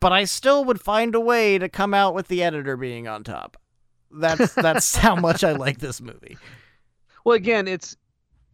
but 0.00 0.12
I 0.12 0.24
still 0.24 0.64
would 0.64 0.80
find 0.80 1.14
a 1.14 1.20
way 1.20 1.58
to 1.58 1.68
come 1.68 1.94
out 1.94 2.12
with 2.12 2.26
the 2.26 2.42
editor 2.42 2.76
being 2.76 3.06
on 3.06 3.22
top. 3.22 3.56
That's 4.14 4.54
that's 4.66 4.96
how 4.96 5.16
much 5.16 5.44
I 5.44 5.52
like 5.52 5.78
this 5.78 6.00
movie. 6.00 6.36
Well, 7.24 7.36
again, 7.36 7.68
it's 7.68 7.96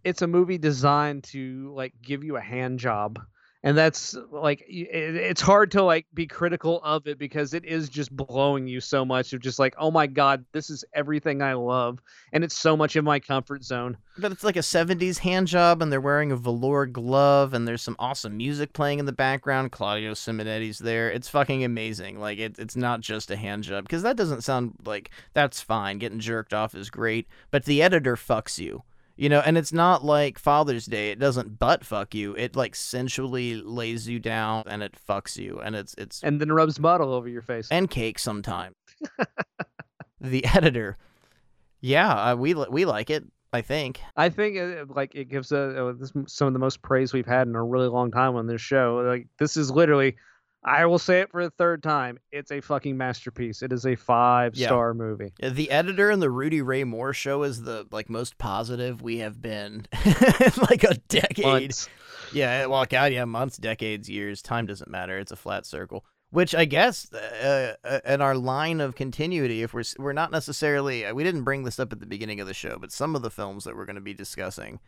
it's 0.04 0.22
a 0.22 0.26
movie 0.26 0.59
designed 0.59 1.24
to 1.24 1.72
like 1.74 1.94
give 2.02 2.24
you 2.24 2.36
a 2.36 2.40
hand 2.40 2.78
job 2.78 3.20
and 3.68 3.76
that's 3.76 4.16
like 4.30 4.64
it's 4.66 5.42
hard 5.42 5.70
to 5.70 5.82
like 5.82 6.06
be 6.14 6.26
critical 6.26 6.80
of 6.82 7.06
it 7.06 7.18
because 7.18 7.52
it 7.52 7.66
is 7.66 7.90
just 7.90 8.16
blowing 8.16 8.66
you 8.66 8.80
so 8.80 9.04
much 9.04 9.34
of 9.34 9.40
just 9.40 9.58
like 9.58 9.74
oh 9.76 9.90
my 9.90 10.06
god 10.06 10.42
this 10.52 10.70
is 10.70 10.86
everything 10.94 11.42
i 11.42 11.52
love 11.52 12.00
and 12.32 12.44
it's 12.44 12.56
so 12.56 12.76
much 12.76 12.96
in 12.96 13.04
my 13.04 13.20
comfort 13.20 13.64
zone. 13.64 13.96
But 14.18 14.32
it's 14.32 14.44
like 14.44 14.56
a 14.56 14.60
70s 14.60 15.18
hand 15.18 15.46
job 15.46 15.80
and 15.82 15.92
they're 15.92 16.00
wearing 16.00 16.32
a 16.32 16.36
velour 16.36 16.86
glove 16.86 17.54
and 17.54 17.66
there's 17.66 17.82
some 17.82 17.96
awesome 17.98 18.36
music 18.36 18.72
playing 18.72 18.98
in 18.98 19.06
the 19.06 19.12
background. 19.12 19.72
Claudio 19.72 20.14
simonetti's 20.14 20.78
there. 20.78 21.10
It's 21.10 21.28
fucking 21.28 21.64
amazing. 21.64 22.18
Like 22.18 22.38
it, 22.38 22.58
it's 22.58 22.76
not 22.76 23.00
just 23.00 23.30
a 23.30 23.36
hand 23.36 23.64
job 23.64 23.84
because 23.84 24.02
that 24.02 24.16
doesn't 24.16 24.42
sound 24.42 24.74
like 24.84 25.10
that's 25.34 25.60
fine. 25.60 25.98
Getting 25.98 26.20
jerked 26.20 26.52
off 26.52 26.74
is 26.74 26.90
great. 26.90 27.28
But 27.50 27.64
the 27.64 27.82
editor 27.82 28.16
fucks 28.16 28.58
you 28.58 28.82
you 29.18 29.28
know, 29.28 29.42
and 29.44 29.58
it's 29.58 29.72
not 29.72 30.04
like 30.04 30.38
Father's 30.38 30.86
Day. 30.86 31.10
It 31.10 31.18
doesn't 31.18 31.58
butt 31.58 31.84
fuck 31.84 32.14
you. 32.14 32.36
It 32.36 32.54
like 32.54 32.76
sensually 32.76 33.56
lays 33.56 34.08
you 34.08 34.20
down 34.20 34.62
and 34.68 34.80
it 34.80 34.96
fucks 35.08 35.36
you, 35.36 35.60
and 35.60 35.74
it's 35.74 35.92
it's 35.98 36.22
and 36.22 36.40
then 36.40 36.52
rubs 36.52 36.78
mud 36.78 37.00
all 37.00 37.12
over 37.12 37.28
your 37.28 37.42
face 37.42 37.66
and 37.72 37.90
cake 37.90 38.20
sometime. 38.20 38.76
the 40.20 40.44
editor, 40.46 40.96
yeah, 41.80 42.30
uh, 42.30 42.36
we 42.36 42.54
we 42.54 42.84
like 42.84 43.10
it. 43.10 43.24
I 43.52 43.60
think. 43.60 44.00
I 44.16 44.28
think 44.28 44.56
it, 44.56 44.78
uh, 44.78 44.84
like 44.94 45.14
it 45.14 45.30
gives 45.30 45.50
a, 45.52 45.88
uh, 45.88 45.92
this, 45.98 46.12
some 46.26 46.46
of 46.46 46.52
the 46.52 46.60
most 46.60 46.82
praise 46.82 47.12
we've 47.12 47.26
had 47.26 47.48
in 47.48 47.56
a 47.56 47.64
really 47.64 47.88
long 47.88 48.12
time 48.12 48.36
on 48.36 48.46
this 48.46 48.60
show. 48.60 49.02
Like 49.04 49.26
this 49.38 49.56
is 49.56 49.68
literally 49.68 50.16
I 50.68 50.86
will 50.86 50.98
say 50.98 51.20
it 51.20 51.30
for 51.30 51.42
the 51.42 51.50
third 51.50 51.82
time. 51.82 52.18
It's 52.30 52.52
a 52.52 52.60
fucking 52.60 52.96
masterpiece. 52.96 53.62
It 53.62 53.72
is 53.72 53.86
a 53.86 53.96
five 53.96 54.56
star 54.56 54.90
yeah. 54.90 54.92
movie. 54.92 55.32
The 55.40 55.70
editor 55.70 56.10
in 56.10 56.20
the 56.20 56.30
Rudy 56.30 56.60
Ray 56.60 56.84
Moore 56.84 57.14
show 57.14 57.42
is 57.42 57.62
the 57.62 57.86
like 57.90 58.10
most 58.10 58.36
positive 58.38 59.00
we 59.00 59.18
have 59.18 59.40
been 59.40 59.86
in 60.04 60.52
like 60.68 60.84
a 60.84 60.94
decade. 61.08 61.44
Months. 61.44 61.88
Yeah, 62.32 62.66
well, 62.66 62.84
God, 62.84 63.12
yeah, 63.12 63.24
months, 63.24 63.56
decades, 63.56 64.08
years. 64.10 64.42
Time 64.42 64.66
doesn't 64.66 64.90
matter. 64.90 65.18
It's 65.18 65.32
a 65.32 65.36
flat 65.36 65.64
circle. 65.64 66.04
Which 66.30 66.54
I 66.54 66.66
guess, 66.66 67.10
uh, 67.14 67.76
uh, 67.82 68.00
in 68.04 68.20
our 68.20 68.34
line 68.34 68.82
of 68.82 68.94
continuity, 68.94 69.62
if 69.62 69.72
we're 69.72 69.84
we're 69.98 70.12
not 70.12 70.30
necessarily, 70.30 71.10
we 71.12 71.24
didn't 71.24 71.44
bring 71.44 71.64
this 71.64 71.80
up 71.80 71.90
at 71.90 72.00
the 72.00 72.06
beginning 72.06 72.38
of 72.40 72.46
the 72.46 72.52
show, 72.52 72.76
but 72.78 72.92
some 72.92 73.16
of 73.16 73.22
the 73.22 73.30
films 73.30 73.64
that 73.64 73.74
we're 73.74 73.86
going 73.86 73.96
to 73.96 74.02
be 74.02 74.12
discussing 74.12 74.78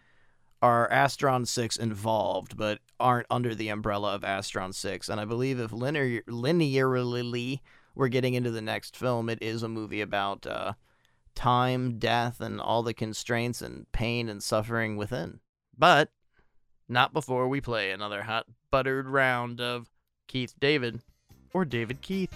are 0.62 0.88
Astron 0.90 1.46
6 1.46 1.76
involved, 1.76 2.56
but 2.56 2.80
aren't 2.98 3.26
under 3.30 3.54
the 3.54 3.68
umbrella 3.68 4.14
of 4.14 4.22
Astron 4.22 4.74
6. 4.74 5.08
And 5.08 5.20
I 5.20 5.24
believe 5.24 5.58
if 5.58 5.72
linear, 5.72 6.22
linearly 6.22 7.60
we're 7.94 8.08
getting 8.08 8.34
into 8.34 8.50
the 8.50 8.60
next 8.60 8.96
film, 8.96 9.28
it 9.28 9.42
is 9.42 9.62
a 9.62 9.68
movie 9.68 10.00
about 10.00 10.46
uh, 10.46 10.74
time, 11.34 11.98
death, 11.98 12.40
and 12.40 12.60
all 12.60 12.82
the 12.82 12.94
constraints 12.94 13.62
and 13.62 13.90
pain 13.92 14.28
and 14.28 14.42
suffering 14.42 14.96
within. 14.96 15.40
But 15.76 16.10
not 16.88 17.12
before 17.12 17.48
we 17.48 17.60
play 17.60 17.90
another 17.90 18.22
hot 18.22 18.46
buttered 18.70 19.08
round 19.08 19.60
of 19.60 19.88
Keith 20.28 20.54
David 20.60 21.00
or 21.54 21.64
David 21.64 22.02
Keith. 22.02 22.34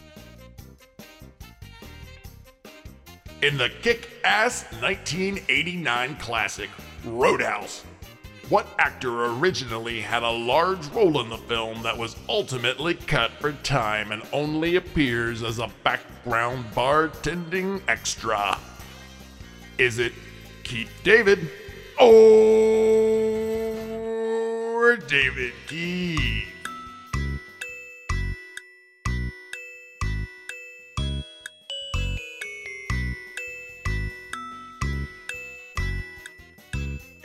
In 3.43 3.59
the 3.59 3.69
kick 3.83 4.09
ass 4.25 4.65
1989 4.81 6.17
classic, 6.17 6.71
Roadhouse 7.05 7.85
what 8.49 8.67
actor 8.79 9.27
originally 9.27 10.01
had 10.01 10.23
a 10.23 10.31
large 10.31 10.87
role 10.89 11.21
in 11.21 11.29
the 11.31 11.37
film 11.37 11.83
that 11.83 11.97
was 11.97 12.17
ultimately 12.29 12.95
cut 12.95 13.31
for 13.33 13.53
time 13.53 14.13
and 14.13 14.23
only 14.33 14.77
appears 14.77 15.43
as 15.43 15.59
a 15.59 15.71
background 15.83 16.65
bartending 16.73 17.83
extra? 17.89 18.59
Is 19.79 19.99
it 19.99 20.13
Keith 20.63 20.91
David 21.03 21.51
or 21.99 22.37
David 24.97 25.53
Keith? 25.67 26.54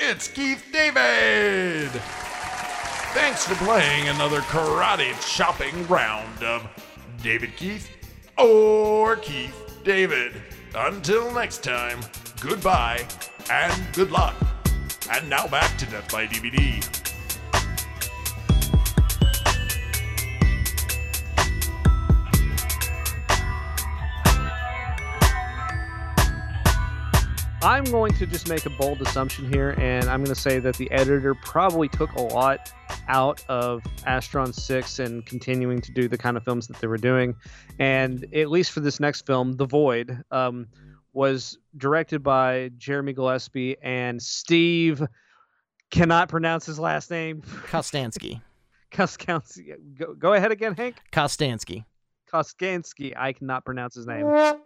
It's 0.09 0.27
Keith 0.27 0.65
David! 0.73 1.91
Thanks 3.13 3.45
for 3.45 3.53
playing 3.63 4.07
another 4.09 4.39
karate 4.41 5.13
chopping 5.35 5.87
round 5.87 6.43
of 6.43 6.67
David 7.21 7.55
Keith 7.55 7.91
or 8.35 9.17
Keith 9.17 9.79
David. 9.83 10.41
Until 10.73 11.31
next 11.31 11.63
time, 11.63 11.99
goodbye 12.41 13.05
and 13.51 13.93
good 13.93 14.09
luck. 14.09 14.33
And 15.11 15.29
now 15.29 15.47
back 15.47 15.77
to 15.77 15.85
Death 15.85 16.11
by 16.11 16.25
DVD. 16.25 16.98
I'm 27.61 27.83
going 27.85 28.13
to 28.13 28.25
just 28.25 28.47
make 28.47 28.65
a 28.65 28.69
bold 28.69 29.01
assumption 29.01 29.51
here, 29.51 29.75
and 29.77 30.09
I'm 30.09 30.23
going 30.23 30.33
to 30.33 30.39
say 30.39 30.59
that 30.59 30.75
the 30.77 30.89
editor 30.91 31.35
probably 31.35 31.89
took 31.89 32.13
a 32.13 32.21
lot 32.21 32.71
out 33.09 33.43
of 33.49 33.83
Astron 34.07 34.53
6 34.53 34.99
and 34.99 35.25
continuing 35.25 35.81
to 35.81 35.91
do 35.91 36.07
the 36.07 36.17
kind 36.17 36.37
of 36.37 36.43
films 36.45 36.67
that 36.67 36.79
they 36.79 36.87
were 36.87 36.97
doing. 36.97 37.35
And 37.77 38.25
at 38.33 38.49
least 38.49 38.71
for 38.71 38.79
this 38.79 39.01
next 39.01 39.25
film, 39.25 39.57
The 39.57 39.65
Void, 39.65 40.23
um, 40.31 40.67
was 41.11 41.57
directed 41.75 42.23
by 42.23 42.71
Jeremy 42.77 43.11
Gillespie 43.11 43.75
and 43.81 44.21
Steve, 44.21 45.03
cannot 45.91 46.29
pronounce 46.29 46.65
his 46.65 46.79
last 46.79 47.11
name, 47.11 47.41
Kostansky. 47.69 48.41
Koskansky. 48.91 49.75
Go, 49.97 50.13
go 50.13 50.33
ahead 50.33 50.53
again, 50.53 50.75
Hank. 50.75 50.95
Kostansky. 51.11 51.83
Koskansky. 52.31 53.13
I 53.17 53.33
cannot 53.33 53.65
pronounce 53.65 53.95
his 53.95 54.07
name. 54.07 54.25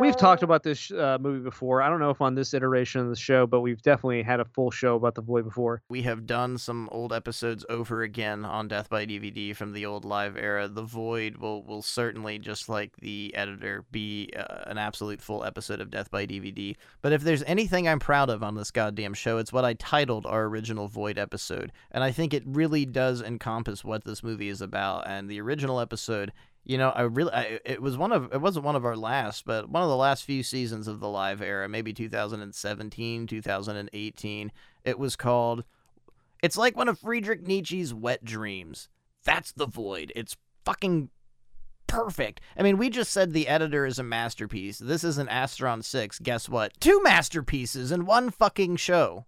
We've 0.00 0.16
talked 0.16 0.42
about 0.42 0.62
this 0.62 0.90
uh, 0.90 1.18
movie 1.20 1.40
before. 1.40 1.82
I 1.82 1.88
don't 1.88 2.00
know 2.00 2.10
if 2.10 2.20
on 2.20 2.34
this 2.34 2.54
iteration 2.54 3.00
of 3.00 3.08
the 3.08 3.16
show, 3.16 3.46
but 3.46 3.60
we've 3.60 3.82
definitely 3.82 4.22
had 4.22 4.40
a 4.40 4.44
full 4.44 4.70
show 4.70 4.96
about 4.96 5.14
The 5.14 5.22
Void 5.22 5.44
before. 5.44 5.82
We 5.88 6.02
have 6.02 6.26
done 6.26 6.58
some 6.58 6.88
old 6.90 7.12
episodes 7.12 7.64
over 7.68 8.02
again 8.02 8.44
on 8.44 8.68
Death 8.68 8.88
by 8.88 9.06
DVD 9.06 9.54
from 9.54 9.72
the 9.72 9.86
old 9.86 10.04
live 10.04 10.36
era. 10.36 10.68
The 10.68 10.82
Void 10.82 11.36
will 11.36 11.62
will 11.62 11.82
certainly, 11.82 12.38
just 12.38 12.68
like 12.68 12.96
the 12.96 13.34
editor, 13.34 13.84
be 13.90 14.30
uh, 14.36 14.64
an 14.66 14.78
absolute 14.78 15.20
full 15.20 15.44
episode 15.44 15.80
of 15.80 15.90
Death 15.90 16.10
by 16.10 16.26
DVD. 16.26 16.76
But 17.02 17.12
if 17.12 17.22
there's 17.22 17.42
anything 17.44 17.86
I'm 17.86 18.00
proud 18.00 18.30
of 18.30 18.42
on 18.42 18.54
this 18.54 18.70
goddamn 18.70 19.14
show, 19.14 19.38
it's 19.38 19.52
what 19.52 19.64
I 19.64 19.74
titled 19.74 20.26
our 20.26 20.44
original 20.44 20.88
Void 20.88 21.18
episode, 21.18 21.72
and 21.90 22.02
I 22.02 22.10
think 22.10 22.32
it 22.32 22.42
really 22.46 22.86
does 22.86 23.20
encompass 23.22 23.84
what 23.84 24.04
this 24.04 24.22
movie 24.22 24.48
is 24.48 24.60
about. 24.60 25.06
And 25.06 25.28
the 25.28 25.40
original 25.40 25.80
episode 25.80 26.32
you 26.70 26.78
know, 26.78 26.90
I 26.90 27.02
really, 27.02 27.32
I, 27.32 27.58
it 27.64 27.82
was 27.82 27.98
one 27.98 28.12
of, 28.12 28.32
it 28.32 28.40
wasn't 28.40 28.64
one 28.64 28.76
of 28.76 28.84
our 28.84 28.96
last, 28.96 29.44
but 29.44 29.68
one 29.68 29.82
of 29.82 29.88
the 29.88 29.96
last 29.96 30.22
few 30.22 30.44
seasons 30.44 30.86
of 30.86 31.00
the 31.00 31.08
live 31.08 31.42
era, 31.42 31.68
maybe 31.68 31.92
2017, 31.92 33.26
2018. 33.26 34.52
It 34.84 34.96
was 34.96 35.16
called, 35.16 35.64
it's 36.44 36.56
like 36.56 36.76
one 36.76 36.86
of 36.86 37.00
Friedrich 37.00 37.44
Nietzsche's 37.44 37.92
wet 37.92 38.24
dreams. 38.24 38.88
That's 39.24 39.50
the 39.50 39.66
void. 39.66 40.12
It's 40.14 40.36
fucking 40.64 41.10
perfect. 41.88 42.40
I 42.56 42.62
mean, 42.62 42.78
we 42.78 42.88
just 42.88 43.10
said 43.10 43.32
the 43.32 43.48
editor 43.48 43.84
is 43.84 43.98
a 43.98 44.04
masterpiece. 44.04 44.78
This 44.78 45.02
is 45.02 45.18
an 45.18 45.26
Astron 45.26 45.82
6. 45.82 46.20
Guess 46.20 46.48
what? 46.48 46.78
Two 46.78 47.02
masterpieces 47.02 47.90
in 47.90 48.06
one 48.06 48.30
fucking 48.30 48.76
show. 48.76 49.26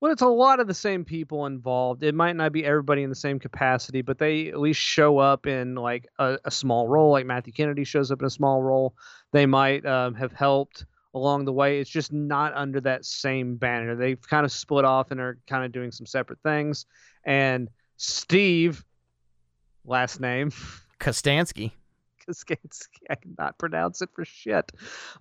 Well, 0.00 0.12
it's 0.12 0.22
a 0.22 0.28
lot 0.28 0.60
of 0.60 0.66
the 0.66 0.74
same 0.74 1.04
people 1.04 1.44
involved. 1.44 2.02
It 2.02 2.14
might 2.14 2.34
not 2.34 2.52
be 2.52 2.64
everybody 2.64 3.02
in 3.02 3.10
the 3.10 3.14
same 3.14 3.38
capacity, 3.38 4.00
but 4.00 4.18
they 4.18 4.48
at 4.48 4.58
least 4.58 4.80
show 4.80 5.18
up 5.18 5.46
in 5.46 5.74
like 5.74 6.08
a, 6.18 6.38
a 6.46 6.50
small 6.50 6.88
role. 6.88 7.10
Like 7.10 7.26
Matthew 7.26 7.52
Kennedy 7.52 7.84
shows 7.84 8.10
up 8.10 8.20
in 8.20 8.26
a 8.26 8.30
small 8.30 8.62
role. 8.62 8.94
They 9.32 9.44
might 9.44 9.84
um, 9.84 10.14
have 10.14 10.32
helped 10.32 10.86
along 11.12 11.44
the 11.44 11.52
way. 11.52 11.80
It's 11.80 11.90
just 11.90 12.14
not 12.14 12.54
under 12.54 12.80
that 12.80 13.04
same 13.04 13.56
banner. 13.56 13.94
They've 13.94 14.20
kind 14.20 14.46
of 14.46 14.52
split 14.52 14.86
off 14.86 15.10
and 15.10 15.20
are 15.20 15.38
kind 15.46 15.64
of 15.64 15.72
doing 15.72 15.90
some 15.90 16.06
separate 16.06 16.38
things. 16.42 16.86
And 17.24 17.68
Steve, 17.98 18.82
last 19.84 20.18
name 20.18 20.50
Kostanski. 21.00 21.72
Kostanski, 22.26 23.02
I 23.10 23.16
cannot 23.16 23.58
pronounce 23.58 24.00
it 24.00 24.08
for 24.14 24.24
shit. 24.24 24.72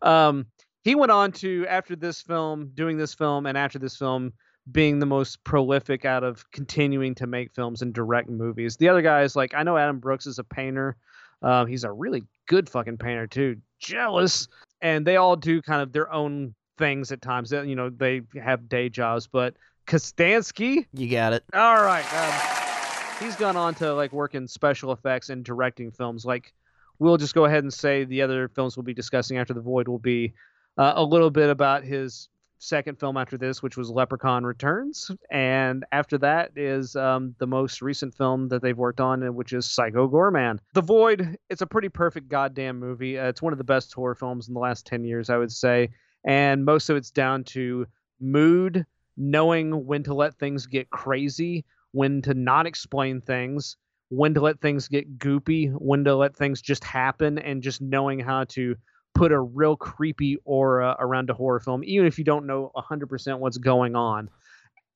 Um, 0.01 0.45
he 0.84 0.95
went 0.95 1.11
on 1.11 1.34
to 1.34 1.67
after 1.67 1.97
this 1.97 2.21
film, 2.21 2.71
doing 2.75 2.97
this 2.97 3.13
film, 3.13 3.45
and 3.45 3.57
after 3.57 3.77
this 3.77 3.97
film 3.97 4.32
being 4.72 4.99
the 4.99 5.05
most 5.05 5.43
prolific 5.43 6.05
out 6.05 6.24
of 6.24 6.49
continuing 6.51 7.15
to 7.15 7.28
make 7.28 7.53
films 7.53 7.82
and 7.82 7.93
direct 7.93 8.30
movies. 8.30 8.78
The 8.78 8.89
other 8.89 9.01
guys, 9.01 9.36
like 9.36 9.53
I 9.53 9.63
know 9.63 9.78
Adam 9.78 9.99
Brooks 9.99 10.28
is 10.28 10.39
a 10.39 10.43
painter. 10.43 10.95
Um, 11.41 11.67
he's 11.67 11.84
a 11.84 11.91
really 11.91 12.24
good 12.47 12.70
fucking 12.70 12.97
painter 12.97 13.28
too. 13.28 13.57
Jealous, 13.80 14.47
and 14.82 15.05
they 15.05 15.15
all 15.15 15.36
do 15.36 15.61
kind 15.61 15.82
of 15.82 15.93
their 15.93 16.11
own 16.11 16.53
things 16.78 17.11
at 17.11 17.22
times. 17.22 17.51
You 17.51 17.76
know, 17.76 17.89
they 17.89 18.22
have 18.41 18.67
day 18.67 18.89
jobs, 18.89 19.28
but 19.28 19.55
Kostanski, 19.88 20.86
you 20.93 21.09
got 21.09 21.34
it. 21.34 21.43
All 21.53 21.82
right, 21.82 22.05
um, 22.13 23.26
he's 23.26 23.36
gone 23.36 23.55
on 23.55 23.76
to 23.76 23.93
like 23.93 24.11
work 24.11 24.36
in 24.36 24.47
special 24.47 24.91
effects 24.91 25.30
and 25.30 25.43
directing 25.43 25.91
films. 25.91 26.26
Like, 26.26 26.53
we'll 26.99 27.17
just 27.17 27.34
go 27.34 27.45
ahead 27.45 27.63
and 27.63 27.74
say 27.74 28.03
the 28.03 28.22
other 28.22 28.49
films 28.49 28.76
we'll 28.76 28.84
be 28.84 28.93
discussing 28.93 29.38
after 29.38 29.53
the 29.53 29.61
Void 29.61 29.88
will 29.88 29.99
be 29.99 30.34
uh, 30.78 30.93
a 30.95 31.03
little 31.03 31.30
bit 31.30 31.49
about 31.49 31.84
his 31.84 32.28
second 32.60 32.99
film 32.99 33.18
after 33.18 33.38
this, 33.38 33.64
which 33.64 33.78
was 33.78 33.89
Leprechaun 33.89 34.43
Returns, 34.43 35.10
and 35.32 35.86
after 35.91 36.18
that 36.20 36.51
is 36.55 36.95
um, 36.95 37.34
the 37.39 37.47
most 37.47 37.82
recent 37.82 38.14
film 38.16 38.49
that 38.49 38.62
they've 38.62 38.78
worked 38.78 38.99
on, 38.99 39.34
which 39.34 39.53
is 39.53 39.66
Psycho 39.70 40.07
Goreman. 40.07 40.60
The 40.74 40.82
Void. 40.82 41.38
It's 41.49 41.62
a 41.62 41.68
pretty 41.68 41.89
perfect 41.89 42.30
goddamn 42.30 42.80
movie. 42.80 43.18
Uh, 43.18 43.28
it's 43.30 43.41
one 43.41 43.53
of 43.53 43.57
the 43.57 43.64
best 43.64 43.93
horror 43.93 44.16
films 44.16 44.47
in 44.47 44.53
the 44.53 44.60
last 44.60 44.86
ten 44.86 45.03
years, 45.03 45.30
I 45.30 45.38
would 45.38 45.51
say, 45.51 45.89
and 46.26 46.64
most 46.66 46.89
of 46.89 46.97
it's 46.97 47.12
down 47.12 47.43
to 47.45 47.88
mood, 48.20 48.86
knowing 49.18 49.86
when 49.86 50.03
to 50.03 50.14
let 50.14 50.38
things 50.38 50.66
get 50.66 50.89
crazy, 50.89 51.66
when 51.91 52.22
to 52.24 52.34
not 52.34 52.68
explain 52.68 53.22
things. 53.22 53.78
When 54.12 54.34
to 54.34 54.41
let 54.41 54.60
things 54.60 54.88
get 54.88 55.20
goopy, 55.20 55.72
when 55.72 56.03
to 56.05 56.16
let 56.16 56.36
things 56.36 56.64
just 56.64 56.84
happen, 56.84 57.38
and 57.38 57.62
just 57.62 57.80
knowing 57.80 58.20
how 58.20 58.45
to 58.45 58.76
put 59.20 59.34
a 59.34 59.39
real 59.39 59.76
creepy 59.76 60.38
aura 60.45 60.95
around 60.97 61.30
a 61.30 61.34
horror 61.34 61.59
film, 61.59 61.84
even 61.84 62.07
if 62.07 62.17
you 62.17 62.24
don't 62.24 62.47
know 62.47 62.72
100% 62.74 63.39
what's 63.39 63.57
going 63.57 63.93
on. 63.93 64.30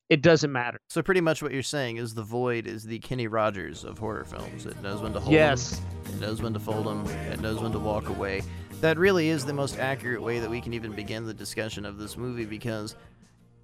It 0.08 0.22
doesn't 0.22 0.50
matter. 0.50 0.80
So 0.88 1.02
pretty 1.02 1.20
much 1.20 1.42
what 1.42 1.52
you're 1.52 1.62
saying 1.62 1.98
is 1.98 2.14
the 2.14 2.22
void 2.22 2.66
is 2.66 2.84
the 2.84 2.98
Kenny 3.00 3.26
Rogers 3.26 3.84
of 3.84 3.98
horror 3.98 4.24
films. 4.24 4.64
It 4.64 4.80
knows 4.82 5.02
when 5.02 5.12
to 5.12 5.20
hold 5.20 5.34
yes. 5.34 5.78
them. 5.78 5.86
It 6.06 6.20
knows 6.20 6.40
when 6.40 6.54
to 6.54 6.58
fold 6.58 6.86
them. 6.86 7.06
It 7.30 7.40
knows 7.40 7.60
when 7.60 7.72
to 7.72 7.78
walk 7.78 8.08
away. 8.08 8.40
That 8.80 8.96
really 8.96 9.28
is 9.28 9.44
the 9.44 9.52
most 9.52 9.78
accurate 9.78 10.22
way 10.22 10.38
that 10.38 10.48
we 10.48 10.62
can 10.62 10.72
even 10.72 10.92
begin 10.92 11.26
the 11.26 11.34
discussion 11.34 11.84
of 11.84 11.98
this 11.98 12.16
movie 12.16 12.46
because 12.46 12.96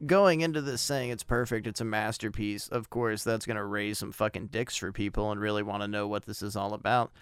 going 0.04 0.42
into 0.42 0.60
this 0.60 0.82
saying 0.82 1.08
it's 1.08 1.22
perfect, 1.22 1.68
it's 1.68 1.80
a 1.80 1.86
masterpiece, 1.86 2.68
of 2.68 2.90
course, 2.90 3.24
that's 3.24 3.46
going 3.46 3.56
to 3.56 3.64
raise 3.64 3.96
some 3.96 4.12
fucking 4.12 4.48
dicks 4.48 4.76
for 4.76 4.92
people 4.92 5.30
and 5.30 5.40
really 5.40 5.62
want 5.62 5.82
to 5.82 5.88
know 5.88 6.06
what 6.06 6.26
this 6.26 6.42
is 6.42 6.54
all 6.54 6.74
about. 6.74 7.12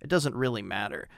It 0.00 0.08
doesn't 0.08 0.34
really 0.34 0.62
matter 0.62 1.08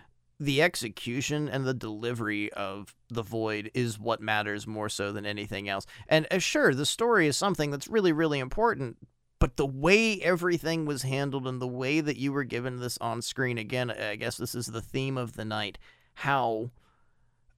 the 0.42 0.60
execution 0.60 1.48
and 1.48 1.64
the 1.64 1.72
delivery 1.72 2.52
of 2.54 2.96
the 3.08 3.22
void 3.22 3.70
is 3.74 3.96
what 3.96 4.20
matters 4.20 4.66
more 4.66 4.88
so 4.88 5.12
than 5.12 5.24
anything 5.24 5.68
else. 5.68 5.86
And 6.08 6.26
uh, 6.32 6.38
sure, 6.38 6.74
the 6.74 6.84
story 6.84 7.28
is 7.28 7.36
something 7.36 7.70
that's 7.70 7.86
really, 7.86 8.10
really 8.10 8.40
important, 8.40 8.96
but 9.38 9.56
the 9.56 9.66
way 9.66 10.20
everything 10.20 10.84
was 10.84 11.02
handled 11.02 11.46
and 11.46 11.62
the 11.62 11.68
way 11.68 12.00
that 12.00 12.16
you 12.16 12.32
were 12.32 12.42
given 12.42 12.80
this 12.80 12.98
on 12.98 13.22
screen 13.22 13.56
again, 13.56 13.92
I 13.92 14.16
guess 14.16 14.36
this 14.36 14.56
is 14.56 14.66
the 14.66 14.82
theme 14.82 15.16
of 15.16 15.34
the 15.36 15.44
night. 15.44 15.78
How 16.14 16.70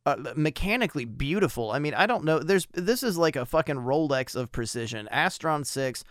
uh, 0.05 0.16
mechanically 0.37 1.07
beautiful. 1.07 1.70
I 1.70 1.78
mean, 1.78 1.95
I 1.95 2.05
don't 2.05 2.24
know. 2.24 2.39
There's 2.39 2.68
this 2.72 3.03
is 3.03 3.16
like 3.16 3.37
a 3.37 3.47
fucking 3.47 3.76
Rolex 3.76 4.37
of 4.37 4.53
precision. 4.53 5.09
Astron 5.11 5.64
six 5.64 6.05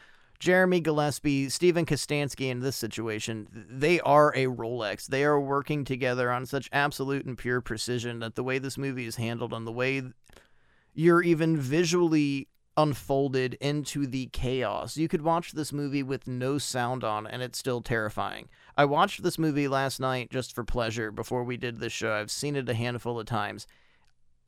Jeremy 0.44 0.82
Gillespie, 0.82 1.48
Steven 1.48 1.86
Kostanski 1.86 2.50
in 2.50 2.60
this 2.60 2.76
situation, 2.76 3.48
they 3.70 4.02
are 4.02 4.36
a 4.36 4.48
Rolex. 4.48 5.08
They 5.08 5.24
are 5.24 5.39
working 5.39 5.86
together 5.86 6.30
on 6.30 6.46
such 6.46 6.68
absolute 6.74 7.26
and 7.26 7.38
pure 7.38 7.62
precision 7.62 8.20
that 8.20 8.36
the 8.36 8.44
way 8.44 8.60
this 8.60 8.78
movie 8.78 9.06
is 9.06 9.16
handled 9.16 9.54
and 9.54 9.66
the 9.66 9.72
way 9.72 10.04
you're 10.94 11.24
even 11.24 11.56
visually 11.56 12.50
unfolded 12.76 13.54
into 13.62 14.06
the 14.06 14.26
chaos. 14.34 14.98
You 14.98 15.08
could 15.08 15.22
watch 15.22 15.54
this 15.54 15.72
movie 15.72 16.04
with 16.04 16.28
no 16.28 16.58
sound 16.58 17.06
on 17.06 17.26
and 17.26 17.41
it's 17.41 17.58
still 17.58 17.80
terrifying. 17.80 18.50
I 18.76 18.84
watched 18.84 19.24
this 19.24 19.39
movie 19.39 19.70
last 19.70 20.02
night 20.02 20.30
just 20.30 20.54
for 20.54 20.66
pleasure 20.66 21.10
before 21.10 21.46
we 21.46 21.56
did 21.56 21.80
this 21.80 21.94
show. 21.94 22.12
I've 22.12 22.30
seen 22.30 22.58
it 22.58 22.68
a 22.68 22.74
handful 22.74 23.18
of 23.18 23.28
times. 23.28 23.66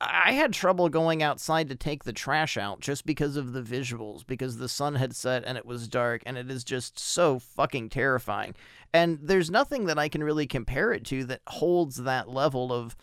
I 0.00 0.32
had 0.32 0.52
trouble 0.52 0.88
going 0.88 1.22
outside 1.22 1.68
to 1.70 1.74
take 1.74 2.04
the 2.04 2.12
trash 2.12 2.56
out 2.58 2.80
just 2.80 3.06
because 3.06 3.36
of 3.36 3.52
the 3.52 3.62
visuals, 3.62 4.26
because 4.26 4.58
the 4.58 4.68
sun 4.68 4.96
had 4.96 5.16
set 5.16 5.44
and 5.46 5.56
it 5.56 5.64
was 5.64 5.88
dark, 5.88 6.22
and 6.26 6.36
it 6.36 6.50
is 6.50 6.64
just 6.64 6.98
so 6.98 7.38
fucking 7.38 7.88
terrifying. 7.88 8.54
And 8.92 9.18
there's 9.22 9.50
nothing 9.50 9.86
that 9.86 9.98
I 9.98 10.08
can 10.08 10.22
really 10.22 10.46
compare 10.46 10.92
it 10.92 11.04
to 11.06 11.24
that 11.24 11.40
holds 11.46 11.96
that 11.96 12.28
level 12.28 12.72
of 12.72 12.96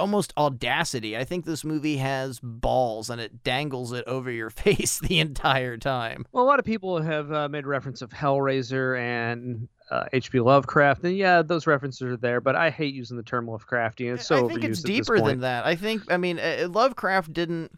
almost 0.00 0.32
audacity. 0.36 1.16
I 1.16 1.24
think 1.24 1.44
this 1.44 1.64
movie 1.64 1.96
has 1.96 2.38
balls 2.40 3.10
and 3.10 3.20
it 3.20 3.42
dangles 3.42 3.92
it 3.92 4.04
over 4.06 4.30
your 4.30 4.50
face 4.50 5.00
the 5.00 5.18
entire 5.18 5.76
time. 5.76 6.24
Well, 6.32 6.44
a 6.44 6.46
lot 6.46 6.58
of 6.58 6.64
people 6.64 7.02
have 7.02 7.32
uh, 7.32 7.48
made 7.48 7.66
reference 7.66 8.02
of 8.02 8.10
Hellraiser 8.10 8.98
and 8.98 9.68
uh, 9.90 10.04
H.P. 10.12 10.40
Lovecraft, 10.40 11.04
and 11.04 11.16
yeah, 11.16 11.42
those 11.42 11.66
references 11.66 12.02
are 12.02 12.16
there. 12.16 12.40
But 12.40 12.56
I 12.56 12.70
hate 12.70 12.94
using 12.94 13.16
the 13.16 13.22
term 13.22 13.46
Lovecraftian. 13.46 14.14
It's 14.14 14.26
so 14.26 14.46
I 14.46 14.48
think 14.48 14.64
it's 14.64 14.82
deeper 14.82 15.20
than 15.20 15.40
that. 15.40 15.66
I 15.66 15.76
think, 15.76 16.10
I 16.10 16.16
mean, 16.16 16.38
uh, 16.38 16.68
Lovecraft 16.70 17.32
didn't. 17.32 17.72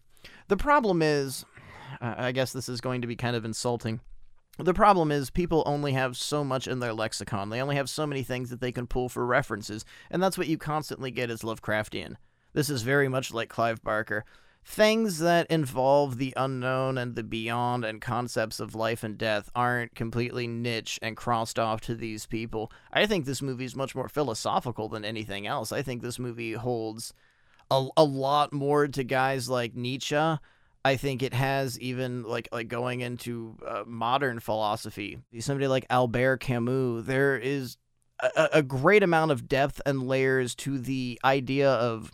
The 0.49 0.57
problem 0.57 1.03
is, 1.03 1.45
uh, 2.01 2.15
I 2.17 2.33
guess 2.33 2.53
this 2.53 2.69
is 2.69 2.81
going 2.81 3.03
to 3.03 3.07
be 3.07 3.17
kind 3.17 3.37
of 3.37 3.45
insulting. 3.45 4.01
The 4.59 4.75
problem 4.75 5.11
is 5.11 5.31
people 5.31 5.63
only 5.65 5.93
have 5.93 6.17
so 6.17 6.45
much 6.45 6.69
in 6.69 6.81
their 6.81 6.93
lexicon. 6.93 7.49
They 7.49 7.63
only 7.63 7.77
have 7.77 7.89
so 7.89 8.07
many 8.07 8.23
things 8.23 8.51
that 8.51 8.61
they 8.61 8.73
can 8.73 8.87
pull 8.87 9.09
for 9.09 9.25
references, 9.25 9.85
and 10.11 10.23
that's 10.23 10.37
what 10.37 10.49
you 10.49 10.59
constantly 10.59 11.11
get 11.11 11.31
as 11.31 11.43
Lovecraftian. 11.43 12.17
This 12.53 12.69
is 12.69 12.83
very 12.83 13.09
much 13.09 13.33
like 13.33 13.49
Clive 13.49 13.83
Barker 13.83 14.25
things 14.65 15.19
that 15.19 15.47
involve 15.51 16.19
the 16.19 16.33
unknown 16.37 16.99
and 16.99 17.15
the 17.15 17.23
beyond 17.23 17.85
and 17.85 18.01
concepts 18.01 18.61
of 18.61 18.75
life 18.75 19.03
and 19.03 19.17
death 19.17 19.51
aren't 19.55 19.95
completely 19.95 20.47
niche 20.47 20.99
and 21.03 21.17
crossed 21.17 21.59
off 21.59 21.81
to 21.81 21.95
these 21.95 22.27
people. 22.27 22.71
I 22.93 23.07
think 23.07 23.25
this 23.25 23.43
movie 23.43 23.65
is 23.65 23.75
much 23.75 23.95
more 23.95 24.09
philosophical 24.09 24.89
than 24.89 25.05
anything 25.05 25.47
else. 25.47 25.73
I 25.73 25.83
think 25.83 26.03
this 26.03 26.19
movie 26.19 26.53
holds 26.53 27.15
a, 27.71 27.89
a 27.97 28.05
lot 28.05 28.53
more 28.53 28.87
to 28.89 29.05
guys 29.05 29.49
like 29.49 29.75
Nietzsche. 29.75 30.39
I 30.83 30.97
think 30.97 31.23
it 31.23 31.35
has 31.35 31.79
even 31.79 32.23
like 32.23 32.49
like 32.53 32.69
going 32.69 33.01
into 33.01 33.57
uh, 33.67 33.85
modern 33.87 34.41
philosophy. 34.41 35.19
Somebody 35.39 35.69
like 35.69 35.85
Albert 35.91 36.39
Camus, 36.39 37.05
there 37.05 37.37
is 37.37 37.77
a, 38.23 38.49
a 38.55 38.63
great 38.63 39.03
amount 39.03 39.31
of 39.31 39.49
depth 39.49 39.81
and 39.85 40.07
layers 40.07 40.55
to 40.57 40.79
the 40.79 41.21
idea 41.25 41.71
of 41.71 42.11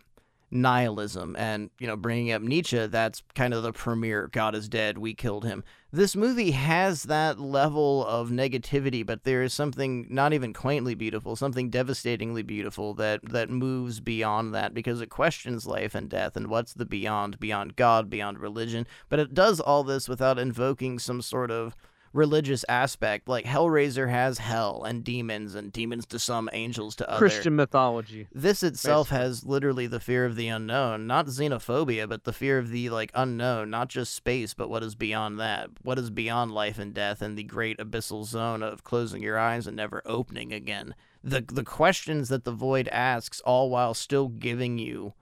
nihilism 0.51 1.35
and 1.37 1.71
you 1.81 1.87
know 1.87 1.97
bringing 1.97 2.31
up 2.31 2.41
nietzsche 2.41 2.87
that's 2.87 3.23
kind 3.35 3.53
of 3.53 3.63
the 3.63 3.73
premier 3.73 4.29
god 4.29 4.55
is 4.55 4.69
dead 4.69 4.99
we 4.99 5.15
killed 5.15 5.45
him. 5.45 5.65
This 5.93 6.15
movie 6.15 6.51
has 6.51 7.05
that 7.05 7.41
level 7.41 8.07
of 8.07 8.29
negativity 8.29 9.05
but 9.05 9.25
there 9.25 9.43
is 9.43 9.55
something 9.55 10.07
not 10.11 10.33
even 10.33 10.53
quaintly 10.53 10.95
beautiful 10.95 11.37
something 11.37 11.71
devastatingly 11.71 12.43
beautiful 12.43 12.95
that 12.95 13.21
that 13.29 13.51
moves 13.51 14.01
beyond 14.01 14.55
that 14.55 14.75
because 14.75 15.01
it 15.01 15.09
questions 15.09 15.67
life 15.67 15.95
and 15.95 16.11
death 16.11 16.37
and 16.37 16.49
what's 16.49 16.75
the 16.75 16.87
beyond 16.87 17.41
beyond 17.41 17.77
god 17.77 18.11
beyond 18.11 18.39
religion. 18.39 18.87
But 19.09 19.19
it 19.19 19.35
does 19.35 19.61
all 19.61 19.85
this 19.85 20.09
without 20.09 20.39
invoking 20.39 20.99
some 20.99 21.23
sort 21.23 21.51
of 21.51 21.75
religious 22.17 22.65
aspect. 22.69 23.29
Like 23.29 23.45
Hellraiser 23.45 24.09
has 24.11 24.39
hell 24.39 24.83
and 24.85 25.05
demons 25.05 25.55
and 25.55 25.71
demons 25.71 26.07
to 26.07 26.19
some, 26.19 26.49
angels 26.53 26.97
to 26.97 27.09
others. 27.09 27.19
Christian 27.19 27.55
mythology. 27.55 28.27
This 28.33 28.63
itself 28.63 29.11
has 29.11 29.45
literally 29.45 29.87
the 29.87 30.01
fear 30.01 30.25
of 30.25 30.35
the 30.35 30.49
unknown, 30.49 31.07
not 31.07 31.27
xenophobia, 31.27 32.09
but 32.09 32.25
the 32.25 32.33
fear 32.33 32.59
of 32.59 32.71
the 32.71 32.91
like 32.91 33.13
unknown, 33.15 33.71
not 33.71 33.89
just 33.89 34.15
space, 34.15 34.55
but 34.55 34.71
what 34.71 34.83
is 34.83 34.95
beyond 34.95 35.39
that. 35.39 35.71
What 35.83 35.99
is 35.99 36.11
beyond 36.11 36.53
life 36.53 36.79
and 36.79 36.95
death 36.95 37.23
and 37.23 37.37
the 37.37 37.45
great 37.45 37.79
abyssal 37.79 38.25
zone 38.25 38.63
of 38.63 38.83
closing 38.83 39.23
your 39.23 39.39
eyes 39.39 39.67
and 39.67 39.77
never 39.77 40.03
opening 40.07 40.53
again. 40.53 40.95
The 41.23 41.45
the 41.47 41.65
questions 41.65 42.29
that 42.31 42.45
the 42.45 42.53
void 42.53 42.89
asks 42.89 43.41
all 43.41 43.69
while 43.69 43.95
still 43.95 44.29
giving 44.29 44.79
you 44.79 45.15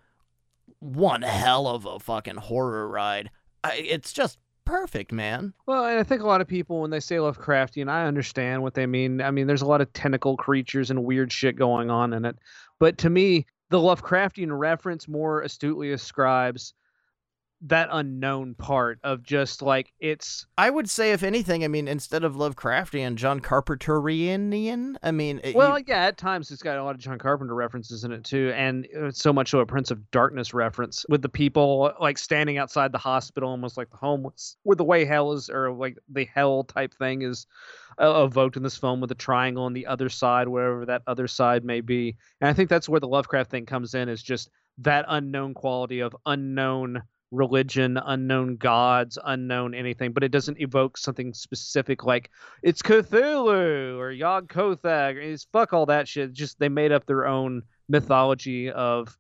one 0.78 1.22
hell 1.22 1.66
of 1.66 1.86
a 1.86 1.98
fucking 1.98 2.36
horror 2.36 2.88
ride. 2.88 3.30
I, 3.62 3.76
it's 3.76 4.12
just 4.12 4.38
perfect, 4.64 5.12
man. 5.12 5.52
Well, 5.66 5.84
and 5.84 5.98
I 5.98 6.02
think 6.02 6.22
a 6.22 6.26
lot 6.26 6.40
of 6.40 6.48
people, 6.48 6.80
when 6.80 6.90
they 6.90 7.00
say 7.00 7.16
Lovecraftian, 7.16 7.88
I 7.88 8.06
understand 8.06 8.62
what 8.62 8.74
they 8.74 8.86
mean. 8.86 9.20
I 9.20 9.30
mean, 9.30 9.46
there's 9.46 9.62
a 9.62 9.66
lot 9.66 9.80
of 9.80 9.92
tentacle 9.92 10.36
creatures 10.36 10.90
and 10.90 11.04
weird 11.04 11.32
shit 11.32 11.56
going 11.56 11.90
on 11.90 12.12
in 12.12 12.24
it. 12.24 12.36
But 12.78 12.98
to 12.98 13.10
me, 13.10 13.46
the 13.70 13.78
Lovecraftian 13.78 14.56
reference 14.56 15.08
more 15.08 15.42
astutely 15.42 15.92
ascribes 15.92 16.74
that 17.66 17.88
unknown 17.90 18.54
part 18.54 18.98
of 19.02 19.22
just 19.22 19.62
like 19.62 19.92
it's 19.98 20.46
I 20.58 20.68
would 20.68 20.88
say 20.88 21.12
if 21.12 21.22
anything, 21.22 21.64
I 21.64 21.68
mean 21.68 21.88
instead 21.88 22.22
of 22.22 22.34
Lovecraftian, 22.34 23.14
John 23.14 23.40
Carpenterian. 23.40 24.96
I 25.02 25.10
mean, 25.10 25.40
it, 25.42 25.54
well, 25.54 25.78
you, 25.78 25.84
yeah, 25.88 26.04
at 26.04 26.18
times 26.18 26.50
it's 26.50 26.62
got 26.62 26.76
a 26.76 26.84
lot 26.84 26.94
of 26.94 27.00
John 27.00 27.18
Carpenter 27.18 27.54
references 27.54 28.04
in 28.04 28.12
it 28.12 28.22
too, 28.22 28.52
and 28.54 28.86
it's 28.92 29.20
so 29.20 29.32
much 29.32 29.54
of 29.54 29.60
a 29.60 29.66
Prince 29.66 29.90
of 29.90 30.10
Darkness 30.10 30.52
reference 30.52 31.06
with 31.08 31.22
the 31.22 31.28
people 31.28 31.92
like 32.00 32.18
standing 32.18 32.58
outside 32.58 32.92
the 32.92 32.98
hospital, 32.98 33.48
almost 33.48 33.78
like 33.78 33.90
the 33.90 33.96
homeless, 33.96 34.56
where 34.62 34.76
the 34.76 34.84
way 34.84 35.06
hell 35.06 35.32
is, 35.32 35.48
or 35.48 35.72
like 35.72 35.98
the 36.08 36.26
hell 36.26 36.64
type 36.64 36.92
thing 36.94 37.22
is 37.22 37.46
uh, 38.00 38.24
evoked 38.26 38.56
in 38.56 38.62
this 38.62 38.76
film 38.76 39.00
with 39.00 39.08
the 39.08 39.14
triangle 39.14 39.64
on 39.64 39.72
the 39.72 39.86
other 39.86 40.10
side, 40.10 40.48
wherever 40.48 40.84
that 40.84 41.02
other 41.06 41.26
side 41.26 41.64
may 41.64 41.80
be. 41.80 42.16
And 42.40 42.48
I 42.50 42.52
think 42.52 42.68
that's 42.68 42.88
where 42.90 43.00
the 43.00 43.08
Lovecraft 43.08 43.50
thing 43.50 43.64
comes 43.64 43.94
in, 43.94 44.10
is 44.10 44.22
just 44.22 44.50
that 44.78 45.06
unknown 45.08 45.54
quality 45.54 46.00
of 46.00 46.14
unknown 46.26 47.02
religion, 47.34 47.98
unknown 48.06 48.56
gods, 48.56 49.18
unknown 49.24 49.74
anything, 49.74 50.12
but 50.12 50.22
it 50.22 50.30
doesn't 50.30 50.60
evoke 50.60 50.96
something 50.96 51.34
specific 51.34 52.04
like 52.04 52.30
it's 52.62 52.82
Cthulhu 52.82 53.98
or 53.98 54.10
Yog-Sothoth. 54.10 55.16
It's 55.16 55.46
fuck 55.52 55.72
all 55.72 55.86
that 55.86 56.08
shit. 56.08 56.32
Just 56.32 56.58
they 56.58 56.68
made 56.68 56.92
up 56.92 57.06
their 57.06 57.26
own 57.26 57.62
mythology 57.88 58.70
of 58.70 59.16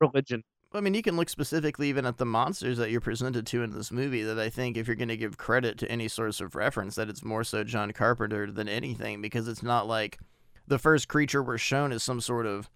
religion. 0.00 0.42
I 0.74 0.80
mean, 0.80 0.94
you 0.94 1.02
can 1.02 1.16
look 1.16 1.28
specifically 1.28 1.88
even 1.88 2.04
at 2.04 2.18
the 2.18 2.26
monsters 2.26 2.76
that 2.78 2.90
you're 2.90 3.00
presented 3.00 3.46
to 3.46 3.62
in 3.62 3.70
this 3.70 3.90
movie. 3.90 4.22
That 4.22 4.38
I 4.38 4.50
think, 4.50 4.76
if 4.76 4.86
you're 4.86 4.96
going 4.96 5.08
to 5.08 5.16
give 5.16 5.38
credit 5.38 5.78
to 5.78 5.90
any 5.90 6.08
source 6.08 6.40
of 6.40 6.54
reference, 6.54 6.96
that 6.96 7.08
it's 7.08 7.24
more 7.24 7.44
so 7.44 7.64
John 7.64 7.92
Carpenter 7.92 8.50
than 8.50 8.68
anything, 8.68 9.22
because 9.22 9.48
it's 9.48 9.62
not 9.62 9.86
like 9.86 10.18
the 10.66 10.78
first 10.78 11.08
creature 11.08 11.42
we're 11.42 11.56
shown 11.56 11.92
is 11.92 12.02
some 12.02 12.20
sort 12.20 12.44
of 12.44 12.68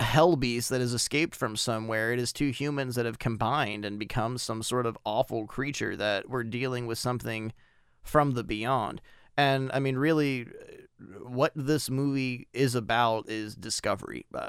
hell 0.00 0.36
beast 0.36 0.70
that 0.70 0.80
has 0.80 0.94
escaped 0.94 1.34
from 1.34 1.56
somewhere. 1.56 2.12
It 2.12 2.18
is 2.18 2.32
two 2.32 2.50
humans 2.50 2.94
that 2.94 3.06
have 3.06 3.18
combined 3.18 3.84
and 3.84 3.98
become 3.98 4.38
some 4.38 4.62
sort 4.62 4.86
of 4.86 4.98
awful 5.04 5.46
creature 5.46 5.96
that 5.96 6.28
we're 6.28 6.44
dealing 6.44 6.86
with 6.86 6.98
something 6.98 7.52
from 8.02 8.32
the 8.32 8.44
beyond. 8.44 9.00
And 9.36 9.70
I 9.72 9.80
mean, 9.80 9.96
really, 9.96 10.46
what 11.22 11.52
this 11.54 11.90
movie 11.90 12.48
is 12.52 12.74
about 12.74 13.28
is 13.28 13.54
discovery. 13.54 14.26
Uh, 14.34 14.48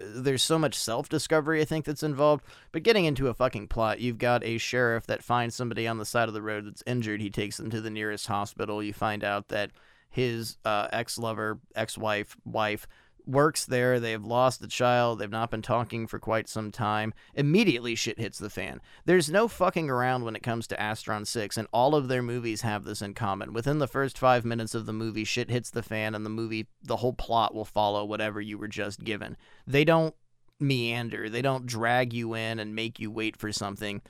there's 0.00 0.42
so 0.42 0.58
much 0.58 0.78
self 0.78 1.08
discovery, 1.08 1.60
I 1.60 1.64
think, 1.64 1.84
that's 1.84 2.02
involved. 2.02 2.44
But 2.72 2.82
getting 2.82 3.04
into 3.04 3.28
a 3.28 3.34
fucking 3.34 3.68
plot, 3.68 4.00
you've 4.00 4.18
got 4.18 4.44
a 4.44 4.58
sheriff 4.58 5.06
that 5.06 5.22
finds 5.22 5.54
somebody 5.54 5.86
on 5.86 5.98
the 5.98 6.06
side 6.06 6.28
of 6.28 6.34
the 6.34 6.42
road 6.42 6.66
that's 6.66 6.82
injured. 6.86 7.20
He 7.20 7.30
takes 7.30 7.56
them 7.56 7.70
to 7.70 7.80
the 7.80 7.90
nearest 7.90 8.26
hospital. 8.26 8.82
You 8.82 8.92
find 8.92 9.24
out 9.24 9.48
that 9.48 9.70
his 10.08 10.56
uh, 10.64 10.88
ex 10.92 11.18
lover, 11.18 11.60
ex 11.74 11.98
wife, 11.98 12.36
wife 12.44 12.86
works 13.30 13.64
there. 13.64 14.00
They've 14.00 14.22
lost 14.22 14.60
the 14.60 14.66
child. 14.66 15.18
They've 15.18 15.30
not 15.30 15.50
been 15.50 15.62
talking 15.62 16.06
for 16.06 16.18
quite 16.18 16.48
some 16.48 16.70
time. 16.70 17.14
Immediately, 17.34 17.94
shit 17.94 18.18
hits 18.18 18.38
the 18.38 18.50
fan. 18.50 18.80
There's 19.04 19.30
no 19.30 19.48
fucking 19.48 19.88
around 19.88 20.24
when 20.24 20.36
it 20.36 20.42
comes 20.42 20.66
to 20.68 20.76
Astron 20.76 21.26
6, 21.26 21.56
and 21.56 21.68
all 21.72 21.94
of 21.94 22.08
their 22.08 22.22
movies 22.22 22.62
have 22.62 22.84
this 22.84 23.02
in 23.02 23.14
common. 23.14 23.52
Within 23.52 23.78
the 23.78 23.88
first 23.88 24.18
five 24.18 24.44
minutes 24.44 24.74
of 24.74 24.86
the 24.86 24.92
movie, 24.92 25.24
shit 25.24 25.50
hits 25.50 25.70
the 25.70 25.82
fan, 25.82 26.14
and 26.14 26.24
the 26.24 26.30
movie, 26.30 26.66
the 26.82 26.96
whole 26.96 27.12
plot 27.12 27.54
will 27.54 27.64
follow 27.64 28.04
whatever 28.04 28.40
you 28.40 28.58
were 28.58 28.68
just 28.68 29.04
given. 29.04 29.36
They 29.66 29.84
don't 29.84 30.14
meander, 30.58 31.28
they 31.30 31.42
don't 31.42 31.66
drag 31.66 32.12
you 32.12 32.34
in 32.34 32.58
and 32.58 32.74
make 32.74 33.00
you 33.00 33.10
wait 33.10 33.36
for 33.36 33.50
something. 33.52 34.02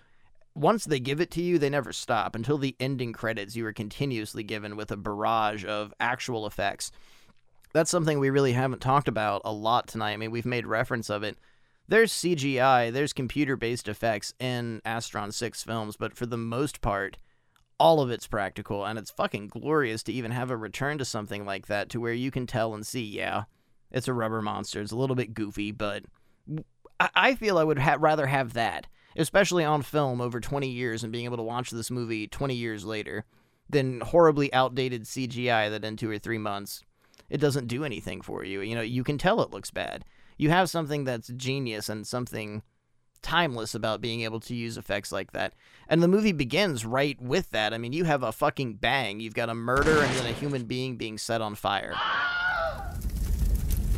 Once 0.54 0.84
they 0.84 0.98
give 0.98 1.20
it 1.20 1.30
to 1.30 1.42
you, 1.42 1.58
they 1.58 1.70
never 1.70 1.92
stop. 1.92 2.34
Until 2.34 2.58
the 2.58 2.74
ending 2.80 3.12
credits, 3.12 3.54
you 3.54 3.64
are 3.66 3.72
continuously 3.72 4.42
given 4.42 4.76
with 4.76 4.90
a 4.90 4.96
barrage 4.96 5.64
of 5.64 5.94
actual 6.00 6.44
effects 6.44 6.90
that's 7.72 7.90
something 7.90 8.18
we 8.18 8.30
really 8.30 8.52
haven't 8.52 8.80
talked 8.80 9.08
about 9.08 9.42
a 9.44 9.52
lot 9.52 9.86
tonight. 9.86 10.12
I 10.12 10.16
mean, 10.16 10.30
we've 10.30 10.46
made 10.46 10.66
reference 10.66 11.10
of 11.10 11.22
it. 11.22 11.38
There's 11.88 12.12
CGI, 12.12 12.92
there's 12.92 13.12
computer 13.12 13.56
based 13.56 13.88
effects 13.88 14.32
in 14.38 14.80
Astron 14.86 15.32
6 15.32 15.62
films, 15.62 15.96
but 15.96 16.16
for 16.16 16.26
the 16.26 16.36
most 16.36 16.80
part, 16.80 17.16
all 17.78 18.00
of 18.00 18.10
it's 18.10 18.26
practical, 18.26 18.84
and 18.84 18.98
it's 18.98 19.10
fucking 19.10 19.48
glorious 19.48 20.02
to 20.04 20.12
even 20.12 20.30
have 20.30 20.50
a 20.50 20.56
return 20.56 20.98
to 20.98 21.04
something 21.04 21.44
like 21.44 21.66
that 21.66 21.88
to 21.90 22.00
where 22.00 22.12
you 22.12 22.30
can 22.30 22.46
tell 22.46 22.74
and 22.74 22.86
see, 22.86 23.02
yeah, 23.02 23.44
it's 23.90 24.06
a 24.06 24.12
rubber 24.12 24.42
monster. 24.42 24.80
It's 24.80 24.92
a 24.92 24.96
little 24.96 25.16
bit 25.16 25.34
goofy, 25.34 25.72
but 25.72 26.04
I, 27.14 27.34
feel 27.34 27.58
I 27.58 27.64
would 27.64 27.78
ha- 27.78 27.96
rather 27.98 28.26
have 28.26 28.52
that, 28.52 28.86
especially 29.16 29.64
on 29.64 29.82
film 29.82 30.20
over 30.20 30.40
20 30.40 30.68
years 30.68 31.02
and 31.02 31.12
being 31.12 31.24
able 31.24 31.38
to 31.38 31.42
watch 31.42 31.70
this 31.70 31.90
movie 31.90 32.28
20 32.28 32.54
years 32.54 32.84
later, 32.84 33.24
than 33.68 34.00
horribly 34.00 34.52
outdated 34.52 35.04
CGI 35.04 35.70
that 35.70 35.84
in 35.84 35.96
two 35.96 36.10
or 36.10 36.18
three 36.18 36.38
months 36.38 36.82
it 37.30 37.38
doesn't 37.38 37.68
do 37.68 37.84
anything 37.84 38.20
for 38.20 38.44
you. 38.44 38.60
You 38.60 38.74
know, 38.74 38.80
you 38.80 39.04
can 39.04 39.16
tell 39.16 39.40
it 39.40 39.50
looks 39.50 39.70
bad. 39.70 40.04
You 40.36 40.50
have 40.50 40.68
something 40.68 41.04
that's 41.04 41.28
genius 41.28 41.88
and 41.88 42.06
something 42.06 42.62
timeless 43.22 43.74
about 43.74 44.00
being 44.00 44.22
able 44.22 44.40
to 44.40 44.54
use 44.54 44.76
effects 44.76 45.12
like 45.12 45.32
that. 45.32 45.54
And 45.88 46.02
the 46.02 46.08
movie 46.08 46.32
begins 46.32 46.84
right 46.84 47.20
with 47.20 47.50
that. 47.50 47.72
I 47.72 47.78
mean, 47.78 47.92
you 47.92 48.04
have 48.04 48.22
a 48.22 48.32
fucking 48.32 48.74
bang. 48.74 49.20
You've 49.20 49.34
got 49.34 49.50
a 49.50 49.54
murder 49.54 50.02
and 50.02 50.14
then 50.16 50.26
a 50.26 50.32
human 50.32 50.64
being 50.64 50.96
being 50.96 51.18
set 51.18 51.40
on 51.40 51.54
fire. 51.54 51.94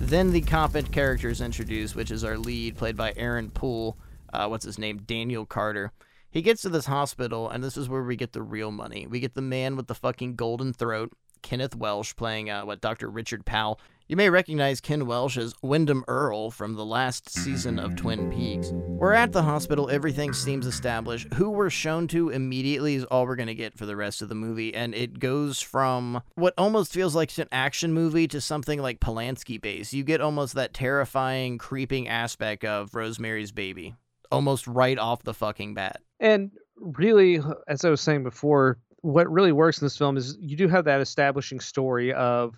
then 0.01 0.33
the 0.33 0.41
competent 0.41 0.93
character 0.93 1.29
is 1.29 1.41
introduced, 1.41 1.95
which 1.95 2.11
is 2.11 2.25
our 2.25 2.37
lead, 2.37 2.77
played 2.77 2.97
by 2.97 3.13
Aaron 3.17 3.51
Poole. 3.51 3.97
Uh, 4.33 4.49
what's 4.49 4.65
his 4.65 4.79
name? 4.79 4.99
Daniel 4.99 5.47
Carter. 5.47 5.93
He 6.31 6.41
gets 6.41 6.63
to 6.63 6.71
this 6.71 6.87
hospital, 6.87 7.51
and 7.51 7.63
this 7.63 7.77
is 7.77 7.91
where 7.91 8.03
we 8.03 8.17
get 8.17 8.33
the 8.33 8.43
real 8.43 8.71
money. 8.71 9.07
We 9.07 9.21
get 9.21 9.35
the 9.35 9.43
man 9.43 9.77
with 9.77 9.87
the 9.87 9.95
fucking 9.95 10.37
golden 10.37 10.73
throat 10.73 11.13
Kenneth 11.43 11.77
Welsh 11.77 12.15
playing 12.17 12.51
uh, 12.51 12.65
what 12.65 12.81
Dr. 12.81 13.11
Richard 13.11 13.45
Powell. 13.45 13.81
You 14.09 14.17
may 14.17 14.29
recognize 14.29 14.81
Ken 14.81 15.07
Welsh 15.07 15.39
as 15.39 15.55
Wyndham 15.63 16.05
Earle 16.07 16.51
from 16.51 16.75
the 16.75 16.85
last 16.85 17.31
season 17.31 17.79
of 17.79 17.97
Twin 17.97 18.31
Peaks. 18.31 18.71
We're 18.73 19.15
at 19.15 19.33
the 19.33 19.43
hospital, 19.43 19.89
everything 19.89 20.35
seems 20.35 20.67
established. 20.67 21.33
Who 21.33 21.49
we're 21.49 21.71
shown 21.71 22.09
to 22.09 22.29
immediately 22.29 22.97
is 22.97 23.05
all 23.05 23.27
we're 23.27 23.37
going 23.37 23.47
to 23.47 23.55
get 23.55 23.79
for 23.79 23.87
the 23.87 23.97
rest 23.97 24.21
of 24.21 24.29
the 24.29 24.35
movie, 24.35 24.75
and 24.75 24.95
it 24.95 25.19
goes 25.19 25.63
from 25.63 26.21
what 26.35 26.53
almost 26.59 26.93
feels 26.93 27.15
like 27.15 27.39
an 27.39 27.49
action 27.53 27.95
movie 27.95 28.29
to 28.29 28.41
something 28.41 28.83
like 28.83 29.01
Polanski 29.01 29.59
base. 29.59 29.95
You 29.95 30.05
get 30.05 30.21
almost 30.21 30.55
that 30.57 30.75
terrifying, 30.75 31.57
creeping 31.57 32.07
aspect 32.07 32.65
of 32.67 32.95
Rosemary's 32.95 33.53
Baby, 33.53 33.95
almost 34.31 34.67
right 34.67 34.99
off 34.99 35.23
the 35.23 35.33
fucking 35.33 35.73
bat. 35.73 36.03
And 36.21 36.51
really, 36.77 37.41
as 37.67 37.85
I 37.85 37.89
was 37.89 38.03
saying 38.03 38.25
before, 38.25 38.79
what 39.03 39.31
really 39.31 39.53
works 39.53 39.81
in 39.81 39.85
this 39.85 39.97
film 39.97 40.17
is 40.17 40.37
you 40.41 40.57
do 40.57 40.69
have 40.69 40.85
that 40.87 41.01
establishing 41.01 41.61
story 41.61 42.13
of 42.13 42.55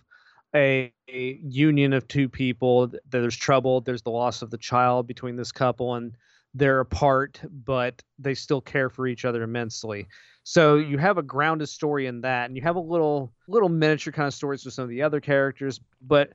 a, 0.55 0.93
a, 1.09 1.41
union 1.43 1.93
of 1.93 2.07
two 2.07 2.29
people. 2.29 2.93
There's 3.11 3.37
trouble. 3.37 3.81
There's 3.81 4.03
the 4.03 4.11
loss 4.11 4.41
of 4.41 4.51
the 4.51 4.59
child 4.59 5.07
between 5.07 5.37
this 5.37 5.51
couple, 5.51 5.95
and 5.97 6.16
they're 6.55 6.81
apart, 6.81 7.41
but 7.51 8.01
they 8.19 8.35
still 8.35 8.61
care 8.61 8.89
for 8.89 9.07
each 9.07 9.25
other 9.25 9.43
immensely. 9.43 10.07
So 10.45 10.79
mm-hmm. 10.79 10.91
you 10.91 10.99
have 10.99 11.19
a 11.19 11.23
grounded 11.23 11.69
story 11.69 12.07
in 12.07 12.21
that, 12.21 12.47
and 12.47 12.57
you 12.57 12.62
have 12.62 12.77
a 12.77 12.81
little 12.81 13.33
little 13.49 13.69
miniature 13.69 14.12
kind 14.12 14.29
of 14.29 14.35
stories 14.35 14.65
with 14.65 14.75
some 14.75 14.85
of 14.85 14.91
the 14.91 15.03
other 15.03 15.21
characters. 15.21 15.81
But 16.01 16.35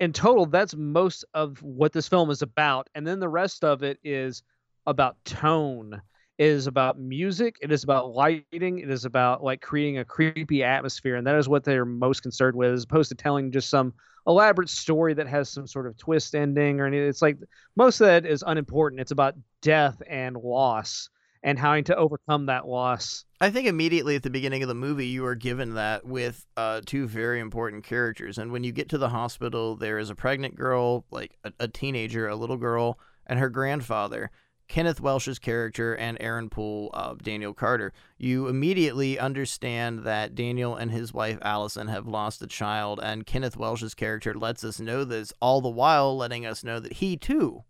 in 0.00 0.12
total, 0.12 0.46
that's 0.46 0.74
most 0.74 1.24
of 1.34 1.62
what 1.62 1.92
this 1.92 2.08
film 2.08 2.30
is 2.30 2.42
about. 2.42 2.88
And 2.94 3.06
then 3.06 3.20
the 3.20 3.28
rest 3.28 3.64
of 3.64 3.82
it 3.82 3.98
is 4.02 4.42
about 4.86 5.22
tone, 5.24 6.00
it 6.38 6.46
is 6.46 6.68
about 6.68 6.98
music, 6.98 7.56
it 7.60 7.72
is 7.72 7.82
about 7.82 8.14
lighting, 8.14 8.78
it 8.78 8.90
is 8.90 9.04
about 9.04 9.42
like 9.42 9.60
creating 9.60 9.98
a 9.98 10.04
creepy 10.04 10.62
atmosphere. 10.62 11.16
And 11.16 11.26
that 11.26 11.34
is 11.34 11.48
what 11.48 11.64
they're 11.64 11.84
most 11.84 12.22
concerned 12.22 12.56
with, 12.56 12.72
as 12.72 12.84
opposed 12.84 13.08
to 13.08 13.16
telling 13.16 13.50
just 13.50 13.68
some 13.68 13.92
elaborate 14.26 14.68
story 14.68 15.14
that 15.14 15.26
has 15.26 15.48
some 15.48 15.66
sort 15.66 15.86
of 15.86 15.96
twist 15.96 16.34
ending 16.34 16.80
or 16.80 16.86
anything. 16.86 17.08
It's 17.08 17.22
like 17.22 17.38
most 17.76 18.00
of 18.00 18.06
that 18.06 18.24
is 18.24 18.44
unimportant. 18.46 19.00
It's 19.00 19.10
about 19.10 19.34
death 19.62 20.00
and 20.08 20.36
loss 20.36 21.08
and 21.42 21.58
having 21.58 21.84
to 21.84 21.96
overcome 21.96 22.46
that 22.46 22.66
loss. 22.66 23.24
I 23.40 23.50
think 23.50 23.66
immediately 23.66 24.16
at 24.16 24.22
the 24.22 24.30
beginning 24.30 24.62
of 24.62 24.68
the 24.68 24.74
movie, 24.74 25.06
you 25.06 25.24
are 25.26 25.34
given 25.34 25.74
that 25.74 26.04
with 26.04 26.44
uh, 26.56 26.82
two 26.84 27.06
very 27.06 27.40
important 27.40 27.84
characters. 27.84 28.38
And 28.38 28.52
when 28.52 28.64
you 28.64 28.72
get 28.72 28.88
to 28.90 28.98
the 28.98 29.08
hospital, 29.08 29.76
there 29.76 29.98
is 29.98 30.10
a 30.10 30.14
pregnant 30.14 30.56
girl, 30.56 31.04
like 31.10 31.36
a, 31.44 31.52
a 31.60 31.68
teenager, 31.68 32.28
a 32.28 32.36
little 32.36 32.56
girl, 32.56 32.98
and 33.26 33.38
her 33.38 33.48
grandfather. 33.48 34.30
Kenneth 34.68 35.00
Welsh's 35.00 35.38
character 35.38 35.94
and 35.94 36.18
Aaron 36.20 36.50
Poole, 36.50 36.90
of 36.92 37.22
Daniel 37.22 37.54
Carter, 37.54 37.92
you 38.18 38.48
immediately 38.48 39.18
understand 39.18 40.00
that 40.04 40.34
Daniel 40.34 40.76
and 40.76 40.90
his 40.90 41.12
wife 41.12 41.38
Allison 41.40 41.88
have 41.88 42.06
lost 42.06 42.42
a 42.42 42.46
child, 42.46 43.00
and 43.02 43.26
Kenneth 43.26 43.56
Welsh's 43.56 43.94
character 43.94 44.34
lets 44.34 44.62
us 44.62 44.78
know 44.78 45.04
this, 45.04 45.32
all 45.40 45.62
the 45.62 45.68
while 45.70 46.16
letting 46.16 46.44
us 46.44 46.62
know 46.62 46.78
that 46.80 46.94
he 46.94 47.16
too 47.16 47.64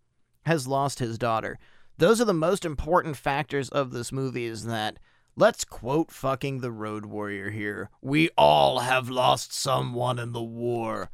has 0.45 0.67
lost 0.67 0.99
his 0.99 1.17
daughter. 1.17 1.57
Those 1.97 2.19
are 2.19 2.25
the 2.25 2.33
most 2.33 2.65
important 2.65 3.17
factors 3.17 3.69
of 3.69 3.91
this 3.91 4.11
movie 4.11 4.45
is 4.45 4.65
that 4.65 4.97
let's 5.35 5.63
quote 5.63 6.11
fucking 6.11 6.59
the 6.59 6.71
road 6.71 7.05
warrior 7.05 7.49
here. 7.49 7.89
We 8.01 8.29
all 8.37 8.79
have 8.79 9.09
lost 9.09 9.53
someone 9.53 10.19
in 10.19 10.33
the 10.33 10.43
war. 10.43 11.09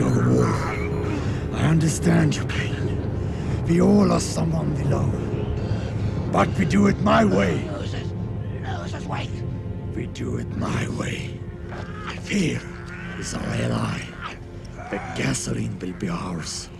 Still 0.00 0.12
my 0.12 0.18
of 0.18 0.34
war. 0.34 1.58
I 1.58 1.66
understand 1.66 2.34
your 2.34 2.46
pain. 2.46 3.64
We 3.68 3.82
all 3.82 4.06
lost 4.06 4.32
someone 4.32 4.74
below. 4.74 5.06
But 6.32 6.48
we 6.58 6.64
do 6.64 6.86
it 6.86 6.98
my 7.00 7.22
way. 7.22 7.68
We 9.94 10.06
do 10.06 10.38
it 10.38 10.48
my 10.56 10.88
way. 10.98 11.38
Fear 12.22 12.62
is 13.18 13.34
our 13.34 13.42
ally. 13.42 14.00
The 14.90 14.96
gasoline 15.16 15.78
will 15.78 15.92
be 15.92 16.08
ours. 16.08 16.70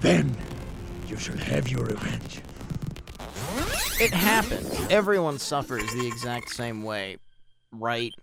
Then 0.00 0.34
you 1.08 1.18
shall 1.18 1.36
have 1.36 1.68
your 1.68 1.84
revenge. 1.84 2.40
It 4.00 4.14
happens. 4.14 4.74
Everyone 4.88 5.38
suffers 5.38 5.92
the 5.92 6.06
exact 6.06 6.48
same 6.54 6.82
way, 6.82 7.18
right? 7.70 8.14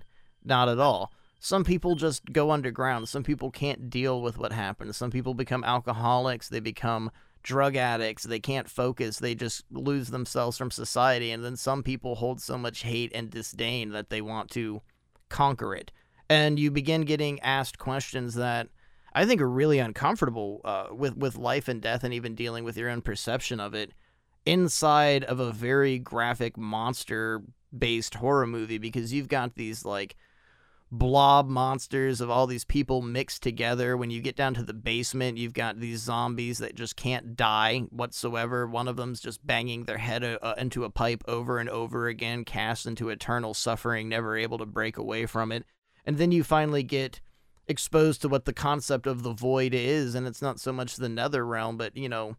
Not 0.43 0.69
at 0.69 0.79
all. 0.79 1.11
Some 1.43 1.65
people 1.65 1.95
just 1.95 2.31
go 2.31 2.51
underground. 2.51 3.09
Some 3.09 3.23
people 3.23 3.51
can't 3.51 3.89
deal 3.89 4.21
with 4.21 4.37
what 4.37 4.53
happens. 4.53 4.95
Some 4.95 5.11
people 5.11 5.33
become 5.33 5.65
alcoholics. 5.65 6.47
They 6.47 6.61
become 6.61 7.11
drug 7.43 7.75
addicts. 7.75 8.23
They 8.23 8.39
can't 8.39 8.69
focus. 8.69 9.19
They 9.19 9.35
just 9.35 9.65
lose 9.69 10.07
themselves 10.07 10.57
from 10.57 10.71
society. 10.71 11.31
And 11.31 11.43
then 11.43 11.57
some 11.57 11.83
people 11.83 12.15
hold 12.15 12.39
so 12.39 12.57
much 12.57 12.83
hate 12.83 13.11
and 13.13 13.29
disdain 13.29 13.89
that 13.89 14.09
they 14.09 14.21
want 14.21 14.51
to 14.51 14.81
conquer 15.27 15.75
it. 15.75 15.91
And 16.29 16.57
you 16.57 16.71
begin 16.71 17.01
getting 17.01 17.41
asked 17.41 17.77
questions 17.77 18.35
that 18.35 18.69
I 19.13 19.25
think 19.25 19.41
are 19.41 19.49
really 19.49 19.79
uncomfortable 19.79 20.61
uh, 20.63 20.87
with 20.91 21.17
with 21.17 21.35
life 21.35 21.67
and 21.67 21.81
death, 21.81 22.05
and 22.05 22.13
even 22.13 22.35
dealing 22.35 22.63
with 22.63 22.77
your 22.77 22.89
own 22.89 23.01
perception 23.01 23.59
of 23.59 23.73
it 23.73 23.91
inside 24.45 25.25
of 25.25 25.41
a 25.41 25.51
very 25.51 25.99
graphic 25.99 26.55
monster 26.55 27.43
based 27.77 28.15
horror 28.15 28.47
movie 28.47 28.77
because 28.77 29.11
you've 29.11 29.27
got 29.27 29.55
these 29.55 29.83
like 29.83 30.15
blob 30.93 31.49
monsters 31.49 32.21
of 32.21 32.29
all 32.29 32.45
these 32.45 32.65
people 32.65 33.01
mixed 33.01 33.41
together. 33.41 33.97
When 33.97 34.11
you 34.11 34.21
get 34.21 34.35
down 34.35 34.53
to 34.53 34.63
the 34.63 34.75
basement, 34.75 35.39
you've 35.39 35.53
got 35.53 35.79
these 35.79 36.01
zombies 36.01 36.59
that 36.59 36.75
just 36.75 36.95
can't 36.95 37.35
die 37.35 37.79
whatsoever. 37.89 38.67
One 38.67 38.87
of 38.87 38.95
them's 38.95 39.19
just 39.19 39.45
banging 39.45 39.85
their 39.85 39.97
head 39.97 40.23
uh, 40.23 40.53
into 40.55 40.83
a 40.83 40.91
pipe 40.91 41.23
over 41.27 41.57
and 41.57 41.67
over 41.67 42.07
again, 42.07 42.45
cast 42.45 42.85
into 42.85 43.09
eternal 43.09 43.55
suffering, 43.55 44.07
never 44.07 44.37
able 44.37 44.59
to 44.59 44.67
break 44.67 44.97
away 44.97 45.25
from 45.25 45.51
it. 45.51 45.65
And 46.05 46.19
then 46.19 46.31
you 46.31 46.43
finally 46.43 46.83
get 46.83 47.21
exposed 47.67 48.21
to 48.21 48.29
what 48.29 48.45
the 48.45 48.53
concept 48.53 49.07
of 49.07 49.23
the 49.23 49.33
void 49.33 49.73
is, 49.73 50.13
and 50.13 50.27
it's 50.27 50.43
not 50.43 50.59
so 50.59 50.71
much 50.71 50.97
the 50.97 51.09
nether 51.09 51.43
realm, 51.43 51.75
but 51.75 51.97
you 51.97 52.07
know, 52.07 52.37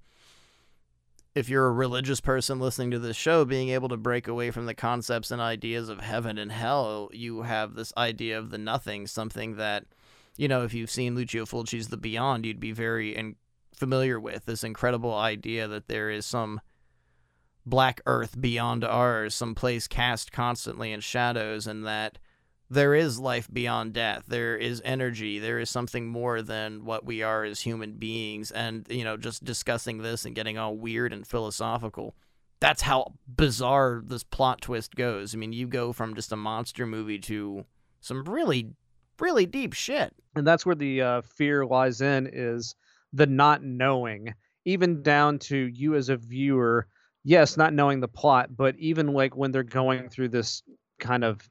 if 1.34 1.48
you're 1.48 1.66
a 1.66 1.72
religious 1.72 2.20
person 2.20 2.60
listening 2.60 2.92
to 2.92 2.98
this 2.98 3.16
show, 3.16 3.44
being 3.44 3.70
able 3.70 3.88
to 3.88 3.96
break 3.96 4.28
away 4.28 4.50
from 4.50 4.66
the 4.66 4.74
concepts 4.74 5.30
and 5.30 5.40
ideas 5.40 5.88
of 5.88 6.00
heaven 6.00 6.38
and 6.38 6.52
hell, 6.52 7.10
you 7.12 7.42
have 7.42 7.74
this 7.74 7.92
idea 7.96 8.38
of 8.38 8.50
the 8.50 8.58
nothing, 8.58 9.06
something 9.06 9.56
that, 9.56 9.84
you 10.36 10.46
know, 10.46 10.62
if 10.62 10.72
you've 10.72 10.90
seen 10.90 11.16
Lucio 11.16 11.44
Fulci's 11.44 11.88
The 11.88 11.96
Beyond, 11.96 12.46
you'd 12.46 12.60
be 12.60 12.72
very 12.72 13.16
in- 13.16 13.36
familiar 13.74 14.20
with 14.20 14.46
this 14.46 14.62
incredible 14.62 15.14
idea 15.14 15.66
that 15.66 15.88
there 15.88 16.08
is 16.08 16.24
some 16.24 16.60
black 17.66 18.00
earth 18.06 18.40
beyond 18.40 18.84
ours, 18.84 19.34
some 19.34 19.54
place 19.54 19.88
cast 19.88 20.30
constantly 20.30 20.92
in 20.92 21.00
shadows, 21.00 21.66
and 21.66 21.84
that 21.84 22.18
there 22.74 22.94
is 22.94 23.18
life 23.18 23.48
beyond 23.52 23.92
death. 23.92 24.24
There 24.26 24.56
is 24.56 24.82
energy. 24.84 25.38
There 25.38 25.58
is 25.58 25.70
something 25.70 26.06
more 26.06 26.42
than 26.42 26.84
what 26.84 27.06
we 27.06 27.22
are 27.22 27.44
as 27.44 27.60
human 27.60 27.92
beings. 27.92 28.50
And, 28.50 28.86
you 28.90 29.04
know, 29.04 29.16
just 29.16 29.44
discussing 29.44 29.98
this 29.98 30.24
and 30.24 30.34
getting 30.34 30.58
all 30.58 30.76
weird 30.76 31.12
and 31.12 31.26
philosophical. 31.26 32.14
That's 32.60 32.82
how 32.82 33.14
bizarre 33.28 34.02
this 34.04 34.24
plot 34.24 34.60
twist 34.60 34.96
goes. 34.96 35.34
I 35.34 35.38
mean, 35.38 35.52
you 35.52 35.66
go 35.66 35.92
from 35.92 36.14
just 36.14 36.32
a 36.32 36.36
monster 36.36 36.86
movie 36.86 37.18
to 37.20 37.64
some 38.00 38.24
really, 38.24 38.72
really 39.20 39.46
deep 39.46 39.72
shit. 39.72 40.12
And 40.34 40.46
that's 40.46 40.66
where 40.66 40.74
the 40.74 41.00
uh, 41.00 41.22
fear 41.22 41.64
lies 41.64 42.00
in 42.00 42.28
is 42.32 42.74
the 43.12 43.26
not 43.26 43.62
knowing, 43.62 44.34
even 44.64 45.02
down 45.02 45.38
to 45.40 45.56
you 45.56 45.94
as 45.94 46.08
a 46.08 46.16
viewer. 46.16 46.88
Yes, 47.22 47.56
not 47.56 47.72
knowing 47.72 48.00
the 48.00 48.08
plot, 48.08 48.56
but 48.56 48.74
even 48.78 49.08
like 49.08 49.36
when 49.36 49.52
they're 49.52 49.62
going 49.62 50.08
through 50.08 50.28
this 50.30 50.62
kind 50.98 51.22
of 51.24 51.48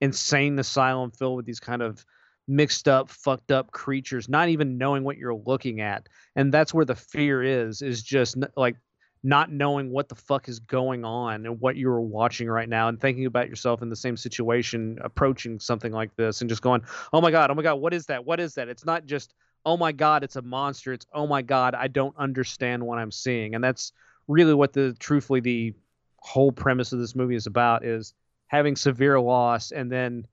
insane 0.00 0.58
asylum 0.58 1.10
filled 1.10 1.36
with 1.36 1.46
these 1.46 1.60
kind 1.60 1.82
of 1.82 2.04
mixed 2.48 2.88
up 2.88 3.10
fucked 3.10 3.52
up 3.52 3.70
creatures 3.72 4.28
not 4.28 4.48
even 4.48 4.78
knowing 4.78 5.04
what 5.04 5.18
you're 5.18 5.34
looking 5.34 5.80
at. 5.80 6.08
And 6.34 6.52
that's 6.52 6.72
where 6.72 6.86
the 6.86 6.94
fear 6.94 7.42
is 7.42 7.82
is 7.82 8.02
just 8.02 8.36
like 8.56 8.76
not 9.22 9.50
knowing 9.50 9.90
what 9.90 10.08
the 10.08 10.14
fuck 10.14 10.48
is 10.48 10.60
going 10.60 11.04
on 11.04 11.44
and 11.44 11.60
what 11.60 11.76
you're 11.76 12.00
watching 12.00 12.48
right 12.48 12.68
now 12.68 12.88
and 12.88 13.00
thinking 13.00 13.26
about 13.26 13.48
yourself 13.48 13.82
in 13.82 13.90
the 13.90 13.96
same 13.96 14.16
situation 14.16 14.96
approaching 15.02 15.58
something 15.58 15.92
like 15.92 16.14
this 16.16 16.40
and 16.40 16.48
just 16.48 16.62
going 16.62 16.80
oh 17.12 17.20
my 17.20 17.30
god 17.30 17.50
oh 17.50 17.54
my 17.54 17.62
god 17.62 17.74
what 17.74 17.92
is 17.92 18.06
that? 18.06 18.24
What 18.24 18.40
is 18.40 18.54
that? 18.54 18.68
It's 18.68 18.86
not 18.86 19.04
just 19.04 19.34
oh 19.66 19.76
my 19.76 19.92
god 19.92 20.24
it's 20.24 20.36
a 20.36 20.42
monster. 20.42 20.92
It's 20.94 21.06
oh 21.12 21.26
my 21.26 21.42
god 21.42 21.74
i 21.74 21.88
don't 21.88 22.16
understand 22.16 22.82
what 22.82 22.98
i'm 22.98 23.10
seeing. 23.10 23.54
And 23.54 23.62
that's 23.62 23.92
really 24.26 24.54
what 24.54 24.72
the 24.72 24.94
truthfully 24.98 25.40
the 25.40 25.74
whole 26.20 26.52
premise 26.52 26.92
of 26.92 26.98
this 26.98 27.14
movie 27.14 27.36
is 27.36 27.46
about 27.46 27.84
is 27.84 28.14
having 28.48 28.76
severe 28.76 29.20
loss 29.20 29.70
and 29.70 29.90
then 29.90 30.26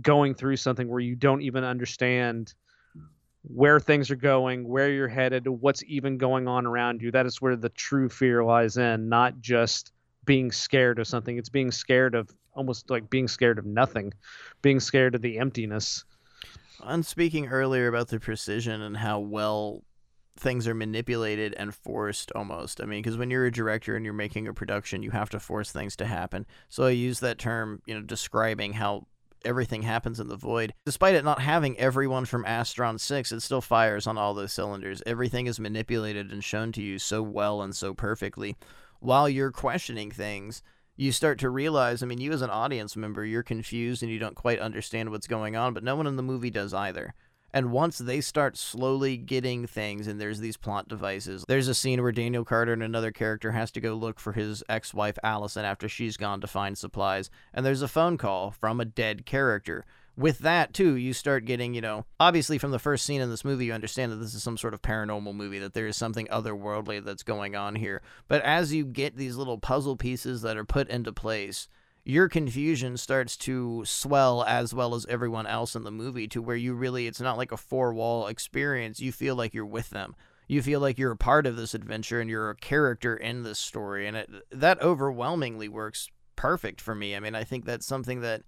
going 0.00 0.34
through 0.34 0.56
something 0.56 0.88
where 0.88 1.00
you 1.00 1.16
don't 1.16 1.42
even 1.42 1.64
understand 1.64 2.54
where 3.42 3.80
things 3.80 4.10
are 4.10 4.16
going, 4.16 4.68
where 4.68 4.90
you're 4.90 5.08
headed, 5.08 5.48
what's 5.48 5.82
even 5.84 6.18
going 6.18 6.46
on 6.46 6.66
around 6.66 7.00
you. 7.00 7.10
That 7.10 7.26
is 7.26 7.40
where 7.40 7.56
the 7.56 7.70
true 7.70 8.08
fear 8.08 8.44
lies 8.44 8.76
in, 8.76 9.08
not 9.08 9.40
just 9.40 9.92
being 10.26 10.52
scared 10.52 10.98
of 10.98 11.06
something. 11.06 11.38
It's 11.38 11.48
being 11.48 11.70
scared 11.70 12.14
of 12.14 12.30
almost 12.52 12.90
like 12.90 13.08
being 13.08 13.28
scared 13.28 13.58
of 13.58 13.64
nothing, 13.64 14.12
being 14.62 14.80
scared 14.80 15.14
of 15.14 15.22
the 15.22 15.38
emptiness. 15.38 16.04
And 16.82 17.04
speaking 17.04 17.48
earlier 17.48 17.88
about 17.88 18.08
the 18.08 18.20
precision 18.20 18.82
and 18.82 18.96
how 18.96 19.20
well 19.20 19.82
things 20.40 20.66
are 20.66 20.74
manipulated 20.74 21.54
and 21.54 21.74
forced 21.74 22.32
almost. 22.32 22.80
I 22.80 22.84
mean, 22.84 23.02
because 23.02 23.16
when 23.16 23.30
you're 23.30 23.46
a 23.46 23.52
director 23.52 23.96
and 23.96 24.04
you're 24.04 24.14
making 24.14 24.48
a 24.48 24.54
production, 24.54 25.02
you 25.02 25.10
have 25.10 25.30
to 25.30 25.40
force 25.40 25.70
things 25.70 25.96
to 25.96 26.06
happen. 26.06 26.46
So 26.68 26.84
I 26.84 26.90
use 26.90 27.20
that 27.20 27.38
term, 27.38 27.82
you 27.86 27.94
know, 27.94 28.02
describing 28.02 28.74
how 28.74 29.06
everything 29.44 29.82
happens 29.82 30.20
in 30.20 30.28
the 30.28 30.36
void. 30.36 30.74
Despite 30.84 31.14
it 31.14 31.24
not 31.24 31.40
having 31.40 31.78
everyone 31.78 32.24
from 32.24 32.44
Astron 32.44 32.98
6, 32.98 33.32
it 33.32 33.40
still 33.40 33.60
fires 33.60 34.06
on 34.06 34.18
all 34.18 34.34
those 34.34 34.52
cylinders. 34.52 35.02
Everything 35.06 35.46
is 35.46 35.60
manipulated 35.60 36.30
and 36.30 36.42
shown 36.44 36.72
to 36.72 36.82
you 36.82 36.98
so 36.98 37.22
well 37.22 37.62
and 37.62 37.74
so 37.74 37.94
perfectly. 37.94 38.56
While 39.00 39.28
you're 39.28 39.52
questioning 39.52 40.10
things, 40.10 40.62
you 40.96 41.12
start 41.12 41.38
to 41.38 41.48
realize, 41.48 42.02
I 42.02 42.06
mean, 42.06 42.20
you 42.20 42.32
as 42.32 42.42
an 42.42 42.50
audience 42.50 42.94
member, 42.96 43.24
you're 43.24 43.42
confused 43.42 44.02
and 44.02 44.12
you 44.12 44.18
don't 44.18 44.34
quite 44.34 44.58
understand 44.58 45.10
what's 45.10 45.26
going 45.26 45.56
on, 45.56 45.72
but 45.72 45.82
no 45.82 45.96
one 45.96 46.06
in 46.06 46.16
the 46.16 46.22
movie 46.22 46.50
does 46.50 46.74
either. 46.74 47.14
And 47.52 47.72
once 47.72 47.98
they 47.98 48.20
start 48.20 48.56
slowly 48.56 49.16
getting 49.16 49.66
things, 49.66 50.06
and 50.06 50.20
there's 50.20 50.40
these 50.40 50.56
plot 50.56 50.88
devices, 50.88 51.44
there's 51.48 51.68
a 51.68 51.74
scene 51.74 52.02
where 52.02 52.12
Daniel 52.12 52.44
Carter 52.44 52.72
and 52.72 52.82
another 52.82 53.10
character 53.10 53.52
has 53.52 53.70
to 53.72 53.80
go 53.80 53.94
look 53.94 54.20
for 54.20 54.32
his 54.32 54.62
ex 54.68 54.94
wife 54.94 55.18
Allison 55.24 55.64
after 55.64 55.88
she's 55.88 56.16
gone 56.16 56.40
to 56.40 56.46
find 56.46 56.78
supplies. 56.78 57.30
And 57.52 57.66
there's 57.66 57.82
a 57.82 57.88
phone 57.88 58.18
call 58.18 58.50
from 58.52 58.80
a 58.80 58.84
dead 58.84 59.26
character. 59.26 59.84
With 60.16 60.40
that, 60.40 60.74
too, 60.74 60.96
you 60.96 61.12
start 61.12 61.46
getting, 61.46 61.72
you 61.72 61.80
know, 61.80 62.04
obviously 62.18 62.58
from 62.58 62.72
the 62.72 62.78
first 62.78 63.06
scene 63.06 63.22
in 63.22 63.30
this 63.30 63.44
movie, 63.44 63.66
you 63.66 63.72
understand 63.72 64.12
that 64.12 64.16
this 64.16 64.34
is 64.34 64.42
some 64.42 64.58
sort 64.58 64.74
of 64.74 64.82
paranormal 64.82 65.34
movie, 65.34 65.58
that 65.60 65.72
there 65.72 65.86
is 65.86 65.96
something 65.96 66.26
otherworldly 66.26 67.02
that's 67.02 67.22
going 67.22 67.56
on 67.56 67.74
here. 67.74 68.02
But 68.28 68.42
as 68.42 68.74
you 68.74 68.84
get 68.84 69.16
these 69.16 69.36
little 69.36 69.56
puzzle 69.56 69.96
pieces 69.96 70.42
that 70.42 70.56
are 70.58 70.64
put 70.64 70.88
into 70.88 71.12
place, 71.12 71.68
your 72.04 72.28
confusion 72.28 72.96
starts 72.96 73.36
to 73.36 73.84
swell 73.84 74.42
as 74.44 74.72
well 74.72 74.94
as 74.94 75.06
everyone 75.06 75.46
else 75.46 75.74
in 75.74 75.84
the 75.84 75.90
movie 75.90 76.26
to 76.28 76.40
where 76.40 76.56
you 76.56 76.74
really 76.74 77.06
it's 77.06 77.20
not 77.20 77.36
like 77.36 77.52
a 77.52 77.56
four 77.56 77.92
wall 77.92 78.26
experience. 78.26 79.00
You 79.00 79.12
feel 79.12 79.34
like 79.34 79.54
you're 79.54 79.66
with 79.66 79.90
them. 79.90 80.14
You 80.48 80.62
feel 80.62 80.80
like 80.80 80.98
you're 80.98 81.12
a 81.12 81.16
part 81.16 81.46
of 81.46 81.56
this 81.56 81.74
adventure 81.74 82.20
and 82.20 82.28
you're 82.28 82.50
a 82.50 82.56
character 82.56 83.16
in 83.16 83.42
this 83.42 83.58
story. 83.58 84.06
And 84.06 84.16
it 84.16 84.30
that 84.50 84.80
overwhelmingly 84.80 85.68
works 85.68 86.08
perfect 86.36 86.80
for 86.80 86.94
me. 86.94 87.14
I 87.14 87.20
mean 87.20 87.34
i 87.34 87.44
think 87.44 87.64
that's 87.64 87.86
something 87.86 88.20
that 88.22 88.42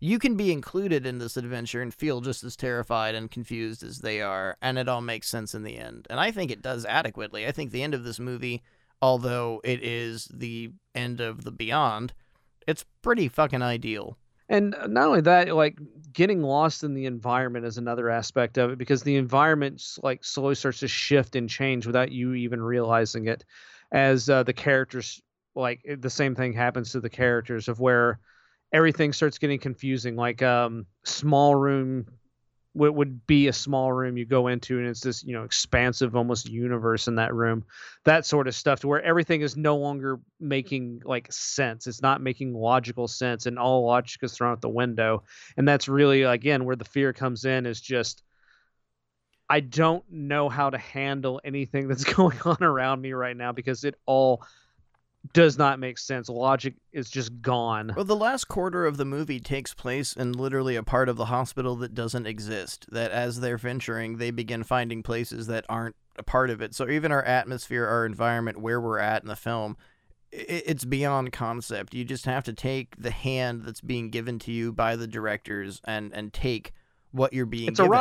you 0.00 0.20
can 0.20 0.36
be 0.36 0.52
included 0.52 1.04
in 1.06 1.18
this 1.18 1.36
adventure 1.36 1.82
and 1.82 1.92
feel 1.92 2.20
just 2.20 2.44
as 2.44 2.54
terrified 2.54 3.16
and 3.16 3.30
confused 3.30 3.82
as 3.82 3.98
they 3.98 4.20
are 4.20 4.56
and 4.62 4.78
it 4.78 4.88
all 4.88 5.00
makes 5.00 5.28
sense 5.28 5.54
in 5.54 5.62
the 5.62 5.78
end. 5.78 6.06
And 6.10 6.20
i 6.20 6.30
think 6.30 6.50
it 6.50 6.62
does 6.62 6.84
adequately. 6.84 7.46
I 7.46 7.52
think 7.52 7.70
the 7.70 7.82
end 7.82 7.94
of 7.94 8.04
this 8.04 8.20
movie 8.20 8.62
although 9.00 9.60
it 9.64 9.82
is 9.82 10.26
the 10.26 10.72
end 10.94 11.20
of 11.20 11.44
the 11.44 11.52
beyond 11.52 12.12
it's 12.68 12.84
pretty 13.02 13.28
fucking 13.28 13.62
ideal. 13.62 14.18
And 14.50 14.76
not 14.88 15.08
only 15.08 15.22
that, 15.22 15.54
like 15.54 15.78
getting 16.12 16.42
lost 16.42 16.84
in 16.84 16.94
the 16.94 17.06
environment 17.06 17.64
is 17.64 17.78
another 17.78 18.10
aspect 18.10 18.58
of 18.58 18.70
it 18.70 18.78
because 18.78 19.02
the 19.02 19.16
environment 19.16 19.82
like 20.02 20.22
slowly 20.24 20.54
starts 20.54 20.80
to 20.80 20.88
shift 20.88 21.34
and 21.34 21.48
change 21.48 21.86
without 21.86 22.12
you 22.12 22.34
even 22.34 22.62
realizing 22.62 23.26
it. 23.26 23.44
As 23.90 24.28
uh, 24.28 24.42
the 24.42 24.52
characters, 24.52 25.20
like 25.54 25.80
the 25.98 26.10
same 26.10 26.34
thing 26.34 26.52
happens 26.52 26.92
to 26.92 27.00
the 27.00 27.10
characters 27.10 27.68
of 27.68 27.80
where 27.80 28.20
everything 28.72 29.14
starts 29.14 29.38
getting 29.38 29.58
confusing. 29.58 30.14
Like 30.14 30.42
um, 30.42 30.84
small 31.04 31.54
room 31.54 32.06
what 32.74 32.94
would 32.94 33.26
be 33.26 33.48
a 33.48 33.52
small 33.52 33.92
room 33.92 34.16
you 34.16 34.24
go 34.24 34.46
into 34.46 34.78
and 34.78 34.86
it's 34.86 35.00
this 35.00 35.24
you 35.24 35.32
know 35.32 35.42
expansive 35.42 36.14
almost 36.14 36.48
universe 36.48 37.08
in 37.08 37.16
that 37.16 37.34
room 37.34 37.64
that 38.04 38.24
sort 38.24 38.46
of 38.46 38.54
stuff 38.54 38.80
to 38.80 38.88
where 38.88 39.02
everything 39.02 39.40
is 39.40 39.56
no 39.56 39.76
longer 39.76 40.20
making 40.40 41.02
like 41.04 41.30
sense. 41.32 41.86
It's 41.86 42.02
not 42.02 42.20
making 42.20 42.54
logical 42.54 43.08
sense 43.08 43.46
and 43.46 43.58
all 43.58 43.84
logic 43.84 44.22
is 44.22 44.32
thrown 44.32 44.52
out 44.52 44.60
the 44.60 44.68
window. 44.68 45.24
And 45.56 45.66
that's 45.66 45.88
really 45.88 46.22
again 46.22 46.64
where 46.64 46.76
the 46.76 46.84
fear 46.84 47.12
comes 47.12 47.44
in 47.44 47.66
is 47.66 47.80
just 47.80 48.22
i 49.50 49.60
don't 49.60 50.04
know 50.10 50.48
how 50.48 50.68
to 50.68 50.78
handle 50.78 51.40
anything 51.44 51.88
that's 51.88 52.04
going 52.14 52.38
on 52.44 52.62
around 52.62 53.00
me 53.00 53.12
right 53.12 53.36
now 53.36 53.52
because 53.52 53.84
it 53.84 53.94
all 54.06 54.42
does 55.32 55.58
not 55.58 55.78
make 55.78 55.98
sense. 55.98 56.28
Logic 56.28 56.74
is 56.92 57.10
just 57.10 57.42
gone. 57.42 57.92
Well, 57.94 58.04
the 58.04 58.16
last 58.16 58.46
quarter 58.46 58.86
of 58.86 58.96
the 58.96 59.04
movie 59.04 59.40
takes 59.40 59.74
place 59.74 60.14
in 60.14 60.32
literally 60.32 60.76
a 60.76 60.82
part 60.82 61.08
of 61.08 61.16
the 61.16 61.26
hospital 61.26 61.76
that 61.76 61.94
doesn't 61.94 62.26
exist. 62.26 62.86
That 62.90 63.10
as 63.10 63.40
they're 63.40 63.58
venturing, 63.58 64.18
they 64.18 64.30
begin 64.30 64.62
finding 64.62 65.02
places 65.02 65.46
that 65.48 65.64
aren't 65.68 65.96
a 66.16 66.22
part 66.22 66.50
of 66.50 66.62
it. 66.62 66.74
So 66.74 66.88
even 66.88 67.12
our 67.12 67.22
atmosphere, 67.22 67.86
our 67.86 68.06
environment, 68.06 68.60
where 68.60 68.80
we're 68.80 68.98
at 68.98 69.22
in 69.22 69.28
the 69.28 69.36
film, 69.36 69.76
it's 70.30 70.84
beyond 70.84 71.32
concept. 71.32 71.94
You 71.94 72.04
just 72.04 72.26
have 72.26 72.44
to 72.44 72.52
take 72.52 72.96
the 72.96 73.10
hand 73.10 73.62
that's 73.64 73.80
being 73.80 74.10
given 74.10 74.38
to 74.40 74.52
you 74.52 74.72
by 74.72 74.94
the 74.96 75.06
directors 75.06 75.80
and 75.84 76.12
and 76.12 76.32
take 76.32 76.72
what 77.12 77.32
you're 77.32 77.46
being. 77.46 77.68
It's 77.68 77.80
given. 77.80 77.90
a 77.90 77.94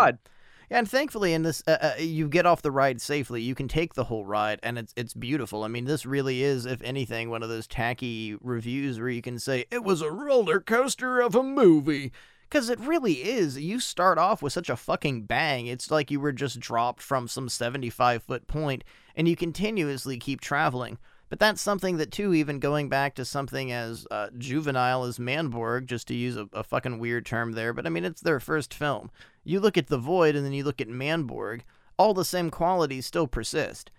ride. 0.70 0.78
And 0.78 0.90
thankfully, 0.90 1.34
in 1.34 1.44
this, 1.44 1.64
uh, 1.68 1.78
uh, 1.82 1.94
you 2.00 2.28
get 2.28 2.46
off 2.46 2.62
the 2.62 2.72
ride 2.72 3.02
safely. 3.02 3.42
You 3.42 3.56
can 3.56 3.68
take 3.68 3.94
the 3.94 4.06
whole 4.06 4.26
ride, 4.26 4.60
and 4.64 4.78
it's 4.78 4.94
it's 4.96 5.14
beautiful. 5.14 5.64
I 5.64 5.68
mean, 5.68 5.86
this 5.86 6.06
really 6.06 6.44
is, 6.44 6.66
if 6.66 6.82
anything, 6.82 7.30
one 7.30 7.44
of 7.44 7.50
those 7.50 7.68
tacky 7.68 8.36
reviews 8.42 9.00
where 9.00 9.10
you 9.10 9.22
can 9.22 9.40
say 9.40 9.66
it 9.72 9.84
was 9.84 10.02
a 10.02 10.12
roller 10.12 10.60
coaster 10.60 11.20
of 11.20 11.36
a 11.36 11.44
movie. 11.44 12.12
Because 12.50 12.70
it 12.70 12.80
really 12.80 13.24
is. 13.24 13.58
You 13.58 13.82
start 13.82 14.18
off 14.18 14.42
with 14.42 14.54
such 14.54 14.70
a 14.70 14.78
fucking 14.78 15.24
bang. 15.24 15.68
It's 15.68 15.92
like 15.92 16.10
you 16.10 16.22
were 16.22 16.32
just 16.32 16.62
dropped 16.62 17.02
from 17.02 17.28
some 17.28 17.50
75 17.50 18.24
foot 18.24 18.48
point, 18.48 18.86
and 19.18 19.28
you 19.28 19.36
continuously 19.36 20.18
keep 20.18 20.40
traveling. 20.40 20.98
But 21.30 21.40
that's 21.40 21.62
something 21.62 21.98
that, 21.98 22.12
too, 22.12 22.34
even 22.34 22.60
going 22.60 22.88
back 22.88 23.16
to 23.16 23.26
something 23.26 23.72
as 23.72 24.08
uh, 24.10 24.30
juvenile 24.38 25.04
as 25.04 25.20
Manborg, 25.20 25.86
just 25.86 26.08
to 26.08 26.16
use 26.16 26.38
a, 26.38 26.48
a 26.54 26.64
fucking 26.64 27.00
weird 27.00 27.26
term 27.26 27.52
there, 27.52 27.74
but 27.74 27.86
I 27.86 27.90
mean, 27.90 28.06
it's 28.06 28.22
their 28.22 28.40
first 28.40 28.74
film. 28.74 29.12
You 29.44 29.60
look 29.60 29.78
at 29.78 29.88
The 29.88 29.98
Void 29.98 30.36
and 30.36 30.46
then 30.46 30.54
you 30.54 30.64
look 30.64 30.80
at 30.80 30.88
Manborg, 30.88 31.62
all 31.98 32.14
the 32.14 32.24
same 32.24 32.50
qualities 32.50 33.06
still 33.06 33.28
persist. 33.28 33.92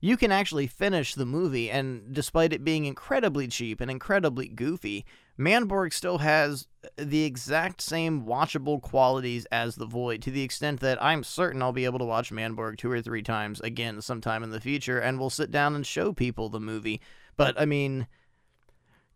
You 0.00 0.16
can 0.16 0.32
actually 0.32 0.66
finish 0.66 1.14
the 1.14 1.26
movie, 1.26 1.70
and 1.70 2.14
despite 2.14 2.54
it 2.54 2.64
being 2.64 2.86
incredibly 2.86 3.46
cheap 3.46 3.82
and 3.82 3.90
incredibly 3.90 4.48
goofy, 4.48 5.04
Manborg 5.40 5.94
still 5.94 6.18
has 6.18 6.68
the 6.96 7.24
exact 7.24 7.80
same 7.80 8.26
watchable 8.26 8.80
qualities 8.80 9.46
as 9.46 9.74
The 9.74 9.86
Void, 9.86 10.20
to 10.22 10.30
the 10.30 10.42
extent 10.42 10.80
that 10.80 11.02
I'm 11.02 11.24
certain 11.24 11.62
I'll 11.62 11.72
be 11.72 11.86
able 11.86 11.98
to 11.98 12.04
watch 12.04 12.30
Manborg 12.30 12.76
two 12.76 12.92
or 12.92 13.00
three 13.00 13.22
times 13.22 13.58
again 13.60 14.02
sometime 14.02 14.42
in 14.42 14.50
the 14.50 14.60
future, 14.60 14.98
and 14.98 15.18
we'll 15.18 15.30
sit 15.30 15.50
down 15.50 15.74
and 15.74 15.86
show 15.86 16.12
people 16.12 16.50
the 16.50 16.60
movie. 16.60 17.00
But, 17.38 17.58
I 17.58 17.64
mean, 17.64 18.06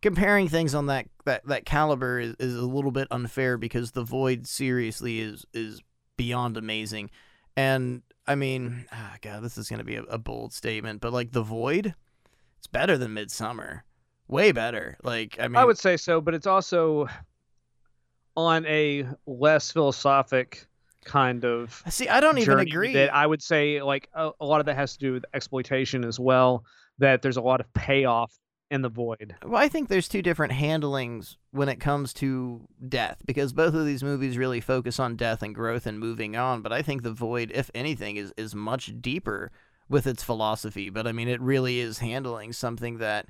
comparing 0.01 0.49
things 0.49 0.75
on 0.75 0.87
that, 0.87 1.09
that, 1.27 1.47
that 1.47 1.67
caliber 1.67 2.19
is, 2.19 2.35
is 2.39 2.57
a 2.57 2.67
little 2.67 2.91
bit 2.91 3.09
unfair 3.11 3.59
because 3.59 3.91
The 3.91 4.05
Void 4.05 4.47
seriously 4.47 5.21
is, 5.21 5.45
is 5.53 5.83
beyond 6.17 6.57
amazing. 6.57 7.11
And, 7.55 8.01
I 8.27 8.35
mean, 8.35 8.87
oh 8.91 9.15
God, 9.21 9.43
this 9.43 9.59
is 9.59 9.69
going 9.69 9.81
to 9.81 9.85
be 9.85 9.97
a, 9.97 10.05
a 10.05 10.19
bold 10.19 10.55
statement, 10.55 11.03
but, 11.03 11.13
like, 11.13 11.33
The 11.33 11.43
Void, 11.43 11.95
it's 12.57 12.67
better 12.67 12.97
than 12.97 13.15
Midsommar 13.15 13.83
way 14.29 14.53
better. 14.53 14.97
Like 15.03 15.37
I 15.39 15.49
mean, 15.49 15.57
I 15.57 15.65
would 15.65 15.79
say 15.79 15.97
so, 15.97 16.21
but 16.21 16.35
it's 16.35 16.47
also 16.47 17.09
on 18.37 18.67
a 18.67 19.07
less 19.27 19.71
philosophic 19.71 20.67
kind 21.05 21.45
of. 21.45 21.83
See, 21.89 22.09
I 22.09 22.21
don't 22.21 22.39
even 22.39 22.59
agree. 22.59 22.95
That 22.95 23.15
I 23.15 23.27
would 23.27 23.43
say 23.43 23.83
like 23.83 24.09
a, 24.15 24.31
a, 24.41 24.47
lot 24.47 24.61
of 24.61 24.67
that 24.67 24.77
has 24.77 24.95
to 24.95 24.99
do 24.99 25.13
with 25.13 25.25
exploitation 25.35 26.05
as 26.05 26.19
well. 26.19 26.65
That 26.99 27.23
there's 27.23 27.37
a 27.37 27.43
lot 27.43 27.61
of 27.61 27.73
payoff 27.75 28.33
in 28.71 28.83
the 28.83 28.89
void. 28.89 29.35
Well, 29.45 29.61
I 29.61 29.69
think 29.69 29.89
there's 29.89 30.09
two 30.09 30.23
different 30.23 30.53
handlings 30.53 31.37
when 31.51 31.69
it 31.69 31.81
comes 31.81 32.13
to 32.15 32.67
death 32.89 33.19
because 33.27 33.53
both 33.53 33.75
of 33.75 33.85
these 33.85 34.03
movies 34.03 34.39
really 34.39 34.61
focus 34.61 34.99
on 34.99 35.17
death 35.17 35.43
and 35.43 35.55
growth 35.55 35.87
and 35.87 35.99
moving 35.99 36.37
on. 36.37 36.63
But 36.63 36.73
I 36.73 36.83
think 36.83 37.03
the 37.03 37.13
void, 37.13 37.53
if 37.55 37.71
anything, 37.75 38.17
is 38.17 38.33
is 38.37 38.55
much 38.55 38.93
deeper 39.01 39.53
with 39.89 40.07
its 40.07 40.23
philosophy. 40.23 40.91
But 40.91 41.07
I 41.07 41.13
mean, 41.13 41.29
it 41.29 41.41
really 41.41 41.79
is 41.79 41.99
handling 41.99 42.53
something 42.53 42.99
that 42.99 43.27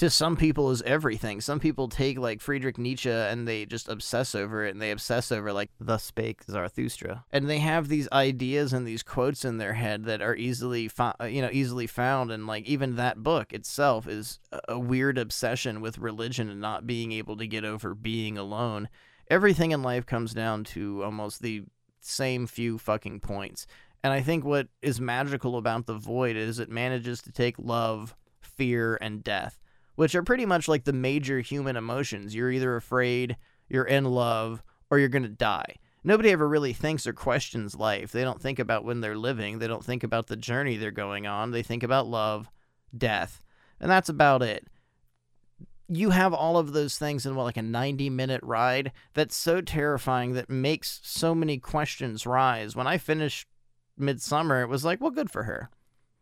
to 0.00 0.08
some 0.08 0.34
people 0.34 0.70
is 0.70 0.80
everything. 0.80 1.42
Some 1.42 1.60
people 1.60 1.86
take 1.86 2.18
like 2.18 2.40
Friedrich 2.40 2.78
Nietzsche 2.78 3.10
and 3.10 3.46
they 3.46 3.66
just 3.66 3.86
obsess 3.86 4.34
over 4.34 4.64
it 4.64 4.70
and 4.70 4.80
they 4.80 4.92
obsess 4.92 5.30
over 5.30 5.52
like 5.52 5.70
thus 5.78 6.02
spake 6.02 6.42
Zarathustra. 6.44 7.26
And 7.30 7.50
they 7.50 7.58
have 7.58 7.88
these 7.88 8.08
ideas 8.10 8.72
and 8.72 8.86
these 8.86 9.02
quotes 9.02 9.44
in 9.44 9.58
their 9.58 9.74
head 9.74 10.06
that 10.06 10.22
are 10.22 10.34
easily 10.34 10.90
uh, 10.98 11.12
you 11.24 11.42
know 11.42 11.50
easily 11.52 11.86
found 11.86 12.32
and 12.32 12.46
like 12.46 12.64
even 12.64 12.96
that 12.96 13.22
book 13.22 13.52
itself 13.52 14.08
is 14.08 14.40
a 14.66 14.78
weird 14.78 15.18
obsession 15.18 15.82
with 15.82 15.98
religion 15.98 16.48
and 16.48 16.62
not 16.62 16.86
being 16.86 17.12
able 17.12 17.36
to 17.36 17.46
get 17.46 17.66
over 17.66 17.94
being 17.94 18.38
alone. 18.38 18.88
Everything 19.28 19.70
in 19.70 19.82
life 19.82 20.06
comes 20.06 20.32
down 20.32 20.64
to 20.64 21.04
almost 21.04 21.42
the 21.42 21.64
same 22.00 22.46
few 22.46 22.78
fucking 22.78 23.20
points. 23.20 23.66
And 24.02 24.14
I 24.14 24.22
think 24.22 24.46
what 24.46 24.68
is 24.80 24.98
magical 24.98 25.58
about 25.58 25.84
the 25.84 25.92
void 25.92 26.36
is 26.36 26.58
it 26.58 26.70
manages 26.70 27.20
to 27.20 27.32
take 27.32 27.56
love, 27.58 28.16
fear, 28.40 28.96
and 29.02 29.22
death 29.22 29.59
which 30.00 30.14
are 30.14 30.22
pretty 30.22 30.46
much 30.46 30.66
like 30.66 30.84
the 30.84 30.94
major 30.94 31.40
human 31.40 31.76
emotions. 31.76 32.34
You're 32.34 32.50
either 32.50 32.74
afraid, 32.74 33.36
you're 33.68 33.84
in 33.84 34.06
love, 34.06 34.62
or 34.90 34.98
you're 34.98 35.10
going 35.10 35.24
to 35.24 35.28
die. 35.28 35.76
Nobody 36.02 36.30
ever 36.30 36.48
really 36.48 36.72
thinks 36.72 37.06
or 37.06 37.12
questions 37.12 37.74
life. 37.74 38.10
They 38.10 38.24
don't 38.24 38.40
think 38.40 38.58
about 38.58 38.82
when 38.82 39.02
they're 39.02 39.14
living, 39.14 39.58
they 39.58 39.66
don't 39.66 39.84
think 39.84 40.02
about 40.02 40.28
the 40.28 40.38
journey 40.38 40.78
they're 40.78 40.90
going 40.90 41.26
on. 41.26 41.50
They 41.50 41.62
think 41.62 41.82
about 41.82 42.06
love, 42.06 42.48
death, 42.96 43.42
and 43.78 43.90
that's 43.90 44.08
about 44.08 44.40
it. 44.40 44.66
You 45.86 46.08
have 46.08 46.32
all 46.32 46.56
of 46.56 46.72
those 46.72 46.96
things 46.96 47.26
in 47.26 47.34
what, 47.34 47.44
like 47.44 47.58
a 47.58 47.62
90 47.62 48.08
minute 48.08 48.42
ride 48.42 48.92
that's 49.12 49.36
so 49.36 49.60
terrifying 49.60 50.32
that 50.32 50.48
makes 50.48 51.00
so 51.02 51.34
many 51.34 51.58
questions 51.58 52.24
rise. 52.24 52.74
When 52.74 52.86
I 52.86 52.96
finished 52.96 53.48
Midsommar, 54.00 54.62
it 54.62 54.70
was 54.70 54.82
like, 54.82 55.02
well, 55.02 55.10
good 55.10 55.30
for 55.30 55.42
her. 55.42 55.68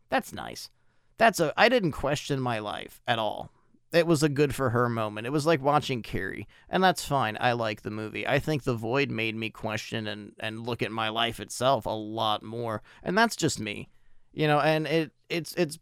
That's 0.09 0.33
nice. 0.33 0.69
That's 1.17 1.39
a 1.39 1.53
I 1.57 1.69
didn't 1.69 1.93
question 1.93 2.41
my 2.41 2.59
life 2.59 3.01
at 3.07 3.21
all 3.21 3.53
it 3.93 4.07
was 4.07 4.23
a 4.23 4.29
good 4.29 4.55
for 4.55 4.71
her 4.71 4.89
moment. 4.89 5.27
It 5.27 5.31
was 5.31 5.47
like 5.47 5.63
watching 5.63 6.03
Carrie, 6.03 6.47
and 6.69 6.85
that's 6.85 7.05
fine. 7.05 7.39
I 7.41 7.53
like 7.53 7.83
the 7.83 7.91
movie. 7.91 8.27
I 8.27 8.39
think 8.39 8.63
The 8.63 8.75
Void 8.75 9.11
made 9.11 9.35
me 9.35 9.51
question 9.51 10.07
and 10.07 10.33
and 10.39 10.67
look 10.67 10.83
at 10.83 10.93
my 10.93 11.09
life 11.09 11.41
itself 11.41 11.87
a 11.87 11.91
lot 11.91 12.43
more, 12.43 12.83
and 13.03 13.17
that's 13.17 13.37
just 13.37 13.59
me, 13.59 13.89
you 14.33 14.47
know. 14.47 14.61
And 14.61 14.87
it 14.87 15.13
it's 15.29 15.55
it's 15.55 15.79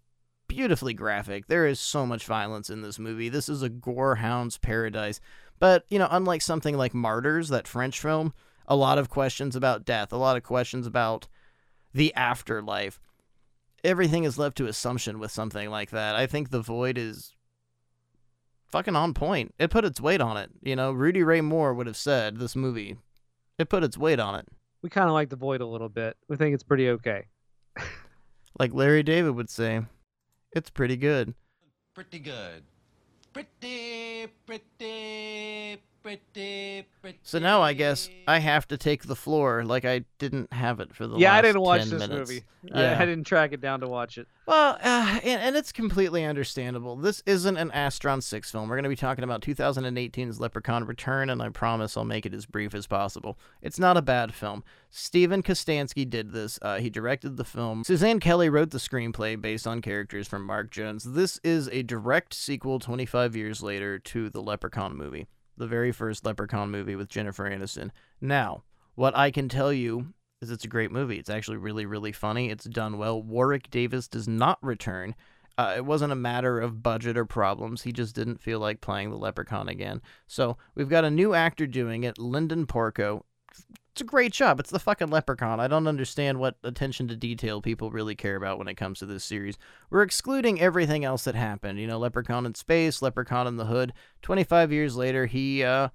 beautifully 0.48 0.94
graphic. 0.94 1.48
There 1.48 1.66
is 1.66 1.80
so 1.80 2.06
much 2.06 2.24
violence 2.26 2.70
in 2.70 2.82
this 2.82 2.98
movie. 2.98 3.28
This 3.28 3.48
is 3.48 3.62
a 3.62 3.70
gorehound's 3.70 4.58
paradise. 4.58 5.20
But 5.58 5.84
you 5.88 5.98
know, 5.98 6.08
unlike 6.10 6.42
something 6.42 6.76
like 6.76 6.94
Martyrs, 6.94 7.48
that 7.48 7.66
French 7.66 8.00
film, 8.00 8.32
a 8.68 8.76
lot 8.76 8.98
of 8.98 9.10
questions 9.10 9.56
about 9.56 9.84
death, 9.84 10.12
a 10.12 10.16
lot 10.16 10.36
of 10.36 10.42
questions 10.42 10.86
about 10.86 11.26
the 11.92 12.14
afterlife. 12.14 13.00
Everything 13.82 14.24
is 14.24 14.38
left 14.38 14.56
to 14.58 14.66
assumption 14.66 15.18
with 15.18 15.30
something 15.30 15.70
like 15.70 15.90
that. 15.90 16.14
I 16.16 16.26
think 16.26 16.50
The 16.50 16.60
Void 16.60 16.98
is 16.98 17.35
fucking 18.70 18.96
on 18.96 19.14
point. 19.14 19.54
It 19.58 19.70
put 19.70 19.84
its 19.84 20.00
weight 20.00 20.20
on 20.20 20.36
it. 20.36 20.50
You 20.62 20.76
know, 20.76 20.92
Rudy 20.92 21.22
Ray 21.22 21.40
Moore 21.40 21.74
would 21.74 21.86
have 21.86 21.96
said 21.96 22.38
this 22.38 22.56
movie. 22.56 22.96
It 23.58 23.68
put 23.68 23.84
its 23.84 23.98
weight 23.98 24.20
on 24.20 24.34
it. 24.34 24.46
We 24.82 24.90
kind 24.90 25.08
of 25.08 25.14
like 25.14 25.30
the 25.30 25.36
void 25.36 25.60
a 25.60 25.66
little 25.66 25.88
bit. 25.88 26.16
We 26.28 26.36
think 26.36 26.54
it's 26.54 26.62
pretty 26.62 26.88
okay. 26.90 27.26
like 28.58 28.74
Larry 28.74 29.02
David 29.02 29.34
would 29.34 29.50
say, 29.50 29.82
it's 30.52 30.70
pretty 30.70 30.96
good. 30.96 31.34
Pretty 31.94 32.18
good. 32.18 32.62
Pretty, 33.32 34.28
pretty 34.46 34.46
pretty, 34.46 35.82
pretty. 35.82 35.95
So 37.22 37.38
now 37.38 37.62
I 37.62 37.72
guess 37.72 38.08
I 38.26 38.38
have 38.38 38.68
to 38.68 38.78
take 38.78 39.04
the 39.04 39.16
floor 39.16 39.64
like 39.64 39.84
I 39.84 40.04
didn't 40.18 40.52
have 40.52 40.80
it 40.80 40.94
for 40.94 41.06
the 41.06 41.16
yeah, 41.18 41.34
I 41.34 41.42
didn't 41.42 41.60
watch 41.60 41.84
this 41.84 42.08
minutes. 42.08 42.30
movie. 42.30 42.44
I, 42.72 42.82
Yeah. 42.82 42.96
I 43.00 43.04
didn't 43.04 43.24
track 43.24 43.52
it 43.52 43.60
down 43.60 43.80
to 43.80 43.88
watch 43.88 44.18
it. 44.18 44.26
Well, 44.46 44.78
uh, 44.82 45.20
and, 45.24 45.42
and 45.42 45.56
it's 45.56 45.72
completely 45.72 46.24
understandable. 46.24 46.96
This 46.96 47.22
isn't 47.26 47.56
an 47.56 47.70
Astron 47.70 48.22
6 48.22 48.50
film. 48.50 48.68
We're 48.68 48.76
going 48.76 48.84
to 48.84 48.88
be 48.88 48.96
talking 48.96 49.24
about 49.24 49.40
2018's 49.40 50.40
Leprechaun 50.40 50.84
Return, 50.84 51.30
and 51.30 51.42
I 51.42 51.48
promise 51.48 51.96
I'll 51.96 52.04
make 52.04 52.26
it 52.26 52.34
as 52.34 52.46
brief 52.46 52.74
as 52.74 52.86
possible. 52.86 53.38
It's 53.62 53.78
not 53.78 53.96
a 53.96 54.02
bad 54.02 54.34
film. 54.34 54.64
Steven 54.90 55.42
Kostanski 55.42 56.08
did 56.08 56.32
this. 56.32 56.58
Uh, 56.62 56.78
he 56.78 56.90
directed 56.90 57.36
the 57.36 57.44
film. 57.44 57.84
Suzanne 57.84 58.20
Keilly 58.20 58.50
wrote 58.50 58.70
the 58.70 58.78
screenplay 58.78 59.40
based 59.40 59.66
on 59.66 59.82
characters 59.82 60.26
from 60.28 60.44
Mark 60.44 60.70
Jones. 60.70 61.04
This 61.04 61.38
is 61.44 61.68
a 61.68 61.82
direct 61.82 62.32
sequel 62.32 62.78
25 62.78 63.36
years 63.36 63.62
later 63.62 63.98
to 63.98 64.30
the 64.30 64.40
Leprechaun 64.40 64.96
movie, 64.96 65.26
the 65.56 65.66
very 65.66 65.92
first 65.92 66.24
Leprechaun 66.24 66.70
movie 66.70 66.96
with 66.96 67.08
Jennifer 67.08 67.48
Aniston. 67.48 67.90
Now, 68.20 68.62
what 68.94 69.16
I 69.16 69.30
can 69.30 69.48
tell 69.48 69.72
you 69.72 70.12
is 70.40 70.50
it's 70.50 70.64
a 70.64 70.68
great 70.68 70.92
movie. 70.92 71.18
It's 71.18 71.30
actually 71.30 71.56
really, 71.56 71.86
really 71.86 72.12
funny. 72.12 72.50
It's 72.50 72.64
done 72.64 72.98
well. 72.98 73.22
Warwick 73.22 73.70
Davis 73.70 74.08
does 74.08 74.28
not 74.28 74.58
return. 74.62 75.14
Uh, 75.58 75.74
it 75.76 75.86
wasn't 75.86 76.12
a 76.12 76.16
matter 76.16 76.60
of 76.60 76.82
budget 76.82 77.16
or 77.16 77.24
problems. 77.24 77.82
He 77.82 77.92
just 77.92 78.14
didn't 78.14 78.42
feel 78.42 78.58
like 78.58 78.82
playing 78.82 79.10
the 79.10 79.16
leprechaun 79.16 79.68
again. 79.68 80.02
So 80.26 80.58
we've 80.74 80.88
got 80.88 81.04
a 81.04 81.10
new 81.10 81.32
actor 81.32 81.66
doing 81.66 82.04
it, 82.04 82.18
Linden 82.18 82.66
Porco. 82.66 83.24
It's 83.96 84.02
a 84.02 84.04
great 84.04 84.32
job. 84.32 84.60
It's 84.60 84.68
the 84.68 84.78
fucking 84.78 85.08
leprechaun. 85.08 85.58
I 85.58 85.68
don't 85.68 85.86
understand 85.86 86.38
what 86.38 86.56
attention 86.62 87.08
to 87.08 87.16
detail 87.16 87.62
people 87.62 87.90
really 87.90 88.14
care 88.14 88.36
about 88.36 88.58
when 88.58 88.68
it 88.68 88.74
comes 88.74 88.98
to 88.98 89.06
this 89.06 89.24
series. 89.24 89.56
We're 89.88 90.02
excluding 90.02 90.60
everything 90.60 91.02
else 91.02 91.24
that 91.24 91.34
happened. 91.34 91.78
You 91.78 91.86
know, 91.86 91.98
Leprechaun 91.98 92.44
in 92.44 92.54
Space, 92.54 93.00
Leprechaun 93.00 93.46
in 93.46 93.56
the 93.56 93.64
Hood. 93.64 93.94
25 94.20 94.70
years 94.70 94.96
later, 94.96 95.24
he 95.24 95.64
uh, 95.64 95.88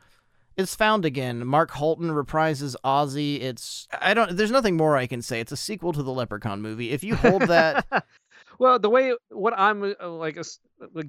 is 0.57 0.73
found 0.73 1.05
again. 1.05 1.45
Mark 1.45 1.69
Holton 1.69 2.09
reprises 2.09 2.75
Ozzy. 2.83 3.39
It's 3.39 3.87
I 4.01 4.15
don't. 4.15 4.35
There's 4.35 4.49
nothing 4.49 4.77
more 4.77 4.97
I 4.97 5.05
can 5.05 5.21
say. 5.21 5.39
It's 5.39 5.51
a 5.51 5.55
sequel 5.55 5.93
to 5.93 6.01
the 6.01 6.11
Leprechaun 6.11 6.59
movie. 6.59 6.89
If 6.89 7.03
you 7.03 7.15
hold 7.15 7.43
that, 7.43 7.85
Well, 8.61 8.77
the 8.77 8.89
way 8.89 9.15
what 9.29 9.53
I'm 9.57 9.95
uh, 9.99 10.09
like 10.09 10.37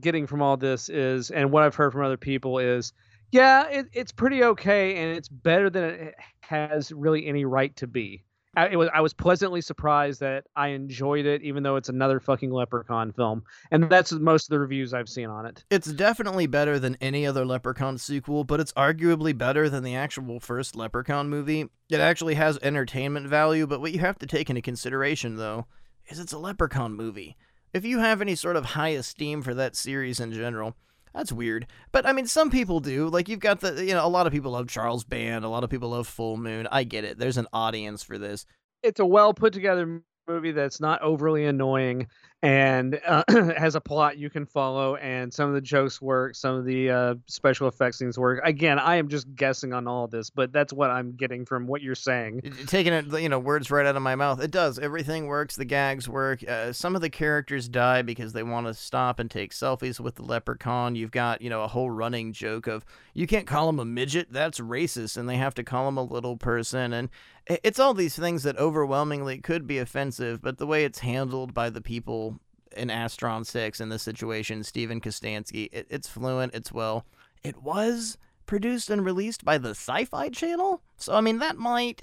getting 0.00 0.26
from 0.26 0.40
all 0.40 0.56
this 0.56 0.88
is, 0.88 1.30
and 1.30 1.50
what 1.50 1.62
I've 1.62 1.74
heard 1.74 1.92
from 1.92 2.02
other 2.02 2.16
people 2.16 2.58
is, 2.58 2.92
yeah, 3.32 3.68
it, 3.68 3.86
it's 3.92 4.12
pretty 4.12 4.44
okay, 4.44 4.96
and 4.96 5.16
it's 5.16 5.28
better 5.28 5.70
than 5.70 5.84
it 5.84 6.14
has 6.40 6.92
really 6.92 7.26
any 7.26 7.44
right 7.44 7.74
to 7.76 7.86
be. 7.86 8.22
I, 8.54 8.76
was 8.76 8.90
I 8.92 9.00
was 9.00 9.14
pleasantly 9.14 9.62
surprised 9.62 10.20
that 10.20 10.44
I 10.54 10.68
enjoyed 10.68 11.24
it, 11.24 11.40
even 11.40 11.62
though 11.62 11.76
it's 11.76 11.88
another 11.88 12.20
fucking 12.20 12.50
Leprechaun 12.50 13.10
film, 13.12 13.44
and 13.70 13.88
that's 13.88 14.12
most 14.12 14.44
of 14.44 14.50
the 14.50 14.58
reviews 14.58 14.92
I've 14.92 15.08
seen 15.08 15.30
on 15.30 15.46
it. 15.46 15.64
it's 15.70 15.90
definitely 15.90 16.46
better 16.46 16.78
than 16.78 16.98
any 17.00 17.26
other 17.26 17.46
Leprechaun 17.46 17.96
sequel, 17.96 18.44
but 18.44 18.60
it's 18.60 18.74
arguably 18.74 19.36
better 19.36 19.70
than 19.70 19.82
the 19.82 19.94
actual 19.94 20.38
first 20.38 20.76
Leprechaun 20.76 21.30
movie. 21.30 21.70
It 21.88 22.00
actually 22.00 22.34
has 22.34 22.58
entertainment 22.60 23.26
value, 23.26 23.66
but 23.66 23.80
what 23.80 23.92
you 23.92 24.00
have 24.00 24.18
to 24.18 24.26
take 24.26 24.50
into 24.50 24.60
consideration 24.60 25.36
though 25.36 25.66
is 26.08 26.18
it's 26.18 26.34
a 26.34 26.38
Leprechaun 26.38 26.92
movie. 26.94 27.38
If 27.72 27.86
you 27.86 28.00
have 28.00 28.20
any 28.20 28.34
sort 28.34 28.56
of 28.56 28.66
high 28.66 28.88
esteem 28.88 29.40
for 29.40 29.54
that 29.54 29.76
series 29.76 30.20
in 30.20 30.30
general, 30.30 30.76
that's 31.14 31.32
weird. 31.32 31.66
But 31.92 32.06
I 32.06 32.12
mean, 32.12 32.26
some 32.26 32.50
people 32.50 32.80
do. 32.80 33.08
Like 33.08 33.28
you've 33.28 33.40
got 33.40 33.60
the, 33.60 33.84
you 33.84 33.94
know, 33.94 34.06
a 34.06 34.08
lot 34.08 34.26
of 34.26 34.32
people 34.32 34.52
love 34.52 34.68
Charles 34.68 35.04
Band, 35.04 35.44
a 35.44 35.48
lot 35.48 35.64
of 35.64 35.70
people 35.70 35.90
love 35.90 36.06
Full 36.06 36.36
Moon. 36.36 36.66
I 36.70 36.84
get 36.84 37.04
it. 37.04 37.18
There's 37.18 37.38
an 37.38 37.46
audience 37.52 38.02
for 38.02 38.18
this. 38.18 38.46
It's 38.82 39.00
a 39.00 39.06
well 39.06 39.34
put 39.34 39.52
together 39.52 40.02
movie 40.28 40.52
that's 40.52 40.80
not 40.80 41.02
overly 41.02 41.44
annoying 41.44 42.06
and 42.42 43.00
uh, 43.06 43.22
has 43.56 43.76
a 43.76 43.80
plot 43.80 44.18
you 44.18 44.28
can 44.28 44.44
follow, 44.44 44.96
and 44.96 45.32
some 45.32 45.48
of 45.48 45.54
the 45.54 45.60
jokes 45.60 46.02
work, 46.02 46.34
some 46.34 46.56
of 46.56 46.64
the 46.64 46.90
uh, 46.90 47.14
special 47.26 47.68
effects 47.68 47.98
things 47.98 48.18
work. 48.18 48.40
Again, 48.44 48.80
I 48.80 48.96
am 48.96 49.08
just 49.08 49.32
guessing 49.36 49.72
on 49.72 49.86
all 49.86 50.08
this, 50.08 50.28
but 50.28 50.52
that's 50.52 50.72
what 50.72 50.90
I'm 50.90 51.12
getting 51.12 51.46
from 51.46 51.68
what 51.68 51.82
you're 51.82 51.94
saying. 51.94 52.42
Taking 52.66 52.92
it 52.92 53.06
you 53.20 53.28
know 53.28 53.38
words 53.38 53.70
right 53.70 53.86
out 53.86 53.94
of 53.94 54.02
my 54.02 54.16
mouth. 54.16 54.42
It 54.42 54.50
does. 54.50 54.78
Everything 54.78 55.26
works. 55.26 55.54
The 55.54 55.64
gags 55.64 56.08
work. 56.08 56.46
Uh, 56.46 56.72
some 56.72 56.96
of 56.96 57.00
the 57.00 57.10
characters 57.10 57.68
die 57.68 58.02
because 58.02 58.32
they 58.32 58.42
want 58.42 58.66
to 58.66 58.74
stop 58.74 59.20
and 59.20 59.30
take 59.30 59.52
selfies 59.52 60.00
with 60.00 60.16
the 60.16 60.22
leprechaun. 60.24 60.96
You've 60.96 61.12
got 61.12 61.42
you 61.42 61.50
know 61.50 61.62
a 61.62 61.68
whole 61.68 61.90
running 61.90 62.32
joke 62.32 62.66
of 62.66 62.84
you 63.14 63.26
can't 63.26 63.46
call 63.46 63.68
him 63.68 63.78
a 63.78 63.84
midget? 63.84 64.32
That's 64.32 64.58
racist 64.58 65.16
and 65.16 65.28
they 65.28 65.36
have 65.36 65.54
to 65.54 65.64
call 65.64 65.86
him 65.88 65.96
a 65.96 66.02
little 66.02 66.36
person 66.36 66.92
and 66.92 67.08
it's 67.46 67.78
all 67.78 67.94
these 67.94 68.16
things 68.16 68.42
that 68.42 68.56
overwhelmingly 68.58 69.38
could 69.38 69.66
be 69.66 69.78
offensive 69.78 70.40
but 70.42 70.58
the 70.58 70.66
way 70.66 70.84
it's 70.84 71.00
handled 71.00 71.52
by 71.52 71.70
the 71.70 71.80
people 71.80 72.38
in 72.76 72.88
astron 72.88 73.44
6 73.44 73.80
in 73.80 73.88
this 73.88 74.02
situation 74.02 74.62
steven 74.62 75.00
kostanski 75.00 75.68
it, 75.72 75.86
it's 75.90 76.08
fluent 76.08 76.54
it's 76.54 76.72
well. 76.72 77.04
It 77.42 77.60
was 77.60 78.18
produced 78.46 78.88
and 78.90 79.04
released 79.04 79.44
by 79.44 79.58
the 79.58 79.70
sci-fi 79.70 80.28
channel 80.28 80.82
so 80.96 81.14
i 81.14 81.20
mean 81.20 81.38
that 81.38 81.56
might 81.56 82.02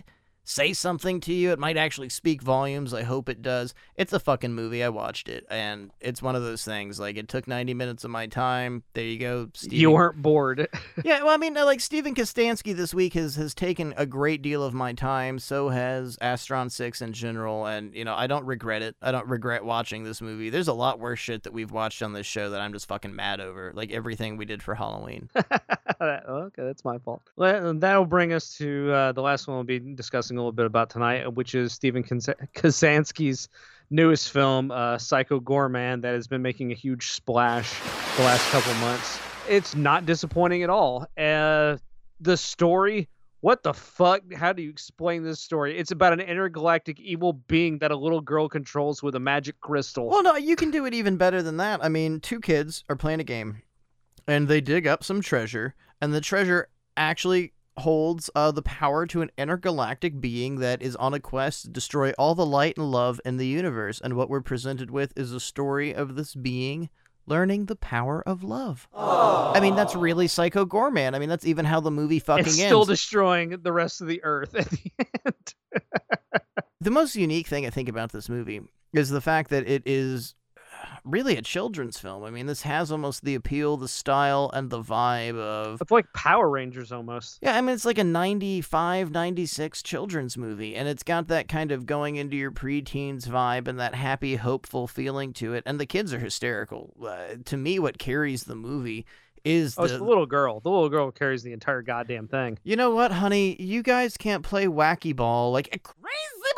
say 0.50 0.74
something 0.74 1.20
to 1.22 1.34
you. 1.34 1.52
It 1.52 1.60
might 1.60 1.78
actually 1.78 2.10
speak 2.10 2.42
volumes. 2.42 2.94
I 2.94 3.04
hope 3.04 3.30
it 3.30 3.42
does. 3.42 3.76
It's 3.96 4.14
a 4.14 4.20
fucking 4.20 4.54
movie. 4.54 4.84
I 4.84 4.90
watched 4.90 5.30
it, 5.30 5.46
and 5.50 5.92
it's 6.00 6.22
one 6.22 6.36
of 6.36 6.42
those 6.42 6.66
things. 6.66 7.00
Like 7.00 7.18
it 7.18 7.28
took 7.28 7.48
ninety 7.48 7.74
minutes 7.74 8.04
of 8.04 8.12
my 8.12 8.28
time. 8.28 8.84
There 8.94 9.04
you 9.04 9.20
go. 9.20 9.50
Steven. 9.54 9.78
You 9.78 9.92
weren't 9.92 10.22
bored. 10.22 10.68
Yeah, 11.04 11.24
well, 11.24 11.34
I 11.34 11.38
mean, 11.38 11.56
uh, 11.56 11.66
like 11.66 11.80
Steven 11.80 12.14
Kostanski 12.14 12.76
this 12.76 12.94
week 12.94 13.14
has 13.14 13.36
has 13.36 13.54
taken 13.54 13.94
a 13.96 14.06
great 14.06 14.42
deal 14.42 14.64
of 14.64 14.74
my 14.74 14.92
time. 14.92 15.40
So 15.40 15.70
has 15.70 16.18
Astron 16.18 16.72
Six 16.72 17.02
in 17.02 17.14
general, 17.14 17.66
and 17.66 17.96
you 17.96 18.04
know, 18.04 18.16
I 18.16 18.28
don't 18.28 18.46
regret 18.46 18.82
it. 18.82 18.96
I 19.02 19.12
don't 19.12 19.28
regret 19.28 19.64
watching 19.64 20.04
this 20.04 20.20
movie. 20.20 20.50
There's 20.50 20.68
a 20.68 20.74
lot 20.74 21.00
worse 21.00 21.20
shit 21.20 21.44
that 21.44 21.54
we've 21.54 21.72
watched 21.72 22.02
on 22.02 22.14
this 22.14 22.26
show 22.26 22.50
that 22.50 22.60
I'm 22.60 22.74
just 22.74 22.88
fucking 22.88 23.16
mad 23.16 23.40
over. 23.40 23.72
Like 23.74 23.92
everything 23.92 24.36
we 24.36 24.46
did 24.46 24.62
for 24.62 24.76
Halloween. 24.76 25.30
okay, 26.02 26.64
that's 26.64 26.84
my 26.84 26.98
fault. 26.98 27.22
Well, 27.36 27.74
that'll 27.76 28.06
bring 28.06 28.34
us 28.34 28.58
to 28.58 28.92
uh, 28.92 29.12
the 29.12 29.22
last 29.22 29.48
one 29.48 29.56
we'll 29.56 29.64
be 29.64 29.80
discussing 29.80 30.39
a 30.40 30.42
little 30.42 30.52
bit 30.52 30.66
about 30.66 30.90
tonight, 30.90 31.32
which 31.34 31.54
is 31.54 31.74
Stephen 31.74 32.04
Kaz- 32.04 32.34
Kazansky's 32.56 33.50
newest 33.90 34.32
film, 34.32 34.72
uh, 34.72 34.98
Psycho 34.98 35.40
Goreman, 35.40 36.02
that 36.02 36.14
has 36.14 36.28
been 36.28 36.42
making 36.42 36.72
a 36.72 36.76
huge 36.76 37.12
splash 37.12 37.70
the 38.16 38.24
last 38.24 38.50
couple 38.52 38.74
months. 38.74 39.20
It's 39.48 39.76
not 39.76 40.06
disappointing 40.06 40.64
at 40.64 40.70
all. 40.70 41.08
Uh, 41.18 41.78
the 42.22 42.38
story, 42.38 43.08
what 43.42 43.64
the 43.64 43.74
fuck? 43.74 44.22
How 44.34 44.54
do 44.54 44.62
you 44.62 44.70
explain 44.70 45.24
this 45.24 45.40
story? 45.40 45.78
It's 45.78 45.92
about 45.92 46.14
an 46.14 46.20
intergalactic 46.20 47.00
evil 47.00 47.34
being 47.34 47.80
that 47.80 47.92
a 47.92 47.96
little 47.96 48.22
girl 48.22 48.50
controls 48.50 49.02
with 49.02 49.16
a 49.16 49.20
magic 49.20 49.60
crystal. 49.62 50.10
Well, 50.10 50.24
no, 50.24 50.36
you 50.36 50.56
can 50.56 50.72
do 50.72 50.86
it 50.86 50.94
even 50.94 51.18
better 51.18 51.42
than 51.42 51.58
that. 51.58 51.84
I 51.84 51.90
mean, 51.90 52.20
two 52.20 52.40
kids 52.40 52.84
are 52.90 52.96
playing 52.96 53.22
a 53.22 53.24
game, 53.24 53.62
and 54.28 54.48
they 54.48 54.62
dig 54.62 54.88
up 54.88 55.04
some 55.04 55.22
treasure, 55.22 55.74
and 56.02 56.14
the 56.14 56.22
treasure 56.22 56.68
actually 56.98 57.54
holds 57.80 58.30
uh, 58.36 58.52
the 58.52 58.62
power 58.62 59.06
to 59.08 59.22
an 59.22 59.32
intergalactic 59.38 60.20
being 60.22 60.60
that 60.60 60.82
is 60.82 60.96
on 60.98 61.14
a 61.14 61.20
quest 61.20 61.64
to 61.64 61.70
destroy 61.70 62.12
all 62.12 62.36
the 62.36 62.46
light 62.46 62.78
and 62.78 62.92
love 62.92 63.20
in 63.26 63.38
the 63.38 63.48
universe. 63.48 64.00
And 64.04 64.16
what 64.16 64.30
we're 64.30 64.42
presented 64.42 64.92
with 64.92 65.14
is 65.18 65.32
a 65.32 65.40
story 65.40 65.94
of 65.94 66.16
this 66.16 66.36
being 66.36 66.90
learning 67.26 67.66
the 67.66 67.76
power 67.76 68.24
of 68.26 68.44
love. 68.44 68.88
I 68.94 69.60
mean, 69.62 69.76
that's 69.76 69.96
really 69.96 70.28
Psycho 70.28 70.66
Goreman. 70.66 71.16
I 71.16 71.20
mean, 71.20 71.30
that's 71.30 71.46
even 71.46 71.66
how 71.66 71.80
the 71.80 71.92
movie 71.92 72.20
fucking 72.20 72.46
it's 72.46 72.60
ends. 72.60 72.68
still 72.68 72.86
destroying 72.86 73.50
the 73.62 73.72
rest 73.72 74.02
of 74.02 74.08
the 74.08 74.24
earth 74.24 74.56
at 74.56 74.70
the 74.70 74.92
end. 75.26 75.54
The 76.82 76.92
most 76.92 77.16
unique 77.16 77.48
thing 77.48 77.66
I 77.66 77.70
think 77.70 77.90
about 77.90 78.12
this 78.12 78.30
movie 78.30 78.62
is 78.94 79.10
the 79.10 79.22
fact 79.22 79.52
that 79.52 79.68
it 79.68 79.84
is 79.86 80.34
really 81.04 81.38
a 81.38 81.42
children's 81.42 81.98
film. 82.00 82.24
I 82.24 82.30
mean, 82.30 82.46
this 82.46 82.62
has 82.64 82.92
almost 82.92 83.24
the 83.24 83.36
appeal, 83.36 83.78
the 83.78 83.88
style, 83.88 84.50
and 84.54 84.70
the 84.70 84.82
vibe 84.82 85.38
of. 85.38 85.82
It's 85.82 85.92
like 85.92 86.12
Power 86.14 86.50
Rangers 86.50 86.92
almost. 86.92 87.40
Yeah, 87.42 87.56
I 87.56 87.62
mean, 87.62 87.74
it's 87.76 87.86
like 87.86 87.98
a 87.98 88.04
95, 88.04 89.12
96 89.12 89.84
children's 89.84 90.38
movie, 90.38 90.76
and 90.76 90.88
it's 90.88 91.04
got 91.04 91.28
that 91.28 91.48
kind 91.48 91.72
of 91.72 91.86
going 91.86 92.16
into 92.16 92.36
your 92.38 92.52
preteens 92.52 93.28
vibe 93.28 93.68
and 93.68 93.80
that 93.80 93.96
happy, 93.96 94.36
hopeful 94.36 94.88
feeling 94.88 95.34
to 95.34 95.54
it. 95.54 95.64
And 95.66 95.80
the 95.80 95.86
kids 95.86 96.14
are 96.14 96.20
hysterical. 96.20 96.94
Uh, 97.02 97.36
to 97.46 97.58
me, 97.58 97.80
what 97.80 97.98
carries 97.98 98.44
the 98.44 98.56
movie 98.56 99.06
is 99.46 99.76
Oh, 99.78 99.84
it's 99.84 99.94
the, 99.94 100.00
the 100.00 100.04
little 100.06 100.26
girl. 100.26 100.60
The 100.60 100.70
little 100.70 100.90
girl 100.90 101.12
carries 101.12 101.44
the 101.44 101.54
entire 101.54 101.82
goddamn 101.82 102.28
thing. 102.28 102.60
you 102.64 102.76
know 102.76 102.92
what, 102.92 103.12
honey? 103.12 103.56
You 103.62 103.82
guys 103.84 104.18
can't 104.18 104.44
play 104.44 104.66
wacky 104.66 105.16
ball 105.16 105.52
like 105.52 105.70
a 105.74 105.80
crazy 105.80 106.54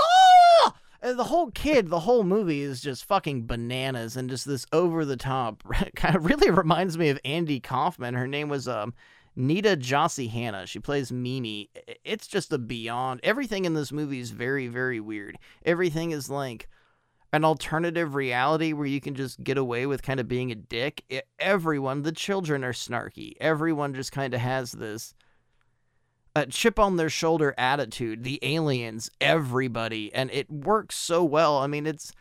ball. 0.63 0.75
The 1.01 1.23
whole 1.23 1.49
kid, 1.49 1.89
the 1.89 2.01
whole 2.01 2.23
movie 2.23 2.61
is 2.61 2.79
just 2.79 3.05
fucking 3.05 3.47
bananas 3.47 4.15
and 4.15 4.29
just 4.29 4.45
this 4.45 4.67
over 4.71 5.03
the 5.03 5.17
top. 5.17 5.63
kind 5.95 6.15
of 6.15 6.25
really 6.25 6.51
reminds 6.51 6.97
me 6.97 7.09
of 7.09 7.19
Andy 7.25 7.59
Kaufman. 7.59 8.13
Her 8.13 8.27
name 8.27 8.49
was 8.49 8.67
um 8.67 8.93
Nita-Josee 9.35 10.29
Hanna. 10.29 10.67
She 10.67 10.79
plays 10.79 11.11
Mimi. 11.11 11.69
It's 12.03 12.27
just 12.27 12.53
a 12.53 12.57
beyond. 12.57 13.21
Everything 13.23 13.65
in 13.65 13.73
this 13.73 13.91
movie 13.91 14.19
is 14.19 14.31
very, 14.31 14.67
very 14.67 14.99
weird. 14.99 15.37
Everything 15.65 16.11
is 16.11 16.29
like 16.29 16.67
an 17.33 17.45
alternative 17.45 18.13
reality 18.13 18.73
where 18.73 18.85
you 18.85 18.99
can 18.99 19.15
just 19.15 19.41
get 19.43 19.57
away 19.57 19.85
with 19.85 20.03
kind 20.03 20.19
of 20.19 20.27
being 20.27 20.51
a 20.51 20.55
dick. 20.55 21.23
Everyone, 21.39 22.01
the 22.01 22.11
children 22.11 22.63
are 22.63 22.73
snarky. 22.73 23.33
Everyone 23.39 23.93
just 23.93 24.11
kind 24.11 24.33
of 24.33 24.41
has 24.41 24.73
this 24.73 25.13
a 26.35 26.45
chip 26.45 26.79
on 26.79 26.97
their 26.97 27.09
shoulder 27.09 27.53
attitude. 27.57 28.23
The 28.23 28.39
aliens, 28.41 29.11
everybody, 29.19 30.13
and 30.13 30.31
it 30.31 30.49
works 30.49 30.95
so 30.95 31.23
well. 31.23 31.57
I 31.57 31.67
mean, 31.67 31.85
it's 31.85 32.13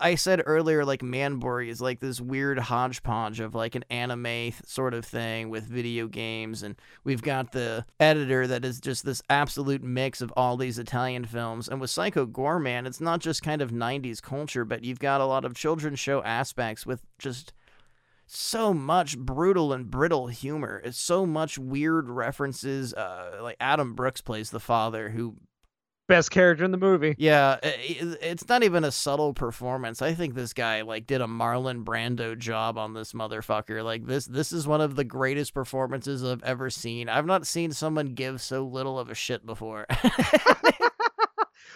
I, 0.00 0.14
said 0.14 0.42
earlier, 0.46 0.84
like 0.84 1.00
Manborg 1.00 1.68
is 1.68 1.80
like 1.80 1.98
this 1.98 2.20
weird 2.20 2.58
hodgepodge 2.58 3.40
of 3.40 3.54
like 3.54 3.74
an 3.74 3.84
anime 3.90 4.24
th- 4.24 4.54
sort 4.66 4.94
of 4.94 5.04
thing 5.04 5.50
with 5.50 5.64
video 5.64 6.06
games, 6.06 6.62
and 6.62 6.76
we've 7.02 7.22
got 7.22 7.52
the 7.52 7.84
editor 7.98 8.46
that 8.46 8.64
is 8.64 8.80
just 8.80 9.04
this 9.04 9.22
absolute 9.28 9.82
mix 9.82 10.20
of 10.20 10.32
all 10.36 10.56
these 10.56 10.78
Italian 10.78 11.24
films. 11.24 11.68
And 11.68 11.80
with 11.80 11.90
Psycho 11.90 12.26
Goreman, 12.26 12.86
it's 12.86 13.00
not 13.00 13.20
just 13.20 13.42
kind 13.42 13.60
of 13.60 13.72
90s 13.72 14.22
culture, 14.22 14.64
but 14.64 14.84
you've 14.84 15.00
got 15.00 15.20
a 15.20 15.26
lot 15.26 15.44
of 15.44 15.54
children's 15.54 15.98
show 15.98 16.22
aspects 16.22 16.86
with 16.86 17.02
just 17.18 17.52
so 18.26 18.72
much 18.74 19.18
brutal 19.18 19.72
and 19.72 19.90
brittle 19.90 20.28
humor. 20.28 20.80
It's 20.84 20.98
so 20.98 21.26
much 21.26 21.58
weird 21.58 22.08
references. 22.08 22.94
Uh, 22.94 23.38
like 23.42 23.56
Adam 23.60 23.94
Brooks 23.94 24.20
plays 24.20 24.50
the 24.50 24.60
father, 24.60 25.10
who 25.10 25.36
Best 26.06 26.30
character 26.30 26.66
in 26.66 26.70
the 26.70 26.76
movie. 26.76 27.14
yeah, 27.16 27.58
it's 27.62 28.46
not 28.46 28.62
even 28.62 28.84
a 28.84 28.92
subtle 28.92 29.32
performance. 29.32 30.02
I 30.02 30.12
think 30.12 30.34
this 30.34 30.52
guy 30.52 30.82
like 30.82 31.06
did 31.06 31.22
a 31.22 31.26
Marlon 31.26 31.82
Brando 31.82 32.38
job 32.38 32.76
on 32.76 32.92
this 32.92 33.14
motherfucker. 33.14 33.82
Like 33.82 34.04
this 34.04 34.26
this 34.26 34.52
is 34.52 34.66
one 34.66 34.82
of 34.82 34.96
the 34.96 35.04
greatest 35.04 35.54
performances 35.54 36.22
I've 36.22 36.42
ever 36.42 36.68
seen. 36.68 37.08
I've 37.08 37.24
not 37.24 37.46
seen 37.46 37.72
someone 37.72 38.08
give 38.08 38.42
so 38.42 38.66
little 38.66 38.98
of 38.98 39.08
a 39.08 39.14
shit 39.14 39.46
before. 39.46 39.86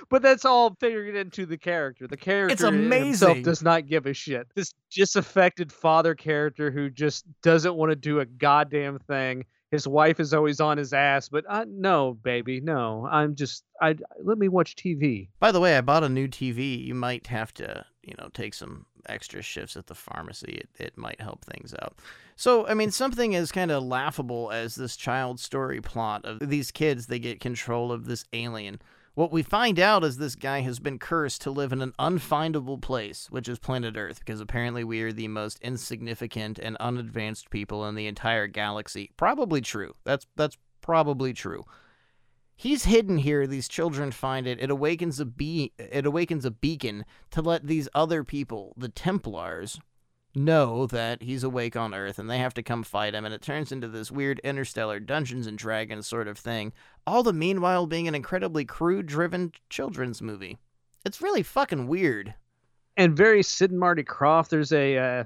But 0.09 0.23
that's 0.23 0.45
all 0.45 0.77
figured 0.81 1.15
into 1.17 1.47
the 1.47 1.59
character. 1.59 2.07
The 2.07 2.17
character 2.17 2.67
himself 2.71 2.75
amazing. 2.75 3.43
does 3.43 3.63
not 3.63 3.87
give 3.87 4.07
a 4.07 4.15
shit. 4.15 4.49
This 4.55 4.75
disaffected 4.91 5.73
father 5.73 6.15
character 6.15 6.71
who 6.71 6.91
just 6.91 7.25
doesn't 7.43 7.75
want 7.75 7.91
to 7.91 7.97
do 7.97 8.21
a 8.21 8.27
goddamn 8.27 8.99
thing. 9.01 9.45
His 9.71 9.87
wife 9.87 10.19
is 10.19 10.33
always 10.33 10.61
on 10.61 10.79
his 10.79 10.95
ass, 10.95 11.29
but 11.29 11.45
uh, 11.47 11.67
no, 11.69 12.15
baby, 12.15 12.59
no. 12.61 13.07
I'm 13.11 13.35
just 13.35 13.65
I 13.83 13.97
let 14.23 14.39
me 14.39 14.49
watch 14.49 14.77
TV. 14.77 15.29
By 15.41 15.53
the 15.53 15.61
way, 15.61 15.77
I 15.77 15.83
bought 15.83 16.05
a 16.05 16.09
new 16.09 16.27
TV. 16.27 16.83
You 16.83 16.95
might 16.95 17.27
have 17.27 17.53
to, 17.55 17.85
you 18.03 18.15
know, 18.19 18.31
take 18.33 18.55
some 18.55 18.87
extra 19.09 19.43
shifts 19.43 19.77
at 19.77 19.87
the 19.87 19.95
pharmacy. 19.95 20.63
It, 20.63 20.69
it 20.79 20.99
might 20.99 21.21
help 21.21 21.45
things 21.45 21.75
out. 21.83 21.99
So, 22.37 22.67
I 22.67 22.75
mean, 22.75 22.91
something 22.91 23.35
as 23.35 23.51
kind 23.51 23.71
of 23.71 23.83
laughable 23.83 24.51
as 24.53 24.75
this 24.75 24.97
child 24.97 25.41
story 25.41 25.81
plot 25.81 26.25
of 26.25 26.39
these 26.49 26.71
kids, 26.71 27.07
they 27.07 27.19
get 27.19 27.41
control 27.41 27.91
of 27.91 28.07
this 28.07 28.25
alien. 28.33 28.81
What 29.19 29.33
we 29.33 29.43
find 29.43 29.81
out 29.81 30.05
is 30.05 30.17
this 30.17 30.37
guy 30.37 30.61
has 30.61 30.79
been 30.79 31.01
cursed 31.01 31.43
to 31.43 31.51
live 31.51 31.73
in 31.73 31.83
an 31.83 31.93
unfindable 31.99 32.81
place, 32.81 33.27
which 33.33 33.49
is 33.49 33.59
planet 33.59 33.97
Earth, 33.97 34.21
because 34.21 34.41
apparently 34.41 34.85
we 34.85 35.03
are 35.03 35.11
the 35.11 35.27
most 35.27 35.59
insignificant 35.59 36.61
and 36.61 36.77
unadvanced 36.77 37.51
people 37.51 37.85
in 37.89 37.97
the 37.97 38.07
entire 38.07 38.47
galaxy. 38.47 39.11
Probably 39.17 39.61
true. 39.61 39.97
That's 40.05 40.29
that's 40.37 40.57
probably 40.83 41.33
true. 41.33 41.65
He's 42.55 42.85
hidden 42.85 43.19
here. 43.19 43.49
These 43.49 43.67
children 43.67 44.13
find 44.13 44.47
it. 44.47 44.61
It 44.61 44.71
awakens 44.71 45.19
a 45.19 45.25
be- 45.25 45.73
It 45.81 46.07
awakens 46.07 46.45
a 46.45 46.53
beacon 46.53 47.05
to 47.33 47.43
let 47.43 47.67
these 47.67 47.89
other 47.97 48.23
people, 48.23 48.73
the 48.77 48.89
Templars, 48.89 49.81
know 50.39 50.87
that 50.87 51.23
he's 51.23 51.43
awake 51.45 51.77
on 51.77 51.95
Earth, 51.95 52.19
and 52.19 52.29
they 52.31 52.39
have 52.39 52.55
to 52.55 52.63
come 52.63 52.83
fight 52.83 53.15
him. 53.15 53.25
And 53.25 53.35
it 53.35 53.43
turns 53.43 53.73
into 53.73 53.89
this 53.89 54.11
weird 54.11 54.39
interstellar 54.41 55.01
Dungeons 55.01 55.47
and 55.47 55.59
Dragons 55.59 56.07
sort 56.07 56.29
of 56.29 56.39
thing. 56.39 56.73
All 57.07 57.23
the 57.23 57.33
meanwhile 57.33 57.87
being 57.87 58.09
an 58.09 58.15
incredibly 58.15 58.65
crew-driven 58.65 59.53
children's 59.71 60.23
movie. 60.23 60.59
It's 61.05 61.21
really 61.23 61.43
fucking 61.43 61.87
weird. 61.87 62.35
and 62.99 63.17
very 63.17 63.43
Sid 63.43 63.71
and 63.71 63.81
Marty 63.81 64.03
Krofft. 64.05 64.49
There's 64.51 64.73
a 64.73 64.99
uh, 64.99 65.25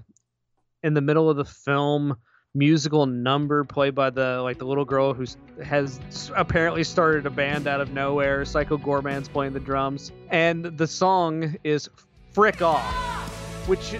in 0.84 0.94
the 0.94 1.00
middle 1.00 1.28
of 1.28 1.36
the 1.36 1.44
film 1.44 2.16
musical 2.54 3.06
number 3.06 3.64
played 3.64 3.94
by 3.94 4.10
the 4.10 4.40
like 4.42 4.58
the 4.58 4.66
little 4.66 4.84
girl 4.84 5.14
who 5.14 5.24
has 5.64 5.98
apparently 6.36 6.84
started 6.84 7.24
a 7.24 7.30
band 7.30 7.66
out 7.66 7.80
of 7.80 7.90
nowhere. 7.92 8.44
Psycho 8.44 8.76
Goreman's 8.76 9.28
playing 9.28 9.54
the 9.54 9.60
drums, 9.60 10.12
and 10.28 10.66
the 10.76 10.86
song 10.86 11.56
is 11.64 11.88
"Frick 12.32 12.60
Off," 12.60 13.66
which 13.66 13.94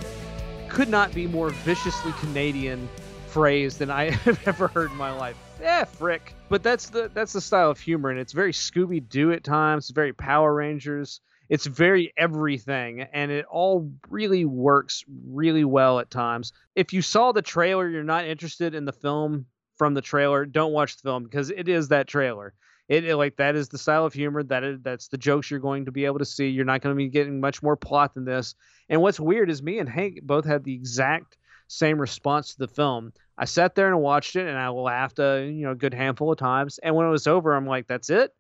could 0.73 0.89
not 0.89 1.15
be 1.15 1.27
more 1.27 1.51
viciously 1.51 2.12
Canadian 2.12 2.89
phrase 3.28 3.77
than 3.77 3.90
I 3.90 4.11
have 4.24 4.40
ever 4.49 4.69
heard 4.69 4.90
in 4.90 4.97
my 4.97 5.12
life. 5.12 5.36
Yeah, 5.61 5.85
frick. 5.85 6.35
But 6.49 6.62
that's 6.62 6.89
the 6.89 7.11
that's 7.12 7.35
the 7.35 7.40
style 7.40 7.70
of 7.70 7.78
humor, 7.78 8.11
and 8.11 8.19
it's 8.19 8.32
very 8.32 8.53
Scooby 8.53 9.07
Doo 9.07 9.32
at 9.32 9.44
times. 9.44 9.90
Very 9.90 10.12
Power 10.12 10.53
Rangers. 10.53 11.20
It's 11.49 11.66
very 11.66 12.15
everything, 12.16 13.03
and 13.03 13.31
it 13.31 13.44
all 13.51 13.93
really 14.09 14.47
works 14.47 15.05
really 15.28 15.65
well 15.65 15.99
at 15.99 16.11
times. 16.11 16.53
If 16.74 16.94
you 16.94 17.03
saw 17.03 17.32
the 17.32 17.43
trailer, 17.43 17.89
you're 17.89 18.03
not 18.03 18.24
interested 18.24 18.74
in 18.74 18.86
the 18.86 18.93
film 18.93 19.44
from 19.77 19.93
the 19.93 20.01
trailer. 20.01 20.47
Don't 20.47 20.73
watch 20.73 20.97
the 20.97 21.03
film 21.03 21.24
because 21.24 21.51
it 21.51 21.69
is 21.69 21.89
that 21.89 22.09
trailer. 22.09 22.55
It, 22.93 23.05
it- 23.05 23.16
like 23.16 23.36
that 23.36 23.55
is 23.56 23.69
the 23.69 23.78
style 23.78 24.05
of 24.05 24.12
humor 24.12 24.43
that 24.43 24.82
that's 24.85 25.09
the 25.09 25.19
jokes 25.19 25.51
you're 25.51 25.60
going 25.60 25.85
to 25.86 25.93
be 25.93 26.05
able 26.05 26.19
to 26.19 26.24
see. 26.24 26.48
You're 26.48 26.64
not 26.64 26.81
going 26.82 26.94
to 26.94 26.98
be 26.98 27.09
getting 27.09 27.40
much 27.40 27.62
more 27.62 27.77
plot 27.77 28.14
than 28.14 28.24
this. 28.24 28.55
And 28.89 29.01
what's 29.01 29.19
weird 29.20 29.51
is 29.51 29.62
me 29.62 29.78
and 29.78 29.89
Hank 29.89 30.20
both 30.23 30.44
had 30.44 30.64
the 30.64 30.74
exact 30.74 31.36
same 31.69 31.98
response 31.98 32.52
to 32.52 32.59
the 32.59 32.69
film. 32.69 33.12
I 33.39 33.47
sat 33.47 33.74
there 33.74 33.89
and 33.89 34.01
watched 34.01 34.36
it, 34.36 34.47
and 34.47 34.59
I 34.59 34.69
laughed 34.69 35.19
a 35.19 35.47
you 35.47 35.64
know 35.64 35.70
a 35.73 35.74
good 35.77 35.94
handful 35.94 36.31
of 36.31 36.39
times. 36.39 36.78
And 36.78 36.94
when 36.94 37.06
it 37.06 37.10
was 37.10 37.27
over, 37.27 37.55
I'm 37.55 37.66
like, 37.66 37.86
"That's 37.86 38.10
it." 38.10 38.35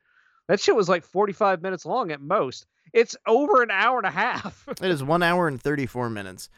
That 0.48 0.60
shit 0.60 0.76
was 0.76 0.88
like 0.88 1.04
45 1.04 1.62
minutes 1.62 1.86
long 1.86 2.10
at 2.10 2.20
most. 2.20 2.66
It's 2.92 3.16
over 3.26 3.62
an 3.62 3.70
hour 3.70 3.96
and 3.96 4.06
a 4.06 4.10
half. 4.10 4.68
It 4.82 4.90
is 4.90 5.02
one 5.02 5.22
hour 5.22 5.48
and 5.48 5.58
34 5.60 6.10
minutes. 6.10 6.50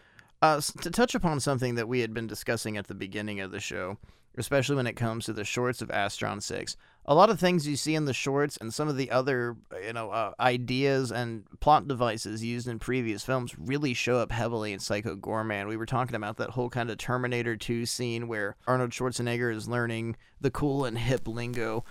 Uh, 0.43 0.61
to 0.81 0.91
touch 0.91 1.15
upon 1.15 1.39
something 1.39 1.77
that 1.77 1.87
we 1.87 2.01
had 2.01 2.13
been 2.13 2.27
discussing 2.27 2.77
at 2.77 2.89
the 2.89 2.95
beginning 2.95 3.41
of 3.41 3.51
the 3.53 3.61
show, 3.61 3.99
especially 4.37 4.75
when 4.77 4.87
it 4.89 4.97
comes 4.97 5.27
to 5.27 5.33
the 5.33 5.45
shorts 5.45 5.81
of 5.81 5.89
Astron 5.91 6.43
6, 6.43 6.77
a 7.07 7.15
lot 7.15 7.29
of 7.29 7.39
things 7.39 7.67
you 7.67 7.77
see 7.77 7.95
in 7.95 8.07
the 8.07 8.15
shorts 8.15 8.57
and 8.57 8.73
some 8.73 8.89
of 8.89 8.97
the 8.97 9.11
other, 9.11 9.57
you 9.85 9.93
know, 9.93 10.11
uh, 10.11 10.33
ideas 10.41 11.13
and 11.13 11.45
plot 11.61 11.87
devices 11.87 12.43
used 12.43 12.67
in 12.67 12.79
previous 12.79 13.23
films 13.23 13.55
really 13.59 13.93
show 13.93 14.17
up 14.19 14.33
heavily 14.33 14.73
in 14.73 14.79
Psycho 14.79 15.15
Goreman. 15.15 15.69
We 15.69 15.77
were 15.77 15.87
talking 15.87 16.17
about 16.17 16.39
that 16.39 16.51
whole 16.51 16.71
kind 16.71 16.91
of 16.91 16.97
Terminator 16.97 17.57
2 17.57 17.85
scene 17.85 18.27
where 18.27 18.57
Arnold 18.67 18.91
Schwarzenegger 18.91 19.55
is 19.55 19.69
learning 19.69 20.17
the 20.41 20.51
cool 20.51 20.87
and 20.87 20.97
hip 20.97 21.29
lingo. 21.29 21.85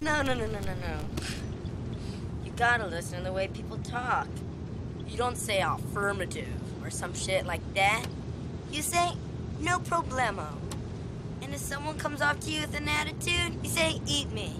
No, 0.00 0.22
no, 0.22 0.34
no, 0.34 0.46
no, 0.46 0.60
no, 0.60 0.74
no. 0.74 1.00
You 2.44 2.52
gotta 2.52 2.86
listen 2.86 3.18
to 3.18 3.24
the 3.24 3.32
way 3.32 3.48
people 3.48 3.78
talk. 3.78 4.28
You 5.08 5.16
don't 5.16 5.36
say 5.36 5.60
affirmative 5.60 6.48
or 6.84 6.90
some 6.90 7.12
shit 7.12 7.44
like 7.44 7.74
that. 7.74 8.06
You 8.70 8.82
say 8.82 9.10
no 9.60 9.78
problemo. 9.80 10.46
And 11.42 11.54
if 11.54 11.60
someone 11.60 11.98
comes 11.98 12.20
off 12.20 12.40
to 12.40 12.50
you 12.50 12.60
with 12.60 12.76
an 12.76 12.88
attitude, 12.88 13.58
you 13.62 13.70
say 13.70 14.00
eat 14.06 14.30
me. 14.32 14.54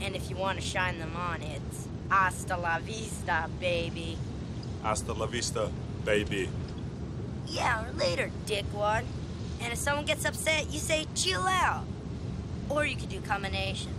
And 0.00 0.14
if 0.14 0.30
you 0.30 0.36
want 0.36 0.60
to 0.60 0.64
shine 0.64 0.98
them 0.98 1.16
on, 1.16 1.42
it's 1.42 1.88
hasta 2.08 2.56
la 2.56 2.78
vista, 2.78 3.48
baby. 3.58 4.16
Hasta 4.82 5.12
la 5.12 5.26
vista, 5.26 5.70
baby. 6.04 6.48
Yeah, 7.46 7.84
or 7.84 7.92
later, 7.92 8.30
dickwad. 8.46 9.04
And 9.60 9.72
if 9.72 9.78
someone 9.78 10.04
gets 10.04 10.24
upset, 10.24 10.72
you 10.72 10.78
say 10.78 11.06
chill 11.14 11.46
out. 11.46 11.84
Or 12.68 12.86
you 12.86 12.96
could 12.96 13.08
do 13.08 13.20
combinations. 13.20 13.94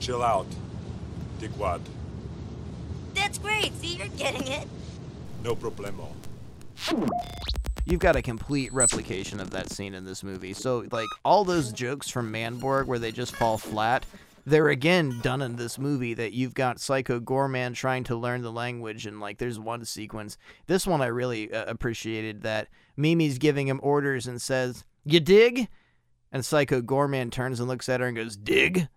Chill 0.00 0.22
out, 0.22 0.46
dickwad. 1.40 1.80
That's 3.14 3.38
great. 3.38 3.74
See, 3.80 3.96
you're 3.96 4.08
getting 4.08 4.46
it. 4.46 4.68
No 5.42 5.56
problemo. 5.56 6.08
You've 7.88 8.00
got 8.00 8.16
a 8.16 8.22
complete 8.22 8.70
replication 8.74 9.40
of 9.40 9.48
that 9.52 9.70
scene 9.70 9.94
in 9.94 10.04
this 10.04 10.22
movie. 10.22 10.52
So, 10.52 10.84
like, 10.92 11.08
all 11.24 11.42
those 11.42 11.72
jokes 11.72 12.10
from 12.10 12.30
Manborg 12.30 12.84
where 12.84 12.98
they 12.98 13.10
just 13.10 13.34
fall 13.34 13.56
flat, 13.56 14.04
they're 14.44 14.68
again 14.68 15.18
done 15.22 15.40
in 15.40 15.56
this 15.56 15.78
movie. 15.78 16.12
That 16.12 16.34
you've 16.34 16.52
got 16.52 16.80
Psycho 16.80 17.18
Goreman 17.18 17.74
trying 17.74 18.04
to 18.04 18.14
learn 18.14 18.42
the 18.42 18.52
language, 18.52 19.06
and, 19.06 19.20
like, 19.20 19.38
there's 19.38 19.58
one 19.58 19.86
sequence. 19.86 20.36
This 20.66 20.86
one 20.86 21.00
I 21.00 21.06
really 21.06 21.50
uh, 21.50 21.64
appreciated 21.64 22.42
that 22.42 22.68
Mimi's 22.98 23.38
giving 23.38 23.68
him 23.68 23.80
orders 23.82 24.26
and 24.26 24.42
says, 24.42 24.84
You 25.06 25.20
dig? 25.20 25.68
And 26.30 26.44
Psycho 26.44 26.82
Goreman 26.82 27.32
turns 27.32 27.58
and 27.58 27.70
looks 27.70 27.88
at 27.88 28.00
her 28.00 28.06
and 28.06 28.16
goes, 28.18 28.36
Dig? 28.36 28.88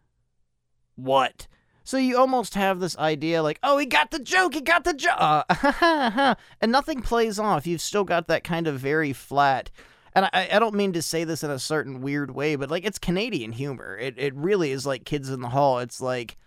What? 0.96 1.48
So 1.84 1.98
you 1.98 2.18
almost 2.18 2.56
have 2.56 2.80
this 2.80 2.98
idea 2.98 3.42
like, 3.42 3.60
oh, 3.64 3.78
he 3.78 3.86
got 3.86 4.12
the 4.12 4.20
joke, 4.20 4.54
he 4.54 4.62
got 4.62 4.84
the 4.84 4.94
joke, 4.94 5.16
uh, 5.18 6.36
and 6.62 6.72
nothing 6.72 7.02
plays 7.02 7.40
off. 7.40 7.66
You've 7.66 7.82
still 7.82 8.04
got 8.04 8.28
that 8.28 8.44
kind 8.44 8.68
of 8.68 8.80
very 8.80 9.14
flat. 9.14 9.72
And 10.14 10.26
I, 10.26 10.50
I 10.54 10.60
don't 10.60 10.76
mean 10.76 10.94
to 10.94 11.02
say 11.02 11.24
this 11.24 11.44
in 11.44 11.50
a 11.50 11.60
certain 11.60 12.02
weird 12.02 12.32
way, 12.32 12.56
but 12.56 12.70
like 12.70 12.86
it's 12.86 13.00
Canadian 13.00 13.54
humor. 13.54 13.98
It 13.98 14.16
it 14.18 14.36
really 14.36 14.72
is 14.72 14.86
like 14.86 15.06
Kids 15.06 15.30
in 15.30 15.42
the 15.42 15.50
Hall. 15.50 15.80
It's 15.80 16.02
like 16.02 16.38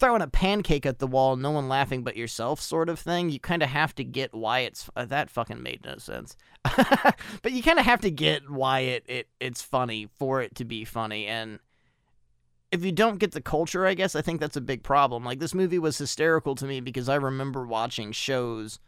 throwing 0.00 0.22
a 0.22 0.26
pancake 0.26 0.86
at 0.86 0.98
the 0.98 1.06
wall, 1.06 1.36
no 1.36 1.50
one 1.50 1.68
laughing 1.68 2.02
but 2.02 2.16
yourself, 2.16 2.60
sort 2.60 2.88
of 2.88 2.98
thing. 2.98 3.28
You 3.28 3.38
kind 3.38 3.62
of 3.62 3.68
have 3.68 3.94
to 3.96 4.04
get 4.04 4.32
why 4.34 4.60
it's 4.60 4.88
uh, 4.96 5.04
that 5.06 5.28
fucking 5.28 5.62
made 5.62 5.84
no 5.84 5.98
sense. 5.98 6.36
but 7.42 7.52
you 7.52 7.62
kind 7.62 7.78
of 7.78 7.84
have 7.84 8.00
to 8.00 8.10
get 8.10 8.48
why 8.50 8.80
it, 8.80 9.04
it 9.06 9.28
it's 9.40 9.60
funny 9.60 10.08
for 10.18 10.40
it 10.40 10.54
to 10.54 10.64
be 10.64 10.84
funny 10.84 11.26
and 11.26 11.58
if 12.72 12.84
you 12.84 12.92
don't 12.92 13.18
get 13.18 13.32
the 13.32 13.40
culture, 13.40 13.86
I 13.86 13.94
guess 13.94 14.14
I 14.14 14.22
think 14.22 14.40
that's 14.40 14.56
a 14.56 14.60
big 14.60 14.82
problem. 14.82 15.24
Like 15.24 15.40
this 15.40 15.54
movie 15.54 15.78
was 15.78 15.98
hysterical 15.98 16.54
to 16.56 16.66
me 16.66 16.80
because 16.80 17.08
I 17.08 17.16
remember 17.16 17.66
watching 17.66 18.12
shows 18.12 18.78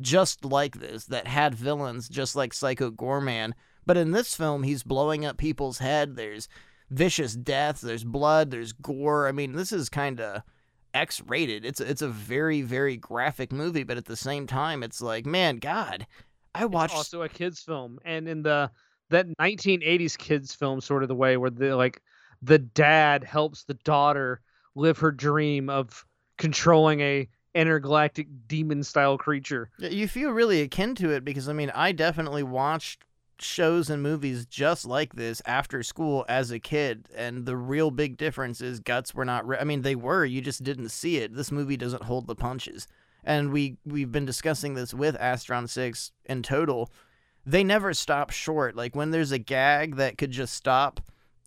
just 0.00 0.44
like 0.44 0.78
this 0.78 1.06
that 1.06 1.26
had 1.26 1.54
villains 1.54 2.08
just 2.08 2.36
like 2.36 2.52
Psycho 2.52 2.90
Goreman, 2.90 3.52
but 3.86 3.96
in 3.96 4.12
this 4.12 4.34
film 4.34 4.62
he's 4.62 4.82
blowing 4.82 5.24
up 5.24 5.36
people's 5.36 5.78
head. 5.78 6.16
There's 6.16 6.48
vicious 6.90 7.34
deaths, 7.34 7.80
there's 7.80 8.04
blood, 8.04 8.50
there's 8.50 8.72
gore. 8.72 9.28
I 9.28 9.32
mean, 9.32 9.52
this 9.52 9.72
is 9.72 9.88
kind 9.88 10.20
of 10.20 10.42
X 10.94 11.20
rated. 11.26 11.64
It's 11.64 11.80
it's 11.80 12.02
a 12.02 12.08
very 12.08 12.62
very 12.62 12.96
graphic 12.96 13.52
movie, 13.52 13.84
but 13.84 13.98
at 13.98 14.06
the 14.06 14.16
same 14.16 14.46
time, 14.46 14.82
it's 14.82 15.00
like, 15.00 15.26
man, 15.26 15.58
God, 15.58 16.06
I 16.54 16.64
watched. 16.64 16.94
It's 16.94 16.98
also 16.98 17.22
a 17.22 17.28
kids 17.28 17.60
film, 17.60 17.98
and 18.04 18.28
in 18.28 18.42
the 18.42 18.70
that 19.10 19.26
1980s 19.38 20.18
kids 20.18 20.54
film 20.54 20.80
sort 20.80 21.02
of 21.02 21.08
the 21.08 21.14
way 21.14 21.36
where 21.36 21.50
the 21.50 21.76
like 21.76 22.02
the 22.42 22.58
dad 22.58 23.24
helps 23.24 23.64
the 23.64 23.74
daughter 23.74 24.40
live 24.74 24.98
her 24.98 25.10
dream 25.10 25.68
of 25.68 26.06
controlling 26.36 27.00
a 27.00 27.28
intergalactic 27.54 28.28
demon 28.46 28.82
style 28.82 29.18
creature. 29.18 29.70
You 29.78 30.06
feel 30.06 30.30
really 30.30 30.60
akin 30.60 30.94
to 30.96 31.10
it 31.10 31.24
because 31.24 31.48
I 31.48 31.52
mean, 31.52 31.70
I 31.74 31.92
definitely 31.92 32.42
watched 32.42 33.04
shows 33.40 33.88
and 33.88 34.02
movies 34.02 34.46
just 34.46 34.84
like 34.84 35.14
this 35.14 35.40
after 35.46 35.82
school 35.82 36.24
as 36.28 36.50
a 36.50 36.58
kid 36.58 37.06
and 37.14 37.46
the 37.46 37.56
real 37.56 37.92
big 37.92 38.16
difference 38.16 38.60
is 38.60 38.80
guts 38.80 39.14
were 39.14 39.24
not 39.24 39.46
re- 39.46 39.58
I 39.60 39.62
mean 39.62 39.82
they 39.82 39.94
were 39.94 40.24
you 40.24 40.40
just 40.40 40.64
didn't 40.64 40.88
see 40.88 41.18
it. 41.18 41.34
This 41.34 41.52
movie 41.52 41.76
doesn't 41.76 42.04
hold 42.04 42.26
the 42.26 42.34
punches. 42.34 42.86
And 43.24 43.52
we 43.52 43.76
we've 43.84 44.12
been 44.12 44.24
discussing 44.24 44.74
this 44.74 44.94
with 44.94 45.16
Astron 45.18 45.68
6 45.68 46.12
in 46.24 46.42
total. 46.42 46.90
They 47.44 47.64
never 47.64 47.94
stop 47.94 48.30
short. 48.30 48.76
Like 48.76 48.94
when 48.94 49.10
there's 49.10 49.32
a 49.32 49.38
gag 49.38 49.96
that 49.96 50.18
could 50.18 50.30
just 50.30 50.54
stop 50.54 51.00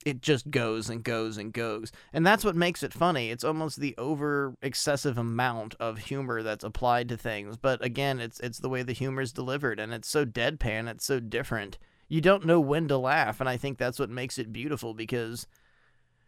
it 0.05 0.21
just 0.21 0.49
goes 0.49 0.89
and 0.89 1.03
goes 1.03 1.37
and 1.37 1.53
goes. 1.53 1.91
And 2.13 2.25
that's 2.25 2.43
what 2.43 2.55
makes 2.55 2.83
it 2.83 2.93
funny. 2.93 3.29
It's 3.29 3.43
almost 3.43 3.79
the 3.79 3.95
over 3.97 4.55
excessive 4.61 5.17
amount 5.17 5.75
of 5.79 5.97
humor 5.97 6.41
that's 6.43 6.63
applied 6.63 7.09
to 7.09 7.17
things. 7.17 7.57
But 7.57 7.83
again, 7.83 8.19
it's 8.19 8.39
it's 8.39 8.59
the 8.59 8.69
way 8.69 8.83
the 8.83 8.93
humor 8.93 9.21
is 9.21 9.33
delivered 9.33 9.79
and 9.79 9.93
it's 9.93 10.09
so 10.09 10.25
deadpan, 10.25 10.89
it's 10.89 11.05
so 11.05 11.19
different. 11.19 11.77
You 12.07 12.21
don't 12.21 12.45
know 12.45 12.59
when 12.59 12.87
to 12.89 12.97
laugh, 12.97 13.39
and 13.39 13.47
I 13.47 13.55
think 13.57 13.77
that's 13.77 13.99
what 13.99 14.09
makes 14.09 14.37
it 14.37 14.51
beautiful 14.51 14.93
because 14.93 15.47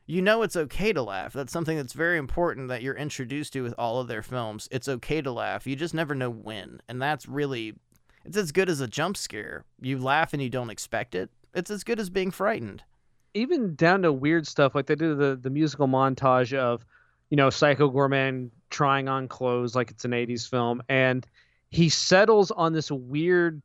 you 0.06 0.22
know 0.22 0.42
it's 0.42 0.56
okay 0.56 0.94
to 0.94 1.02
laugh. 1.02 1.34
That's 1.34 1.52
something 1.52 1.76
that's 1.76 1.94
very 1.94 2.18
important 2.18 2.70
that 2.70 2.82
you're 2.82 2.96
introduced 2.96 3.54
to 3.54 3.64
with 3.64 3.74
all 3.78 4.00
of 4.00 4.08
their 4.08 4.22
films. 4.22 4.70
It's 4.72 4.88
okay 4.88 5.22
to 5.22 5.32
laugh. 5.32 5.68
You 5.68 5.76
just 5.76 5.94
never 5.94 6.16
know 6.16 6.30
when. 6.30 6.82
And 6.88 7.02
that's 7.02 7.28
really 7.28 7.76
it's 8.24 8.38
as 8.38 8.52
good 8.52 8.70
as 8.70 8.80
a 8.80 8.88
jump 8.88 9.18
scare. 9.18 9.66
You 9.82 9.98
laugh 9.98 10.34
and 10.34 10.42
you 10.42 10.50
don't 10.50 10.70
expect 10.70 11.16
it. 11.16 11.30
It's 11.54 11.70
as 11.70 11.84
good 11.84 12.00
as 12.00 12.10
being 12.10 12.32
frightened 12.32 12.84
even 13.34 13.76
down 13.76 14.02
to 14.04 14.14
weird 14.14 14.48
stuff 14.48 14.76
like 14.76 14.86
they 14.86 14.96
do 14.96 15.16
the 15.16 15.36
the 15.36 15.50
musical 15.50 15.88
montage 15.88 16.54
of 16.58 16.86
you 17.30 17.38
know 17.38 17.50
psycho 17.50 17.90
goreman 17.90 18.50
trying 18.70 19.08
on 19.08 19.28
clothes 19.28 19.76
like 19.76 19.92
it's 19.92 20.06
an 20.06 20.12
80s 20.12 20.50
film 20.50 20.82
and 20.90 21.26
he 21.70 21.90
settles 21.90 22.52
on 22.52 22.74
this 22.74 22.92
weird 22.92 23.62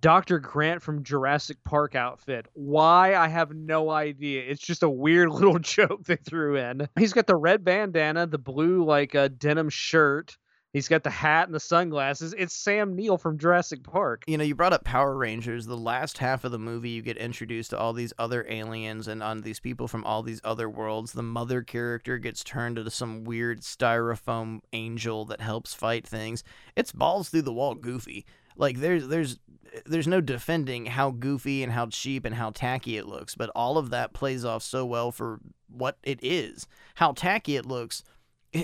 Dr. 0.00 0.38
Grant 0.38 0.82
from 0.82 1.04
Jurassic 1.04 1.62
Park 1.64 1.94
outfit. 1.94 2.46
Why? 2.54 3.14
I 3.14 3.28
have 3.28 3.54
no 3.54 3.90
idea. 3.90 4.42
It's 4.42 4.60
just 4.60 4.82
a 4.82 4.88
weird 4.88 5.30
little 5.30 5.58
joke 5.58 6.04
they 6.04 6.16
threw 6.16 6.56
in. 6.56 6.88
He's 6.98 7.12
got 7.12 7.26
the 7.26 7.36
red 7.36 7.64
bandana, 7.64 8.26
the 8.26 8.38
blue 8.38 8.84
like 8.84 9.14
a 9.14 9.22
uh, 9.22 9.28
denim 9.36 9.68
shirt, 9.68 10.36
He's 10.74 10.88
got 10.88 11.04
the 11.04 11.10
hat 11.10 11.46
and 11.46 11.54
the 11.54 11.60
sunglasses. 11.60 12.34
It's 12.36 12.52
Sam 12.52 12.96
Neill 12.96 13.16
from 13.16 13.38
Jurassic 13.38 13.84
Park. 13.84 14.24
You 14.26 14.36
know, 14.36 14.42
you 14.42 14.56
brought 14.56 14.72
up 14.72 14.82
Power 14.82 15.16
Rangers. 15.16 15.66
The 15.66 15.76
last 15.76 16.18
half 16.18 16.42
of 16.42 16.50
the 16.50 16.58
movie, 16.58 16.90
you 16.90 17.00
get 17.00 17.16
introduced 17.16 17.70
to 17.70 17.78
all 17.78 17.92
these 17.92 18.12
other 18.18 18.44
aliens 18.48 19.06
and 19.06 19.22
on 19.22 19.42
these 19.42 19.60
people 19.60 19.86
from 19.86 20.04
all 20.04 20.24
these 20.24 20.40
other 20.42 20.68
worlds. 20.68 21.12
The 21.12 21.22
mother 21.22 21.62
character 21.62 22.18
gets 22.18 22.42
turned 22.42 22.76
into 22.76 22.90
some 22.90 23.22
weird 23.22 23.60
styrofoam 23.60 24.62
angel 24.72 25.24
that 25.26 25.40
helps 25.40 25.74
fight 25.74 26.08
things. 26.08 26.42
It's 26.74 26.90
balls 26.90 27.28
through 27.28 27.42
the 27.42 27.52
wall 27.52 27.76
goofy. 27.76 28.26
Like 28.56 28.78
there's 28.78 29.06
there's 29.06 29.38
there's 29.86 30.08
no 30.08 30.20
defending 30.20 30.86
how 30.86 31.12
goofy 31.12 31.62
and 31.62 31.72
how 31.72 31.86
cheap 31.86 32.24
and 32.24 32.34
how 32.34 32.50
tacky 32.50 32.96
it 32.96 33.06
looks, 33.06 33.36
but 33.36 33.50
all 33.54 33.78
of 33.78 33.90
that 33.90 34.12
plays 34.12 34.44
off 34.44 34.64
so 34.64 34.84
well 34.84 35.12
for 35.12 35.38
what 35.68 35.98
it 36.02 36.18
is. 36.20 36.66
How 36.96 37.12
tacky 37.12 37.54
it 37.54 37.64
looks 37.64 38.02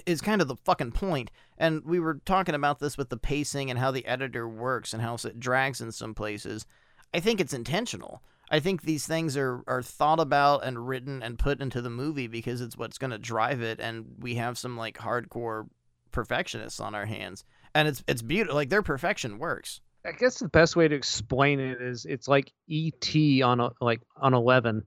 is 0.06 0.20
kind 0.20 0.40
of 0.40 0.48
the 0.48 0.56
fucking 0.56 0.92
point. 0.92 1.30
And 1.58 1.84
we 1.84 2.00
were 2.00 2.20
talking 2.24 2.54
about 2.54 2.78
this 2.78 2.96
with 2.96 3.08
the 3.08 3.16
pacing 3.16 3.70
and 3.70 3.78
how 3.78 3.90
the 3.90 4.06
editor 4.06 4.48
works 4.48 4.92
and 4.92 5.02
how 5.02 5.16
it 5.24 5.40
drags 5.40 5.80
in 5.80 5.92
some 5.92 6.14
places. 6.14 6.66
I 7.12 7.20
think 7.20 7.40
it's 7.40 7.52
intentional. 7.52 8.22
I 8.50 8.60
think 8.60 8.82
these 8.82 9.06
things 9.06 9.36
are, 9.36 9.62
are 9.66 9.82
thought 9.82 10.20
about 10.20 10.64
and 10.64 10.88
written 10.88 11.22
and 11.22 11.38
put 11.38 11.60
into 11.60 11.82
the 11.82 11.90
movie 11.90 12.26
because 12.26 12.60
it's 12.60 12.76
what's 12.76 12.98
going 12.98 13.10
to 13.10 13.18
drive 13.18 13.62
it. 13.62 13.80
And 13.80 14.06
we 14.18 14.36
have 14.36 14.58
some 14.58 14.76
like 14.76 14.98
hardcore 14.98 15.68
perfectionists 16.10 16.80
on 16.80 16.94
our 16.94 17.06
hands. 17.06 17.44
And 17.74 17.86
it's 17.86 18.02
it's 18.08 18.22
beautiful. 18.22 18.56
Like 18.56 18.70
their 18.70 18.82
perfection 18.82 19.38
works. 19.38 19.80
I 20.04 20.12
guess 20.12 20.38
the 20.38 20.48
best 20.48 20.76
way 20.76 20.88
to 20.88 20.94
explain 20.96 21.60
it 21.60 21.80
is 21.80 22.06
it's 22.06 22.26
like 22.26 22.52
ET 22.70 23.14
on 23.42 23.60
a, 23.60 23.70
like 23.80 24.00
on 24.16 24.34
11 24.34 24.84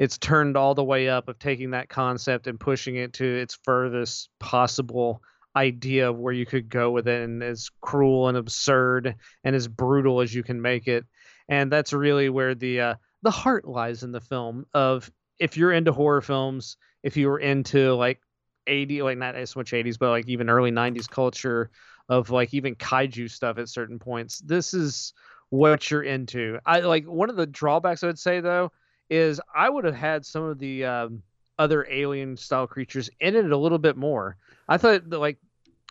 it's 0.00 0.16
turned 0.16 0.56
all 0.56 0.74
the 0.74 0.82
way 0.82 1.10
up 1.10 1.28
of 1.28 1.38
taking 1.38 1.72
that 1.72 1.90
concept 1.90 2.46
and 2.46 2.58
pushing 2.58 2.96
it 2.96 3.12
to 3.12 3.24
its 3.24 3.58
furthest 3.64 4.30
possible 4.40 5.22
idea 5.54 6.08
of 6.08 6.18
where 6.18 6.32
you 6.32 6.46
could 6.46 6.70
go 6.70 6.90
with 6.90 7.06
it 7.06 7.22
and 7.22 7.42
as 7.42 7.68
cruel 7.82 8.28
and 8.28 8.38
absurd 8.38 9.14
and 9.44 9.54
as 9.54 9.68
brutal 9.68 10.22
as 10.22 10.34
you 10.34 10.42
can 10.42 10.62
make 10.62 10.88
it. 10.88 11.04
And 11.50 11.70
that's 11.70 11.92
really 11.92 12.30
where 12.30 12.54
the 12.54 12.80
uh, 12.80 12.94
the 13.20 13.30
heart 13.30 13.68
lies 13.68 14.02
in 14.02 14.10
the 14.10 14.22
film 14.22 14.64
of 14.72 15.10
if 15.38 15.58
you're 15.58 15.72
into 15.72 15.92
horror 15.92 16.22
films 16.22 16.78
if 17.02 17.18
you 17.18 17.28
were 17.28 17.38
into 17.38 17.94
like 17.94 18.20
80 18.66 19.02
like 19.02 19.18
not 19.18 19.34
as 19.34 19.54
much 19.54 19.72
80s 19.72 19.98
but 19.98 20.10
like 20.10 20.28
even 20.28 20.48
early 20.48 20.70
90s 20.70 21.10
culture 21.10 21.70
of 22.08 22.30
like 22.30 22.54
even 22.54 22.74
kaiju 22.74 23.30
stuff 23.30 23.58
at 23.58 23.68
certain 23.68 23.98
points 23.98 24.38
this 24.40 24.72
is 24.72 25.12
what 25.50 25.90
you're 25.90 26.02
into. 26.02 26.58
I 26.64 26.80
like 26.80 27.04
one 27.04 27.28
of 27.28 27.36
the 27.36 27.46
drawbacks 27.46 28.02
i 28.02 28.06
would 28.06 28.18
say 28.18 28.40
though 28.40 28.70
is 29.10 29.40
I 29.54 29.68
would 29.68 29.84
have 29.84 29.94
had 29.94 30.24
some 30.24 30.44
of 30.44 30.58
the 30.58 30.84
um, 30.84 31.22
other 31.58 31.86
alien 31.90 32.36
style 32.36 32.66
creatures 32.66 33.10
in 33.20 33.36
it 33.36 33.50
a 33.50 33.56
little 33.56 33.78
bit 33.78 33.96
more. 33.96 34.36
I 34.68 34.78
thought 34.78 35.10
that 35.10 35.18
like 35.18 35.38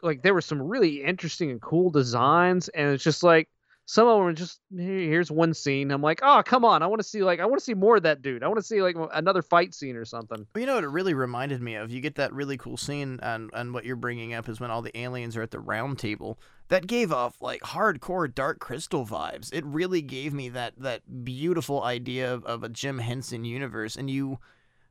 like 0.01 0.21
there 0.23 0.33
were 0.33 0.41
some 0.41 0.61
really 0.61 1.03
interesting 1.03 1.51
and 1.51 1.61
cool 1.61 1.89
designs, 1.89 2.69
and 2.69 2.89
it's 2.89 3.03
just 3.03 3.21
like 3.21 3.49
some 3.89 4.07
of 4.07 4.19
them 4.19 4.27
are 4.27 4.33
just 4.33 4.59
here's 4.77 5.31
one 5.31 5.51
scene. 5.51 5.89
I'm 5.89 6.03
like, 6.03 6.19
oh 6.21 6.43
come 6.45 6.63
on, 6.63 6.83
I 6.83 6.85
want 6.85 7.01
to 7.01 7.07
see 7.07 7.23
like 7.23 7.39
I 7.39 7.47
want 7.47 7.57
to 7.57 7.65
see 7.65 7.73
more 7.73 7.97
of 7.97 8.03
that 8.03 8.21
dude. 8.21 8.43
I 8.43 8.47
want 8.47 8.59
to 8.59 8.63
see 8.63 8.83
like 8.83 8.95
another 9.15 9.41
fight 9.41 9.73
scene 9.73 9.95
or 9.95 10.05
something. 10.05 10.45
Well, 10.53 10.59
you 10.59 10.67
know 10.67 10.75
what 10.75 10.83
it 10.83 10.89
really 10.89 11.15
reminded 11.15 11.59
me 11.59 11.73
of? 11.73 11.89
You 11.89 11.99
get 11.99 12.13
that 12.13 12.31
really 12.31 12.55
cool 12.55 12.77
scene, 12.77 13.19
and 13.23 13.49
and 13.51 13.73
what 13.73 13.85
you're 13.85 13.95
bringing 13.95 14.35
up 14.35 14.47
is 14.47 14.59
when 14.59 14.69
all 14.69 14.83
the 14.83 14.95
aliens 14.95 15.35
are 15.35 15.41
at 15.41 15.49
the 15.49 15.59
round 15.59 15.97
table. 15.97 16.37
That 16.67 16.85
gave 16.85 17.11
off 17.11 17.41
like 17.41 17.61
hardcore 17.61 18.31
Dark 18.31 18.59
Crystal 18.59 19.07
vibes. 19.07 19.51
It 19.51 19.65
really 19.65 20.03
gave 20.03 20.35
me 20.35 20.49
that 20.49 20.73
that 20.77 21.25
beautiful 21.25 21.81
idea 21.81 22.31
of, 22.31 22.45
of 22.45 22.63
a 22.63 22.69
Jim 22.69 22.99
Henson 22.99 23.43
universe, 23.43 23.95
and 23.95 24.07
you 24.07 24.37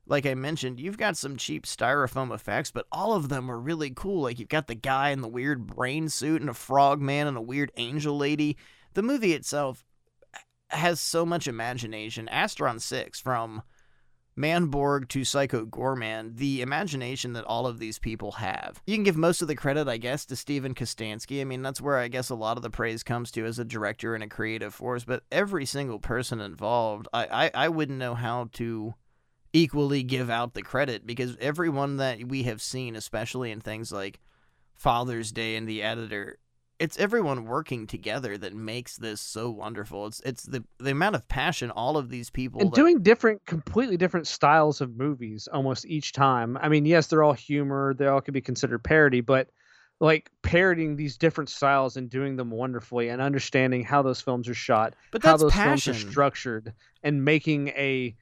like 0.09 0.27
I 0.27 0.35
mentioned, 0.35 0.81
you've 0.81 0.99
got 0.99 1.17
some 1.17 1.37
cheap 1.37 1.67
styrofoam 1.67 2.35
effects, 2.35 2.73
but 2.73 2.87
all 2.91 3.13
of 3.13 3.29
them 3.29 3.49
are 3.49 3.61
really 3.61 3.91
cool. 3.91 4.23
Like 4.23 4.41
you've 4.41 4.49
got 4.49 4.67
the 4.67 4.75
guy 4.75 5.11
in 5.11 5.21
the 5.21 5.29
weird 5.29 5.69
brain 5.69 6.09
suit 6.09 6.41
and 6.41 6.51
a 6.51 6.55
frog 6.55 7.01
man 7.01 7.29
and 7.29 7.37
a 7.37 7.41
weird 7.41 7.71
angel 7.77 8.17
lady 8.17 8.57
the 8.99 9.03
movie 9.05 9.33
itself 9.33 9.85
has 10.71 10.99
so 10.99 11.25
much 11.25 11.47
imagination. 11.47 12.29
Astron 12.33 12.81
6, 12.81 13.21
from 13.21 13.63
Manborg 14.37 15.07
to 15.11 15.25
Psycho 15.25 15.65
Goreman, 15.65 16.37
the 16.37 16.63
imagination 16.63 17.33
that 17.35 17.45
all 17.45 17.69
of 17.69 17.79
these 17.79 18.01
people 18.01 18.33
have. 18.33 18.83
You 18.89 18.97
can 18.97 19.05
give 19.05 19.17
most 19.17 19.41
of 19.41 19.47
the 19.47 19.55
credit, 19.55 19.87
I 19.87 19.99
guess, 19.99 20.25
to 20.27 20.35
Steven 20.35 20.75
Kostanski. 20.75 21.41
I 21.41 21.45
mean, 21.45 21.63
that's 21.63 21.81
where 21.81 21.97
I 21.97 22.09
guess 22.09 22.29
a 22.29 22.35
lot 22.35 22.57
of 22.57 22.65
the 22.65 22.71
praise 22.71 23.05
comes 23.05 23.31
to 23.31 23.45
as 23.45 23.61
a 23.61 23.65
director 23.65 24.17
and 24.17 24.25
a 24.25 24.29
creative 24.29 24.75
force, 24.75 25.05
but 25.05 25.23
every 25.31 25.65
single 25.65 26.01
person 26.01 26.41
involved, 26.41 27.07
I, 27.13 27.27
I, 27.45 27.51
I 27.55 27.69
wouldn't 27.69 28.01
know 28.01 28.17
how 28.17 28.49
to 28.55 28.95
equally 29.53 30.03
give 30.03 30.29
out 30.29 30.55
the 30.55 30.63
credit 30.63 31.07
because 31.07 31.37
everyone 31.41 31.99
that 31.99 32.27
we 32.27 32.43
have 32.43 32.61
seen, 32.61 32.97
especially 32.97 33.53
in 33.53 33.61
things 33.61 33.93
like 33.93 34.19
Father's 34.75 35.31
Day 35.31 35.55
and 35.55 35.69
the 35.69 35.85
editor, 35.85 36.39
it's 36.79 36.99
everyone 36.99 37.45
working 37.45 37.87
together 37.87 38.39
that 38.39 38.55
makes 38.55 38.97
this 38.97 39.21
so 39.21 39.51
wonderful. 39.51 40.07
It's 40.07 40.21
it's 40.21 40.45
the 40.45 40.65
the 40.79 40.91
amount 40.91 41.17
of 41.17 41.27
passion 41.29 41.71
all 41.71 41.97
of 41.97 42.09
these 42.09 42.31
people 42.31 42.61
and 42.61 42.71
that... 42.71 42.77
doing 42.77 43.03
different, 43.03 43.45
completely 43.47 43.97
different 43.97 44.27
styles 44.27 44.81
of 44.81 44.97
movies 44.97 45.49
almost 45.53 45.87
each 45.87 46.13
time. 46.13 46.57
I 46.61 46.69
mean, 46.69 46.85
yes, 46.85 47.09
they're 47.09 47.23
all 47.23 47.33
humor, 47.33 47.95
they 47.95 48.07
all 48.07 48.21
could 48.21 48.35
be 48.35 48.41
considered 48.41 48.85
parody, 48.85 49.21
but 49.21 49.49
like 50.01 50.31
parodying 50.43 50.95
these 50.95 51.17
different 51.17 51.51
styles 51.51 51.97
and 51.97 52.09
doing 52.09 52.37
them 52.37 52.53
wonderfully 52.53 53.09
and 53.09 53.21
understanding 53.21 53.83
how 53.83 54.03
those 54.03 54.21
films 54.21 54.49
are 54.49 54.55
shot, 54.55 54.95
but 55.11 55.25
how 55.25 55.37
those 55.37 55.51
passion. 55.51 55.95
films 55.95 56.07
are 56.07 56.11
structured, 56.11 56.73
and 57.03 57.25
making 57.25 57.69
a 57.69 58.15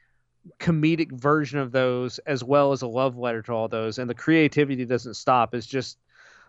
comedic 0.59 1.13
version 1.13 1.59
of 1.59 1.73
those 1.73 2.19
as 2.21 2.43
well 2.43 2.73
as 2.73 2.81
a 2.81 2.87
love 2.87 3.19
letter 3.19 3.43
to 3.43 3.53
all 3.53 3.67
those 3.67 3.99
and 3.99 4.09
the 4.09 4.15
creativity 4.15 4.85
doesn't 4.85 5.15
stop 5.15 5.57
it's 5.57 5.67
just 5.67 5.99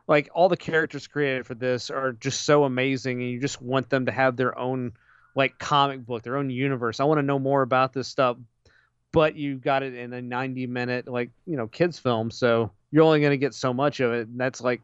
like 0.07 0.29
all 0.34 0.49
the 0.49 0.57
characters 0.57 1.07
created 1.07 1.45
for 1.45 1.55
this 1.55 1.89
are 1.89 2.13
just 2.13 2.45
so 2.45 2.63
amazing 2.63 3.21
and 3.21 3.29
you 3.29 3.39
just 3.39 3.61
want 3.61 3.89
them 3.89 4.05
to 4.05 4.11
have 4.11 4.35
their 4.38 4.57
own 4.57 4.93
like 5.35 5.57
comic 5.59 6.05
book 6.05 6.23
their 6.23 6.38
own 6.38 6.49
universe. 6.49 6.99
I 6.99 7.03
want 7.03 7.19
to 7.19 7.23
know 7.23 7.39
more 7.39 7.61
about 7.61 7.93
this 7.93 8.07
stuff 8.07 8.38
but 9.13 9.35
you 9.35 9.55
got 9.55 9.84
it 9.84 9.93
in 9.93 10.13
a 10.13 10.21
90 10.21 10.67
minute 10.67 11.07
like 11.07 11.31
you 11.45 11.55
know 11.55 11.67
kids 11.67 11.97
film 11.97 12.29
so 12.29 12.71
you're 12.91 13.03
only 13.03 13.19
going 13.19 13.31
to 13.31 13.38
get 13.38 13.53
so 13.53 13.73
much 13.73 13.99
of 13.99 14.11
it 14.11 14.27
and 14.27 14.39
that's 14.39 14.61
like 14.61 14.81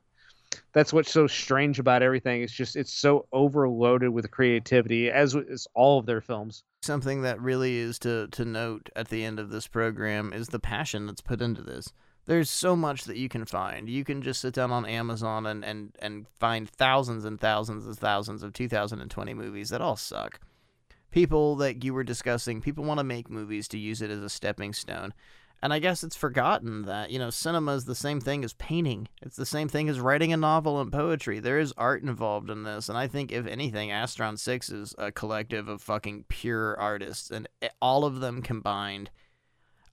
that's 0.74 0.94
what's 0.94 1.12
so 1.12 1.28
strange 1.28 1.80
about 1.80 2.02
everything. 2.02 2.42
It's 2.42 2.54
just 2.54 2.76
it's 2.76 2.94
so 2.94 3.28
overloaded 3.32 4.10
with 4.10 4.30
creativity 4.32 5.10
as 5.10 5.36
is 5.36 5.68
all 5.74 6.00
of 6.00 6.06
their 6.06 6.22
films. 6.22 6.64
Something 6.82 7.22
that 7.22 7.40
really 7.42 7.78
is 7.78 8.00
to 8.00 8.28
to 8.28 8.46
note 8.46 8.90
at 8.96 9.10
the 9.10 9.24
end 9.24 9.40
of 9.40 9.50
this 9.50 9.68
program 9.68 10.34
is 10.34 10.50
the 10.50 10.60
passion 10.60 11.06
that's 11.08 11.22
put 11.22 11.42
into 11.42 11.62
this 11.62 11.94
There's 12.26 12.50
so 12.50 12.76
much 12.76 13.04
that 13.04 13.18
you 13.18 13.28
can 13.28 13.46
find. 13.46 13.90
You 13.90 14.06
can 14.06 14.22
just 14.22 14.40
sit 14.40 14.54
down 14.54 14.72
on 14.72 14.86
Amazon 14.86 15.46
and, 15.46 15.64
and, 15.64 15.96
and 16.00 16.28
find 16.40 16.70
thousands 16.70 17.26
and 17.26 17.40
thousands 17.40 17.86
and 17.86 17.98
thousands 17.98 18.44
of 18.44 18.54
2020 18.54 19.34
movies 19.34 19.70
that 19.70 19.82
all 19.82 19.98
suck. 19.98 20.40
People 21.12 21.56
that 21.58 21.84
you 21.84 21.94
were 21.94 22.04
discussing, 22.04 22.62
people 22.62 22.86
want 22.86 23.00
to 23.00 23.04
make 23.04 23.30
movies 23.30 23.68
to 23.70 23.78
use 23.78 24.02
it 24.02 24.10
as 24.10 24.22
a 24.22 24.30
stepping 24.30 24.74
stone. 24.74 25.14
And 25.62 25.72
I 25.72 25.80
guess 25.80 26.04
it's 26.04 26.16
forgotten 26.16 26.82
that, 26.84 27.10
you 27.10 27.20
know, 27.20 27.30
cinema 27.30 27.74
is 27.74 27.86
the 27.86 27.96
same 27.96 28.20
thing 28.20 28.44
as 28.44 28.54
painting. 28.54 29.08
It's 29.22 29.38
the 29.38 29.46
same 29.46 29.70
thing 29.70 29.88
as 29.88 29.98
writing 29.98 30.34
a 30.34 30.38
novel 30.38 30.82
and 30.82 30.92
poetry. 30.92 31.40
There 31.40 31.58
is 31.58 31.74
art 31.78 32.04
involved 32.04 32.50
in 32.50 32.64
this. 32.64 32.90
And 32.90 32.98
I 32.98 33.08
think, 33.08 33.32
if 33.32 33.48
anything, 33.48 33.90
Astron 33.90 34.38
6 34.38 34.70
is 34.70 34.94
a 34.98 35.10
collective 35.10 35.70
of 35.70 35.82
fucking 35.82 36.26
pure 36.28 36.78
artists. 36.78 37.32
And 37.32 37.48
eh, 37.62 37.70
all 37.82 38.04
of 38.04 38.20
them 38.20 38.42
combined 38.42 39.10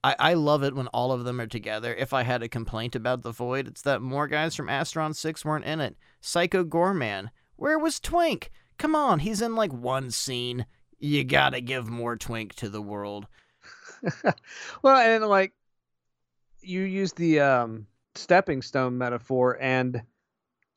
I, 0.03 0.17
I 0.19 0.35
love 0.35 0.63
it 0.63 0.75
when 0.75 0.87
all 0.89 1.13
of 1.13 1.25
them 1.25 1.41
are 1.41 1.47
together. 1.47 1.95
If 1.95 2.13
I 2.13 2.23
had 2.23 2.43
a 2.43 2.49
complaint 2.49 2.97
about 2.97 3.23
The 3.23 3.33
Void, 3.33 3.69
it's 3.69 3.83
that 3.83 4.01
more 4.01 4.27
guys 4.27 4.57
from 4.57 4.69
Astron 4.69 5.15
6 5.15 5.45
weren't 5.45 5.67
in 5.67 5.81
it. 5.81 5.97
Psycho 6.21 6.65
Goreman. 6.65 7.29
Where 7.57 7.79
was 7.79 8.01
Twink? 8.01 8.51
Come 8.79 8.95
on, 8.95 9.19
he's 9.19 9.43
in 9.43 9.55
like 9.55 9.73
one 9.73 10.11
scene. 10.11 10.65
You 10.99 11.25
gotta 11.25 11.61
give 11.61 11.89
more 11.89 12.17
Twink 12.17 12.55
to 12.57 12.71
the 12.71 12.81
world. 12.81 13.27
well, 14.83 14.97
and 14.97 15.27
like 15.27 15.53
you 16.63 16.83
use 16.83 17.13
the 17.13 17.41
um, 17.41 17.87
stepping 18.15 18.63
stone 18.63 18.97
metaphor, 18.97 19.59
and 19.61 20.03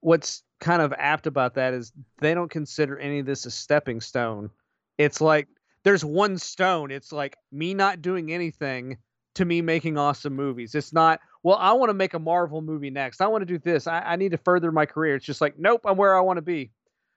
what's 0.01 0.43
kind 0.59 0.81
of 0.81 0.93
apt 0.97 1.27
about 1.27 1.55
that 1.55 1.73
is 1.73 1.93
they 2.19 2.33
don't 2.33 2.51
consider 2.51 2.97
any 2.97 3.19
of 3.19 3.25
this 3.25 3.45
a 3.45 3.51
stepping 3.51 4.01
stone. 4.01 4.49
It's 4.97 5.21
like 5.21 5.47
there's 5.83 6.03
one 6.03 6.37
stone. 6.37 6.91
It's 6.91 7.13
like 7.13 7.37
me 7.53 7.73
not 7.73 8.01
doing 8.01 8.33
anything 8.33 8.97
to 9.35 9.45
me 9.45 9.61
making 9.61 9.97
awesome 9.97 10.35
movies. 10.35 10.76
It's 10.76 10.93
not, 10.93 11.19
well, 11.43 11.57
I 11.60 11.73
want 11.73 11.89
to 11.89 11.93
make 11.93 12.14
a 12.14 12.19
Marvel 12.19 12.61
movie 12.61 12.89
next. 12.89 13.22
I 13.22 13.27
want 13.27 13.41
to 13.41 13.45
do 13.45 13.57
this. 13.57 13.88
I, 13.88 13.99
I 14.01 14.15
need 14.15 14.31
to 14.31 14.38
further 14.38 14.72
my 14.72 14.85
career. 14.85 15.15
It's 15.15 15.26
just 15.26 15.41
like, 15.41 15.57
nope, 15.57 15.81
I'm 15.85 15.97
where 15.97 16.15
I 16.15 16.22
want 16.22 16.38
to 16.38 16.41
be. 16.41 16.72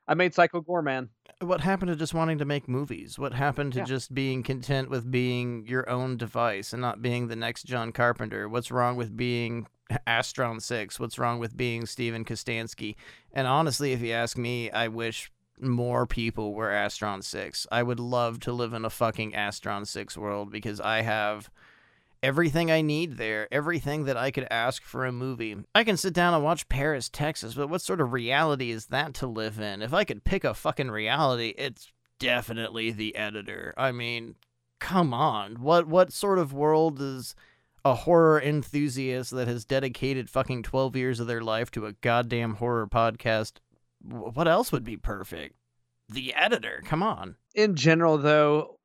I 0.08 0.14
made 0.14 0.34
Psycho 0.34 0.62
Goreman. 0.62 1.08
What 1.40 1.60
happened 1.60 1.88
to 1.90 1.96
just 1.96 2.14
wanting 2.14 2.38
to 2.38 2.44
make 2.44 2.68
movies? 2.68 3.18
What 3.18 3.34
happened 3.34 3.72
to 3.74 3.80
Yeah. 3.80 3.84
just 3.86 4.14
being 4.14 4.42
content 4.42 4.88
with 4.88 5.10
being 5.10 5.66
your 5.66 5.88
own 5.90 6.16
device 6.16 6.72
and 6.72 6.80
not 6.80 7.02
being 7.02 7.26
the 7.28 7.36
next 7.36 7.64
John 7.64 7.92
Carpenter? 7.92 8.48
What's 8.48 8.70
wrong 8.70 8.96
with 8.96 9.16
being 9.16 9.66
Astron 10.06 10.62
6? 10.62 10.98
What's 11.00 11.18
wrong 11.18 11.38
with 11.40 11.56
being 11.56 11.86
Steven 11.86 12.24
Kostanski? 12.24 12.94
And 13.32 13.46
honestly, 13.46 13.92
if 13.92 14.00
you 14.00 14.12
ask 14.12 14.38
me, 14.38 14.70
I 14.70 14.88
wish 14.88 15.30
more 15.60 16.06
people 16.06 16.54
were 16.54 16.68
Astron 16.70 17.22
6. 17.24 17.66
I 17.72 17.82
would 17.82 18.00
love 18.00 18.40
to 18.40 18.52
live 18.52 18.72
in 18.72 18.84
a 18.84 18.90
fucking 18.90 19.32
Astron 19.32 19.86
6 19.86 20.16
world 20.16 20.50
because 20.52 20.80
I 20.80 21.02
have 21.02 21.50
everything 22.22 22.70
I 22.70 22.80
need 22.82 23.16
there, 23.16 23.48
everything 23.52 24.04
that 24.04 24.16
I 24.16 24.30
could 24.30 24.46
ask 24.50 24.82
for 24.82 25.04
a 25.04 25.12
movie. 25.12 25.56
I 25.74 25.84
can 25.84 25.96
sit 25.96 26.12
down 26.14 26.34
and 26.34 26.42
watch 26.42 26.68
Paris, 26.68 27.08
Texas, 27.08 27.54
but 27.54 27.68
what 27.68 27.82
sort 27.82 28.00
of 28.00 28.12
reality 28.12 28.70
is 28.70 28.86
that 28.86 29.14
to 29.14 29.26
live 29.26 29.58
in? 29.60 29.82
If 29.82 29.92
I 29.94 30.04
could 30.04 30.24
pick 30.24 30.44
a 30.44 30.54
fucking 30.54 30.90
reality, 30.90 31.54
it's 31.56 31.92
definitely 32.18 32.90
the 32.90 33.14
editor. 33.16 33.74
I 33.76 33.92
mean, 33.92 34.36
come 34.80 35.12
on. 35.14 35.56
What 35.56 35.86
what 35.86 36.12
sort 36.12 36.38
of 36.38 36.52
world 36.52 37.00
is 37.00 37.34
a 37.84 37.94
horror 37.94 38.40
enthusiast 38.42 39.30
that 39.30 39.46
has 39.48 39.64
dedicated 39.64 40.28
fucking 40.28 40.62
12 40.64 40.96
years 40.96 41.20
of 41.20 41.26
their 41.26 41.42
life 41.42 41.70
to 41.72 41.86
a 41.86 41.92
goddamn 41.92 42.54
horror 42.54 42.86
podcast? 42.86 43.52
What 44.02 44.48
else 44.48 44.72
would 44.72 44.84
be 44.84 44.96
perfect? 44.96 45.54
The 46.08 46.34
editor. 46.34 46.82
Come 46.84 47.02
on. 47.02 47.36
in 47.54 47.74
general 47.74 48.18
though 48.18 48.75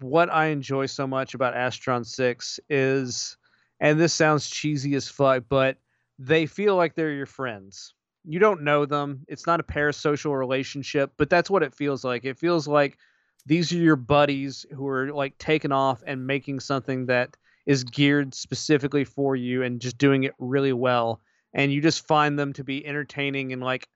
what 0.00 0.32
i 0.32 0.46
enjoy 0.46 0.86
so 0.86 1.06
much 1.06 1.34
about 1.34 1.54
astron 1.54 2.04
6 2.04 2.60
is 2.68 3.36
and 3.80 4.00
this 4.00 4.14
sounds 4.14 4.48
cheesy 4.48 4.94
as 4.94 5.08
fuck 5.08 5.44
but 5.48 5.76
they 6.18 6.46
feel 6.46 6.76
like 6.76 6.94
they're 6.94 7.12
your 7.12 7.26
friends. 7.26 7.94
You 8.26 8.38
don't 8.38 8.62
know 8.62 8.86
them. 8.86 9.24
It's 9.28 9.46
not 9.46 9.60
a 9.60 9.64
parasocial 9.64 10.38
relationship 10.38 11.12
but 11.16 11.30
that's 11.30 11.50
what 11.50 11.62
it 11.62 11.74
feels 11.74 12.04
like. 12.04 12.24
It 12.24 12.38
feels 12.38 12.66
like 12.66 12.98
these 13.46 13.72
are 13.72 13.76
your 13.76 13.96
buddies 13.96 14.64
who 14.72 14.88
are 14.88 15.12
like 15.12 15.36
taking 15.38 15.72
off 15.72 16.02
and 16.06 16.26
making 16.26 16.60
something 16.60 17.06
that 17.06 17.36
is 17.66 17.84
geared 17.84 18.34
specifically 18.34 19.04
for 19.04 19.36
you 19.36 19.62
and 19.62 19.80
just 19.80 19.98
doing 19.98 20.24
it 20.24 20.34
really 20.38 20.72
well. 20.72 21.20
And 21.52 21.72
you 21.72 21.80
just 21.80 22.06
find 22.06 22.38
them 22.38 22.52
to 22.54 22.64
be 22.64 22.86
entertaining 22.86 23.52
and 23.52 23.62
like 23.62 23.88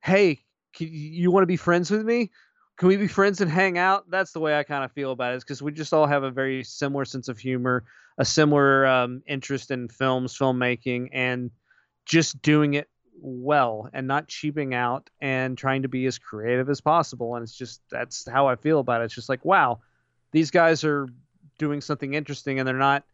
hey 0.00 0.40
can, 0.74 0.88
you 0.90 1.30
want 1.30 1.42
to 1.42 1.46
be 1.46 1.56
friends 1.56 1.90
with 1.90 2.04
me 2.04 2.30
can 2.82 2.88
we 2.88 2.96
be 2.96 3.06
friends 3.06 3.40
and 3.40 3.48
hang 3.48 3.78
out? 3.78 4.10
That's 4.10 4.32
the 4.32 4.40
way 4.40 4.58
I 4.58 4.64
kind 4.64 4.84
of 4.84 4.90
feel 4.90 5.12
about 5.12 5.34
it, 5.34 5.36
is 5.36 5.44
because 5.44 5.62
we 5.62 5.70
just 5.70 5.94
all 5.94 6.04
have 6.04 6.24
a 6.24 6.32
very 6.32 6.64
similar 6.64 7.04
sense 7.04 7.28
of 7.28 7.38
humor, 7.38 7.84
a 8.18 8.24
similar 8.24 8.84
um, 8.84 9.22
interest 9.24 9.70
in 9.70 9.86
films, 9.86 10.36
filmmaking, 10.36 11.10
and 11.12 11.52
just 12.06 12.42
doing 12.42 12.74
it 12.74 12.88
well 13.20 13.88
and 13.92 14.08
not 14.08 14.26
cheaping 14.26 14.74
out 14.74 15.10
and 15.20 15.56
trying 15.56 15.82
to 15.82 15.88
be 15.88 16.06
as 16.06 16.18
creative 16.18 16.68
as 16.68 16.80
possible. 16.80 17.36
And 17.36 17.44
it's 17.44 17.54
just 17.54 17.80
that's 17.88 18.28
how 18.28 18.48
I 18.48 18.56
feel 18.56 18.80
about 18.80 19.00
it. 19.00 19.04
It's 19.04 19.14
just 19.14 19.28
like, 19.28 19.44
wow, 19.44 19.78
these 20.32 20.50
guys 20.50 20.82
are 20.82 21.06
doing 21.58 21.80
something 21.80 22.14
interesting 22.14 22.58
and 22.58 22.66
they're 22.66 22.76
not 22.76 23.04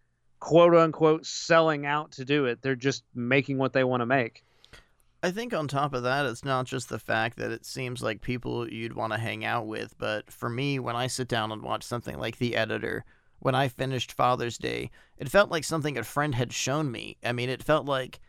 quote 0.40 0.74
unquote 0.74 1.26
selling 1.26 1.84
out 1.84 2.12
to 2.12 2.24
do 2.24 2.46
it. 2.46 2.62
They're 2.62 2.74
just 2.74 3.04
making 3.14 3.58
what 3.58 3.74
they 3.74 3.84
want 3.84 4.00
to 4.00 4.06
make. 4.06 4.42
I 5.22 5.32
think 5.32 5.52
on 5.52 5.66
top 5.66 5.94
of 5.94 6.04
that, 6.04 6.26
it's 6.26 6.44
not 6.44 6.66
just 6.66 6.88
the 6.88 6.98
fact 6.98 7.38
that 7.38 7.50
it 7.50 7.66
seems 7.66 8.02
like 8.02 8.20
people 8.20 8.70
you'd 8.70 8.94
want 8.94 9.12
to 9.12 9.18
hang 9.18 9.44
out 9.44 9.66
with, 9.66 9.96
but 9.98 10.30
for 10.30 10.48
me, 10.48 10.78
when 10.78 10.94
I 10.94 11.08
sit 11.08 11.26
down 11.26 11.50
and 11.50 11.62
watch 11.62 11.82
something 11.82 12.18
like 12.18 12.38
The 12.38 12.54
Editor, 12.54 13.04
when 13.40 13.54
I 13.54 13.66
finished 13.68 14.12
Father's 14.12 14.58
Day, 14.58 14.90
it 15.16 15.28
felt 15.28 15.50
like 15.50 15.64
something 15.64 15.98
a 15.98 16.04
friend 16.04 16.34
had 16.36 16.52
shown 16.52 16.92
me. 16.92 17.16
I 17.24 17.32
mean, 17.32 17.48
it 17.48 17.64
felt 17.64 17.86
like, 17.86 18.20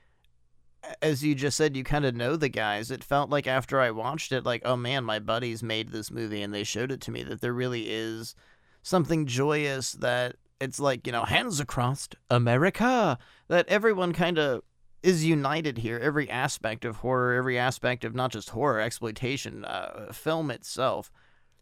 as 1.01 1.23
you 1.23 1.35
just 1.35 1.57
said, 1.57 1.77
you 1.77 1.83
kind 1.83 2.05
of 2.05 2.15
know 2.15 2.35
the 2.35 2.49
guys. 2.49 2.89
It 2.89 3.03
felt 3.03 3.29
like 3.29 3.45
after 3.45 3.79
I 3.79 3.91
watched 3.91 4.31
it, 4.31 4.43
like, 4.43 4.63
oh 4.65 4.75
man, 4.75 5.03
my 5.03 5.19
buddies 5.19 5.61
made 5.61 5.89
this 5.89 6.09
movie 6.09 6.41
and 6.41 6.53
they 6.53 6.63
showed 6.63 6.91
it 6.91 7.01
to 7.01 7.11
me, 7.11 7.21
that 7.23 7.41
there 7.41 7.53
really 7.53 7.89
is 7.89 8.33
something 8.81 9.27
joyous 9.27 9.91
that 9.93 10.37
it's 10.59 10.79
like, 10.79 11.05
you 11.05 11.11
know, 11.11 11.23
hands 11.23 11.59
across 11.59 12.09
America, 12.31 13.19
that 13.47 13.67
everyone 13.67 14.13
kind 14.13 14.39
of 14.39 14.63
is 15.01 15.26
united 15.26 15.77
here. 15.80 15.97
Every 15.97 16.30
aspect 16.30 16.85
of 16.85 16.97
horror, 16.97 17.34
every 17.34 17.57
aspect 17.57 18.03
of 18.03 18.15
not 18.15 18.31
just 18.31 18.49
horror, 18.51 18.80
exploitation, 18.80 19.65
uh, 19.65 20.11
film 20.11 20.51
itself. 20.51 21.11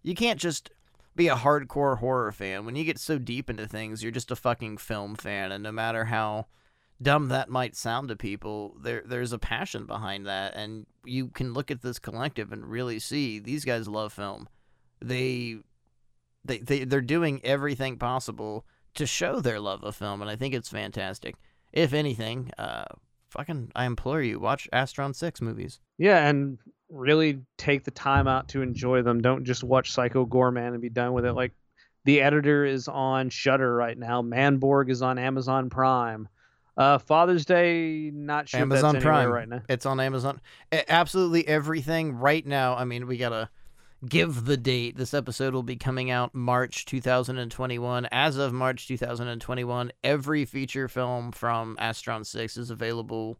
You 0.03 0.15
can't 0.15 0.39
just 0.39 0.72
be 1.15 1.27
a 1.27 1.35
hardcore 1.35 1.99
horror 1.99 2.31
fan. 2.31 2.65
When 2.65 2.76
you 2.76 2.84
get 2.84 2.99
so 2.99 3.18
deep 3.18 3.49
into 3.49 3.68
things, 3.68 4.01
you're 4.01 4.11
just 4.11 4.31
a 4.31 4.35
fucking 4.35 4.77
film 4.77 5.15
fan, 5.15 5.51
and 5.51 5.64
no 5.64 5.72
matter 5.72 6.05
how 6.05 6.45
dumb 7.01 7.27
that 7.27 7.49
might 7.49 7.76
sound 7.76 8.07
to 8.09 8.15
people, 8.15 8.76
there 8.81 9.03
there's 9.05 9.34
a 9.34 9.39
passion 9.39 9.85
behind 9.85 10.26
that, 10.26 10.55
and 10.55 10.85
you 11.03 11.27
can 11.27 11.53
look 11.53 11.69
at 11.69 11.81
this 11.81 11.99
collective 11.99 12.51
and 12.51 12.65
really 12.65 12.99
see 12.99 13.39
these 13.39 13.65
guys 13.65 13.88
love 13.88 14.14
film. 14.14 14.47
They 15.01 15.57
they, 16.45 16.59
they 16.59 16.84
they're 16.85 17.01
doing 17.01 17.41
everything 17.43 17.97
possible 17.97 18.65
to 18.93 19.05
show 19.05 19.39
their 19.41 19.59
love 19.59 19.84
of 19.84 19.95
film, 19.95 20.22
and 20.22 20.31
I 20.31 20.35
think 20.35 20.53
it's 20.53 20.69
fantastic. 20.69 21.35
If 21.73 21.93
anything, 21.93 22.51
uh, 22.57 22.85
fucking, 23.29 23.71
I 23.75 23.85
implore 23.85 24.21
you, 24.21 24.39
watch 24.39 24.67
Astron 24.73 25.15
Six 25.15 25.41
movies. 25.41 25.79
Yeah, 25.97 26.27
and 26.27 26.57
really 26.89 27.39
take 27.57 27.83
the 27.83 27.91
time 27.91 28.27
out 28.27 28.47
to 28.49 28.61
enjoy 28.61 29.01
them. 29.01 29.21
Don't 29.21 29.43
just 29.43 29.63
watch 29.63 29.91
Psycho 29.91 30.25
Goreman 30.25 30.69
and 30.69 30.81
be 30.81 30.89
done 30.89 31.13
with 31.13 31.25
it. 31.25 31.33
Like 31.33 31.51
the 32.05 32.21
editor 32.21 32.65
is 32.65 32.87
on 32.87 33.29
Shudder 33.29 33.75
right 33.75 33.97
now. 33.97 34.21
Manborg 34.21 34.89
is 34.89 35.01
on 35.01 35.17
Amazon 35.17 35.69
Prime. 35.69 36.29
Uh, 36.77 36.99
Father's 36.99 37.45
Day, 37.45 38.11
not 38.13 38.47
sure 38.47 38.61
Amazon 38.61 38.93
that's 38.93 39.03
Prime, 39.03 39.29
right 39.29 39.49
now. 39.49 39.61
It's 39.67 39.85
on 39.85 39.99
Amazon. 39.99 40.39
Absolutely 40.87 41.47
everything 41.47 42.13
right 42.13 42.45
now. 42.45 42.75
I 42.75 42.85
mean, 42.85 43.07
we 43.07 43.17
gotta 43.17 43.49
give 44.07 44.45
the 44.45 44.57
date. 44.57 44.98
This 44.98 45.14
episode 45.14 45.53
will 45.53 45.64
be 45.64 45.76
coming 45.76 46.11
out 46.11 46.36
March 46.36 46.86
2021. 46.86 48.07
As 48.11 48.38
of 48.38 48.53
March 48.53 48.88
2021, 48.88 49.91
every 50.03 50.45
feature 50.45 50.88
film 50.88 51.32
from 51.32 51.78
Astron 51.78 52.26
Six 52.26 52.57
is 52.57 52.69
available 52.69 53.38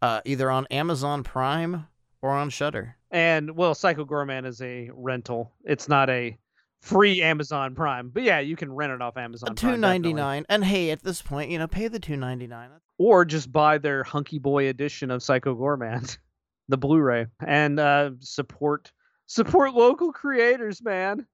uh, 0.00 0.20
either 0.24 0.50
on 0.50 0.66
Amazon 0.70 1.22
Prime 1.22 1.86
or 2.20 2.30
on 2.30 2.50
Shudder. 2.50 2.96
And 3.10 3.56
well, 3.56 3.74
Psycho 3.74 4.04
Goreman 4.04 4.46
is 4.46 4.60
a 4.60 4.90
rental. 4.92 5.52
It's 5.64 5.88
not 5.88 6.10
a 6.10 6.36
free 6.80 7.22
Amazon 7.22 7.74
Prime. 7.74 8.08
But 8.08 8.24
yeah, 8.24 8.40
you 8.40 8.56
can 8.56 8.72
rent 8.72 8.92
it 8.92 9.00
off 9.00 9.16
Amazon. 9.16 9.54
Two 9.54 9.68
Prime, 9.68 9.80
ninety 9.80 10.12
And 10.48 10.64
hey, 10.64 10.90
at 10.90 11.02
this 11.02 11.22
point, 11.22 11.50
you 11.50 11.58
know, 11.58 11.68
pay 11.68 11.88
the 11.88 12.00
two 12.00 12.16
ninety 12.16 12.46
nine. 12.46 12.70
or 12.98 13.24
just 13.24 13.52
buy 13.52 13.78
their 13.78 14.02
hunky 14.02 14.38
boy 14.38 14.68
edition 14.68 15.10
of 15.10 15.22
Psycho 15.22 15.54
Goreman, 15.54 16.16
the 16.68 16.76
Blu-ray, 16.76 17.26
and 17.46 17.78
uh, 17.78 18.10
support 18.20 18.92
support 19.32 19.72
local 19.72 20.12
creators, 20.12 20.82
man. 20.82 21.26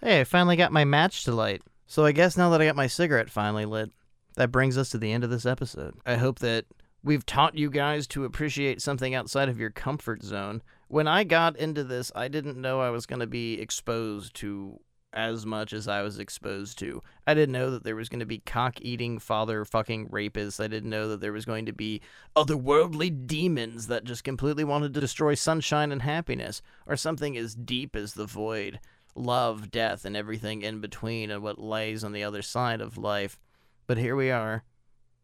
Hey, 0.00 0.20
I 0.20 0.24
finally 0.24 0.54
got 0.54 0.70
my 0.70 0.84
match 0.84 1.24
to 1.24 1.32
light. 1.32 1.62
So 1.88 2.04
I 2.04 2.12
guess 2.12 2.36
now 2.36 2.48
that 2.50 2.60
I 2.60 2.66
got 2.66 2.76
my 2.76 2.86
cigarette 2.86 3.28
finally 3.28 3.64
lit, 3.64 3.90
that 4.36 4.52
brings 4.52 4.78
us 4.78 4.90
to 4.90 4.98
the 4.98 5.10
end 5.10 5.24
of 5.24 5.30
this 5.30 5.46
episode. 5.46 5.94
I 6.06 6.14
hope 6.14 6.38
that 6.38 6.66
we've 7.02 7.26
taught 7.26 7.58
you 7.58 7.70
guys 7.70 8.06
to 8.08 8.24
appreciate 8.24 8.80
something 8.80 9.16
outside 9.16 9.48
of 9.48 9.58
your 9.58 9.70
comfort 9.70 10.22
zone. 10.22 10.62
when 10.86 11.08
I 11.08 11.24
got 11.24 11.56
into 11.56 11.82
this, 11.82 12.12
I 12.14 12.28
didn't 12.28 12.56
know 12.56 12.80
I 12.80 12.90
was 12.90 13.06
going 13.06 13.18
to 13.18 13.26
be 13.26 13.60
exposed 13.60 14.34
to 14.36 14.78
as 15.16 15.46
much 15.46 15.72
as 15.72 15.88
I 15.88 16.02
was 16.02 16.18
exposed 16.18 16.78
to. 16.78 17.02
I 17.26 17.34
didn't 17.34 17.54
know 17.54 17.70
that 17.70 17.82
there 17.82 17.96
was 17.96 18.08
going 18.08 18.20
to 18.20 18.26
be 18.26 18.38
cock 18.38 18.78
eating 18.82 19.18
father 19.18 19.64
fucking 19.64 20.10
rapists. 20.10 20.62
I 20.62 20.68
didn't 20.68 20.90
know 20.90 21.08
that 21.08 21.20
there 21.20 21.32
was 21.32 21.46
going 21.46 21.66
to 21.66 21.72
be 21.72 22.02
otherworldly 22.36 23.26
demons 23.26 23.86
that 23.88 24.04
just 24.04 24.22
completely 24.22 24.62
wanted 24.62 24.92
to 24.94 25.00
destroy 25.00 25.34
sunshine 25.34 25.90
and 25.90 26.02
happiness, 26.02 26.60
or 26.86 26.96
something 26.96 27.36
as 27.36 27.54
deep 27.54 27.96
as 27.96 28.12
the 28.12 28.26
void 28.26 28.78
love, 29.16 29.70
death, 29.70 30.04
and 30.04 30.14
everything 30.14 30.60
in 30.60 30.80
between, 30.80 31.30
and 31.30 31.42
what 31.42 31.58
lays 31.58 32.04
on 32.04 32.12
the 32.12 32.22
other 32.22 32.42
side 32.42 32.82
of 32.82 32.98
life. 32.98 33.40
But 33.86 33.96
here 33.96 34.14
we 34.14 34.30
are. 34.30 34.62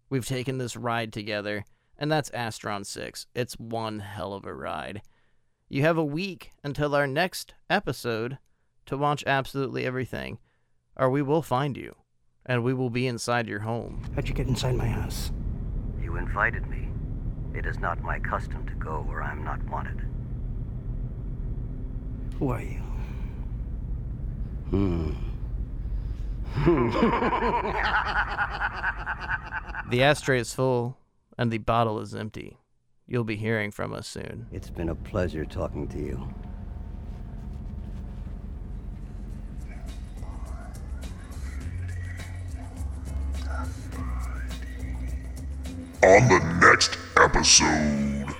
We've 0.08 0.26
taken 0.26 0.58
this 0.58 0.76
ride 0.76 1.12
together, 1.12 1.64
and 1.98 2.10
that's 2.10 2.30
Astron 2.30 2.86
6. 2.86 3.26
It's 3.34 3.58
one 3.58 4.00
hell 4.00 4.32
of 4.32 4.46
a 4.46 4.54
ride. 4.54 5.02
You 5.68 5.82
have 5.82 5.98
a 5.98 6.04
week 6.04 6.52
until 6.64 6.94
our 6.94 7.06
next 7.06 7.54
episode 7.68 8.38
to 8.86 8.96
watch 8.96 9.22
absolutely 9.26 9.84
everything, 9.84 10.38
or 10.96 11.10
we 11.10 11.22
will 11.22 11.42
find 11.42 11.76
you, 11.76 11.94
and 12.46 12.64
we 12.64 12.74
will 12.74 12.90
be 12.90 13.06
inside 13.06 13.48
your 13.48 13.60
home. 13.60 14.02
How'd 14.14 14.28
you 14.28 14.34
get 14.34 14.48
inside 14.48 14.76
my 14.76 14.86
house? 14.86 15.32
You 16.00 16.16
invited 16.16 16.66
me. 16.68 16.88
It 17.54 17.66
is 17.66 17.78
not 17.78 18.02
my 18.02 18.18
custom 18.18 18.66
to 18.66 18.74
go 18.74 19.04
where 19.06 19.22
I'm 19.22 19.44
not 19.44 19.62
wanted. 19.68 20.00
Who 22.38 22.50
are 22.50 22.62
you? 22.62 22.80
Hmm. 24.70 25.12
The 29.92 30.02
ashtray 30.02 30.40
is 30.40 30.54
full, 30.54 30.96
and 31.36 31.52
the 31.52 31.58
bottle 31.58 32.00
is 32.00 32.14
empty. 32.14 32.56
You'll 33.06 33.24
be 33.24 33.36
hearing 33.36 33.70
from 33.70 33.92
us 33.92 34.08
soon. 34.08 34.46
It's 34.50 34.70
been 34.70 34.88
a 34.88 34.94
pleasure 34.94 35.44
talking 35.44 35.86
to 35.88 35.98
you. 35.98 36.32
On 46.04 46.26
the 46.26 46.40
next 46.60 46.98
episode. 47.16 48.34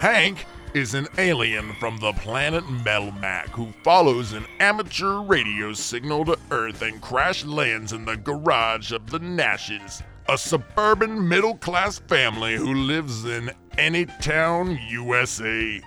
Hank 0.00 0.46
is 0.74 0.94
an 0.94 1.08
alien 1.18 1.72
from 1.80 1.98
the 1.98 2.12
planet 2.12 2.62
Melmac 2.64 3.48
who 3.48 3.72
follows 3.82 4.32
an 4.32 4.46
amateur 4.60 5.22
radio 5.22 5.72
signal 5.72 6.24
to 6.26 6.38
Earth 6.52 6.82
and 6.82 7.00
crash 7.00 7.44
lands 7.44 7.92
in 7.92 8.04
the 8.04 8.16
garage 8.16 8.92
of 8.92 9.10
the 9.10 9.18
Nashes, 9.18 10.04
a 10.28 10.38
suburban 10.38 11.28
middle 11.28 11.56
class 11.56 11.98
family 11.98 12.54
who 12.54 12.74
lives 12.74 13.24
in 13.24 13.50
Anytown, 13.72 14.78
USA. 14.88 15.82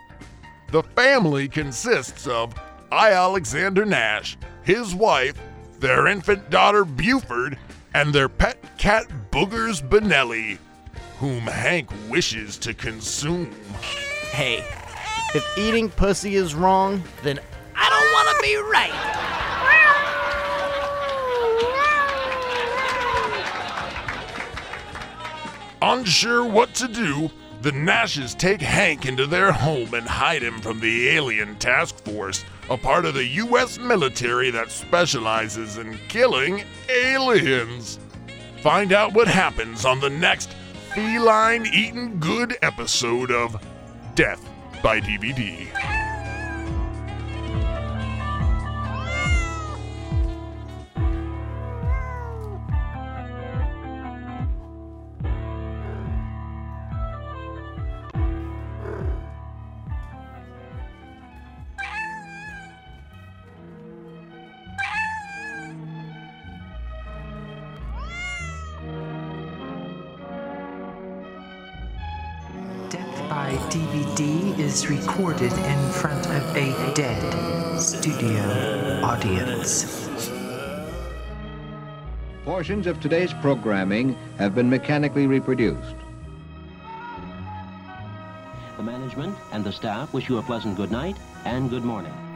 The 0.74 0.84
family 0.84 1.48
consists 1.48 2.28
of 2.28 2.54
I. 2.92 3.14
Alexander 3.14 3.86
Nash, 3.86 4.38
his 4.64 4.94
wife, 4.94 5.40
their 5.80 6.08
infant 6.08 6.50
daughter 6.50 6.84
Buford, 6.84 7.58
and 7.98 8.14
their 8.14 8.30
pet 8.30 8.62
cat 8.78 9.08
Boogers 9.32 9.82
Benelli, 9.82 10.60
whom 11.18 11.42
Hank 11.42 11.90
wishes 12.08 12.56
to 12.60 12.72
consume. 12.72 13.50
Hey, 14.30 14.64
if 15.34 15.58
eating 15.58 15.90
pussy 15.90 16.36
is 16.36 16.54
wrong, 16.54 17.04
then 17.24 17.40
I 17.76 17.90
don't 17.90 18.12
want 18.14 18.30
to 18.30 18.38
be 18.44 18.56
right. 18.72 18.94
Unsure 25.82 26.46
what 26.46 26.76
to 26.76 26.88
do, 26.88 27.32
the 27.64 27.72
Nashes 27.72 28.38
take 28.38 28.62
Hank 28.62 29.08
into 29.08 29.26
their 29.26 29.52
home 29.52 29.96
and 29.96 30.08
hide 30.08 30.44
him 30.44 30.60
from 30.60 30.80
the 30.82 31.10
Alien 31.10 31.56
Task 31.56 31.96
Force, 32.04 32.46
a 32.70 32.78
part 32.78 33.06
of 33.06 33.14
the 33.14 33.26
U.S. 33.26 33.80
military 33.80 34.52
that 34.52 34.72
specializes 34.72 35.78
in 35.78 35.98
killing 36.10 36.64
aliens. 36.90 38.00
Find 38.62 38.92
out 38.92 39.14
what 39.14 39.28
happens 39.28 39.86
on 39.86 40.00
the 40.00 40.10
next 40.10 40.54
feline 40.94 41.66
eating 41.74 42.20
good 42.20 42.58
episode 42.62 43.32
of 43.32 43.64
Death 44.16 44.44
by 44.82 45.00
DVD. 45.00 46.07
Is 74.68 74.90
recorded 74.90 75.54
in 75.54 75.90
front 75.92 76.26
of 76.26 76.58
a 76.58 76.94
dead 76.94 77.80
studio 77.80 79.00
audience. 79.02 80.10
Portions 82.44 82.86
of 82.86 83.00
today's 83.00 83.32
programming 83.36 84.14
have 84.38 84.54
been 84.54 84.70
mechanically 84.70 85.26
reproduced. 85.26 85.96
The 88.76 88.84
management 88.84 89.38
and 89.54 89.64
the 89.64 89.72
staff 89.72 90.14
wish 90.14 90.28
you 90.28 90.38
a 90.38 90.44
pleasant 90.44 90.76
good 90.76 90.92
night 90.92 91.16
and 91.46 91.70
good 91.70 91.86
morning. 91.86 92.27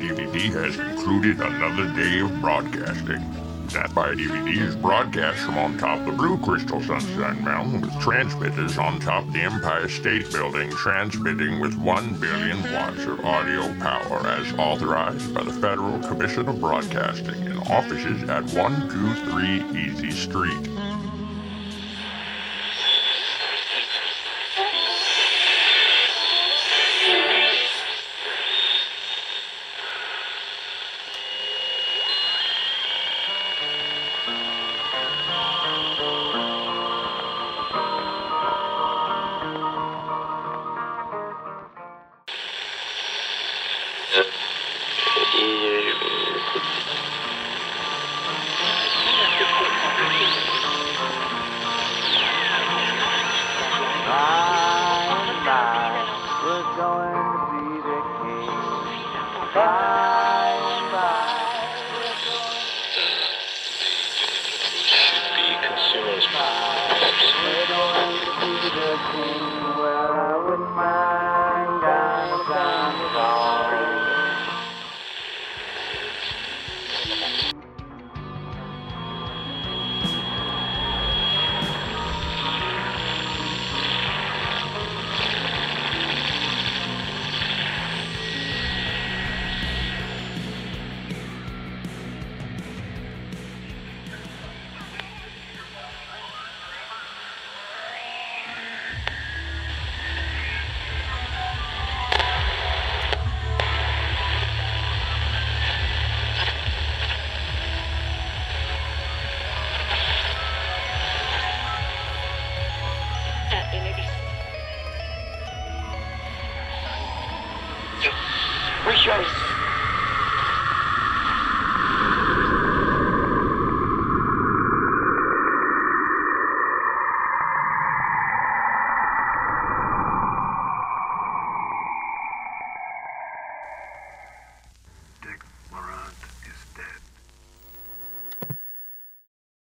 DVD 0.00 0.50
has 0.64 0.76
concluded 0.76 1.40
another 1.40 1.86
day 1.92 2.20
of 2.20 2.40
broadcasting. 2.40 3.20
Death 3.68 3.94
by 3.94 4.14
DVD 4.14 4.66
is 4.66 4.74
broadcast 4.74 5.40
from 5.40 5.58
on 5.58 5.76
top 5.76 6.04
the 6.06 6.12
Blue 6.12 6.38
Crystal 6.38 6.80
Sunshine 6.80 7.44
Mountain 7.44 7.82
with 7.82 8.00
transmitters 8.00 8.78
on 8.78 8.98
top 8.98 9.30
the 9.30 9.40
Empire 9.40 9.90
State 9.90 10.32
Building 10.32 10.70
transmitting 10.70 11.60
with 11.60 11.76
1 11.76 12.14
billion 12.14 12.62
watts 12.72 13.04
of 13.04 13.22
audio 13.24 13.72
power 13.78 14.26
as 14.26 14.50
authorized 14.54 15.34
by 15.34 15.44
the 15.44 15.52
Federal 15.52 15.98
Commission 16.00 16.48
of 16.48 16.58
Broadcasting 16.60 17.44
in 17.44 17.58
offices 17.58 18.22
at 18.30 18.42
123 18.54 19.78
Easy 19.78 20.10
Street. 20.12 20.79